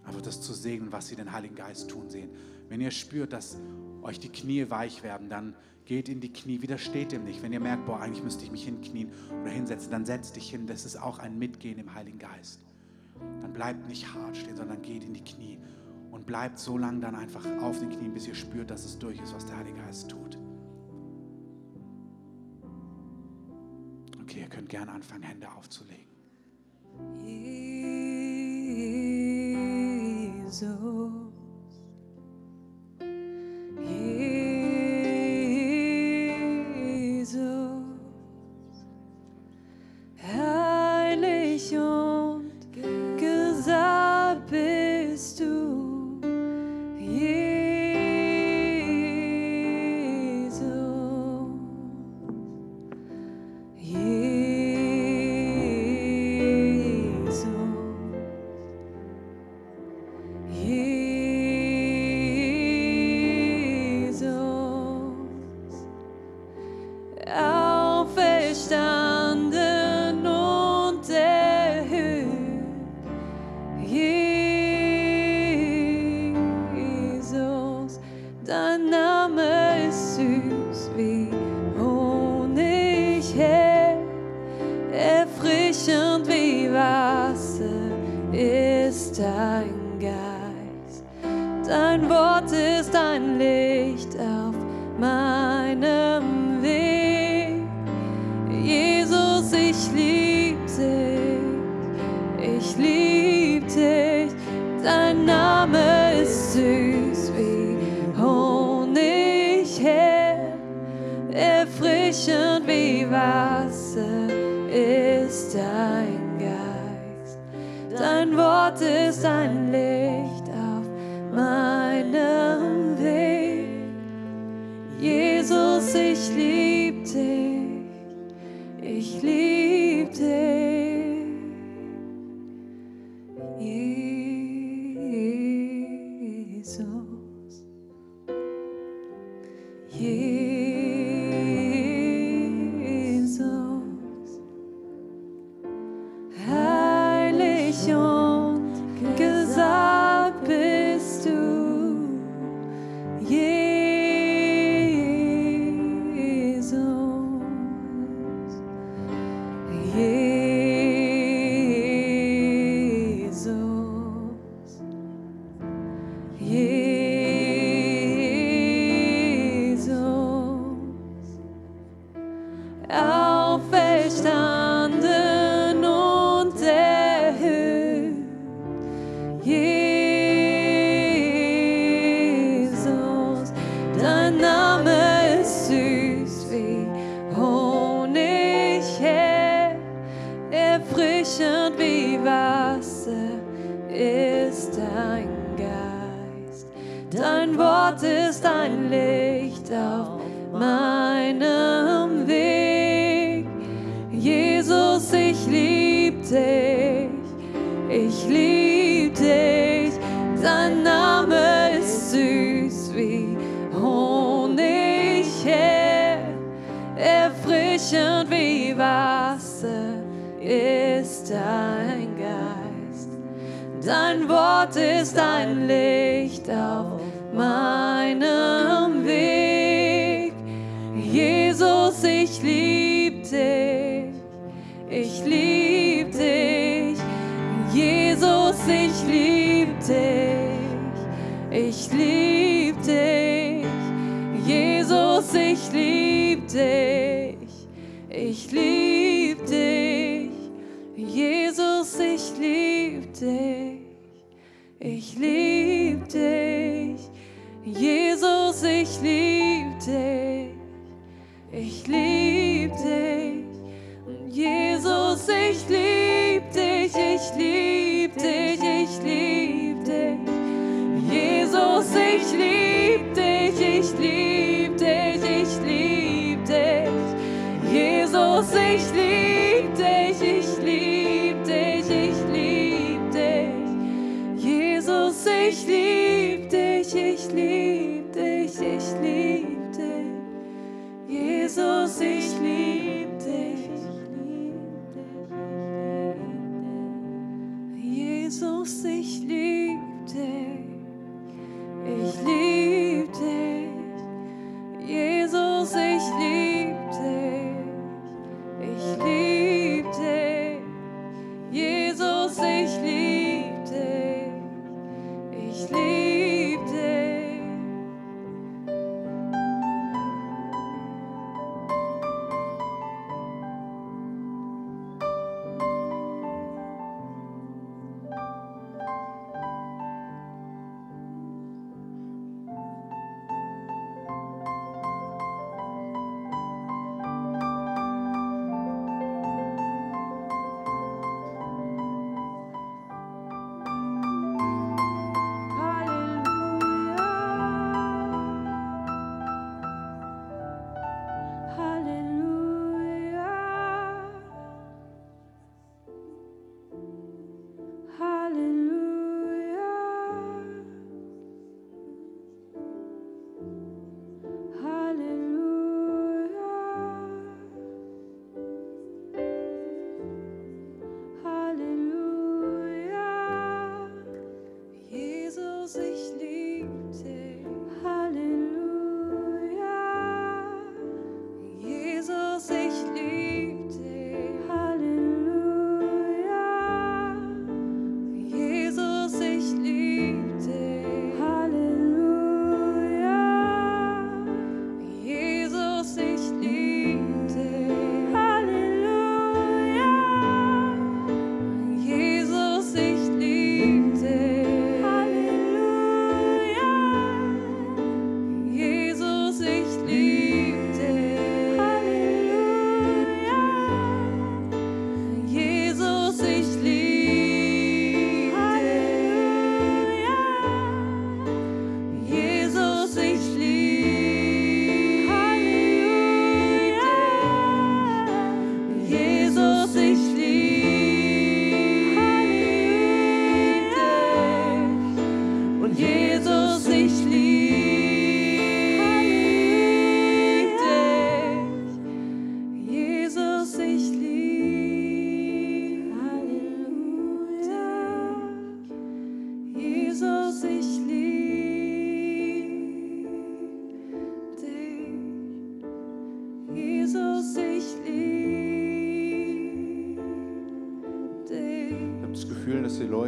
Einfach 0.03 0.21
das 0.21 0.41
zu 0.41 0.51
segnen, 0.51 0.91
was 0.91 1.07
sie 1.07 1.15
den 1.15 1.31
Heiligen 1.31 1.55
Geist 1.55 1.89
tun 1.89 2.09
sehen. 2.09 2.29
Wenn 2.67 2.81
ihr 2.81 2.91
spürt, 2.91 3.31
dass 3.31 3.57
euch 4.01 4.19
die 4.19 4.27
Knie 4.27 4.69
weich 4.69 5.03
werden, 5.03 5.29
dann 5.29 5.55
geht 5.85 6.09
in 6.09 6.19
die 6.19 6.33
Knie, 6.33 6.61
widersteht 6.61 7.13
dem 7.13 7.23
nicht. 7.23 7.41
Wenn 7.41 7.53
ihr 7.53 7.61
merkt, 7.61 7.85
boah, 7.85 8.01
eigentlich 8.01 8.23
müsste 8.25 8.43
ich 8.43 8.51
mich 8.51 8.65
hinknien 8.65 9.09
oder 9.41 9.51
hinsetzen, 9.51 9.89
dann 9.89 10.05
setzt 10.05 10.35
dich 10.35 10.49
hin. 10.49 10.67
Das 10.67 10.83
ist 10.83 10.97
auch 10.97 11.19
ein 11.19 11.39
Mitgehen 11.39 11.79
im 11.79 11.93
Heiligen 11.95 12.19
Geist. 12.19 12.59
Dann 13.41 13.53
bleibt 13.53 13.87
nicht 13.87 14.13
hart 14.13 14.35
stehen, 14.35 14.57
sondern 14.57 14.81
geht 14.81 15.05
in 15.05 15.13
die 15.13 15.23
Knie 15.23 15.59
und 16.11 16.25
bleibt 16.25 16.59
so 16.59 16.77
lange 16.77 16.99
dann 16.99 17.15
einfach 17.15 17.45
auf 17.61 17.79
den 17.79 17.89
Knien, 17.89 18.13
bis 18.13 18.27
ihr 18.27 18.35
spürt, 18.35 18.69
dass 18.69 18.83
es 18.83 18.99
durch 18.99 19.21
ist, 19.21 19.33
was 19.33 19.45
der 19.45 19.55
Heilige 19.55 19.77
Geist 19.77 20.09
tut. 20.09 20.37
Könnt 24.63 24.69
gerne 24.69 24.91
anfangen, 24.91 25.23
Hände 25.23 25.51
aufzulegen. 25.51 26.05
Jesus. 30.45 31.22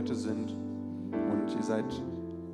Leute 0.05 0.15
sind 0.19 0.51
und 0.51 1.55
ihr 1.57 1.63
seid 1.63 1.85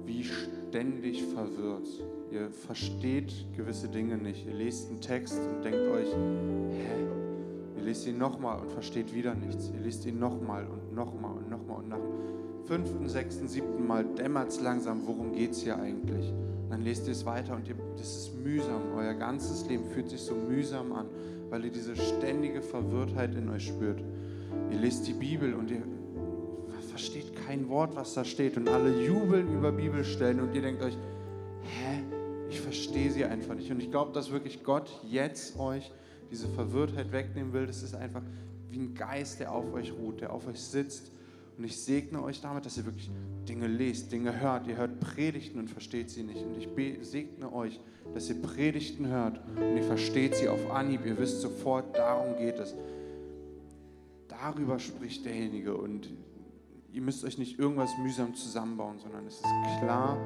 wie 0.06 0.23
ständig 0.23 1.22
verwirrt. 1.22 1.86
Ihr 2.32 2.49
versteht 2.49 3.45
gewisse 3.57 3.90
Dinge 3.90 4.15
nicht. 4.15 4.48
Ihr 4.48 4.53
lest 4.53 4.90
einen 4.90 5.02
Text 5.02 5.38
und 5.38 5.61
denkt 5.61 5.82
euch, 5.91 6.07
hä? 6.07 7.07
Ihr 7.76 7.84
lest 7.84 8.07
ihn 8.07 8.18
nochmal 8.18 8.61
und 8.61 8.72
versteht 8.72 9.14
wieder 9.14 9.36
nichts. 9.36 9.69
Ihr 9.76 9.82
lest 9.82 10.06
ihn 10.06 10.18
nochmal 10.18 10.65
und 10.65 10.95
nochmal 10.95 11.34
und 11.34 11.49
nochmal 11.49 11.80
und 11.80 11.90
nach 11.90 11.98
dem 11.98 12.65
fünften, 12.68 13.10
sechsten, 13.10 13.49
siebten 13.49 13.86
Mal 13.86 14.06
dämmert 14.06 14.48
es 14.48 14.61
langsam, 14.61 15.02
worum 15.06 15.34
geht 15.34 15.52
es 15.52 15.64
hier 15.64 15.78
eigentlich? 15.78 16.32
Dann 16.69 16.84
lest 16.84 17.07
ihr 17.07 17.11
es 17.11 17.26
weiter 17.26 17.57
und 17.57 17.68
ihr, 17.68 17.76
das 17.98 18.15
ist 18.15 18.41
mühsam. 18.41 18.82
Euer 18.95 19.14
ganzes 19.14 19.68
Leben 19.68 19.84
fühlt 19.84 20.10
sich 20.10 20.22
so 20.22 20.36
mühsam 20.36 20.94
an, 20.94 21.07
weil 21.49 21.65
ihr 21.65 21.72
diese 21.72 21.98
ständige 21.98 22.61
Verwirrtheit 22.61 23.36
in 23.36 23.49
euch 23.49 23.68
spürt. 23.68 24.02
Ihr 24.72 24.80
lest 24.80 25.06
die 25.06 25.14
Bibel 25.14 25.53
und 25.53 25.69
ihr 25.69 25.84
versteht 27.02 27.36
kein 27.48 27.68
Wort, 27.68 27.95
was 27.95 28.14
da 28.14 28.23
steht 28.23 28.57
und 28.57 28.69
alle 28.69 29.03
jubeln 29.03 29.52
über 29.56 29.72
Bibelstellen 29.72 30.40
und 30.40 30.53
ihr 30.53 30.61
denkt 30.61 30.84
euch, 30.84 30.94
hä, 31.64 32.03
ich 32.48 32.61
verstehe 32.61 33.10
sie 33.10 33.26
einfach 33.26 33.56
nicht. 33.56 33.72
Und 33.72 33.82
ich 33.82 33.90
glaube, 33.90 34.14
dass 34.14 34.30
wirklich 34.30 34.64
Gott 34.64 34.88
jetzt 35.10 35.57
euch 35.57 35.91
diese 36.30 36.48
Verwirrtheit 36.48 37.11
wegnehmen 37.11 37.53
will. 37.53 37.65
Das 37.65 37.82
ist 37.82 37.95
einfach 37.95 38.22
wie 38.69 38.78
ein 38.78 38.94
Geist, 38.94 39.40
der 39.40 39.52
auf 39.52 39.73
euch 39.73 39.91
ruht, 39.94 40.22
der 40.22 40.32
auf 40.32 40.48
euch 40.48 40.60
sitzt. 40.60 41.11
Und 41.57 41.64
ich 41.64 41.76
segne 41.76 42.22
euch 42.22 42.40
damit, 42.40 42.68
dass 42.68 42.78
ihr 42.78 42.86
wirklich 42.86 43.10
Dinge 43.49 43.65
lest, 43.65 44.11
Dinge 44.11 44.40
hört. 44.40 44.68
Ihr 44.68 44.78
hört 44.78 44.99
Predigten 44.99 45.57
und 45.57 45.72
versteht 45.72 46.11
sie 46.11 46.22
nicht. 46.22 46.45
Und 46.45 46.56
ich 46.56 46.69
segne 47.02 47.52
euch, 47.52 47.80
dass 48.14 48.30
ihr 48.30 48.40
Predigten 48.40 49.07
hört 49.07 49.41
und 49.57 49.76
ihr 49.76 49.84
versteht 49.84 50.36
sie 50.36 50.48
auf 50.48 50.69
Anhieb. 50.69 51.03
Ihr 51.03 51.18
wisst 51.18 51.41
sofort, 51.41 51.98
darum 51.98 52.38
geht 52.38 52.60
es. 52.60 52.76
Darüber 54.28 54.78
spricht 54.78 55.26
derjenige 55.26 55.76
und 55.76 56.07
ihr 56.93 57.01
müsst 57.01 57.23
euch 57.23 57.38
nicht 57.38 57.57
irgendwas 57.57 57.89
mühsam 57.97 58.35
zusammenbauen, 58.35 58.99
sondern 58.99 59.26
es 59.26 59.35
ist 59.35 59.80
klar 59.80 60.18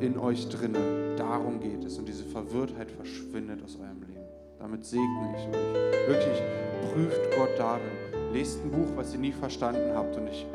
in 0.00 0.16
euch 0.18 0.48
drinne. 0.48 1.14
Darum 1.16 1.60
geht 1.60 1.84
es 1.84 1.98
und 1.98 2.06
diese 2.08 2.24
Verwirrtheit 2.24 2.90
verschwindet 2.90 3.62
aus 3.62 3.76
eurem 3.76 4.02
Leben. 4.02 4.24
Damit 4.58 4.84
segne 4.84 5.34
ich 5.36 5.48
euch. 5.48 6.08
Wirklich 6.08 6.42
prüft 6.92 7.36
Gott 7.36 7.58
darin. 7.58 8.32
Lest 8.32 8.62
ein 8.64 8.70
Buch, 8.70 8.88
was 8.96 9.12
ihr 9.12 9.20
nie 9.20 9.32
verstanden 9.32 9.94
habt 9.94 10.16
und 10.16 10.28
ich 10.28 10.46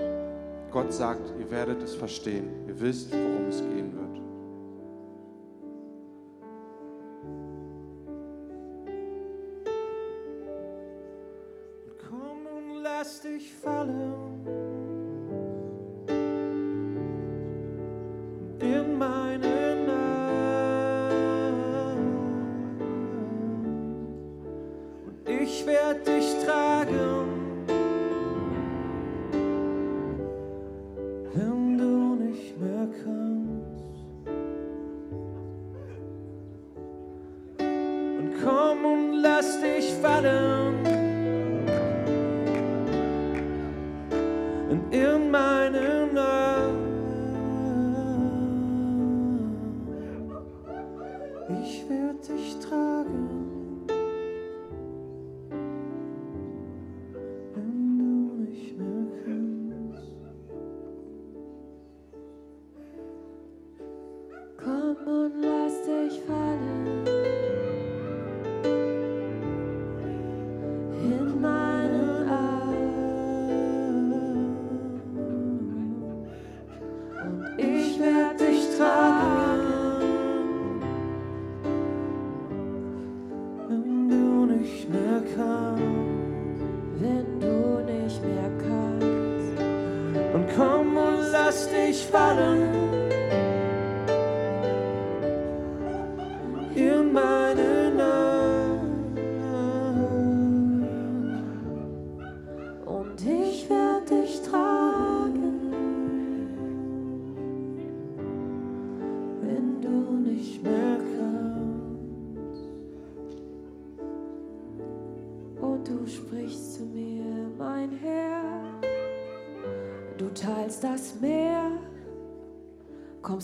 Gott 0.72 0.94
sagt, 0.94 1.34
ihr 1.40 1.50
werdet 1.50 1.82
es 1.82 1.96
verstehen. 1.96 2.68
Ihr 2.68 2.80
wisst, 2.80 3.12
worum 3.12 3.48
es 3.48 3.60
gehen 3.60 3.94
wird. 3.94 4.07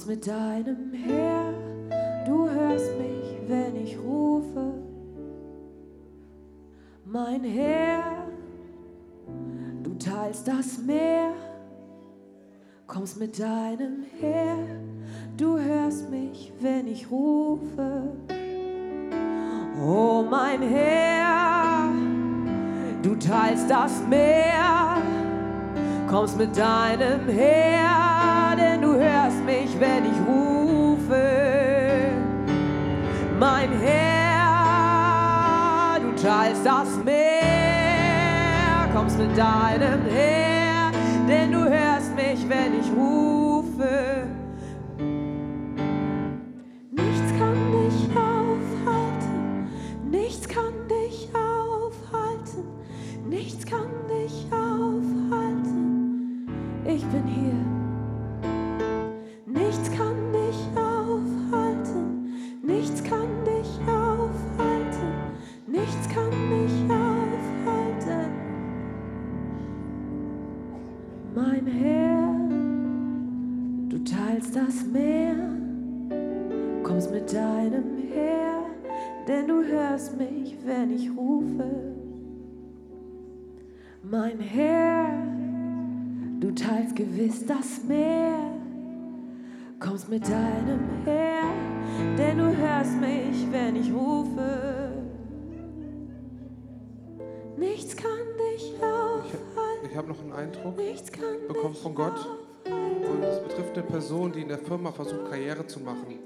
Mit 0.07 0.27
deinem 0.27 0.93
Herr, 0.93 1.53
du 2.25 2.49
hörst 2.49 2.97
mich, 2.97 3.37
wenn 3.47 3.75
ich 3.75 3.97
rufe. 3.99 4.73
Mein 7.05 7.43
Herr, 7.43 8.23
Du 9.83 9.99
teilst 9.99 10.47
das 10.47 10.79
Meer, 10.79 11.33
kommst 12.87 13.19
mit 13.19 13.39
deinem 13.39 14.03
Heer, 14.19 14.57
du 15.37 15.59
hörst 15.59 16.09
mich, 16.09 16.51
wenn 16.59 16.87
ich 16.87 17.09
rufe. 17.11 18.13
Oh 19.79 20.23
mein 20.29 20.61
Herr, 20.63 21.89
du 23.03 23.15
teilst 23.15 23.69
das 23.69 24.01
Meer, 24.09 24.97
kommst 26.09 26.37
mit 26.37 26.57
deinem 26.57 27.27
hörst 27.27 28.02
mich, 29.73 29.81
wenn 29.81 30.05
ich 30.05 30.19
rufe. 30.27 31.21
Mein 33.39 33.71
Herr, 33.81 35.09
du 35.99 36.11
teilst 36.21 36.65
das 36.65 36.89
Meer, 37.03 38.87
kommst 38.93 39.17
mit 39.17 39.37
deinem 39.37 40.05
Heer, 40.05 40.91
denn 41.27 41.51
du 41.51 41.59
hörst 41.59 42.15
mich, 42.15 42.47
wenn 42.47 42.79
ich 42.79 42.89
rufe. 42.95 43.22
Deinem 77.33 77.97
Heer, 77.97 78.63
denn 79.27 79.47
du 79.47 79.63
hörst 79.63 80.17
mich, 80.17 80.55
wenn 80.65 80.91
ich 80.91 81.09
rufe. 81.15 81.65
Mein 84.03 84.39
Herr, 84.39 85.07
du 86.39 86.51
teilst 86.51 86.95
gewiss 86.95 87.45
das 87.45 87.83
Meer, 87.87 88.37
kommst 89.79 90.09
mit 90.09 90.23
deinem 90.27 90.81
Heer, 91.05 91.43
denn 92.17 92.37
du 92.37 92.55
hörst 92.55 92.99
mich, 92.99 93.47
wenn 93.51 93.75
ich 93.77 93.91
rufe. 93.91 94.91
Nichts 97.57 97.95
kann 97.95 98.11
dich 98.53 98.73
aufhalten, 98.81 99.89
Ich 99.89 99.95
habe 99.95 100.09
noch 100.09 100.21
einen 100.21 100.33
Eindruck 100.33 100.77
nichts 100.77 101.11
kann 101.11 101.47
bekommen 101.47 101.75
von 101.75 101.95
Gott. 101.95 102.11
aufhalten. 102.13 102.43
Und 103.05 103.23
es 103.23 103.39
betrifft 103.39 103.77
eine 103.77 103.87
Person, 103.87 104.31
die 104.31 104.41
in 104.41 104.47
der 104.47 104.57
Firma 104.59 104.91
versucht, 104.91 105.29
Karriere 105.29 105.65
zu 105.67 105.79
machen. 105.79 106.19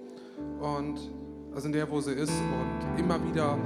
Und 0.59 0.99
also 1.53 1.67
in 1.67 1.73
der, 1.73 1.89
wo 1.89 1.99
sie 2.01 2.13
ist 2.13 2.31
und 2.31 2.99
immer 2.99 3.23
wieder 3.23 3.57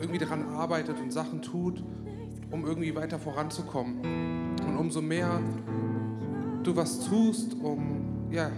irgendwie 0.00 0.18
daran 0.18 0.48
arbeitet 0.50 1.00
und 1.00 1.12
Sachen 1.12 1.42
tut, 1.42 1.82
um 2.50 2.64
irgendwie 2.64 2.94
weiter 2.94 3.18
voranzukommen. 3.18 4.00
Und 4.66 4.76
umso 4.76 5.02
mehr 5.02 5.40
du 6.62 6.76
was 6.76 7.06
tust, 7.06 7.54
um 7.62 8.28
ja, 8.30 8.50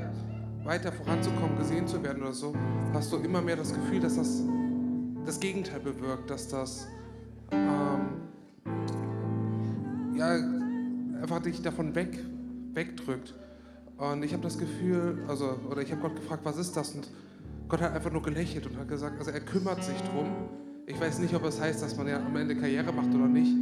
weiter 0.65 0.93
voranzukommen, 0.93 1.57
gesehen 1.57 1.87
zu 1.87 2.03
werden 2.03 2.23
oder 2.23 2.33
so, 2.33 2.53
hast 2.93 3.13
du 3.13 3.17
immer 3.19 3.41
mehr 3.41 3.57
das 3.57 3.73
Gefühl, 3.73 4.01
dass 4.01 4.17
das 4.17 4.43
das 5.25 5.39
Gegenteil 5.39 5.81
bewirkt, 5.81 6.31
dass 6.31 6.49
das 6.49 6.89
ähm, 7.53 8.01
ja, 10.15 10.35
einfach 11.23 11.41
dich 11.41 11.63
davon 11.63 11.95
weg, 11.95 12.19
wegdrückt. 12.73 13.35
Und 14.01 14.25
ich 14.25 14.33
habe 14.33 14.43
das 14.43 14.57
Gefühl, 14.57 15.23
also, 15.29 15.59
oder 15.71 15.83
ich 15.83 15.93
habe 15.93 16.01
Gott 16.01 16.17
gefragt, 16.17 16.41
was 16.45 16.57
ist 16.57 16.75
das? 16.75 16.95
Und 16.95 17.07
Gott 17.69 17.83
hat 17.83 17.93
einfach 17.93 18.11
nur 18.11 18.23
gelächelt 18.23 18.67
und 18.67 18.79
hat 18.79 18.89
gesagt, 18.89 19.19
also 19.19 19.31
er 19.31 19.41
kümmert 19.41 19.85
sich 19.85 20.01
drum. 20.11 20.27
Ich 20.87 20.99
weiß 20.99 21.19
nicht, 21.19 21.35
ob 21.35 21.45
es 21.45 21.61
heißt, 21.61 21.83
dass 21.83 21.97
man 21.99 22.09
ja 22.09 22.17
am 22.17 22.35
Ende 22.35 22.57
Karriere 22.57 22.93
macht 22.93 23.15
oder 23.15 23.29
nicht, 23.29 23.55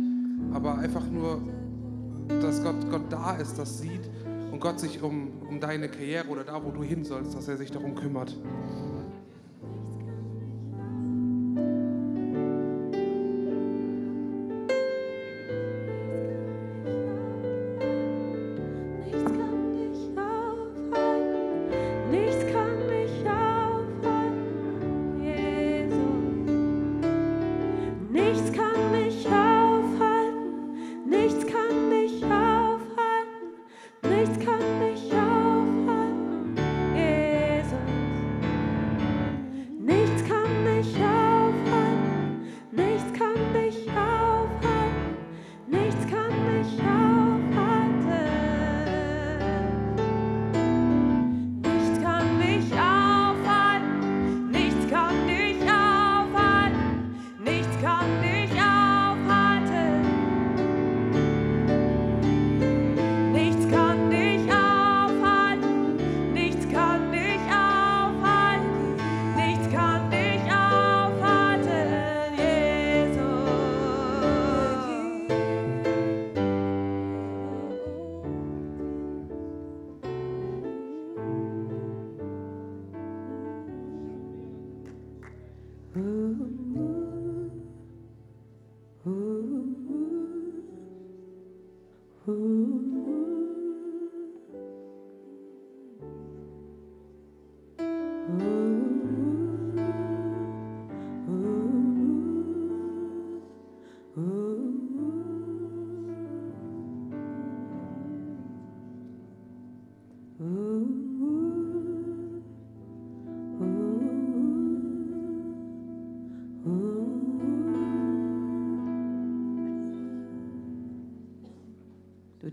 aber 0.52 0.78
einfach 0.78 1.04
nur, 1.10 1.42
dass 2.40 2.62
Gott, 2.62 2.88
Gott 2.88 3.02
da 3.10 3.36
ist, 3.36 3.58
das 3.58 3.80
sieht 3.80 4.08
und 4.52 4.60
Gott 4.60 4.78
sich 4.78 5.02
um, 5.02 5.42
um 5.48 5.58
deine 5.58 5.88
Karriere 5.88 6.28
oder 6.28 6.44
da, 6.44 6.64
wo 6.64 6.70
du 6.70 6.84
hin 6.84 7.04
sollst, 7.04 7.34
dass 7.34 7.48
er 7.48 7.56
sich 7.56 7.72
darum 7.72 7.96
kümmert. 7.96 8.36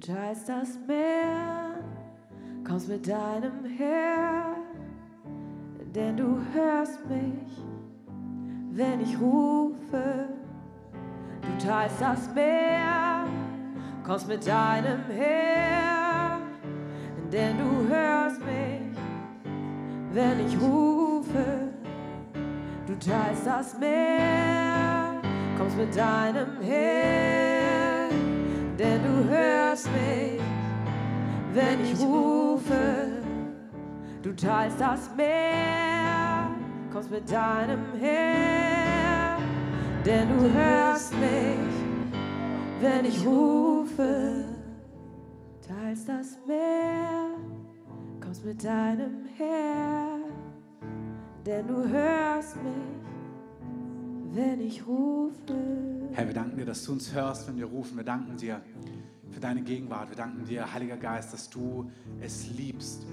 Teilst 0.05 0.47
das 0.47 0.77
Meer, 0.85 1.79
kommst 2.63 2.87
mit 2.87 3.07
deinem 3.07 3.65
Herr, 3.75 4.55
denn 5.95 6.15
du 6.15 6.39
hörst 6.53 6.99
mich, 7.09 7.63
wenn 8.69 9.01
ich 9.01 9.19
rufe. 9.19 10.29
Du 11.41 11.65
teilst 11.65 11.99
das 11.99 12.31
Meer, 12.35 13.25
kommst 14.05 14.27
mit 14.27 14.45
deinem 14.45 14.99
Herr, 15.09 16.37
denn 17.31 17.57
du 17.57 17.87
hörst 17.91 18.41
mich, 18.41 18.99
wenn 20.11 20.45
ich 20.45 20.61
rufe. 20.61 21.69
Du 22.85 22.93
teilst 22.99 23.47
das 23.47 23.79
Meer, 23.79 25.19
kommst 25.57 25.75
mit 25.75 25.97
deinem 25.97 26.61
Herr, 26.61 28.09
denn 28.77 29.01
du 29.01 29.29
hörst 29.29 29.54
mich, 29.91 30.41
wenn 31.53 31.81
ich 31.83 31.99
rufe. 31.99 33.07
Du 34.21 34.33
teilst 34.35 34.79
das 34.79 35.09
Meer, 35.15 36.49
kommst 36.91 37.11
mit 37.11 37.31
deinem 37.31 37.79
Herr, 37.99 39.37
denn 40.05 40.27
du 40.29 40.51
hörst 40.51 41.13
mich, 41.13 41.75
wenn 42.81 43.05
ich 43.05 43.25
rufe. 43.25 44.45
Teilst 45.67 46.09
das 46.09 46.37
Meer, 46.47 47.29
kommst 48.21 48.45
mit 48.45 48.63
deinem 48.63 49.25
Herr, 49.37 50.17
denn 51.45 51.67
du 51.67 51.87
hörst 51.87 52.55
mich, 52.57 54.35
wenn 54.35 54.59
ich 54.59 54.85
rufe. 54.85 55.55
Herr, 56.13 56.27
wir 56.27 56.33
danken 56.33 56.57
dir, 56.57 56.65
dass 56.65 56.83
du 56.83 56.93
uns 56.93 57.13
hörst, 57.13 57.47
wenn 57.47 57.57
wir 57.57 57.65
rufen. 57.65 57.97
Wir 57.97 58.03
danken 58.03 58.37
dir 58.37 58.61
für 59.35 59.41
deine 59.41 59.63
Gegenwart. 59.63 60.07
Wir 60.07 60.15
danken 60.15 60.45
dir, 60.45 60.73
Heiliger 60.73 60.95
Geist, 60.95 61.33
dass 61.33 61.49
du 61.49 61.91
es 62.21 62.47
liebst, 62.47 63.05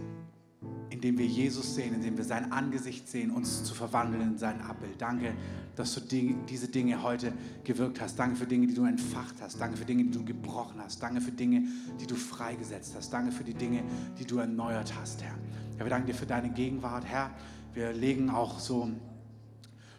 indem 0.89 1.19
wir 1.19 1.27
Jesus 1.27 1.75
sehen, 1.75 1.95
indem 1.95 2.17
wir 2.17 2.23
sein 2.23 2.53
Angesicht 2.53 3.09
sehen, 3.09 3.33
uns 3.33 3.65
zu 3.65 3.75
verwandeln 3.75 4.23
in 4.23 4.39
sein 4.39 4.61
Abbild. 4.61 5.03
Danke, 5.03 5.35
dass 5.75 5.95
du 5.95 6.01
die, 6.01 6.37
diese 6.49 6.69
Dinge 6.69 7.03
heute 7.03 7.33
gewirkt 7.65 8.01
hast. 8.01 8.21
Danke 8.21 8.37
für 8.37 8.47
Dinge, 8.47 8.69
die 8.69 8.75
du 8.75 8.85
entfacht 8.85 9.35
hast. 9.41 9.61
Danke 9.61 9.77
für 9.77 9.85
Dinge, 9.85 10.05
die 10.05 10.13
du 10.13 10.25
gebrochen 10.25 10.81
hast. 10.81 11.03
Danke 11.03 11.21
für 11.21 11.33
Dinge, 11.33 11.65
die 12.01 12.07
du 12.07 12.15
freigesetzt 12.15 12.95
hast. 12.97 13.13
Danke 13.13 13.33
für 13.33 13.43
die 13.43 13.55
Dinge, 13.55 13.83
die 14.17 14.25
du 14.25 14.39
erneuert 14.39 14.95
hast, 14.95 15.25
Herr. 15.25 15.35
Herr, 15.77 15.87
wir 15.87 15.91
danken 15.91 16.07
dir 16.07 16.15
für 16.15 16.27
deine 16.27 16.51
Gegenwart, 16.51 17.05
Herr. 17.05 17.33
Wir 17.75 17.93
legen 17.93 18.31
auch 18.31 18.61
so 18.61 18.93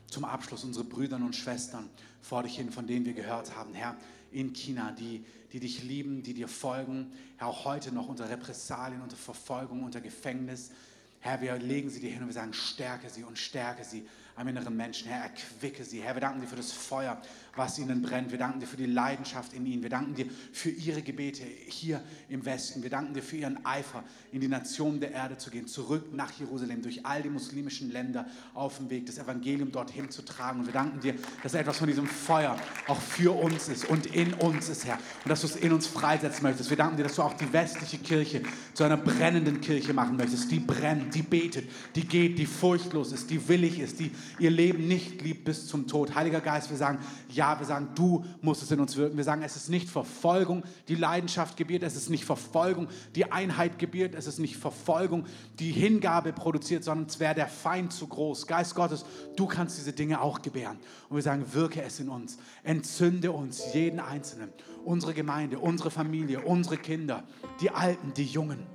zum 0.08 0.24
Abschluss 0.24 0.64
unsere 0.64 0.86
Brüder 0.86 1.18
und 1.18 1.36
Schwestern 1.36 1.90
vor 2.22 2.44
dich 2.44 2.56
hin, 2.56 2.72
von 2.72 2.88
denen 2.88 3.06
wir 3.06 3.14
gehört 3.14 3.58
haben, 3.58 3.74
Herr, 3.74 3.98
in 4.34 4.54
China, 4.54 4.92
die, 4.92 5.24
die 5.52 5.60
dich 5.60 5.84
lieben, 5.84 6.24
die 6.24 6.34
dir 6.34 6.48
folgen, 6.48 7.12
Herr, 7.38 7.48
auch 7.48 7.66
heute 7.66 7.94
noch 7.94 8.08
unter 8.08 8.30
Repressalien, 8.30 9.02
unter 9.02 9.16
Verfolgung, 9.16 9.84
unter 9.84 10.02
Gefängnis. 10.02 10.72
Herr, 11.20 11.42
wir 11.42 11.56
legen 11.58 11.90
sie 11.90 12.00
dir 12.00 12.12
hin 12.12 12.22
und 12.22 12.28
wir 12.28 12.34
sagen, 12.34 12.54
stärke 12.54 13.10
sie 13.10 13.24
und 13.24 13.38
stärke 13.38 13.84
sie 13.84 14.06
am 14.36 14.48
inneren 14.48 14.76
Menschen. 14.76 15.08
Herr, 15.08 15.24
erquicke 15.24 15.84
sie. 15.84 16.02
Herr, 16.02 16.16
wir 16.16 16.22
danken 16.22 16.42
dir 16.42 16.48
für 16.48 16.56
das 16.56 16.72
Feuer, 16.72 17.22
was 17.56 17.78
ihnen 17.78 18.02
brennt. 18.02 18.32
Wir 18.32 18.40
danken 18.40 18.60
dir 18.60 18.66
für 18.66 18.78
die 18.78 18.88
Leidenschaft 18.88 19.54
in 19.54 19.66
ihnen. 19.66 19.84
Wir 19.84 19.92
danken 19.92 20.16
dir 20.16 20.26
für 20.52 20.70
ihre 20.70 21.04
Gebete 21.04 21.44
hier 21.44 22.02
im 22.30 22.44
Westen. 22.44 22.82
Wir 22.82 22.90
danken 22.90 23.14
dir 23.14 23.22
für 23.22 23.38
ihren 23.38 23.64
Eifer, 23.64 24.04
in 24.32 24.42
die 24.42 24.48
Nationen 24.48 25.00
der 25.00 25.12
Erde 25.12 25.38
zu 25.38 25.52
gehen, 25.52 25.68
zurück 25.68 26.14
nach 26.14 26.32
Jerusalem, 26.40 26.82
durch 26.82 27.06
all 27.06 27.22
die 27.22 27.30
muslimischen 27.30 27.92
Länder 27.92 28.26
auf 28.56 28.78
dem 28.78 28.90
Weg, 28.90 29.06
das 29.06 29.20
Evangelium 29.20 29.72
dorthin 29.72 30.10
zu 30.10 30.24
tragen. 30.24 30.62
Und 30.62 30.66
wir 30.66 30.74
danken 30.74 31.00
dir, 31.00 31.14
dass 31.44 31.54
etwas 31.54 31.78
von 31.78 31.88
diesem 31.88 32.08
Feuer 32.08 32.58
auch 32.88 33.00
für 33.00 33.32
uns 33.38 33.70
ist 33.70 33.86
und 33.86 34.08
in 34.08 34.34
uns 34.34 34.70
ist, 34.70 34.86
Herr. 34.86 34.98
Und 35.24 35.30
dass 35.30 35.42
du 35.42 35.48
es 35.48 35.56
in 35.58 35.72
uns 35.72 35.86
freisetzen 35.86 36.42
möchtest. 36.42 36.72
Wir 36.72 36.78
danken 36.78 36.98
dir, 36.98 37.04
dass 37.04 37.16
du 37.16 37.22
auch 37.22 37.34
die 37.34 37.52
westliche 37.54 38.00
Kirche 38.00 38.42
zu 38.74 38.84
einer 38.84 38.98
brennenden 38.98 39.62
Kirche 39.62 39.94
machen 39.94 40.18
möchtest, 40.18 40.50
die 40.50 40.60
brennt, 40.60 41.14
die 41.14 41.22
betet, 41.22 41.70
die 41.96 42.08
geht, 42.08 42.40
die 42.40 42.48
furchtlos 42.48 43.12
ist, 43.12 43.30
die 43.30 43.48
willig 43.48 43.80
ist, 43.80 44.00
die 44.00 44.12
ihr 44.40 44.52
Leben 44.52 44.88
nicht 44.88 45.22
liebt 45.22 45.46
bis 45.46 45.68
zum 45.68 45.88
Tod. 45.88 46.16
Heiliger 46.16 46.42
Geist, 46.42 46.70
wir 46.70 46.78
sagen, 46.78 47.00
ja, 47.30 47.60
wir 47.60 47.66
sagen, 47.66 47.90
du 47.96 48.26
musst 48.42 48.64
es 48.64 48.72
in 48.72 48.80
uns 48.80 48.96
wirken. 48.96 49.18
Wir 49.18 49.24
sagen, 49.24 49.42
es 49.44 49.56
ist 49.56 49.70
nicht 49.70 49.90
Verfolgung, 49.90 50.64
die 50.88 50.96
Leidenschaft 50.96 51.58
gebiert, 51.58 51.84
es 51.84 51.96
ist 51.96 52.10
nicht 52.10 52.26
Verfolgung, 52.26 52.88
die 53.16 53.32
Einheit 53.32 53.80
gebiert, 53.80 54.16
es 54.16 54.28
ist 54.28 54.40
nicht 54.40 54.58
Verfolgung, 54.58 55.26
die 55.60 55.72
Hingabe 55.72 56.34
produziert, 56.34 56.84
sondern 56.84 57.08
es 57.08 57.20
wäre 57.20 57.36
der 57.36 57.48
Feind 57.48 57.94
zu 57.94 58.08
groß. 58.08 58.48
Geist 58.48 58.76
Gottes, 58.76 59.06
du 59.36 59.48
kannst 59.48 59.78
diese 59.78 59.94
Dinge 59.94 60.22
auch 60.22 60.42
gebären. 60.42 60.78
Und 61.10 61.16
wir 61.16 61.24
sagen, 61.24 61.46
wirke 61.54 61.82
es 61.82 62.00
in 62.00 62.10
uns, 62.10 62.38
entzünde 62.64 63.32
uns, 63.32 63.74
jeden 63.74 64.00
Einzelnen, 64.00 64.50
unsere 64.86 65.14
Gemeinde, 65.14 65.60
unsere 65.60 65.92
Familie, 65.92 66.42
unsere 66.42 66.78
Kinder, 66.78 67.24
die 67.62 67.72
Alten, 67.72 68.14
die 68.14 68.26
Jungen. 68.26 68.66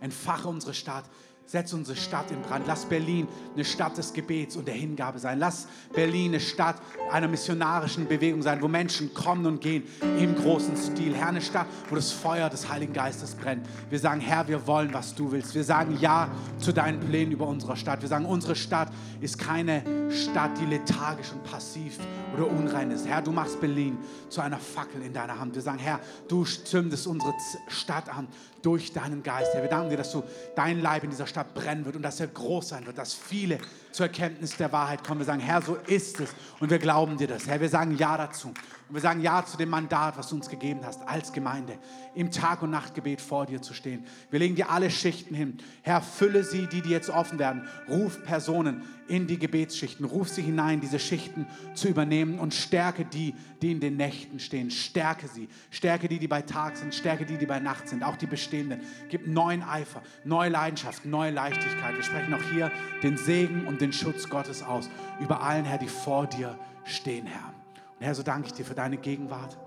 Entfache 0.00 0.48
unsere 0.48 0.74
Stadt. 0.74 1.04
Setz 1.46 1.72
unsere 1.72 1.96
Stadt 1.96 2.30
in 2.32 2.42
Brand. 2.42 2.66
Lass 2.66 2.84
Berlin 2.84 3.28
eine 3.54 3.64
Stadt 3.64 3.96
des 3.96 4.12
Gebets 4.12 4.56
und 4.56 4.66
der 4.66 4.74
Hingabe 4.74 5.20
sein. 5.20 5.38
Lass 5.38 5.68
Berlin 5.94 6.32
eine 6.32 6.40
Stadt 6.40 6.76
einer 7.10 7.28
missionarischen 7.28 8.08
Bewegung 8.08 8.42
sein, 8.42 8.60
wo 8.60 8.68
Menschen 8.68 9.14
kommen 9.14 9.46
und 9.46 9.60
gehen 9.60 9.84
im 10.18 10.34
großen 10.34 10.76
Stil. 10.76 11.14
Herr, 11.14 11.28
eine 11.28 11.40
Stadt, 11.40 11.66
wo 11.88 11.94
das 11.94 12.10
Feuer 12.10 12.50
des 12.50 12.68
Heiligen 12.68 12.92
Geistes 12.92 13.36
brennt. 13.36 13.64
Wir 13.90 14.00
sagen, 14.00 14.20
Herr, 14.20 14.48
wir 14.48 14.66
wollen, 14.66 14.92
was 14.92 15.14
du 15.14 15.30
willst. 15.30 15.54
Wir 15.54 15.62
sagen 15.62 15.96
Ja 16.00 16.28
zu 16.58 16.72
deinen 16.72 16.98
Plänen 16.98 17.32
über 17.32 17.46
unsere 17.46 17.76
Stadt. 17.76 18.02
Wir 18.02 18.08
sagen, 18.08 18.24
unsere 18.24 18.56
Stadt 18.56 18.88
ist 19.20 19.38
keine 19.38 20.10
Stadt, 20.10 20.50
die 20.60 20.66
lethargisch 20.66 21.30
und 21.32 21.44
passiv 21.44 21.98
oder 22.34 22.48
unrein 22.48 22.90
ist. 22.90 23.06
Herr, 23.06 23.22
du 23.22 23.30
machst 23.30 23.60
Berlin 23.60 23.98
zu 24.28 24.40
einer 24.40 24.58
Fackel 24.58 25.00
in 25.02 25.12
deiner 25.12 25.38
Hand. 25.38 25.54
Wir 25.54 25.62
sagen, 25.62 25.78
Herr, 25.78 26.00
du 26.26 26.44
zündest 26.44 27.06
unsere 27.06 27.34
Stadt 27.68 28.08
an 28.08 28.26
durch 28.62 28.92
deinen 28.92 29.22
Geist. 29.22 29.54
Herr, 29.54 29.62
wir 29.62 29.70
danken 29.70 29.90
dir, 29.90 29.96
dass 29.96 30.10
du 30.10 30.24
dein 30.56 30.82
Leib 30.82 31.04
in 31.04 31.10
dieser 31.10 31.26
Stadt 31.26 31.35
brennen 31.44 31.84
wird 31.84 31.96
und 31.96 32.02
dass 32.02 32.20
er 32.20 32.28
groß 32.28 32.68
sein 32.68 32.86
wird, 32.86 32.98
dass 32.98 33.14
viele 33.14 33.58
zur 33.96 34.06
Erkenntnis 34.06 34.56
der 34.56 34.70
Wahrheit 34.72 35.02
kommen. 35.02 35.20
Wir 35.20 35.24
sagen, 35.24 35.40
Herr, 35.40 35.62
so 35.62 35.76
ist 35.86 36.20
es 36.20 36.34
und 36.60 36.70
wir 36.70 36.78
glauben 36.78 37.16
dir 37.16 37.26
das. 37.26 37.46
Herr, 37.46 37.60
wir 37.60 37.68
sagen 37.70 37.96
Ja 37.96 38.18
dazu. 38.18 38.52
Und 38.88 38.94
wir 38.94 39.00
sagen 39.00 39.20
Ja 39.20 39.44
zu 39.44 39.56
dem 39.56 39.70
Mandat, 39.70 40.16
was 40.16 40.28
du 40.28 40.36
uns 40.36 40.48
gegeben 40.48 40.80
hast, 40.84 41.02
als 41.08 41.32
Gemeinde, 41.32 41.78
im 42.14 42.30
Tag- 42.30 42.62
und 42.62 42.70
Nachtgebet 42.70 43.20
vor 43.20 43.46
dir 43.46 43.60
zu 43.60 43.74
stehen. 43.74 44.06
Wir 44.30 44.38
legen 44.38 44.54
dir 44.54 44.70
alle 44.70 44.90
Schichten 44.90 45.34
hin. 45.34 45.58
Herr, 45.82 46.00
fülle 46.00 46.44
sie, 46.44 46.68
die, 46.68 46.82
die 46.82 46.90
jetzt 46.90 47.10
offen 47.10 47.38
werden. 47.38 47.66
Ruf 47.88 48.22
Personen 48.24 48.84
in 49.08 49.26
die 49.26 49.38
Gebetsschichten. 49.38 50.04
Ruf 50.06 50.28
sie 50.28 50.42
hinein, 50.42 50.80
diese 50.80 50.98
Schichten 50.98 51.46
zu 51.74 51.88
übernehmen 51.88 52.38
und 52.38 52.54
stärke 52.54 53.04
die, 53.04 53.34
die 53.60 53.72
in 53.72 53.80
den 53.80 53.96
Nächten 53.96 54.38
stehen. 54.38 54.70
Stärke 54.70 55.26
sie. 55.26 55.48
Stärke 55.70 56.08
die, 56.08 56.18
die 56.18 56.28
bei 56.28 56.42
Tag 56.42 56.76
sind. 56.76 56.94
Stärke 56.94 57.26
die, 57.26 57.38
die 57.38 57.46
bei 57.46 57.58
Nacht 57.58 57.88
sind. 57.88 58.04
Auch 58.04 58.16
die 58.16 58.26
bestehenden. 58.26 58.80
Gib 59.08 59.26
neuen 59.26 59.62
Eifer, 59.62 60.02
neue 60.24 60.50
Leidenschaft, 60.50 61.04
neue 61.04 61.32
Leichtigkeit. 61.32 61.96
Wir 61.96 62.04
sprechen 62.04 62.34
auch 62.34 62.52
hier 62.52 62.70
den 63.02 63.16
Segen 63.16 63.66
und 63.66 63.80
den 63.80 63.85
Schutz 63.92 64.28
Gottes 64.28 64.62
aus. 64.62 64.88
Über 65.20 65.42
allen, 65.42 65.64
Herr, 65.64 65.78
die 65.78 65.88
vor 65.88 66.26
dir 66.26 66.58
stehen, 66.84 67.26
Herr. 67.26 67.54
Und 67.98 68.04
Herr, 68.04 68.14
so 68.14 68.22
danke 68.22 68.48
ich 68.48 68.54
dir 68.54 68.64
für 68.64 68.74
deine 68.74 68.96
Gegenwart. 68.96 69.58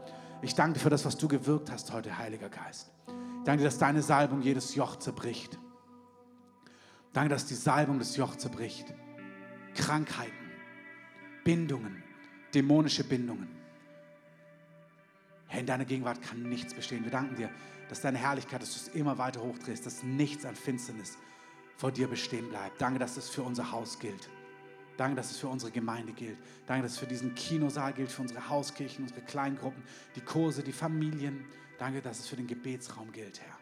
Ich 0.42 0.56
danke 0.56 0.74
dir 0.74 0.80
für 0.80 0.90
das, 0.90 1.06
was 1.06 1.18
du 1.18 1.28
gewirkt 1.28 1.72
hast 1.72 1.92
heute, 1.92 2.18
Heiliger 2.18 2.50
Geist. 2.50 2.92
Ich 3.08 3.46
danke 3.46 3.64
dir, 3.64 3.70
dass 3.70 3.78
deine 3.78 4.02
Salbung 4.02 4.42
jedes 4.42 4.76
Joch 4.76 4.98
zerbricht. 4.98 5.58
Danke, 7.14 7.30
dass 7.30 7.46
die 7.46 7.56
Salbung 7.56 8.00
das 8.00 8.16
Joch 8.16 8.36
zerbricht. 8.36 8.94
Krankheiten, 9.76 10.52
Bindungen, 11.44 12.04
dämonische 12.54 13.04
Bindungen. 13.04 13.50
Herr, 15.48 15.62
in 15.62 15.66
deiner 15.66 15.86
Gegenwart 15.86 16.22
kann 16.22 16.44
nichts 16.44 16.74
bestehen. 16.74 17.04
Wir 17.04 17.12
danken 17.12 17.36
dir, 17.36 17.50
dass 17.90 18.02
deine 18.02 18.20
Herrlichkeit, 18.20 18.62
dass 18.62 18.74
du 18.74 18.90
es 18.90 18.96
immer 18.96 19.18
weiter 19.18 19.42
hochdrehst, 19.42 19.86
dass 19.86 20.04
nichts 20.04 20.46
an 20.46 20.56
Finsternis 20.56 21.18
vor 21.80 21.94
dir 21.94 22.10
bestehen 22.10 22.50
bleibt. 22.50 22.82
Danke, 22.82 23.00
dass 23.00 23.16
es 23.16 23.30
für 23.30 23.42
unser 23.42 23.72
Haus 23.72 24.00
gilt. 24.00 24.30
Danke, 24.98 25.16
dass 25.16 25.32
es 25.32 25.38
für 25.38 25.48
unsere 25.48 25.72
Gemeinde 25.72 26.12
gilt. 26.12 26.38
Danke, 26.68 26.84
dass 26.84 26.92
es 26.92 26.98
für 27.00 27.08
diesen 27.08 27.34
Kinosaal 27.36 27.94
gilt, 27.94 28.12
für 28.12 28.22
unsere 28.22 28.50
Hauskirchen, 28.50 29.06
unsere 29.06 29.22
Kleingruppen, 29.22 29.82
die 30.14 30.20
Kurse, 30.20 30.62
die 30.62 30.74
Familien. 30.74 31.46
Danke, 31.78 32.02
dass 32.02 32.20
es 32.20 32.28
für 32.28 32.36
den 32.36 32.48
Gebetsraum 32.48 33.14
gilt, 33.14 33.40
Herr. 33.40 33.59